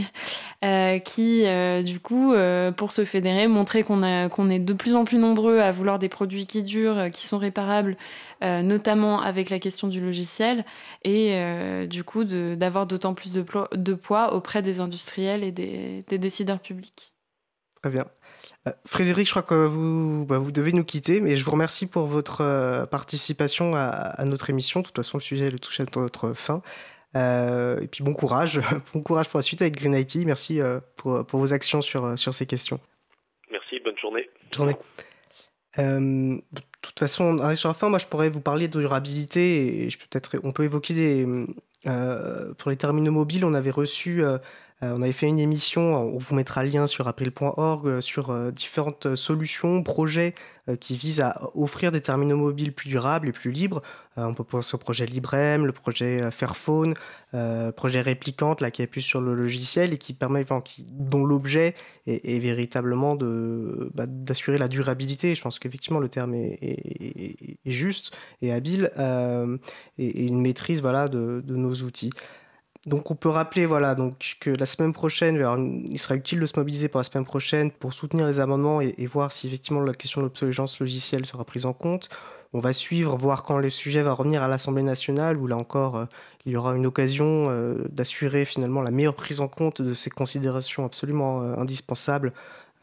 qui 1.04 1.44
du 1.84 2.00
coup, 2.00 2.34
pour 2.76 2.92
se 2.92 3.04
fédérer, 3.04 3.46
montrer 3.46 3.82
qu'on 3.82 4.02
est 4.02 4.58
de 4.58 4.72
plus 4.72 4.96
en 4.96 5.04
plus 5.04 5.18
nombreux 5.18 5.58
à 5.58 5.72
vouloir 5.72 5.98
des 5.98 6.08
produits 6.08 6.46
qui 6.46 6.62
durent, 6.62 7.10
qui 7.10 7.26
sont 7.26 7.38
réparables, 7.38 7.96
notamment 8.42 9.20
avec 9.20 9.50
la 9.50 9.58
question 9.58 9.88
du 9.88 10.00
logiciel, 10.00 10.64
et 11.02 11.38
du 11.86 12.04
coup 12.04 12.24
d'avoir 12.24 12.86
d'autant 12.86 13.14
plus 13.14 13.32
de, 13.32 13.44
de, 13.72 13.94
poids 13.94 14.34
auprès 14.34 14.62
des 14.62 14.80
industriels 14.80 15.44
et 15.44 15.52
des, 15.52 16.04
des 16.08 16.18
décideurs 16.18 16.60
publics. 16.60 17.12
Très 17.82 17.90
bien. 17.90 18.06
Euh, 18.66 18.72
Frédéric, 18.86 19.26
je 19.26 19.30
crois 19.30 19.42
que 19.42 19.66
vous, 19.66 20.24
bah, 20.26 20.38
vous 20.38 20.52
devez 20.52 20.72
nous 20.72 20.84
quitter, 20.84 21.20
mais 21.20 21.36
je 21.36 21.44
vous 21.44 21.50
remercie 21.50 21.86
pour 21.86 22.06
votre 22.06 22.40
euh, 22.40 22.86
participation 22.86 23.74
à, 23.74 24.24
notre 24.24 24.50
émission. 24.50 24.80
De 24.80 24.86
toute 24.86 24.96
façon, 24.96 25.18
le 25.18 25.22
sujet 25.22 25.50
le 25.50 25.58
touche 25.58 25.80
à 25.80 25.84
notre 25.96 26.32
fin. 26.32 26.62
Euh, 27.16 27.80
et 27.80 27.86
puis 27.86 28.02
bon 28.02 28.12
courage, 28.12 28.60
bon 28.94 29.02
courage 29.02 29.28
pour 29.28 29.38
la 29.38 29.42
suite 29.42 29.62
avec 29.62 29.76
Green 29.76 29.94
IT. 29.94 30.16
Merci 30.26 30.60
pour, 30.96 31.24
pour, 31.26 31.40
vos 31.40 31.52
actions 31.52 31.82
sur, 31.82 32.18
sur 32.18 32.34
ces 32.34 32.46
questions. 32.46 32.80
Merci, 33.50 33.80
bonne 33.80 33.98
journée. 33.98 34.28
Bonne 34.50 34.52
journée. 34.56 34.76
de 35.76 36.60
toute 36.80 36.98
façon, 36.98 37.54
sur 37.54 37.68
la 37.68 37.74
fin, 37.74 37.88
moi 37.88 37.98
je 37.98 38.06
pourrais 38.06 38.30
vous 38.30 38.40
parler 38.40 38.66
de 38.68 38.80
durabilité 38.80 39.84
et 39.84 39.90
je 39.90 39.98
peux 39.98 40.06
peut-être, 40.10 40.40
on 40.42 40.52
peut 40.52 40.64
évoquer 40.64 40.94
des, 40.94 41.26
pour 42.58 42.70
les 42.70 42.76
terminaux 42.76 43.12
mobiles, 43.12 43.44
on 43.44 43.54
avait 43.54 43.70
reçu 43.70 44.24
on 44.96 45.02
avait 45.02 45.12
fait 45.12 45.26
une 45.26 45.38
émission, 45.38 45.96
on 45.96 46.18
vous 46.18 46.34
mettra 46.34 46.64
le 46.64 46.70
lien 46.70 46.86
sur 46.86 47.06
april.org, 47.06 47.86
euh, 47.86 48.00
sur 48.00 48.30
euh, 48.30 48.50
différentes 48.50 49.14
solutions, 49.14 49.82
projets 49.82 50.34
qui 50.80 50.96
visent 50.96 51.20
à 51.20 51.50
offrir 51.54 51.92
des 51.92 52.00
terminaux 52.00 52.38
mobiles 52.38 52.72
plus 52.72 52.88
durables 52.88 53.28
et 53.28 53.32
plus 53.32 53.50
libres. 53.50 53.82
on 54.16 54.32
peut 54.32 54.44
penser 54.44 54.74
au 54.74 54.78
projet 54.78 55.04
Librem, 55.04 55.66
le 55.66 55.72
projet 55.72 56.30
Fairphone, 56.30 56.94
le 57.34 57.70
projet 57.70 58.00
Réplicante 58.00 58.62
là, 58.62 58.70
qui 58.70 58.80
appuie 58.80 59.02
sur 59.02 59.20
le 59.20 59.34
logiciel 59.34 59.92
et 59.92 59.98
qui 59.98 60.14
permet, 60.14 60.46
dont 60.88 61.26
l'objet 61.26 61.74
est, 62.06 62.38
véritablement 62.38 63.14
bah, 63.14 64.06
d'assurer 64.06 64.56
la 64.56 64.68
durabilité. 64.68 65.34
Je 65.34 65.42
pense 65.42 65.58
qu'effectivement 65.58 66.00
le 66.00 66.08
terme 66.08 66.32
est, 66.32 67.58
juste 67.66 68.16
et 68.40 68.50
habile 68.50 68.90
et, 69.98 70.26
une 70.26 70.40
maîtrise 70.40 70.80
voilà, 70.80 71.08
de 71.08 71.42
nos 71.46 71.74
outils. 71.82 72.08
Donc 72.86 73.10
on 73.10 73.14
peut 73.14 73.30
rappeler 73.30 73.64
voilà, 73.64 73.94
donc, 73.94 74.36
que 74.40 74.50
la 74.50 74.66
semaine 74.66 74.92
prochaine, 74.92 75.86
il 75.88 75.98
sera 75.98 76.16
utile 76.16 76.40
de 76.40 76.46
se 76.46 76.58
mobiliser 76.58 76.88
pour 76.88 76.98
la 76.98 77.04
semaine 77.04 77.24
prochaine 77.24 77.70
pour 77.70 77.94
soutenir 77.94 78.26
les 78.26 78.40
amendements 78.40 78.80
et, 78.80 79.06
voir 79.06 79.32
si 79.32 79.46
effectivement 79.46 79.80
la 79.80 79.94
question 79.94 80.20
de 80.20 80.26
l'obsolescence 80.26 80.80
logicielle 80.80 81.24
sera 81.24 81.44
prise 81.44 81.64
en 81.64 81.72
compte. 81.72 82.10
On 82.52 82.60
va 82.60 82.72
suivre, 82.72 83.16
voir 83.16 83.42
quand 83.42 83.58
le 83.58 83.70
sujet 83.70 84.02
va 84.02 84.12
revenir 84.12 84.42
à 84.42 84.48
l'Assemblée 84.48 84.82
nationale, 84.82 85.36
où 85.36 85.48
là 85.48 85.56
encore, 85.56 85.96
euh, 85.96 86.04
il 86.46 86.52
y 86.52 86.56
aura 86.56 86.76
une 86.76 86.86
occasion 86.86 87.48
euh, 87.50 87.74
d'assurer 87.90 88.44
finalement 88.44 88.80
la 88.80 88.92
meilleure 88.92 89.16
prise 89.16 89.40
en 89.40 89.48
compte 89.48 89.82
de 89.82 89.92
ces 89.92 90.08
considérations 90.08 90.84
absolument 90.84 91.42
euh, 91.42 91.56
indispensables 91.56 92.32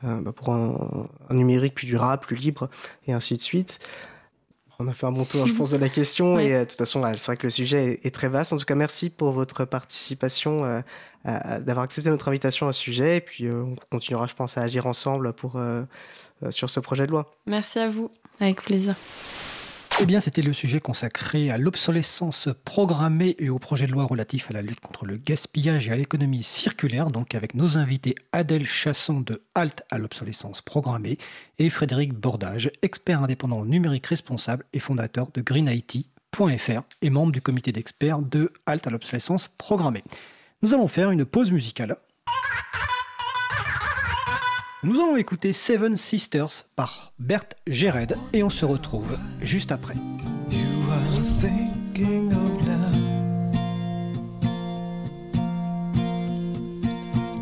bah, 0.04 0.32
pour 0.36 0.50
un, 0.50 1.08
numérique 1.30 1.76
plus 1.76 1.86
durable, 1.86 2.24
plus 2.24 2.36
libre, 2.36 2.70
et 3.06 3.14
ainsi 3.14 3.36
de 3.36 3.42
suite. 3.42 3.78
On 4.82 4.88
a 4.88 4.94
fait 4.94 5.06
un 5.06 5.12
bon 5.12 5.26
tour, 5.26 5.46
je 5.46 5.54
pense, 5.58 5.72
de 5.72 5.78
la 5.78 5.90
question. 5.90 6.40
Et 6.40 6.54
euh, 6.54 6.60
de 6.62 6.66
toute 6.66 6.78
façon, 6.78 7.04
c'est 7.16 7.26
vrai 7.26 7.38
que 7.38 7.46
le 7.46 7.52
sujet 7.52 8.00
est, 8.04 8.14
très 8.14 8.30
vaste. 8.30 8.52
En 8.54 8.58
tout 8.58 8.66
cas, 8.66 8.76
merci 8.76 9.10
pour 9.10 9.32
votre 9.32 9.66
participation, 9.66 10.66
euh, 10.66 10.82
d'avoir 11.60 11.84
accepté 11.84 12.10
notre 12.10 12.28
invitation 12.28 12.68
à 12.68 12.74
ce 12.74 12.80
sujet. 12.80 13.18
Et 13.18 13.22
puis, 13.22 13.46
euh, 13.46 13.64
on 13.64 13.76
continuera, 13.92 14.28
je 14.28 14.34
pense, 14.34 14.58
à 14.58 14.62
agir 14.62 14.88
ensemble 14.88 15.34
pour, 15.34 15.60
sur 16.50 16.70
ce 16.70 16.80
projet 16.80 17.06
de 17.06 17.12
loi. 17.12 17.32
Merci 17.46 17.80
à 17.80 17.90
vous. 17.90 18.10
Avec 18.40 18.62
plaisir. 18.64 18.96
Eh 20.04 20.08
bien, 20.08 20.20
c'était 20.20 20.42
le 20.42 20.52
sujet 20.52 20.80
consacré 20.80 21.52
à 21.52 21.60
l'obsolescence 21.60 22.50
programmée 22.66 23.36
et 23.38 23.52
au 23.52 23.60
projet 23.60 23.86
de 23.86 23.92
loi 23.92 24.06
relatif 24.06 24.50
à 24.50 24.54
la 24.56 24.64
lutte 24.64 24.80
contre 24.80 25.06
le 25.06 25.16
gaspillage 25.16 25.88
et 25.88 25.92
à 25.92 25.96
l'économie 25.96 26.42
circulaire, 26.42 27.12
donc 27.12 27.36
avec 27.36 27.54
nos 27.54 27.78
invités 27.78 28.16
Adèle 28.32 28.66
Chasson 28.66 29.22
de 29.22 29.44
Halt 29.54 29.84
à 29.92 30.00
l'obsolescence 30.00 30.64
programmée 30.64 31.20
et 31.60 31.70
Frédéric 31.70 32.14
Bordage, 32.14 32.72
expert 32.82 33.22
indépendant 33.22 33.64
numérique 33.64 34.08
responsable 34.08 34.66
et 34.74 34.80
fondateur 34.80 35.28
de 35.36 35.42
GreenIT.fr 35.42 36.82
et 37.04 37.10
membre 37.12 37.32
du 37.32 37.42
comité 37.44 37.72
d'experts 37.72 38.24
de 38.24 38.52
Halt 38.66 38.88
à 38.88 38.90
l'obsolescence 38.90 39.50
programmée. 39.60 40.04
Nous 40.64 40.74
allons 40.74 40.88
faire 40.88 41.12
une 41.12 41.26
pause 41.26 41.52
musicale. 41.52 41.96
Nous 44.84 44.96
allons 45.00 45.16
écouter 45.16 45.54
Seven 45.54 45.96
Sisters 45.96 46.66
par 46.76 47.14
Bert 47.20 47.46
Gered 47.68 48.16
et 48.34 48.42
on 48.42 48.50
se 48.50 48.66
retrouve 48.66 49.16
juste 49.40 49.72
après. 49.72 49.94
You 50.50 50.66
are 50.90 51.22
thinking 51.22 52.32
of 52.32 52.66
love. 52.66 52.96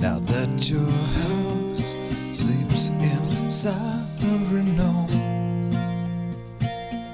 Now 0.02 0.20
that 0.20 0.70
your 0.70 0.82
house 0.82 1.96
sleeps 2.34 2.90
in 2.90 3.50
silent 3.50 4.46
renown. 4.52 5.08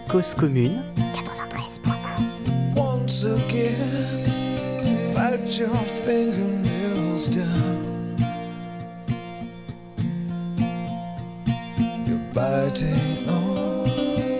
Cause 0.07 0.33
commune 0.33 0.81
93.1 0.95 2.75
Once 2.75 3.25
again, 3.25 4.25
fight 5.13 5.59
your 5.59 5.69
fingernails 6.03 7.29
down. 7.29 7.74
Biting 12.75 13.29
on 13.29 13.83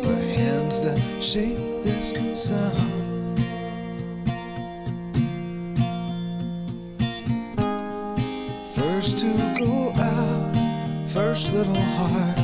the 0.02 0.34
hands 0.36 0.82
that 0.84 1.00
shape 1.24 1.58
this 1.84 2.12
sound. 2.36 3.40
First 8.76 9.20
to 9.20 9.56
go 9.58 9.94
out, 9.96 11.10
first 11.10 11.54
little 11.54 11.76
heart. 11.76 12.35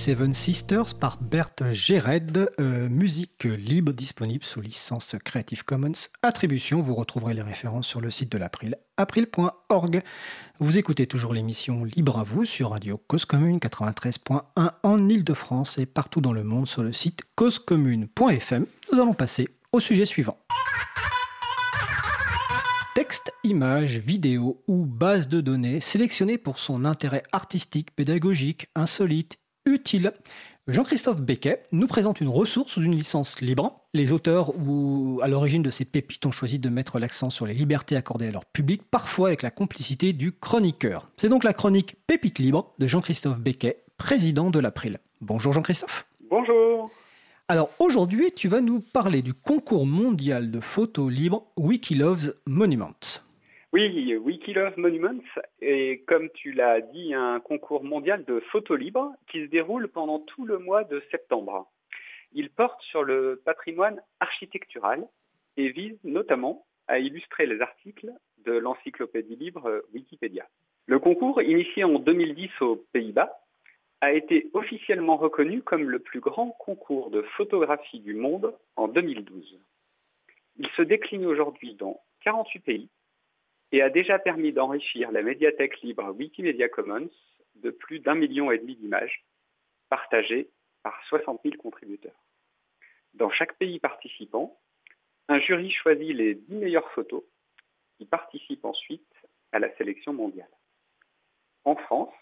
Seven 0.00 0.32
Sisters 0.32 0.94
par 0.98 1.18
Berthe 1.20 1.72
Géred, 1.72 2.50
euh, 2.58 2.88
musique 2.88 3.44
libre 3.44 3.92
disponible 3.92 4.42
sous 4.42 4.62
licence 4.62 5.14
Creative 5.22 5.62
Commons. 5.62 5.92
Attribution, 6.22 6.80
vous 6.80 6.94
retrouverez 6.94 7.34
les 7.34 7.42
références 7.42 7.86
sur 7.86 8.00
le 8.00 8.10
site 8.10 8.32
de 8.32 8.38
l'April, 8.38 8.78
april.org. 8.96 10.02
Vous 10.58 10.78
écoutez 10.78 11.06
toujours 11.06 11.34
l'émission 11.34 11.84
Libre 11.84 12.18
à 12.18 12.22
vous 12.22 12.46
sur 12.46 12.70
Radio 12.70 12.96
Cause 13.08 13.26
Commune 13.26 13.58
93.1 13.58 14.70
en 14.82 15.08
Ile-de-France 15.10 15.76
et 15.76 15.84
partout 15.84 16.22
dans 16.22 16.32
le 16.32 16.44
monde 16.44 16.66
sur 16.66 16.82
le 16.82 16.94
site 16.94 17.20
causecommune.fm. 17.34 18.64
Nous 18.90 18.98
allons 18.98 19.12
passer 19.12 19.50
au 19.70 19.80
sujet 19.80 20.06
suivant. 20.06 20.38
Texte, 22.94 23.34
images, 23.44 23.98
vidéos 23.98 24.62
ou 24.66 24.86
base 24.86 25.28
de 25.28 25.42
données 25.42 25.82
sélectionnées 25.82 26.38
pour 26.38 26.58
son 26.58 26.86
intérêt 26.86 27.22
artistique, 27.32 27.94
pédagogique, 27.94 28.66
insolite, 28.74 29.36
utile. 29.66 30.12
Jean-Christophe 30.68 31.20
Becquet 31.20 31.64
nous 31.72 31.86
présente 31.86 32.20
une 32.20 32.28
ressource 32.28 32.72
sous 32.72 32.82
une 32.82 32.94
licence 32.94 33.40
libre. 33.40 33.86
Les 33.92 34.12
auteurs 34.12 34.56
ou 34.56 35.18
à 35.22 35.26
l'origine 35.26 35.62
de 35.62 35.70
ces 35.70 35.84
pépites 35.84 36.24
ont 36.26 36.30
choisi 36.30 36.58
de 36.58 36.68
mettre 36.68 36.98
l'accent 36.98 37.30
sur 37.30 37.46
les 37.46 37.54
libertés 37.54 37.96
accordées 37.96 38.28
à 38.28 38.30
leur 38.30 38.44
public, 38.44 38.82
parfois 38.88 39.28
avec 39.28 39.42
la 39.42 39.50
complicité 39.50 40.12
du 40.12 40.32
chroniqueur. 40.32 41.08
C'est 41.16 41.28
donc 41.28 41.44
la 41.44 41.52
chronique 41.52 41.96
Pépite 42.06 42.38
libre 42.38 42.72
de 42.78 42.86
Jean-Christophe 42.86 43.38
Becquet, 43.38 43.82
président 43.96 44.50
de 44.50 44.60
l'April. 44.60 44.98
Bonjour 45.20 45.52
Jean-Christophe. 45.52 46.06
Bonjour. 46.30 46.90
Alors 47.48 47.70
aujourd'hui, 47.80 48.30
tu 48.30 48.46
vas 48.46 48.60
nous 48.60 48.78
parler 48.78 49.22
du 49.22 49.34
concours 49.34 49.86
mondial 49.86 50.52
de 50.52 50.60
photos 50.60 51.10
libres 51.10 51.46
Wikilove's 51.56 52.34
Monuments. 52.46 53.24
Oui, 53.72 54.16
Wikilove 54.16 54.76
Monuments 54.78 55.22
est, 55.60 56.04
comme 56.06 56.28
tu 56.30 56.50
l'as 56.50 56.80
dit, 56.80 57.14
un 57.14 57.38
concours 57.38 57.84
mondial 57.84 58.24
de 58.24 58.40
photos 58.50 58.76
libres 58.76 59.12
qui 59.28 59.42
se 59.42 59.46
déroule 59.46 59.86
pendant 59.86 60.18
tout 60.18 60.44
le 60.44 60.58
mois 60.58 60.82
de 60.82 61.00
septembre. 61.12 61.70
Il 62.32 62.50
porte 62.50 62.82
sur 62.82 63.04
le 63.04 63.40
patrimoine 63.44 64.02
architectural 64.18 65.06
et 65.56 65.70
vise 65.70 65.96
notamment 66.02 66.66
à 66.88 66.98
illustrer 66.98 67.46
les 67.46 67.60
articles 67.60 68.10
de 68.44 68.54
l'encyclopédie 68.54 69.36
libre 69.36 69.84
Wikipédia. 69.94 70.48
Le 70.86 70.98
concours, 70.98 71.40
initié 71.40 71.84
en 71.84 72.00
2010 72.00 72.50
aux 72.62 72.84
Pays-Bas, 72.92 73.38
a 74.00 74.12
été 74.12 74.50
officiellement 74.52 75.16
reconnu 75.16 75.62
comme 75.62 75.88
le 75.88 76.00
plus 76.00 76.18
grand 76.18 76.50
concours 76.58 77.10
de 77.10 77.22
photographie 77.22 78.00
du 78.00 78.14
monde 78.14 78.52
en 78.74 78.88
2012. 78.88 79.60
Il 80.56 80.68
se 80.70 80.82
décline 80.82 81.24
aujourd'hui 81.24 81.74
dans 81.76 82.00
48 82.24 82.58
pays 82.60 82.88
et 83.72 83.82
a 83.82 83.90
déjà 83.90 84.18
permis 84.18 84.52
d'enrichir 84.52 85.12
la 85.12 85.22
médiathèque 85.22 85.80
libre 85.82 86.10
Wikimedia 86.10 86.68
Commons 86.68 87.10
de 87.56 87.70
plus 87.70 88.00
d'un 88.00 88.14
million 88.14 88.50
et 88.50 88.58
demi 88.58 88.76
d'images 88.76 89.24
partagées 89.88 90.50
par 90.82 91.02
60 91.08 91.40
000 91.44 91.56
contributeurs. 91.56 92.24
Dans 93.14 93.30
chaque 93.30 93.56
pays 93.58 93.78
participant, 93.78 94.58
un 95.28 95.38
jury 95.40 95.70
choisit 95.70 96.14
les 96.16 96.34
10 96.34 96.54
meilleures 96.54 96.90
photos 96.92 97.22
qui 97.98 98.06
participent 98.06 98.64
ensuite 98.64 99.14
à 99.52 99.58
la 99.58 99.74
sélection 99.76 100.12
mondiale. 100.12 100.50
En 101.64 101.76
France, 101.76 102.14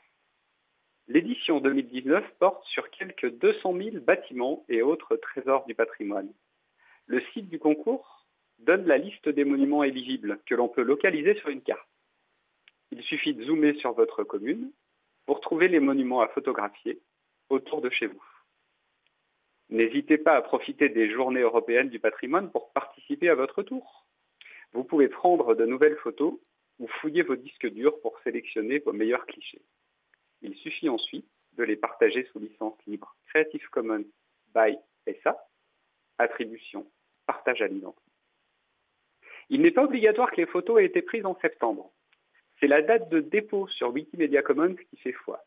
L'édition 1.11 1.59
2019 1.61 2.35
porte 2.39 2.63
sur 2.67 2.91
quelques 2.91 3.31
200 3.39 3.75
000 3.75 3.97
bâtiments 4.01 4.67
et 4.69 4.83
autres 4.83 5.17
trésors 5.17 5.65
du 5.65 5.75
patrimoine. 5.75 6.31
Le 7.07 7.23
site 7.33 7.49
du 7.49 7.59
concours 7.59 8.18
donne 8.59 8.87
la 8.87 8.99
liste 8.99 9.29
des 9.29 9.45
monuments 9.45 9.85
éligibles 9.85 10.41
que 10.47 10.55
l'on 10.55 10.69
peut 10.69 10.83
localiser 10.83 11.35
sur 11.37 11.49
une 11.49 11.63
carte. 11.63 11.89
Il 12.91 13.03
suffit 13.03 13.35
de 13.35 13.43
zoomer 13.43 13.75
sur 13.75 13.93
votre 13.93 14.25
commune 14.25 14.73
pour 15.27 15.41
trouver 15.41 15.69
les 15.69 15.81
monuments 15.81 16.21
à 16.21 16.29
photographier 16.29 17.01
autour 17.51 17.81
de 17.81 17.91
chez 17.91 18.07
vous. 18.07 18.23
N'hésitez 19.71 20.17
pas 20.17 20.35
à 20.35 20.43
profiter 20.43 20.89
des 20.89 21.11
journées 21.11 21.41
européennes 21.41 21.91
du 21.91 22.01
patrimoine 22.01 22.51
pour 22.51 22.73
participer 22.73 23.29
à 23.29 23.35
votre 23.35 23.63
tour. 23.63 24.07
Vous 24.73 24.85
pouvez 24.85 25.09
prendre 25.09 25.55
de 25.55 25.67
nouvelles 25.67 25.99
photos 25.99 26.35
ou 26.79 26.87
fouiller 26.87 27.23
vos 27.23 27.37
disques 27.37 27.69
durs 27.69 28.01
pour 28.01 28.19
sélectionner 28.21 28.79
vos 28.79 28.93
meilleurs 28.93 29.27
clichés. 29.27 29.63
Il 30.41 30.57
suffit 30.57 30.89
ensuite 30.89 31.29
de 31.55 31.65
les 31.65 31.77
partager 31.77 32.25
sous 32.33 32.39
licence 32.39 32.79
libre 32.87 33.15
Creative 33.27 33.69
Commons 33.71 34.05
by 34.55 34.79
SA, 35.23 35.37
attribution, 36.19 36.91
partage 37.27 37.61
à 37.61 37.67
l'identique. 37.67 38.08
Il 39.51 39.63
n'est 39.63 39.71
pas 39.71 39.85
obligatoire 39.85 40.31
que 40.31 40.41
les 40.41 40.47
photos 40.47 40.81
aient 40.81 40.87
été 40.87 41.03
prises 41.03 41.25
en 41.25 41.39
septembre. 41.41 41.91
C'est 42.61 42.67
la 42.67 42.83
date 42.83 43.09
de 43.09 43.21
dépôt 43.21 43.69
sur 43.69 43.91
Wikimedia 43.93 44.43
Commons 44.43 44.75
qui 44.75 44.97
fait 44.97 45.13
foi. 45.13 45.45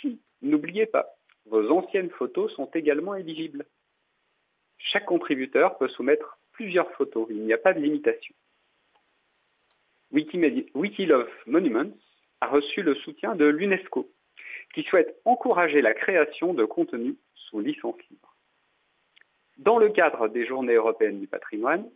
Si, 0.00 0.20
n'oubliez 0.42 0.86
pas, 0.86 1.14
vos 1.44 1.70
anciennes 1.70 2.10
photos 2.10 2.52
sont 2.54 2.70
également 2.74 3.14
éligibles. 3.14 3.66
Chaque 4.78 5.06
contributeur 5.06 5.78
peut 5.78 5.88
soumettre 5.88 6.38
plusieurs 6.52 6.90
photos, 6.92 7.26
il 7.30 7.42
n'y 7.42 7.52
a 7.52 7.58
pas 7.58 7.74
de 7.74 7.80
limitation. 7.80 8.34
Wikilove 10.12 11.30
Monuments 11.46 11.96
a 12.40 12.48
reçu 12.48 12.82
le 12.82 12.94
soutien 12.94 13.34
de 13.34 13.44
l'UNESCO, 13.44 14.10
qui 14.74 14.82
souhaite 14.84 15.16
encourager 15.24 15.82
la 15.82 15.94
création 15.94 16.54
de 16.54 16.64
contenus 16.64 17.16
sous 17.34 17.60
licence 17.60 17.96
libre. 18.10 18.34
Dans 19.58 19.78
le 19.78 19.88
cadre 19.88 20.28
des 20.28 20.46
Journées 20.46 20.74
européennes 20.74 21.20
du 21.20 21.26
patrimoine, 21.26 21.90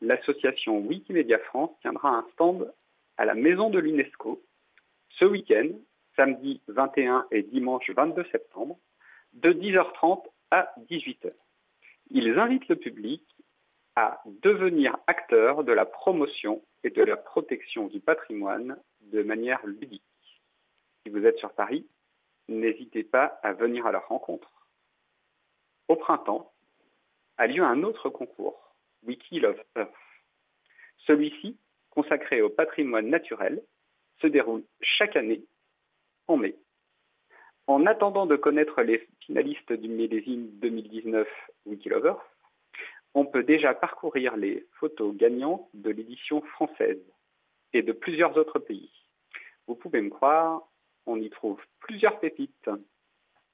l'association 0.00 0.78
Wikimedia 0.78 1.38
France 1.38 1.70
tiendra 1.80 2.10
un 2.10 2.26
stand 2.32 2.72
à 3.16 3.24
la 3.24 3.34
maison 3.34 3.70
de 3.70 3.78
l'UNESCO 3.78 4.42
ce 5.10 5.24
week-end, 5.24 5.68
samedi 6.16 6.60
21 6.68 7.26
et 7.30 7.42
dimanche 7.42 7.90
22 7.90 8.24
septembre, 8.30 8.78
de 9.32 9.52
10h30 9.52 10.24
à 10.50 10.74
18h. 10.90 11.32
Ils 12.10 12.38
invitent 12.38 12.68
le 12.68 12.76
public 12.76 13.22
à 13.96 14.22
devenir 14.42 14.96
acteur 15.06 15.64
de 15.64 15.72
la 15.72 15.86
promotion 15.86 16.62
et 16.84 16.90
de 16.90 17.02
la 17.02 17.16
protection 17.16 17.86
du 17.86 18.00
patrimoine 18.00 18.78
de 19.00 19.22
manière 19.22 19.64
ludique. 19.66 20.02
Si 21.02 21.10
vous 21.10 21.24
êtes 21.24 21.38
sur 21.38 21.52
Paris, 21.52 21.86
n'hésitez 22.48 23.04
pas 23.04 23.38
à 23.42 23.52
venir 23.52 23.86
à 23.86 23.92
leur 23.92 24.08
rencontre. 24.08 24.68
Au 25.88 25.96
printemps, 25.96 26.52
a 27.38 27.46
lieu 27.46 27.62
un 27.62 27.82
autre 27.82 28.08
concours, 28.08 28.65
Wiki 29.02 29.40
Love 29.40 29.62
Earth. 29.76 29.92
Celui-ci, 31.06 31.56
consacré 31.90 32.42
au 32.42 32.50
patrimoine 32.50 33.08
naturel, 33.08 33.62
se 34.20 34.26
déroule 34.26 34.64
chaque 34.80 35.16
année 35.16 35.44
en 36.26 36.36
mai. 36.36 36.56
En 37.66 37.86
attendant 37.86 38.26
de 38.26 38.36
connaître 38.36 38.82
les 38.82 39.06
finalistes 39.20 39.72
du 39.72 39.88
millésime 39.88 40.48
2019 40.60 41.28
Wiki 41.66 41.88
Love 41.88 42.06
Earth, 42.06 42.36
on 43.14 43.24
peut 43.24 43.42
déjà 43.42 43.74
parcourir 43.74 44.36
les 44.36 44.66
photos 44.78 45.16
gagnantes 45.16 45.68
de 45.74 45.90
l'édition 45.90 46.42
française 46.42 47.02
et 47.72 47.82
de 47.82 47.92
plusieurs 47.92 48.36
autres 48.36 48.58
pays. 48.58 48.90
Vous 49.66 49.74
pouvez 49.74 50.00
me 50.00 50.10
croire, 50.10 50.62
on 51.06 51.20
y 51.20 51.30
trouve 51.30 51.60
plusieurs 51.80 52.20
pépites. 52.20 52.70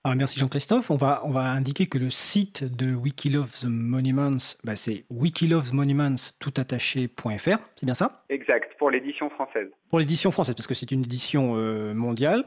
Alors 0.04 0.16
merci 0.16 0.40
Jean-Christophe. 0.40 0.90
On 0.90 0.96
va, 0.96 1.22
on 1.24 1.30
va 1.30 1.52
indiquer 1.52 1.86
que 1.86 1.96
le 1.96 2.10
site 2.10 2.64
de 2.64 2.92
Wikilove's 2.92 3.66
Monuments, 3.68 4.56
bah, 4.64 4.74
c'est 4.74 5.04
wikilovesmonuments.toutattaché.fr, 5.10 7.58
c'est 7.76 7.84
bien 7.84 7.94
ça? 7.94 8.24
Exact, 8.28 8.76
pour 8.80 8.90
l'édition 8.90 9.30
française. 9.30 9.68
Pour 9.90 10.00
l'édition 10.00 10.32
française, 10.32 10.56
parce 10.56 10.66
que 10.66 10.74
c'est 10.74 10.90
une 10.90 11.04
édition 11.04 11.52
euh, 11.54 11.94
mondiale, 11.94 12.44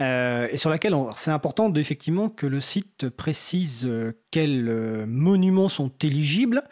euh, 0.00 0.48
et 0.50 0.56
sur 0.56 0.70
laquelle 0.70 0.96
c'est 1.12 1.30
important 1.30 1.72
effectivement 1.74 2.28
que 2.28 2.48
le 2.48 2.58
site 2.58 3.08
précise 3.10 3.86
euh, 3.86 4.18
quels 4.32 5.06
monuments 5.06 5.68
sont 5.68 5.92
éligibles. 6.02 6.64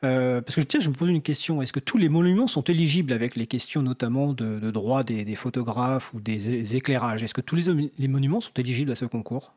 Parce 0.00 0.54
que 0.54 0.60
tiens, 0.60 0.80
je 0.80 0.88
me 0.88 0.94
pose 0.94 1.08
une 1.08 1.22
question. 1.22 1.62
Est-ce 1.62 1.72
que 1.72 1.80
tous 1.80 1.98
les 1.98 2.08
monuments 2.08 2.46
sont 2.46 2.62
éligibles 2.62 3.12
avec 3.12 3.36
les 3.36 3.46
questions 3.46 3.82
notamment 3.82 4.32
de, 4.32 4.70
droit 4.70 5.02
des, 5.02 5.34
photographes 5.34 6.12
ou 6.14 6.20
des 6.20 6.76
éclairages? 6.76 7.22
Est-ce 7.22 7.34
que 7.34 7.40
tous 7.40 7.56
les, 7.56 8.08
monuments 8.08 8.40
sont 8.40 8.54
éligibles 8.54 8.92
à 8.92 8.94
ce 8.94 9.04
concours? 9.04 9.52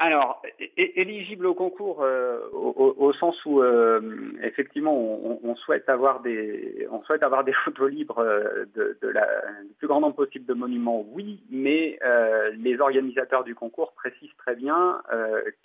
Alors, 0.00 0.42
éligible 0.76 1.46
au 1.46 1.54
concours 1.54 2.02
euh, 2.02 2.40
au, 2.52 3.12
sens 3.12 3.44
où 3.44 3.62
euh, 3.62 4.32
effectivement 4.42 4.92
on, 4.92 5.54
souhaite 5.54 5.88
avoir 5.88 6.20
des 6.20 6.88
on 6.90 7.02
souhaite 7.04 7.22
avoir 7.22 7.44
des 7.44 7.52
photos 7.64 7.90
libres 7.90 8.18
euh, 8.18 8.64
de, 8.74 9.08
la, 9.08 9.26
du 9.62 9.72
plus 9.78 9.86
grand 9.86 10.00
nombre 10.00 10.16
possible 10.16 10.46
de 10.46 10.54
monuments, 10.54 11.06
oui, 11.12 11.44
mais 11.48 11.98
les 12.56 12.80
organisateurs 12.80 13.44
du 13.44 13.54
concours 13.54 13.92
précisent 13.92 14.36
très 14.38 14.56
bien 14.56 15.00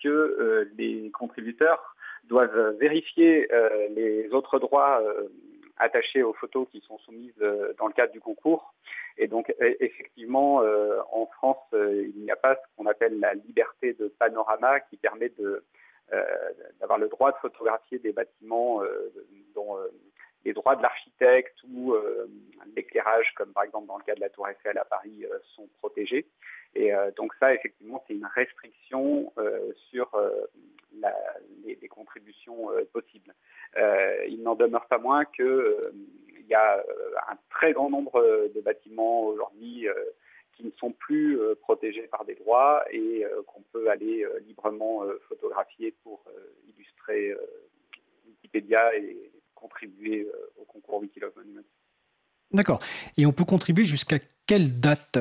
que 0.03 0.69
les 0.77 1.09
contributeurs 1.11 1.95
doivent 2.29 2.77
vérifier 2.79 3.49
les 3.95 4.29
autres 4.31 4.59
droits 4.59 5.01
attachés 5.77 6.23
aux 6.23 6.33
photos 6.33 6.67
qui 6.71 6.81
sont 6.81 6.97
soumises 6.99 7.43
dans 7.77 7.87
le 7.87 7.93
cadre 7.93 8.13
du 8.13 8.21
concours. 8.21 8.73
Et 9.19 9.27
donc, 9.27 9.53
e, 9.61 9.75
effectivement, 9.81 10.61
euh, 10.61 10.99
en 11.11 11.25
France, 11.25 11.57
euh, 11.73 12.09
il 12.15 12.23
n'y 12.23 12.31
a 12.31 12.37
pas 12.37 12.55
ce 12.55 12.61
qu'on 12.75 12.85
appelle 12.85 13.19
la 13.19 13.33
liberté 13.33 13.93
de 13.93 14.07
panorama 14.07 14.79
qui 14.79 14.95
permet 14.95 15.31
euh, 15.41 15.61
d'avoir 16.79 16.97
le 16.97 17.09
droit 17.09 17.33
de 17.33 17.37
photographier 17.37 17.99
des 17.99 18.13
bâtiments 18.13 18.81
dont 19.53 19.77
les 20.43 20.53
droits 20.53 20.75
de 20.75 20.81
l'architecte 20.81 21.55
ou 21.71 21.93
l'éclairage, 22.81 23.33
comme 23.35 23.53
par 23.53 23.63
exemple 23.63 23.87
dans 23.87 23.97
le 23.97 24.03
cas 24.03 24.15
de 24.15 24.21
la 24.21 24.29
Tour 24.29 24.47
Eiffel 24.47 24.77
à 24.77 24.85
Paris, 24.85 25.25
sont 25.55 25.67
protégés. 25.79 26.27
Et 26.75 26.91
donc 27.15 27.33
ça, 27.39 27.53
effectivement, 27.53 28.03
c'est 28.07 28.13
une 28.13 28.27
restriction 28.35 29.33
sur 29.89 30.11
les, 31.65 31.87
contributions 31.87 32.69
possibles. 32.93 33.33
il 34.27 34.41
n'en 34.43 34.55
demeure 34.55 34.87
pas 34.87 34.99
moins 34.99 35.25
que 35.25 35.91
il 36.49 36.53
y 36.53 36.55
a 36.55 36.77
euh, 36.77 37.13
un 37.29 37.37
très 37.51 37.73
grand 37.73 37.89
nombre 37.89 38.15
euh, 38.15 38.49
de 38.55 38.61
bâtiments 38.61 39.21
aujourd'hui 39.21 39.87
euh, 39.87 39.93
qui 40.53 40.65
ne 40.65 40.71
sont 40.71 40.91
plus 40.91 41.39
protégés 41.61 42.07
par 42.07 42.25
des 42.25 42.35
droits 42.35 42.83
et 42.91 43.23
qu'on 43.47 43.61
peut 43.71 43.89
aller 43.89 44.27
librement 44.45 45.03
photographier 45.29 45.95
pour 46.03 46.21
illustrer 46.67 47.33
Wikipédia 48.27 48.93
et 48.97 49.31
contribuer 49.55 50.27
au 50.57 50.65
concours 50.65 50.99
Wikilove 50.99 51.31
Monuments. 51.37 51.63
D'accord. 52.51 52.79
Et 53.17 53.25
on 53.25 53.31
peut 53.31 53.45
contribuer 53.45 53.85
jusqu'à 53.85 54.17
quelle 54.47 54.79
date? 54.79 55.19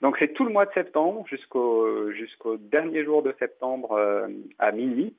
Donc 0.00 0.16
c'est 0.18 0.32
tout 0.32 0.44
le 0.44 0.50
mois 0.50 0.66
de 0.66 0.72
septembre 0.72 1.24
jusqu'au 1.28 2.56
dernier 2.58 3.04
jour 3.04 3.22
de 3.22 3.34
septembre 3.38 4.28
à 4.58 4.72
minuit. 4.72 5.14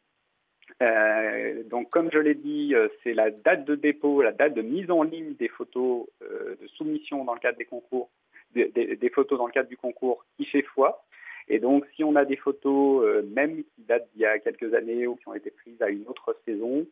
Euh, 0.81 1.63
donc, 1.69 1.89
comme 1.89 2.09
je 2.11 2.19
l'ai 2.19 2.35
dit, 2.35 2.73
euh, 2.73 2.87
c'est 3.03 3.13
la 3.13 3.31
date 3.31 3.65
de 3.65 3.75
dépôt, 3.75 4.21
la 4.21 4.31
date 4.31 4.53
de 4.53 4.61
mise 4.61 4.89
en 4.91 5.03
ligne 5.03 5.33
des 5.35 5.47
photos 5.47 6.07
euh, 6.21 6.55
de 6.61 6.67
soumission 6.67 7.23
dans 7.23 7.33
le 7.33 7.39
cadre 7.39 7.57
des 7.57 7.65
concours, 7.65 8.09
des, 8.53 9.11
photos 9.13 9.37
dans 9.37 9.47
le 9.47 9.51
cadre 9.51 9.69
du 9.69 9.77
concours 9.77 10.25
qui 10.37 10.45
fait 10.45 10.61
foi. 10.61 11.05
Et 11.47 11.59
donc, 11.59 11.85
si 11.95 12.03
on 12.03 12.15
a 12.15 12.25
des 12.25 12.37
photos, 12.37 13.23
même 13.33 13.63
qui 13.63 13.83
datent 13.87 14.07
d'il 14.13 14.21
y 14.21 14.25
a 14.25 14.39
quelques 14.39 14.73
années 14.73 15.07
ou 15.07 15.15
qui 15.15 15.27
ont 15.27 15.33
été 15.33 15.51
prises 15.51 15.81
à 15.81 15.89
une 15.89 16.07
autre 16.07 16.35
saison, 16.45 16.85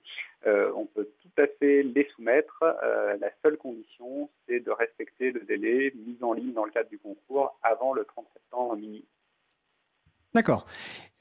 on 0.46 0.86
peut 0.86 1.10
tout 1.22 1.42
à 1.42 1.48
fait 1.48 1.84
les 1.84 2.08
soumettre. 2.16 2.64
la 3.20 3.30
seule 3.44 3.58
condition, 3.58 4.30
c'est 4.48 4.60
de 4.60 4.72
respecter 4.72 5.32
le 5.32 5.42
délai 5.42 5.94
mise 5.96 6.24
en 6.24 6.34
ligne 6.34 6.54
dans 6.54 6.66
le 6.66 6.72
cadre 6.72 6.90
du 6.90 7.00
concours 7.00 7.58
avant 7.64 7.94
le 7.94 8.06
30 8.06 8.26
septembre 8.34 8.76
minuit. 8.76 9.06
D'accord. 10.34 10.66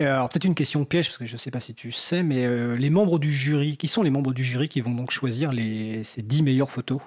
Euh, 0.01 0.07
alors 0.07 0.28
peut-être 0.28 0.44
une 0.44 0.55
question 0.55 0.85
piège, 0.85 1.09
parce 1.09 1.19
que 1.19 1.24
je 1.24 1.32
ne 1.32 1.39
sais 1.39 1.51
pas 1.51 1.61
si 1.61 1.74
tu 1.74 1.93
sais, 1.93 2.23
mais 2.23 2.47
euh, 2.47 2.77
les 2.77 2.90
membres 2.90 3.19
du 3.19 3.32
jury, 3.32 3.77
qui 3.77 3.89
sont 3.89 4.02
les 4.02 4.11
membres 4.11 4.32
du 4.32 4.44
jury 4.44 4.69
qui 4.69 4.81
vont 4.81 4.94
donc 4.94 5.11
choisir 5.11 5.52
les, 5.52 6.05
ces 6.05 6.23
10 6.23 6.43
meilleures 6.43 6.70
photos? 6.70 7.01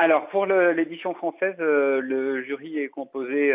Alors 0.00 0.28
pour 0.28 0.46
l'édition 0.46 1.14
française, 1.14 1.56
euh, 1.60 2.00
le 2.00 2.42
jury 2.42 2.78
est 2.78 2.88
composé 2.88 3.52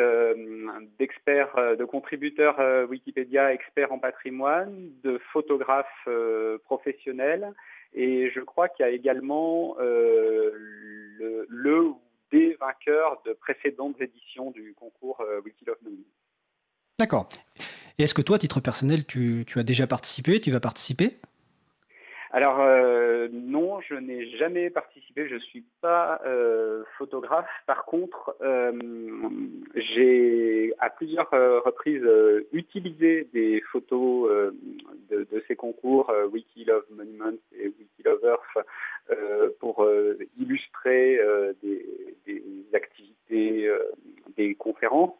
d'experts, 0.99 1.55
de 1.77 1.85
contributeurs 1.85 2.59
Wikipédia, 2.89 3.51
experts 3.51 3.91
en 3.91 3.99
patrimoine, 3.99 4.89
de 5.03 5.19
photographes 5.33 6.07
professionnels, 6.63 7.51
et 7.93 8.29
je 8.29 8.39
crois 8.41 8.69
qu'il 8.69 8.85
y 8.85 8.89
a 8.89 8.91
également 8.91 9.75
le, 9.79 11.79
ou 11.79 11.99
des 12.31 12.55
vainqueurs 12.59 13.21
de 13.25 13.33
précédentes 13.33 13.99
éditions 13.99 14.51
du 14.51 14.75
concours 14.77 15.23
Wikilove 15.43 15.77
D'accord. 16.99 17.27
Et 17.97 18.03
est-ce 18.03 18.13
que 18.13 18.21
toi, 18.21 18.37
à 18.37 18.39
titre 18.39 18.59
personnel, 18.59 19.05
tu, 19.05 19.45
as 19.55 19.63
déjà 19.63 19.87
participé 19.87 20.39
Tu 20.39 20.51
vas 20.51 20.59
participer? 20.59 21.17
Alors 22.35 22.59
euh, 22.59 23.29
non, 23.31 23.79
je 23.79 23.95
n'ai 23.95 24.25
jamais 24.35 24.69
participé, 24.69 25.29
je 25.29 25.35
ne 25.35 25.39
suis 25.39 25.63
pas 25.79 26.19
euh, 26.25 26.83
photographe. 26.97 27.47
Par 27.65 27.85
contre, 27.85 28.35
euh, 28.41 28.73
j'ai 29.73 30.73
à 30.79 30.89
plusieurs 30.89 31.29
reprises 31.31 32.05
utilisé 32.51 33.29
des 33.31 33.61
photos 33.71 34.51
de, 35.09 35.43
ces 35.47 35.55
concours 35.55 36.11
Wikilove 36.33 36.83
Monuments 36.89 37.39
et 37.57 37.67
Wikilove 37.67 38.19
Earth 38.25 38.67
pour 39.59 39.87
illustrer 40.37 41.19
des, 41.61 41.85
activités, 42.73 43.71
des 44.37 44.55
conférences. 44.55 45.17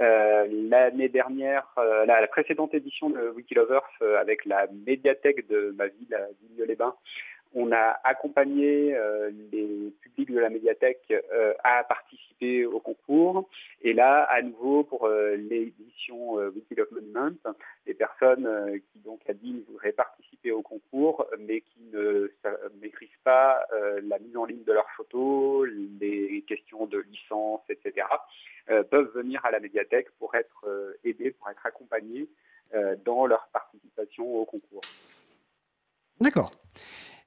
Euh, 0.00 0.46
l'année 0.50 1.08
dernière, 1.08 1.66
euh, 1.78 2.04
la, 2.04 2.26
précédente 2.26 2.74
édition 2.74 3.10
de 3.10 3.28
Wikilovers 3.30 3.88
euh, 4.02 4.20
avec 4.20 4.44
la 4.44 4.66
médiathèque 4.86 5.46
de 5.48 5.72
ma 5.76 5.86
ville, 5.86 6.14
à 6.14 6.26
Vigne-les-Bains, 6.42 6.96
on 7.54 7.72
a 7.72 7.98
accompagné 8.04 8.96
les 9.52 9.92
publics 10.00 10.30
de 10.32 10.40
la 10.40 10.50
médiathèque 10.50 11.12
à 11.62 11.84
participer 11.84 12.66
au 12.66 12.80
concours. 12.80 13.48
Et 13.82 13.92
là, 13.92 14.24
à 14.24 14.42
nouveau, 14.42 14.82
pour 14.82 15.08
l'édition 15.08 16.34
Wikilove 16.34 16.92
Monument, 16.92 17.36
les 17.86 17.94
personnes 17.94 18.80
qui 18.92 18.98
donc 19.00 19.20
à 19.28 19.34
Digne 19.34 19.62
voudraient 19.68 19.92
participer 19.92 20.50
au 20.50 20.62
concours, 20.62 21.26
mais 21.38 21.60
qui 21.60 21.80
ne 21.92 22.32
maîtrisent 22.80 23.08
pas 23.22 23.64
la 24.02 24.18
mise 24.18 24.36
en 24.36 24.44
ligne 24.44 24.64
de 24.64 24.72
leurs 24.72 24.90
photos, 24.96 25.68
les 26.00 26.42
questions 26.46 26.86
de 26.86 26.98
licence, 26.98 27.62
etc., 27.68 28.06
euh, 28.70 28.82
peuvent 28.82 29.10
venir 29.14 29.44
à 29.44 29.50
la 29.50 29.60
médiathèque 29.60 30.10
pour 30.18 30.34
être 30.34 30.64
euh, 30.66 30.98
aidés, 31.04 31.32
pour 31.32 31.50
être 31.50 31.66
accompagnés 31.66 32.30
euh, 32.74 32.96
dans 33.04 33.26
leur 33.26 33.46
participation 33.48 34.24
au 34.36 34.46
concours. 34.46 34.80
D'accord. 36.18 36.50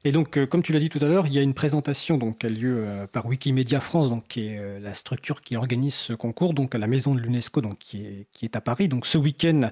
Et 0.07 0.13
donc, 0.13 0.45
comme 0.45 0.63
tu 0.63 0.71
l'as 0.71 0.79
dit 0.79 0.87
tout 0.87 1.03
à 1.03 1.09
l'heure, 1.09 1.27
il 1.27 1.33
y 1.33 1.37
a 1.37 1.41
une 1.41 1.53
présentation 1.53 2.17
donc, 2.17 2.37
qui 2.37 2.45
a 2.45 2.49
lieu 2.49 2.85
par 3.11 3.25
Wikimedia 3.25 3.81
France, 3.81 4.09
donc, 4.09 4.25
qui 4.29 4.47
est 4.47 4.79
la 4.79 4.93
structure 4.93 5.41
qui 5.41 5.57
organise 5.57 5.95
ce 5.95 6.13
concours, 6.13 6.53
donc 6.53 6.73
à 6.75 6.77
la 6.77 6.87
maison 6.87 7.13
de 7.13 7.19
l'UNESCO, 7.19 7.59
donc, 7.59 7.77
qui, 7.77 8.05
est, 8.05 8.27
qui 8.31 8.45
est 8.45 8.55
à 8.55 8.61
Paris. 8.61 8.87
Donc 8.87 9.05
ce 9.05 9.17
week-end, 9.17 9.69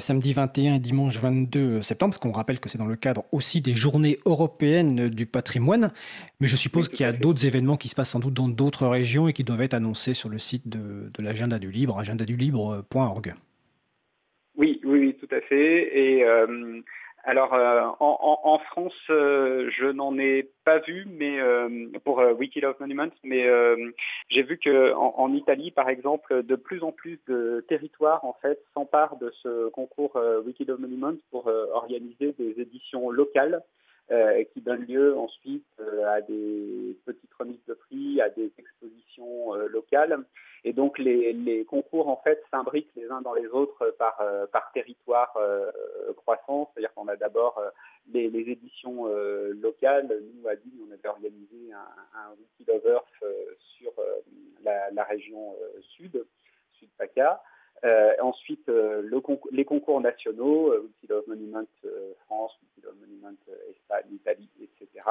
samedi 0.00 0.34
21 0.34 0.74
et 0.74 0.78
dimanche 0.80 1.18
22 1.18 1.80
septembre, 1.80 2.10
parce 2.10 2.18
qu'on 2.18 2.32
rappelle 2.32 2.60
que 2.60 2.68
c'est 2.68 2.76
dans 2.76 2.84
le 2.84 2.96
cadre 2.96 3.24
aussi 3.32 3.62
des 3.62 3.72
journées 3.72 4.18
européennes 4.26 5.08
du 5.08 5.24
patrimoine. 5.24 5.92
Mais 6.40 6.46
je 6.46 6.56
suppose 6.56 6.90
qu'il 6.90 7.00
y 7.00 7.08
a 7.08 7.14
d'autres 7.14 7.46
événements 7.46 7.78
qui 7.78 7.88
se 7.88 7.94
passent 7.94 8.10
sans 8.10 8.20
doute 8.20 8.34
dans 8.34 8.50
d'autres 8.50 8.86
régions 8.86 9.28
et 9.28 9.32
qui 9.32 9.44
doivent 9.44 9.62
être 9.62 9.72
annoncés 9.72 10.12
sur 10.12 10.28
le 10.28 10.38
site 10.38 10.68
de, 10.68 11.10
de 11.16 11.24
l'agenda 11.24 11.58
du 11.58 11.70
libre, 11.70 11.98
agendadulibre.org. 11.98 13.34
Oui, 14.56 14.78
oui, 14.84 14.98
oui, 14.98 15.16
tout 15.18 15.34
à 15.34 15.40
fait. 15.40 15.98
Et 15.98 16.22
alors 17.26 17.54
euh, 17.54 17.88
en, 18.00 18.58
France, 18.58 18.94
euh, 19.08 19.70
je 19.70 19.86
n'en 19.86 20.18
ai 20.18 20.50
pas 20.64 20.78
vu, 20.78 21.06
mais 21.08 21.40
euh, 21.40 21.88
pour 22.04 22.18
Wikilove 22.18 22.76
Monuments, 22.80 23.14
mais 23.22 23.48
j'ai 24.28 24.42
vu 24.42 24.58
que 24.58 24.92
en, 24.92 25.32
Italie, 25.32 25.70
par 25.70 25.88
exemple, 25.88 26.42
de 26.42 26.56
plus 26.56 26.82
en 26.82 26.92
plus 26.92 27.18
de 27.26 27.64
territoires 27.68 28.24
en 28.24 28.34
fait 28.42 28.60
s'emparent 28.74 29.16
de 29.16 29.30
ce 29.42 29.68
concours 29.70 30.18
Wikilove 30.44 30.80
Monuments 30.80 31.16
pour 31.30 31.50
organiser 31.72 32.34
des 32.38 32.60
éditions 32.60 33.10
locales 33.10 33.62
qui 34.52 34.60
donne 34.60 34.84
lieu 34.84 35.16
ensuite 35.16 35.66
à 36.06 36.20
des 36.20 36.96
petites 37.06 37.32
remises 37.38 37.64
de 37.66 37.74
prix, 37.74 38.20
à 38.20 38.28
des 38.28 38.52
expositions 38.58 39.54
locales. 39.68 40.24
Et 40.64 40.72
donc 40.72 40.98
les, 40.98 41.64
concours 41.68 42.08
en 42.08 42.16
fait 42.16 42.42
s'imbriquent 42.50 42.90
les 42.96 43.10
uns 43.10 43.22
dans 43.22 43.34
les 43.34 43.46
autres 43.46 43.94
par, 43.98 44.22
par 44.52 44.70
territoire 44.72 45.36
croissant, 46.16 46.70
c'est-à-dire 46.72 46.92
qu'on 46.94 47.08
a 47.08 47.16
d'abord 47.16 47.60
les, 48.12 48.26
éditions 48.26 49.06
locales. 49.54 50.22
Nous, 50.34 50.48
à 50.48 50.56
Digne, 50.56 50.80
on 50.88 50.92
avait 50.92 51.08
organisé 51.08 51.72
un, 51.72 52.20
un 52.20 52.30
Wiki 52.32 52.70
sur 53.58 53.92
la, 54.64 55.04
région 55.04 55.56
sud, 55.96 56.24
sud 56.72 56.88
PACA. 56.98 57.42
Euh, 57.84 58.12
ensuite, 58.20 58.68
euh, 58.68 59.02
les 59.52 59.64
concours 59.64 60.00
nationaux, 60.00 60.72
Wiki 60.72 61.06
euh, 61.10 61.16
Love 61.16 61.28
Monument 61.28 61.64
France, 62.24 62.58
Wiki 62.62 62.86
Monument 63.00 63.36
Espagne, 63.70 64.06
Italie, 64.12 64.50
etc. 64.60 65.04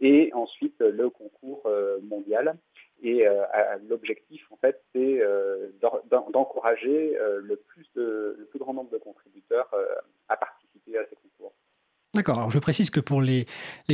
Et 0.00 0.30
ensuite, 0.34 0.80
le 0.80 1.08
concours 1.10 1.68
mondial. 2.02 2.56
Et 3.02 3.26
l'objectif, 3.88 4.46
en 4.50 4.56
fait, 4.56 4.82
c'est 4.94 5.22
d'encourager 6.10 7.16
le, 7.38 7.56
plus 7.56 7.88
le 7.94 8.46
plus 8.50 8.58
grand 8.58 8.74
nombre 8.74 8.90
de 8.90 8.98
contributeurs 8.98 9.70
à 10.28 10.36
participer 10.36 10.98
à 10.98 11.06
ces 11.06 11.16
concours. 11.16 11.54
D'accord. 12.16 12.38
Alors 12.38 12.50
je 12.50 12.58
précise 12.58 12.88
que 12.88 12.98
pour 12.98 13.20
les, 13.20 13.46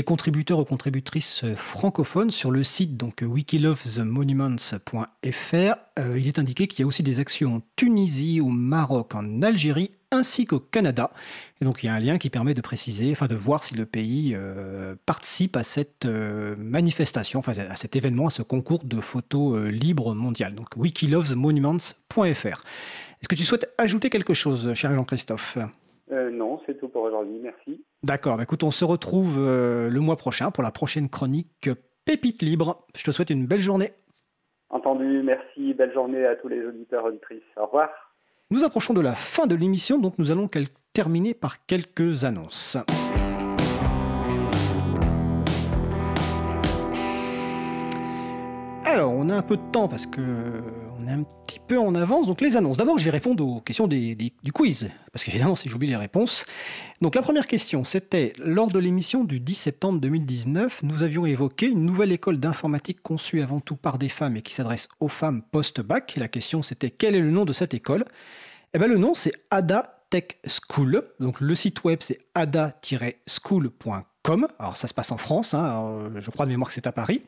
contributeurs 0.07 0.61
ou 0.61 0.65
contributrices 0.65 1.43
euh, 1.43 1.57
francophones, 1.57 2.31
sur 2.31 2.53
le 2.53 2.63
site 2.63 2.97
donc 2.97 3.23
wikilovesmonuments.fr, 3.23 5.75
euh, 5.99 6.17
il 6.17 6.29
est 6.29 6.39
indiqué 6.39 6.69
qu'il 6.69 6.79
y 6.81 6.85
a 6.85 6.87
aussi 6.87 7.03
des 7.03 7.19
actions 7.19 7.57
en 7.57 7.63
Tunisie, 7.75 8.41
au 8.41 8.47
Maroc, 8.47 9.17
en 9.17 9.43
Algérie 9.43 9.91
ainsi 10.13 10.45
qu'au 10.45 10.61
Canada. 10.61 11.11
Et 11.61 11.65
donc 11.65 11.83
il 11.83 11.87
y 11.87 11.89
a 11.89 11.95
un 11.95 11.99
lien 11.99 12.17
qui 12.17 12.31
permet 12.31 12.55
de 12.55 12.61
préciser, 12.61 13.11
enfin 13.11 13.27
de 13.27 13.35
voir 13.35 13.65
si 13.65 13.75
le 13.75 13.87
pays 13.87 14.37
euh, 14.37 14.95
participe 15.05 15.57
à 15.57 15.65
cette 15.65 16.07
manifestation, 16.07 17.41
enfin 17.41 17.55
à 17.59 17.75
cet 17.75 17.97
événement, 17.97 18.29
à 18.29 18.31
ce 18.31 18.43
concours 18.43 18.85
de 18.85 19.01
photos 19.01 19.67
libres 19.67 20.15
mondial. 20.15 20.55
Donc 20.55 20.69
wikilovesmonuments.fr. 20.77 22.21
Est-ce 22.21 23.29
que 23.29 23.35
tu 23.35 23.43
souhaites 23.43 23.69
ajouter 23.79 24.11
quelque 24.11 24.33
chose, 24.33 24.73
cher 24.75 24.95
Jean-Christophe? 24.95 25.59
Non, 26.09 26.61
c'est 26.67 26.79
tout 26.79 26.89
pour 26.89 27.03
aujourd'hui. 27.03 27.41
Merci. 27.43 27.83
D'accord, 28.05 28.37
bah, 28.37 28.43
écoute, 28.43 28.65
on 28.65 28.73
se 28.73 28.85
retrouve 28.85 29.37
euh, 29.39 29.89
le 29.89 30.01
mois 30.01 30.17
prochain 30.17 30.51
pour 30.51 30.65
la 30.65 30.73
prochaine 30.73 31.09
chronique 31.09 31.71
Pépite 32.05 32.43
Libre. 32.43 32.85
Je 32.97 33.05
te 33.05 33.13
souhaite 33.13 33.31
une 33.31 33.47
belle 33.47 33.61
journée. 33.61 33.93
Entendu, 34.71 35.23
merci, 35.23 35.73
belle 35.75 35.93
journée 35.93 36.27
à 36.27 36.35
tous 36.35 36.49
les 36.49 36.65
auditeurs 36.67 37.05
et 37.07 37.11
auditrices. 37.11 37.43
Au 37.57 37.67
revoir. 37.67 37.91
Nous 38.51 38.65
approchons 38.65 38.93
de 38.93 39.01
la 39.01 39.15
fin 39.15 39.47
de 39.47 39.55
l'émission, 39.55 39.99
donc 39.99 40.19
nous 40.19 40.33
allons 40.33 40.49
terminer 40.93 41.33
par 41.33 41.65
quelques 41.65 42.25
annonces. 42.25 42.77
Alors, 48.85 49.13
on 49.13 49.31
a 49.31 49.37
un 49.37 49.43
peu 49.43 49.57
de 49.57 49.71
temps 49.71 49.89
parce 49.89 50.07
que 50.07 50.21
un 51.09 51.23
petit 51.23 51.61
peu 51.61 51.79
en 51.79 51.95
avance. 51.95 52.27
Donc 52.27 52.41
les 52.41 52.57
annonces. 52.57 52.77
D'abord, 52.77 52.99
je 52.99 53.05
vais 53.05 53.11
répondre 53.11 53.47
aux 53.47 53.61
questions 53.61 53.87
du 53.87 54.33
quiz, 54.53 54.91
parce 55.13 55.25
qu'évidemment, 55.25 55.57
si 55.57 55.69
j'oublie 55.69 55.89
les 55.89 55.97
réponses. 55.97 56.45
Donc 57.01 57.15
la 57.15 57.23
première 57.23 57.47
question, 57.47 57.85
c'était 57.85 58.33
lors 58.39 58.69
de 58.69 58.79
l'émission 58.79 59.25
du 59.25 59.41
10 59.41 59.55
septembre 59.55 60.01
2019, 60.01 60.83
nous 60.83 61.03
avions 61.03 61.27
évoqué 61.27 61.67
une 61.67 61.85
nouvelle 61.85 62.13
école 62.13 62.39
d'informatique 62.39 63.03
conçue 63.03 63.43
avant 63.43 63.61
tout 63.61 63.77
par 63.77 63.99
des 63.99 64.09
femmes 64.09 64.37
et 64.37 64.43
qui 64.43 64.55
s'adresse 64.55 64.89
aux 65.01 65.09
femmes 65.09 65.43
post-bac. 65.43 66.17
La 66.17 66.29
question, 66.29 66.63
c'était 66.63 66.91
quel 66.91 67.15
est 67.15 67.21
le 67.21 67.31
nom 67.31 67.45
de 67.45 67.53
cette 67.53 67.75
école? 67.75 68.05
Eh 68.75 68.79
bien, 68.79 68.87
le 68.87 68.99
nom, 68.99 69.15
c'est 69.15 69.33
Ada 69.51 69.99
Tech 70.11 70.39
School. 70.47 71.03
Donc 71.21 71.41
le 71.41 71.55
site 71.55 71.85
web, 71.85 71.99
c'est 72.03 72.21
ada-school.com. 72.35 74.03
Alors 74.59 74.77
ça 74.77 74.87
se 74.87 74.95
passe 74.95 75.11
en 75.11 75.17
France, 75.17 75.53
hein, 75.53 76.11
je 76.21 76.31
crois 76.31 76.47
de 76.47 76.51
mémoire 76.51 76.69
que 76.69 76.75
c'est 76.75 76.87
à 76.87 76.93
Paris. 76.93 77.23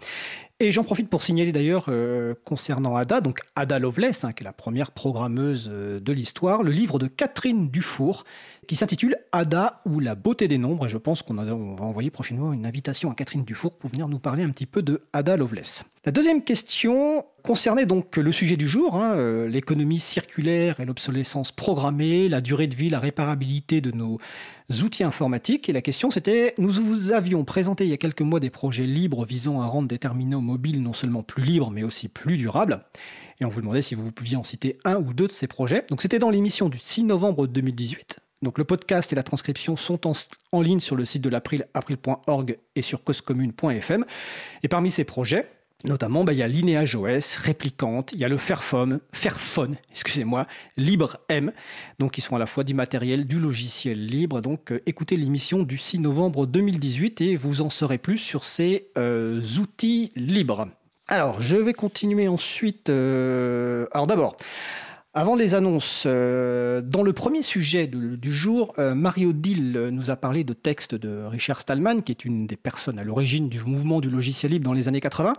Et 0.65 0.73
j'en 0.73 0.82
profite 0.82 1.11
pour 1.11 1.23
signaler 1.23 1.53
d'ailleurs 1.53 1.86
euh, 1.91 2.32
concernant 2.47 2.97
Ada, 2.97 3.20
donc 3.20 3.41
Ada 3.55 3.78
Lovelace, 3.78 4.24
hein, 4.24 4.32
qui 4.32 4.43
est 4.43 4.47
la 4.47 4.55
première 4.55 4.93
programmeuse 4.93 5.69
euh, 5.70 6.01
de 6.01 6.11
l'histoire, 6.11 6.62
le 6.62 6.70
livre 6.70 6.99
de 6.99 7.07
Catherine 7.07 7.69
Dufour, 7.69 8.24
qui 8.65 8.77
s'intitule 8.77 9.16
Ada 9.31 9.82
ou 9.85 10.01
la 10.01 10.15
beauté 10.15 10.49
des 10.49 10.57
nombres. 10.57 10.86
Et 10.86 10.89
je 10.89 10.97
pense 10.97 11.23
qu'on 11.23 11.35
va 11.35 11.53
envoyer 11.53 12.11
prochainement 12.11 12.55
une 12.55 12.65
invitation 12.65 13.11
à 13.11 13.15
Catherine 13.15 13.45
Dufour 13.45 13.77
pour 13.77 13.91
venir 13.91 14.09
nous 14.09 14.19
parler 14.19 14.43
un 14.43 14.51
petit 14.51 14.65
peu 14.65 14.81
de 14.81 15.03
Ada 15.12 15.36
Lovelace. 15.36 15.85
La 16.05 16.12
deuxième 16.12 16.43
question 16.43 17.24
concernait 17.43 17.86
donc 17.86 18.16
le 18.16 18.32
sujet 18.32 18.57
du 18.57 18.66
jour, 18.66 18.97
hein, 18.97 19.15
euh, 19.16 19.49
l'économie 19.49 20.01
circulaire 20.01 20.81
et 20.81 20.86
l'obsolescence 20.86 21.53
programmée, 21.53 22.28
la 22.28 22.41
durée 22.41 22.66
de 22.66 22.74
vie, 22.74 22.89
la 22.89 23.01
réparabilité 23.01 23.81
de 23.81 23.91
nos 23.91 24.19
outils 24.82 25.05
informatiques. 25.05 25.69
Et 25.69 25.73
la 25.73 25.82
question 25.82 26.11
c'était, 26.11 26.55
nous 26.57 26.70
vous 26.70 27.11
avions 27.12 27.45
présenté 27.45 27.85
il 27.85 27.91
y 27.91 27.95
a 27.95 27.99
quelques 27.99 28.23
mois 28.23 28.41
des 28.41 28.51
projets 28.51 28.86
libres 28.86 29.24
visant 29.24 29.61
à 29.61 29.66
rendre 29.66 29.89
des 29.89 29.99
terminaux 29.99 30.41
mobiles 30.55 30.83
non 30.83 30.93
seulement 30.93 31.23
plus 31.23 31.43
libres 31.43 31.71
mais 31.71 31.83
aussi 31.83 32.09
plus 32.09 32.37
durables. 32.37 32.85
Et 33.41 33.45
on 33.45 33.49
vous 33.49 33.61
demandait 33.61 33.83
si 33.83 33.95
vous 33.95 34.13
pouviez 34.13 34.37
en 34.37 34.45
citer 34.45 34.79
un 34.85 34.97
ou 34.97 35.13
deux 35.13 35.27
de 35.27 35.33
ces 35.33 35.49
projets. 35.49 35.85
Donc 35.89 36.03
c'était 36.03 36.19
dans 36.19 36.31
l'émission 36.31 36.69
du 36.69 36.79
6 36.79 37.05
novembre 37.05 37.47
2018. 37.47 38.21
Donc 38.43 38.59
le 38.59 38.65
podcast 38.65 39.13
et 39.13 39.17
la 39.17 39.23
transcription 39.23 39.77
sont 39.77 40.07
en, 40.07 40.13
en 40.53 40.61
ligne 40.61 40.81
sur 40.81 40.97
le 40.97 41.05
site 41.05 41.23
de 41.23 41.29
l'April, 41.29 41.67
april.org 41.75 42.59
et 42.77 42.83
sur 42.83 43.03
causecommune.fm. 43.03 44.05
Et 44.63 44.69
parmi 44.69 44.91
ces 44.91 45.05
projets, 45.05 45.49
Notamment, 45.85 46.24
bah, 46.24 46.32
il 46.32 46.39
y 46.39 46.43
a 46.43 46.48
Lineage 46.48 46.97
OS, 46.97 47.36
Réplicante, 47.36 48.12
il 48.15 48.19
y 48.19 48.24
a 48.24 48.28
le 48.28 48.39
Fairphone, 48.39 49.01
Fairphone, 49.12 49.77
excusez-moi, 49.90 50.47
LibreM, 50.78 51.52
donc 51.98 52.12
qui 52.12 52.23
sont 52.23 52.35
à 52.35 52.39
la 52.39 52.47
fois 52.47 52.65
du 52.65 52.73
matériel, 52.73 53.27
du 53.27 53.39
logiciel 53.39 54.06
libre. 54.06 54.40
Donc 54.40 54.73
euh, 54.73 54.81
écoutez 54.86 55.16
l'émission 55.16 55.62
du 55.62 55.77
6 55.77 55.98
novembre 55.98 56.47
2018 56.47 57.20
et 57.20 57.36
vous 57.36 57.61
en 57.61 57.69
saurez 57.69 57.98
plus 57.98 58.16
sur 58.16 58.47
ces 58.47 58.89
euh, 58.97 59.43
outils 59.61 60.11
libres. 60.16 60.69
Alors, 61.06 61.43
je 61.43 61.56
vais 61.56 61.74
continuer 61.74 62.28
ensuite. 62.28 62.89
Euh, 62.89 63.85
alors 63.93 64.06
d'abord, 64.06 64.39
avant 65.15 65.36
les 65.36 65.55
annonces, 65.55 66.05
euh, 66.07 66.81
dans 66.82 67.05
le 67.05 67.12
premier 67.12 67.43
sujet 67.43 67.86
du 67.86 68.32
jour, 68.32 68.74
euh, 68.81 68.97
Mario 68.97 69.32
Dill 69.32 69.89
nous 69.93 70.11
a 70.11 70.16
parlé 70.16 70.43
de 70.43 70.53
textes 70.53 70.97
de 70.97 71.24
Richard 71.24 71.61
Stallman, 71.61 72.03
qui 72.03 72.11
est 72.11 72.24
une 72.24 72.49
des 72.49 72.57
personnes 72.57 72.99
à 72.99 73.05
l'origine 73.05 73.49
du 73.49 73.61
mouvement 73.62 74.01
du 74.01 74.11
logiciel 74.11 74.51
libre 74.51 74.65
dans 74.65 74.73
les 74.73 74.89
années 74.89 75.01
80, 75.01 75.35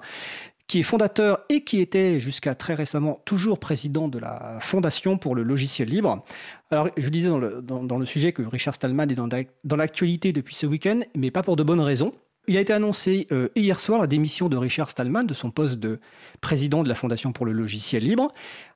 qui 0.68 0.80
est 0.80 0.84
fondateur 0.84 1.41
et 1.49 1.65
qui 1.65 1.81
était 1.81 2.22
jusqu'à 2.22 2.56
très 2.56 2.73
récemment 2.73 3.19
toujours 3.26 3.60
président 3.60 4.07
de 4.07 4.18
la 4.18 4.60
Fondation 4.61 5.18
pour 5.18 5.35
le 5.35 5.43
logiciel 5.43 5.89
libre. 5.89 6.23
Alors, 6.72 6.89
je 6.95 7.10
disais 7.10 7.27
dans 7.27 7.97
le, 7.99 8.06
sujet 8.06 8.31
que 8.31 8.43
Richard 8.43 8.76
Stallman 8.76 9.10
est 9.10 9.15
dans, 9.15 9.76
l'actualité 9.76 10.31
depuis 10.31 10.56
ce 10.56 10.65
week-end, 10.65 11.02
mais 11.15 11.31
pas 11.31 11.43
pour 11.43 11.57
de 11.57 11.64
bonnes 11.64 11.81
raisons. 11.81 12.14
Il 12.47 12.57
a 12.57 12.61
été 12.61 12.73
annoncé 12.73 13.27
euh, 13.31 13.49
hier 13.56 13.80
soir 13.80 13.99
la 13.99 14.07
démission 14.07 14.49
de 14.49 14.56
Richard 14.56 14.89
Stallman 14.89 15.23
de 15.23 15.34
son 15.34 15.52
poste 15.52 15.80
de 15.80 15.99
président 16.41 16.84
de 16.84 16.89
la 16.89 16.95
Fondation 16.95 17.34
pour 17.34 17.45
le 17.45 17.52
logiciel 17.52 18.03
libre. 18.03 18.31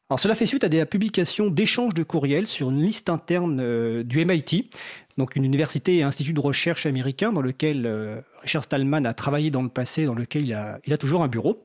Alors 0.09 0.19
cela 0.19 0.33
fait 0.33 0.47
suite 0.47 0.63
à 0.63 0.69
des 0.69 0.83
publications 0.85 1.51
d'échanges 1.51 1.93
de 1.93 2.01
courriels 2.01 2.47
sur 2.47 2.71
une 2.71 2.81
liste 2.81 3.09
interne 3.09 3.59
euh, 3.61 4.01
du 4.01 4.25
MIT, 4.25 4.67
donc 5.19 5.35
une 5.35 5.45
université 5.45 5.97
et 5.97 6.03
institut 6.03 6.33
de 6.33 6.39
recherche 6.39 6.87
américain 6.87 7.31
dans 7.31 7.41
lequel 7.41 7.85
euh, 7.85 8.19
Richard 8.41 8.63
Stallman 8.63 9.05
a 9.05 9.13
travaillé 9.13 9.51
dans 9.51 9.61
le 9.61 9.69
passé, 9.69 10.05
dans 10.05 10.15
lequel 10.15 10.45
il 10.47 10.53
a, 10.55 10.97
toujours 10.97 11.21
un 11.21 11.27
bureau. 11.27 11.61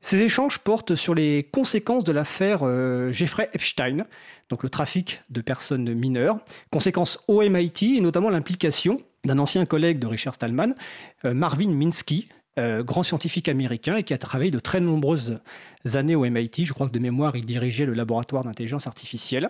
Ces 0.00 0.20
échanges 0.22 0.58
portent 0.58 0.94
sur 0.94 1.14
les 1.14 1.42
conséquences 1.42 2.02
de 2.02 2.12
l'affaire 2.12 2.60
euh, 2.62 3.12
Jeffrey 3.12 3.50
Epstein, 3.52 4.06
donc 4.48 4.62
le 4.62 4.70
trafic 4.70 5.20
de 5.28 5.42
personnes 5.42 5.92
mineures, 5.92 6.38
conséquences 6.70 7.18
au 7.28 7.42
MIT 7.42 7.98
et 7.98 8.00
notamment 8.00 8.30
l'implication 8.30 8.96
d'un 9.26 9.38
ancien 9.38 9.66
collègue 9.66 9.98
de 9.98 10.06
Richard 10.06 10.34
Stallman, 10.34 10.74
Marvin 11.24 11.68
Minsky, 11.68 12.28
euh, 12.58 12.82
grand 12.82 13.02
scientifique 13.02 13.48
américain 13.48 13.96
et 13.96 14.02
qui 14.02 14.12
a 14.12 14.18
travaillé 14.18 14.50
de 14.50 14.58
très 14.58 14.78
nombreuses 14.78 15.38
années 15.94 16.14
au 16.14 16.28
MIT. 16.28 16.66
Je 16.66 16.74
crois 16.74 16.86
que 16.86 16.92
de 16.92 16.98
mémoire, 16.98 17.34
il 17.34 17.46
dirigeait 17.46 17.86
le 17.86 17.94
laboratoire 17.94 18.44
d'intelligence 18.44 18.86
artificielle. 18.86 19.48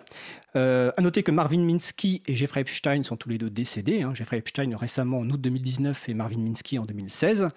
Euh, 0.54 0.92
à 0.96 1.02
noter 1.02 1.24
que 1.24 1.32
Marvin 1.32 1.58
Minsky 1.58 2.22
et 2.26 2.36
Jeffrey 2.36 2.60
Epstein 2.60 3.02
sont 3.02 3.16
tous 3.16 3.28
les 3.28 3.38
deux 3.38 3.50
décédés. 3.50 4.02
Hein. 4.02 4.14
Jeffrey 4.14 4.38
Epstein 4.38 4.76
récemment 4.76 5.18
en 5.18 5.28
août 5.30 5.40
2019 5.40 6.10
et 6.10 6.14
Marvin 6.14 6.38
Minsky 6.38 6.78
en 6.78 6.84
2016. 6.84 7.48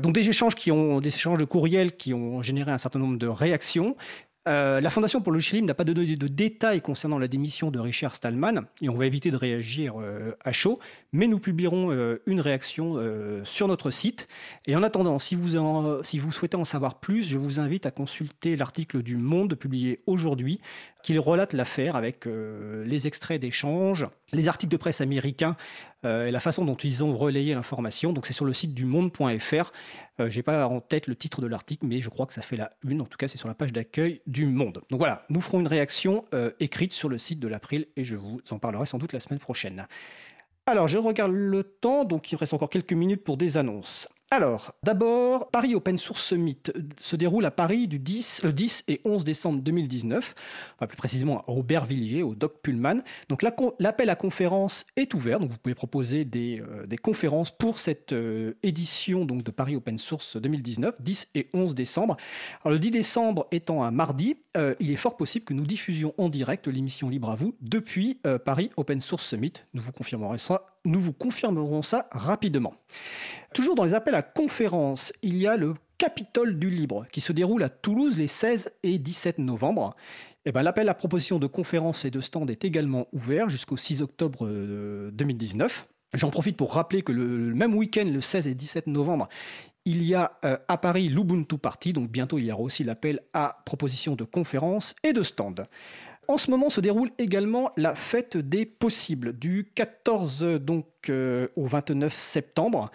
Donc 0.00 0.14
des 0.14 0.28
échanges, 0.28 0.56
qui 0.56 0.72
ont, 0.72 1.00
des 1.00 1.08
échanges 1.08 1.38
de 1.38 1.44
courriels 1.44 1.94
qui 1.96 2.12
ont 2.12 2.42
généré 2.42 2.72
un 2.72 2.78
certain 2.78 2.98
nombre 2.98 3.18
de 3.18 3.28
réactions. 3.28 3.94
Euh, 4.48 4.80
la 4.80 4.88
Fondation 4.88 5.20
pour 5.20 5.32
le 5.32 5.40
Chilim 5.40 5.66
n'a 5.66 5.74
pas 5.74 5.84
donné 5.84 6.16
de, 6.16 6.26
détails 6.26 6.80
concernant 6.80 7.18
la 7.18 7.28
démission 7.28 7.70
de 7.70 7.78
Richard 7.78 8.14
Stallman 8.14 8.62
et 8.80 8.88
on 8.88 8.94
va 8.94 9.04
éviter 9.04 9.30
de 9.30 9.36
réagir 9.36 10.00
euh, 10.00 10.32
à 10.42 10.52
chaud, 10.52 10.78
mais 11.12 11.26
nous 11.26 11.38
publierons 11.38 11.90
euh, 11.90 12.22
une 12.26 12.40
réaction 12.40 12.96
sur 13.44 13.68
notre 13.68 13.90
site. 13.90 14.28
Et 14.66 14.76
en 14.76 14.82
attendant, 14.82 15.18
si 15.18 15.34
vous, 15.34 16.32
souhaitez 16.32 16.56
en 16.56 16.64
savoir 16.64 17.00
plus, 17.00 17.22
je 17.22 17.38
vous 17.38 17.60
invite 17.60 17.86
à 17.86 17.90
consulter 17.90 18.56
l'article 18.56 19.02
du 19.02 19.16
Monde 19.16 19.54
publié 19.54 20.00
aujourd'hui 20.06 20.60
qui 21.02 21.16
relate 21.16 21.52
l'affaire 21.52 21.96
avec 21.96 22.26
les 22.26 23.06
extraits 23.06 23.40
d'échanges, 23.40 24.06
les 24.32 24.48
articles 24.48 24.72
de 24.72 24.76
presse 24.76 25.00
américains 25.00 25.56
euh, 26.04 26.26
et 26.26 26.30
la 26.30 26.38
façon 26.38 26.64
dont 26.64 26.76
ils 26.76 27.02
ont 27.02 27.16
relayé 27.16 27.54
l'information. 27.54 28.12
Donc 28.12 28.26
c'est 28.26 28.32
sur 28.32 28.44
le 28.44 28.52
site 28.52 28.72
du 28.72 28.84
monde.fr. 28.84 29.72
Euh, 30.20 30.30
J'ai 30.30 30.42
pas 30.42 30.66
en 30.68 30.80
tête 30.80 31.08
le 31.08 31.16
titre 31.16 31.40
de 31.40 31.48
l'article, 31.48 31.86
mais 31.86 31.98
je 31.98 32.08
crois 32.08 32.26
que 32.26 32.32
ça 32.32 32.42
fait 32.42 32.56
la 32.56 32.70
une. 32.86 33.02
En 33.02 33.06
tout 33.06 33.18
cas, 33.18 33.26
c'est 33.26 33.38
sur 33.38 33.48
la 33.48 33.54
page 33.54 33.72
d'accueil 33.72 34.20
du 34.26 34.46
Monde. 34.46 34.82
Donc 34.90 34.98
voilà, 34.98 35.24
nous 35.28 35.40
ferons 35.40 35.60
une 35.60 35.66
réaction 35.66 36.24
euh, 36.34 36.52
écrite 36.60 36.92
sur 36.92 37.08
le 37.08 37.18
site 37.18 37.40
de 37.40 37.48
l'April 37.48 37.86
et 37.96 38.04
je 38.04 38.14
vous 38.14 38.40
en 38.50 38.58
parlerai 38.58 38.86
sans 38.86 38.98
doute 38.98 39.12
la 39.12 39.20
semaine 39.20 39.40
prochaine. 39.40 39.86
Alors, 40.70 40.86
je 40.86 40.98
regarde 40.98 41.32
le 41.32 41.64
temps, 41.64 42.04
donc 42.04 42.30
il 42.30 42.36
reste 42.36 42.52
encore 42.52 42.68
quelques 42.68 42.92
minutes 42.92 43.24
pour 43.24 43.38
des 43.38 43.56
annonces. 43.56 44.06
Alors, 44.30 44.74
d'abord, 44.82 45.50
Paris 45.50 45.74
Open 45.74 45.96
Source 45.96 46.22
Summit 46.22 46.58
se 47.00 47.16
déroule 47.16 47.46
à 47.46 47.50
Paris 47.50 47.88
du 47.88 47.98
10, 47.98 48.42
le 48.44 48.52
10 48.52 48.84
et 48.86 49.00
11 49.06 49.24
décembre 49.24 49.62
2019, 49.62 50.34
enfin 50.74 50.86
plus 50.86 50.98
précisément 50.98 51.40
à 51.40 51.50
Aubervilliers, 51.50 52.22
au 52.22 52.34
Doc 52.34 52.60
Pullman. 52.62 53.00
Donc 53.30 53.42
l'appel 53.42 54.10
à 54.10 54.16
conférence 54.16 54.84
est 54.96 55.14
ouvert, 55.14 55.38
donc 55.38 55.52
vous 55.52 55.56
pouvez 55.56 55.74
proposer 55.74 56.26
des, 56.26 56.60
euh, 56.60 56.86
conférences 57.02 57.50
pour 57.50 57.78
cette 57.78 58.12
euh, 58.12 58.52
édition 58.62 59.24
de 59.24 59.50
Paris 59.50 59.76
Open 59.76 59.96
Source 59.96 60.36
2019, 60.36 60.96
10 61.00 61.28
et 61.34 61.48
11 61.54 61.74
décembre. 61.74 62.18
Alors 62.64 62.74
le 62.74 62.78
10 62.78 62.90
décembre 62.90 63.46
étant 63.50 63.82
un 63.82 63.90
mardi, 63.90 64.36
euh, 64.58 64.74
il 64.78 64.90
est 64.90 64.96
fort 64.96 65.16
possible 65.16 65.46
que 65.46 65.54
nous 65.54 65.64
diffusions 65.64 66.12
en 66.18 66.28
direct 66.28 66.68
l'émission 66.68 67.08
Libre 67.08 67.30
à 67.30 67.34
vous 67.34 67.54
depuis 67.62 68.20
Paris 68.44 68.68
Open 68.76 69.00
Source 69.00 69.24
Summit. 69.24 69.54
Nous 69.72 69.80
vous 69.80 69.92
confirmerons 69.92 70.36
ça 70.36 70.77
nous 70.84 71.00
vous 71.00 71.12
confirmerons 71.12 71.82
ça 71.82 72.08
rapidement. 72.10 72.74
Toujours 73.54 73.74
dans 73.74 73.84
les 73.84 73.94
appels 73.94 74.14
à 74.14 74.22
conférences, 74.22 75.12
il 75.22 75.36
y 75.36 75.46
a 75.46 75.56
le 75.56 75.74
Capitole 75.98 76.58
du 76.58 76.70
Libre 76.70 77.06
qui 77.10 77.20
se 77.20 77.32
déroule 77.32 77.62
à 77.62 77.68
Toulouse 77.68 78.18
les 78.18 78.28
16 78.28 78.70
et 78.84 78.98
17 78.98 79.38
novembre. 79.38 79.96
Et 80.44 80.50
eh 80.50 80.52
ben, 80.52 80.62
L'appel 80.62 80.88
à 80.88 80.94
proposition 80.94 81.38
de 81.38 81.46
conférences 81.46 82.04
et 82.04 82.10
de 82.10 82.20
stands 82.20 82.46
est 82.46 82.64
également 82.64 83.08
ouvert 83.12 83.50
jusqu'au 83.50 83.76
6 83.76 84.02
octobre 84.02 84.48
2019. 85.12 85.86
Euh, 85.88 85.94
J'en 86.14 86.30
profite 86.30 86.56
pour 86.56 86.72
rappeler 86.72 87.02
que 87.02 87.12
le, 87.12 87.54
même 87.54 87.74
week-end, 87.74 88.06
le 88.10 88.20
16 88.20 88.46
et 88.46 88.54
17 88.54 88.86
novembre, 88.86 89.28
il 89.84 90.02
y 90.04 90.14
a 90.14 90.38
euh, 90.44 90.56
à 90.68 90.78
Paris 90.78 91.08
l'Ubuntu 91.08 91.58
Party, 91.58 91.92
donc 91.92 92.10
bientôt 92.10 92.38
il 92.38 92.46
y 92.46 92.52
aura 92.52 92.62
aussi 92.62 92.84
l'appel 92.84 93.20
à 93.34 93.62
proposition 93.66 94.14
de 94.14 94.24
conférences 94.24 94.94
et 95.02 95.12
de 95.12 95.22
stands. 95.22 95.64
En 96.30 96.36
ce 96.36 96.50
moment 96.50 96.68
se 96.68 96.82
déroule 96.82 97.10
également 97.16 97.72
la 97.78 97.94
fête 97.94 98.36
des 98.36 98.66
possibles 98.66 99.38
du 99.38 99.70
14 99.74 100.44
donc 100.60 100.86
euh, 101.08 101.48
au 101.56 101.64
29 101.64 102.12
septembre. 102.12 102.90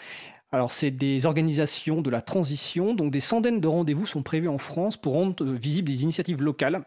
Alors 0.52 0.72
c'est 0.72 0.92
des 0.92 1.26
organisations 1.26 2.04
de 2.04 2.12
la 2.12 2.22
transition, 2.22 2.94
donc 2.94 3.12
des 3.12 3.22
centaines 3.22 3.60
de 3.60 3.68
rendez-vous 3.68 4.06
sont 4.06 4.22
prévus 4.22 4.50
en 4.50 4.60
France 4.60 4.98
pour 4.98 5.14
rendre 5.14 5.44
euh, 5.44 5.56
visibles 5.56 5.88
des 5.88 6.04
initiatives 6.04 6.44
locales 6.44 6.82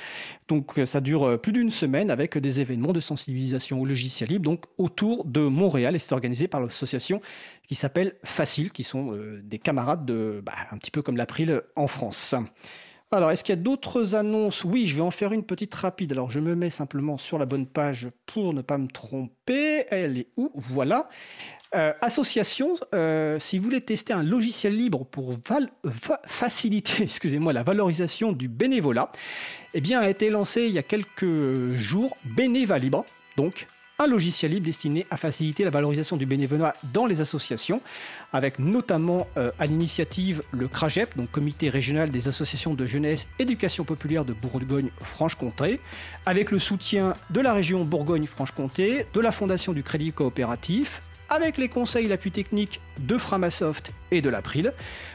Donc 0.47 0.79
ça 0.85 1.01
dure 1.01 1.39
plus 1.41 1.51
d'une 1.51 1.69
semaine 1.69 2.11
avec 2.11 2.37
des 2.37 2.61
événements 2.61 2.93
de 2.93 3.01
sensibilisation 3.01 3.81
au 3.81 3.85
logiciel 3.85 4.29
libre, 4.29 4.45
donc 4.45 4.65
autour 4.77 5.25
de 5.25 5.41
Montréal, 5.41 5.95
et 5.95 5.99
c'est 5.99 6.13
organisé 6.13 6.47
par 6.47 6.61
l'association 6.61 7.19
qui 7.67 7.75
s'appelle 7.75 8.15
Facile, 8.23 8.71
qui 8.71 8.83
sont 8.83 9.17
des 9.43 9.59
camarades 9.59 10.05
de, 10.05 10.41
bah, 10.45 10.53
un 10.71 10.77
petit 10.77 10.91
peu 10.91 11.01
comme 11.01 11.17
l'April 11.17 11.61
en 11.75 11.87
France. 11.87 12.35
Alors, 13.09 13.31
est-ce 13.31 13.43
qu'il 13.43 13.55
y 13.55 13.57
a 13.57 13.61
d'autres 13.61 14.15
annonces? 14.15 14.65
Oui, 14.65 14.85
je 14.85 14.95
vais 14.95 15.01
en 15.01 15.11
faire 15.11 15.31
une 15.31 15.43
petite 15.43 15.73
rapide. 15.73 16.11
Alors, 16.11 16.29
je 16.29 16.41
me 16.41 16.55
mets 16.55 16.69
simplement 16.69 17.17
sur 17.17 17.37
la 17.37 17.45
bonne 17.45 17.65
page 17.65 18.09
pour 18.25 18.53
ne 18.53 18.61
pas 18.61 18.77
me 18.77 18.87
tromper. 18.87 19.85
Elle 19.89 20.17
est 20.17 20.27
où? 20.35 20.51
Voilà. 20.55 21.07
Euh, 21.73 21.93
association, 22.01 22.75
euh, 22.93 23.39
si 23.39 23.57
vous 23.57 23.63
voulez 23.63 23.81
tester 23.81 24.11
un 24.11 24.23
logiciel 24.23 24.75
libre 24.75 25.05
pour 25.05 25.35
faciliter 26.25 27.03
excusez-moi, 27.03 27.53
la 27.53 27.63
valorisation 27.63 28.33
du 28.33 28.49
bénévolat, 28.49 29.09
eh 29.73 29.81
bien, 29.81 30.01
a 30.01 30.09
été 30.09 30.29
lancé 30.29 30.65
il 30.65 30.73
y 30.73 30.77
a 30.77 30.83
quelques 30.83 31.75
jours 31.75 32.15
Bénéva 32.25 32.77
Libre. 32.77 33.05
Donc, 33.37 33.67
un 33.99 34.07
logiciel 34.07 34.51
libre 34.51 34.65
destiné 34.65 35.07
à 35.09 35.17
faciliter 35.17 35.63
la 35.63 35.71
valorisation 35.71 36.17
du 36.17 36.25
bénévolat 36.25 36.75
dans 36.93 37.07
les 37.07 37.21
associations, 37.21 37.81
avec 38.31 38.59
notamment 38.59 39.27
euh, 39.37 39.51
à 39.57 39.65
l'initiative 39.65 40.43
le 40.51 40.67
CRAGEP, 40.67 41.17
donc 41.17 41.31
Comité 41.31 41.69
régional 41.69 42.11
des 42.11 42.27
associations 42.27 42.75
de 42.75 42.85
jeunesse 42.85 43.27
éducation 43.39 43.85
populaire 43.85 44.23
de 44.23 44.33
Bourgogne-Franche-Comté, 44.33 45.79
avec 46.25 46.51
le 46.51 46.59
soutien 46.59 47.15
de 47.31 47.41
la 47.41 47.53
région 47.53 47.85
Bourgogne-Franche-Comté, 47.85 49.07
de 49.11 49.19
la 49.19 49.31
Fondation 49.31 49.73
du 49.73 49.81
Crédit 49.81 50.11
Coopératif, 50.11 51.01
avec 51.29 51.57
les 51.57 51.69
conseils 51.69 52.05
et 52.05 52.07
l'appui 52.07 52.31
technique 52.31 52.81
de 52.99 53.17
Framasoft 53.17 53.91
et 54.11 54.21
de 54.21 54.29
l'April. 54.29 54.73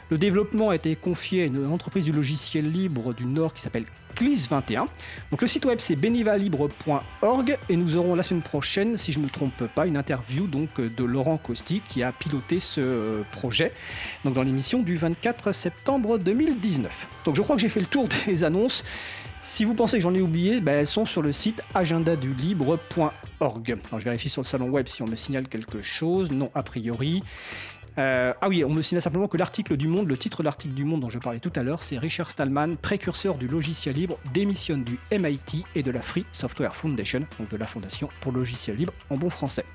Le 0.09 0.17
développement 0.17 0.69
a 0.69 0.75
été 0.75 0.95
confié 0.95 1.43
à 1.43 1.45
une 1.45 1.65
entreprise 1.67 2.05
du 2.05 2.11
logiciel 2.11 2.69
libre 2.69 3.13
du 3.13 3.25
Nord 3.25 3.53
qui 3.53 3.61
s'appelle 3.61 3.85
Clis21. 4.15 4.87
Donc 5.31 5.41
le 5.41 5.47
site 5.47 5.65
web 5.65 5.79
c'est 5.79 5.95
benivalibre.org 5.95 7.57
et 7.69 7.75
nous 7.75 7.95
aurons 7.95 8.15
la 8.15 8.23
semaine 8.23 8.43
prochaine, 8.43 8.97
si 8.97 9.11
je 9.11 9.19
ne 9.19 9.25
me 9.25 9.29
trompe 9.29 9.65
pas, 9.73 9.87
une 9.87 9.97
interview 9.97 10.45
donc 10.47 10.79
de 10.79 11.03
Laurent 11.03 11.37
Costi 11.37 11.81
qui 11.87 12.03
a 12.03 12.11
piloté 12.11 12.59
ce 12.59 12.81
euh, 12.81 13.21
projet 13.31 13.73
donc 14.23 14.35
dans 14.35 14.43
l'émission 14.43 14.83
du 14.83 14.95
24 14.95 15.51
septembre 15.51 16.19
2019. 16.19 17.07
Donc 17.25 17.35
je 17.35 17.41
crois 17.41 17.55
que 17.55 17.61
j'ai 17.61 17.69
fait 17.69 17.79
le 17.79 17.87
tour 17.87 18.07
des 18.27 18.43
annonces. 18.43 18.83
Si 19.43 19.65
vous 19.65 19.73
pensez 19.73 19.97
que 19.97 20.03
j'en 20.03 20.13
ai 20.13 20.21
oublié, 20.21 20.61
ben, 20.61 20.79
elles 20.79 20.87
sont 20.87 21.05
sur 21.05 21.21
le 21.21 21.33
site 21.33 21.61
agendadulibre.org. 21.73 23.77
Je 23.97 24.03
vérifie 24.03 24.29
sur 24.29 24.41
le 24.41 24.47
salon 24.47 24.69
web 24.69 24.87
si 24.87 25.03
on 25.03 25.05
me 25.05 25.17
signale 25.17 25.49
quelque 25.49 25.81
chose. 25.81 26.31
Non, 26.31 26.49
a 26.55 26.63
priori. 26.63 27.21
Euh, 27.99 28.33
ah 28.41 28.49
oui, 28.49 28.63
on 28.63 28.69
me 28.69 28.81
signale 28.81 29.01
simplement 29.01 29.27
que 29.27 29.37
l'article 29.37 29.77
du 29.77 29.87
Monde, 29.87 30.07
le 30.07 30.17
titre 30.17 30.39
de 30.39 30.45
l'article 30.45 30.73
du 30.73 30.85
Monde 30.85 31.01
dont 31.01 31.09
je 31.09 31.19
parlais 31.19 31.39
tout 31.39 31.53
à 31.55 31.61
l'heure, 31.61 31.83
c'est 31.83 31.99
Richard 31.99 32.31
Stallman, 32.31 32.75
précurseur 32.81 33.37
du 33.37 33.47
logiciel 33.47 33.95
libre, 33.95 34.17
démissionne 34.33 34.83
du 34.83 34.97
MIT 35.11 35.65
et 35.75 35.83
de 35.83 35.91
la 35.91 36.01
Free 36.01 36.25
Software 36.31 36.75
Foundation, 36.75 37.27
donc 37.37 37.49
de 37.49 37.57
la 37.57 37.67
Fondation 37.67 38.09
pour 38.21 38.31
le 38.31 38.39
logiciel 38.39 38.77
libre 38.77 38.93
en 39.09 39.17
bon 39.17 39.29
français. 39.29 39.65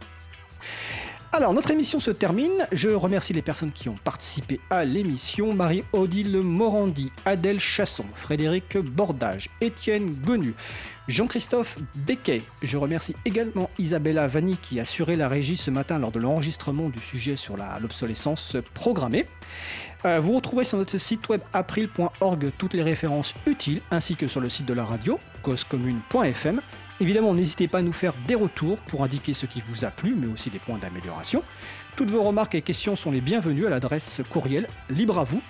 Alors, 1.31 1.53
notre 1.53 1.71
émission 1.71 2.01
se 2.01 2.11
termine. 2.11 2.67
Je 2.73 2.89
remercie 2.89 3.35
les 3.35 3.43
personnes 3.43 3.71
qui 3.71 3.91
ont 3.91 3.99
participé 4.03 4.61
à 4.71 4.87
l'émission. 4.87 5.53
Marie-Odile 5.53 6.39
Morandi, 6.39 7.13
Adèle 7.27 7.61
Chasson, 7.61 8.07
Frédéric 8.15 8.79
Bordage, 8.79 9.51
Étienne 9.61 10.15
Gonu, 10.15 10.55
Jean-Christophe 11.07 11.77
Becquet. 11.95 12.43
Je 12.63 12.79
remercie 12.79 13.15
également 13.27 13.69
Isabella 13.79 14.27
Vanni 14.27 14.57
qui 14.57 14.79
a 14.79 14.83
assuré 14.83 15.17
la 15.17 15.29
régie 15.29 15.59
ce 15.59 15.71
matin 15.71 15.99
lors 15.99 16.13
de 16.13 16.19
l'enregistrement 16.19 16.89
du 16.89 16.99
sujet 16.99 17.37
sur 17.37 17.59
l'obsolescence 17.59 18.57
programmée. 18.73 19.27
Euh, 20.07 20.21
vous 20.21 20.33
retrouvez 20.33 20.65
sur 20.65 20.79
notre 20.79 20.97
site 20.97 21.29
web 21.29 21.43
april.org 21.53 22.53
toutes 22.57 22.73
les 22.73 22.83
références 22.83 23.35
utiles 23.47 23.83
ainsi 23.91 24.17
que 24.17 24.29
sur 24.29 24.41
le 24.41 24.49
site 24.49 24.67
de 24.67 24.75
la 24.75 24.87
radio, 24.87 25.21
causecommune.fm 25.43 26.63
Évidemment, 27.01 27.33
n'hésitez 27.33 27.69
pas 27.69 27.79
à 27.79 27.83
nous 27.83 27.93
faire 27.93 28.15
des 28.27 28.35
retours 28.35 28.79
pour 28.79 29.05
indiquer 29.05 29.33
ce 29.33 29.47
qui 29.47 29.61
vous 29.61 29.85
a 29.85 29.91
plu, 29.91 30.15
mais 30.16 30.27
aussi 30.27 30.51
des 30.51 30.59
points 30.59 30.79
d'amélioration. 30.79 31.45
Toutes 31.97 32.11
vos 32.11 32.23
remarques 32.23 32.55
et 32.55 32.62
questions 32.62 32.97
sont 32.97 33.11
les 33.11 33.20
bienvenues 33.20 33.66
à 33.66 33.70
l'adresse 33.70 34.20
courriel 34.31 34.69
libre 34.91 35.19
à 35.19 35.25
vous 35.25 35.43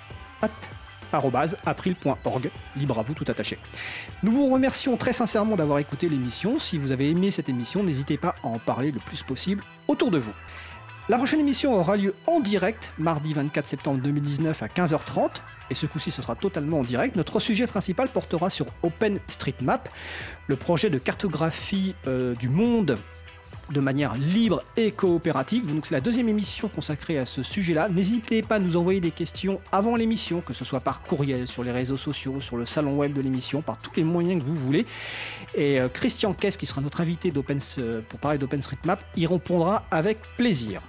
april.org, 1.64 2.50
libre 2.76 2.98
à 2.98 3.02
vous 3.02 3.14
tout 3.14 3.24
attaché. 3.28 3.58
Nous 4.22 4.30
vous 4.30 4.48
remercions 4.48 4.96
très 4.96 5.12
sincèrement 5.12 5.56
d'avoir 5.56 5.78
écouté 5.78 6.08
l'émission. 6.08 6.58
Si 6.58 6.76
vous 6.76 6.92
avez 6.92 7.10
aimé 7.10 7.30
cette 7.30 7.48
émission, 7.48 7.82
n'hésitez 7.82 8.18
pas 8.18 8.34
à 8.42 8.48
en 8.48 8.58
parler 8.58 8.90
le 8.90 9.00
plus 9.00 9.22
possible 9.22 9.64
autour 9.86 10.10
de 10.10 10.18
vous. 10.18 10.34
La 11.10 11.16
prochaine 11.16 11.40
émission 11.40 11.74
aura 11.74 11.96
lieu 11.96 12.14
en 12.26 12.38
direct, 12.38 12.92
mardi 12.98 13.32
24 13.32 13.66
septembre 13.66 13.98
2019 14.02 14.62
à 14.62 14.66
15h30, 14.66 15.30
et 15.70 15.74
ce 15.74 15.86
coup-ci 15.86 16.10
ce 16.10 16.20
sera 16.20 16.34
totalement 16.34 16.80
en 16.80 16.84
direct. 16.84 17.16
Notre 17.16 17.40
sujet 17.40 17.66
principal 17.66 18.08
portera 18.08 18.50
sur 18.50 18.66
OpenStreetMap, 18.82 19.88
le 20.48 20.56
projet 20.56 20.90
de 20.90 20.98
cartographie 20.98 21.94
euh, 22.06 22.34
du 22.34 22.50
monde 22.50 22.98
de 23.72 23.80
manière 23.80 24.16
libre 24.16 24.62
et 24.76 24.92
coopérative. 24.92 25.74
Donc 25.74 25.86
c'est 25.86 25.94
la 25.94 26.02
deuxième 26.02 26.28
émission 26.28 26.68
consacrée 26.68 27.18
à 27.18 27.24
ce 27.24 27.42
sujet-là. 27.42 27.88
N'hésitez 27.88 28.42
pas 28.42 28.56
à 28.56 28.58
nous 28.58 28.76
envoyer 28.76 29.00
des 29.00 29.10
questions 29.10 29.62
avant 29.72 29.96
l'émission, 29.96 30.42
que 30.42 30.52
ce 30.52 30.66
soit 30.66 30.80
par 30.80 31.02
courriel, 31.02 31.46
sur 31.46 31.64
les 31.64 31.72
réseaux 31.72 31.96
sociaux, 31.96 32.42
sur 32.42 32.58
le 32.58 32.66
salon 32.66 32.96
web 32.96 33.14
de 33.14 33.22
l'émission, 33.22 33.62
par 33.62 33.78
tous 33.78 33.92
les 33.96 34.04
moyens 34.04 34.42
que 34.42 34.46
vous 34.46 34.56
voulez. 34.56 34.84
Et 35.54 35.80
euh, 35.80 35.88
Christian 35.88 36.34
Kess, 36.34 36.58
qui 36.58 36.66
sera 36.66 36.82
notre 36.82 37.00
invité 37.00 37.32
euh, 37.34 38.02
pour 38.06 38.20
parler 38.20 38.36
d'OpenStreetMap, 38.36 39.02
y 39.16 39.26
répondra 39.26 39.86
avec 39.90 40.18
plaisir. 40.36 40.82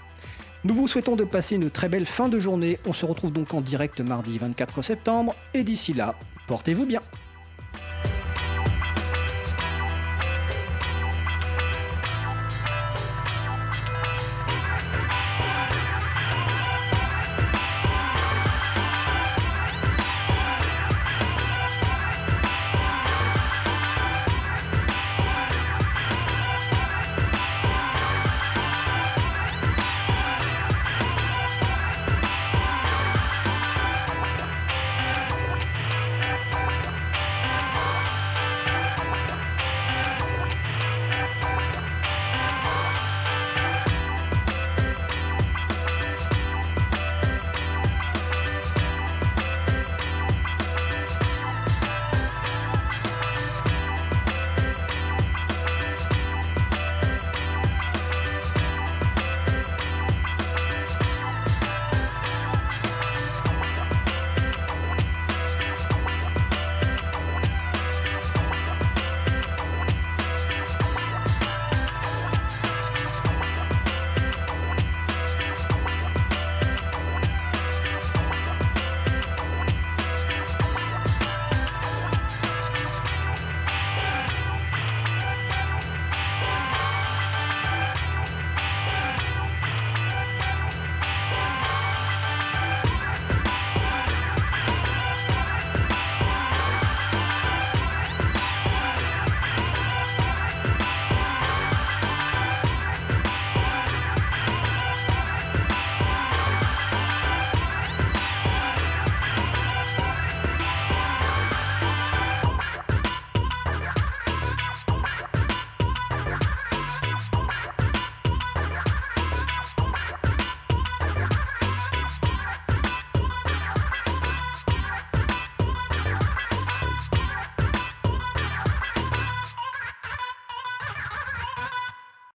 Nous 0.66 0.74
vous 0.74 0.88
souhaitons 0.88 1.16
de 1.16 1.24
passer 1.24 1.56
une 1.56 1.70
très 1.70 1.88
belle 1.88 2.06
fin 2.06 2.28
de 2.28 2.38
journée. 2.38 2.80
On 2.86 2.92
se 2.92 3.06
retrouve 3.06 3.32
donc 3.32 3.54
en 3.54 3.62
direct 3.62 4.02
mardi 4.02 4.38
24 4.38 4.82
septembre. 4.82 5.34
Et 5.54 5.64
d'ici 5.64 5.94
là, 5.94 6.16
portez-vous 6.48 6.86
bien. 6.86 7.02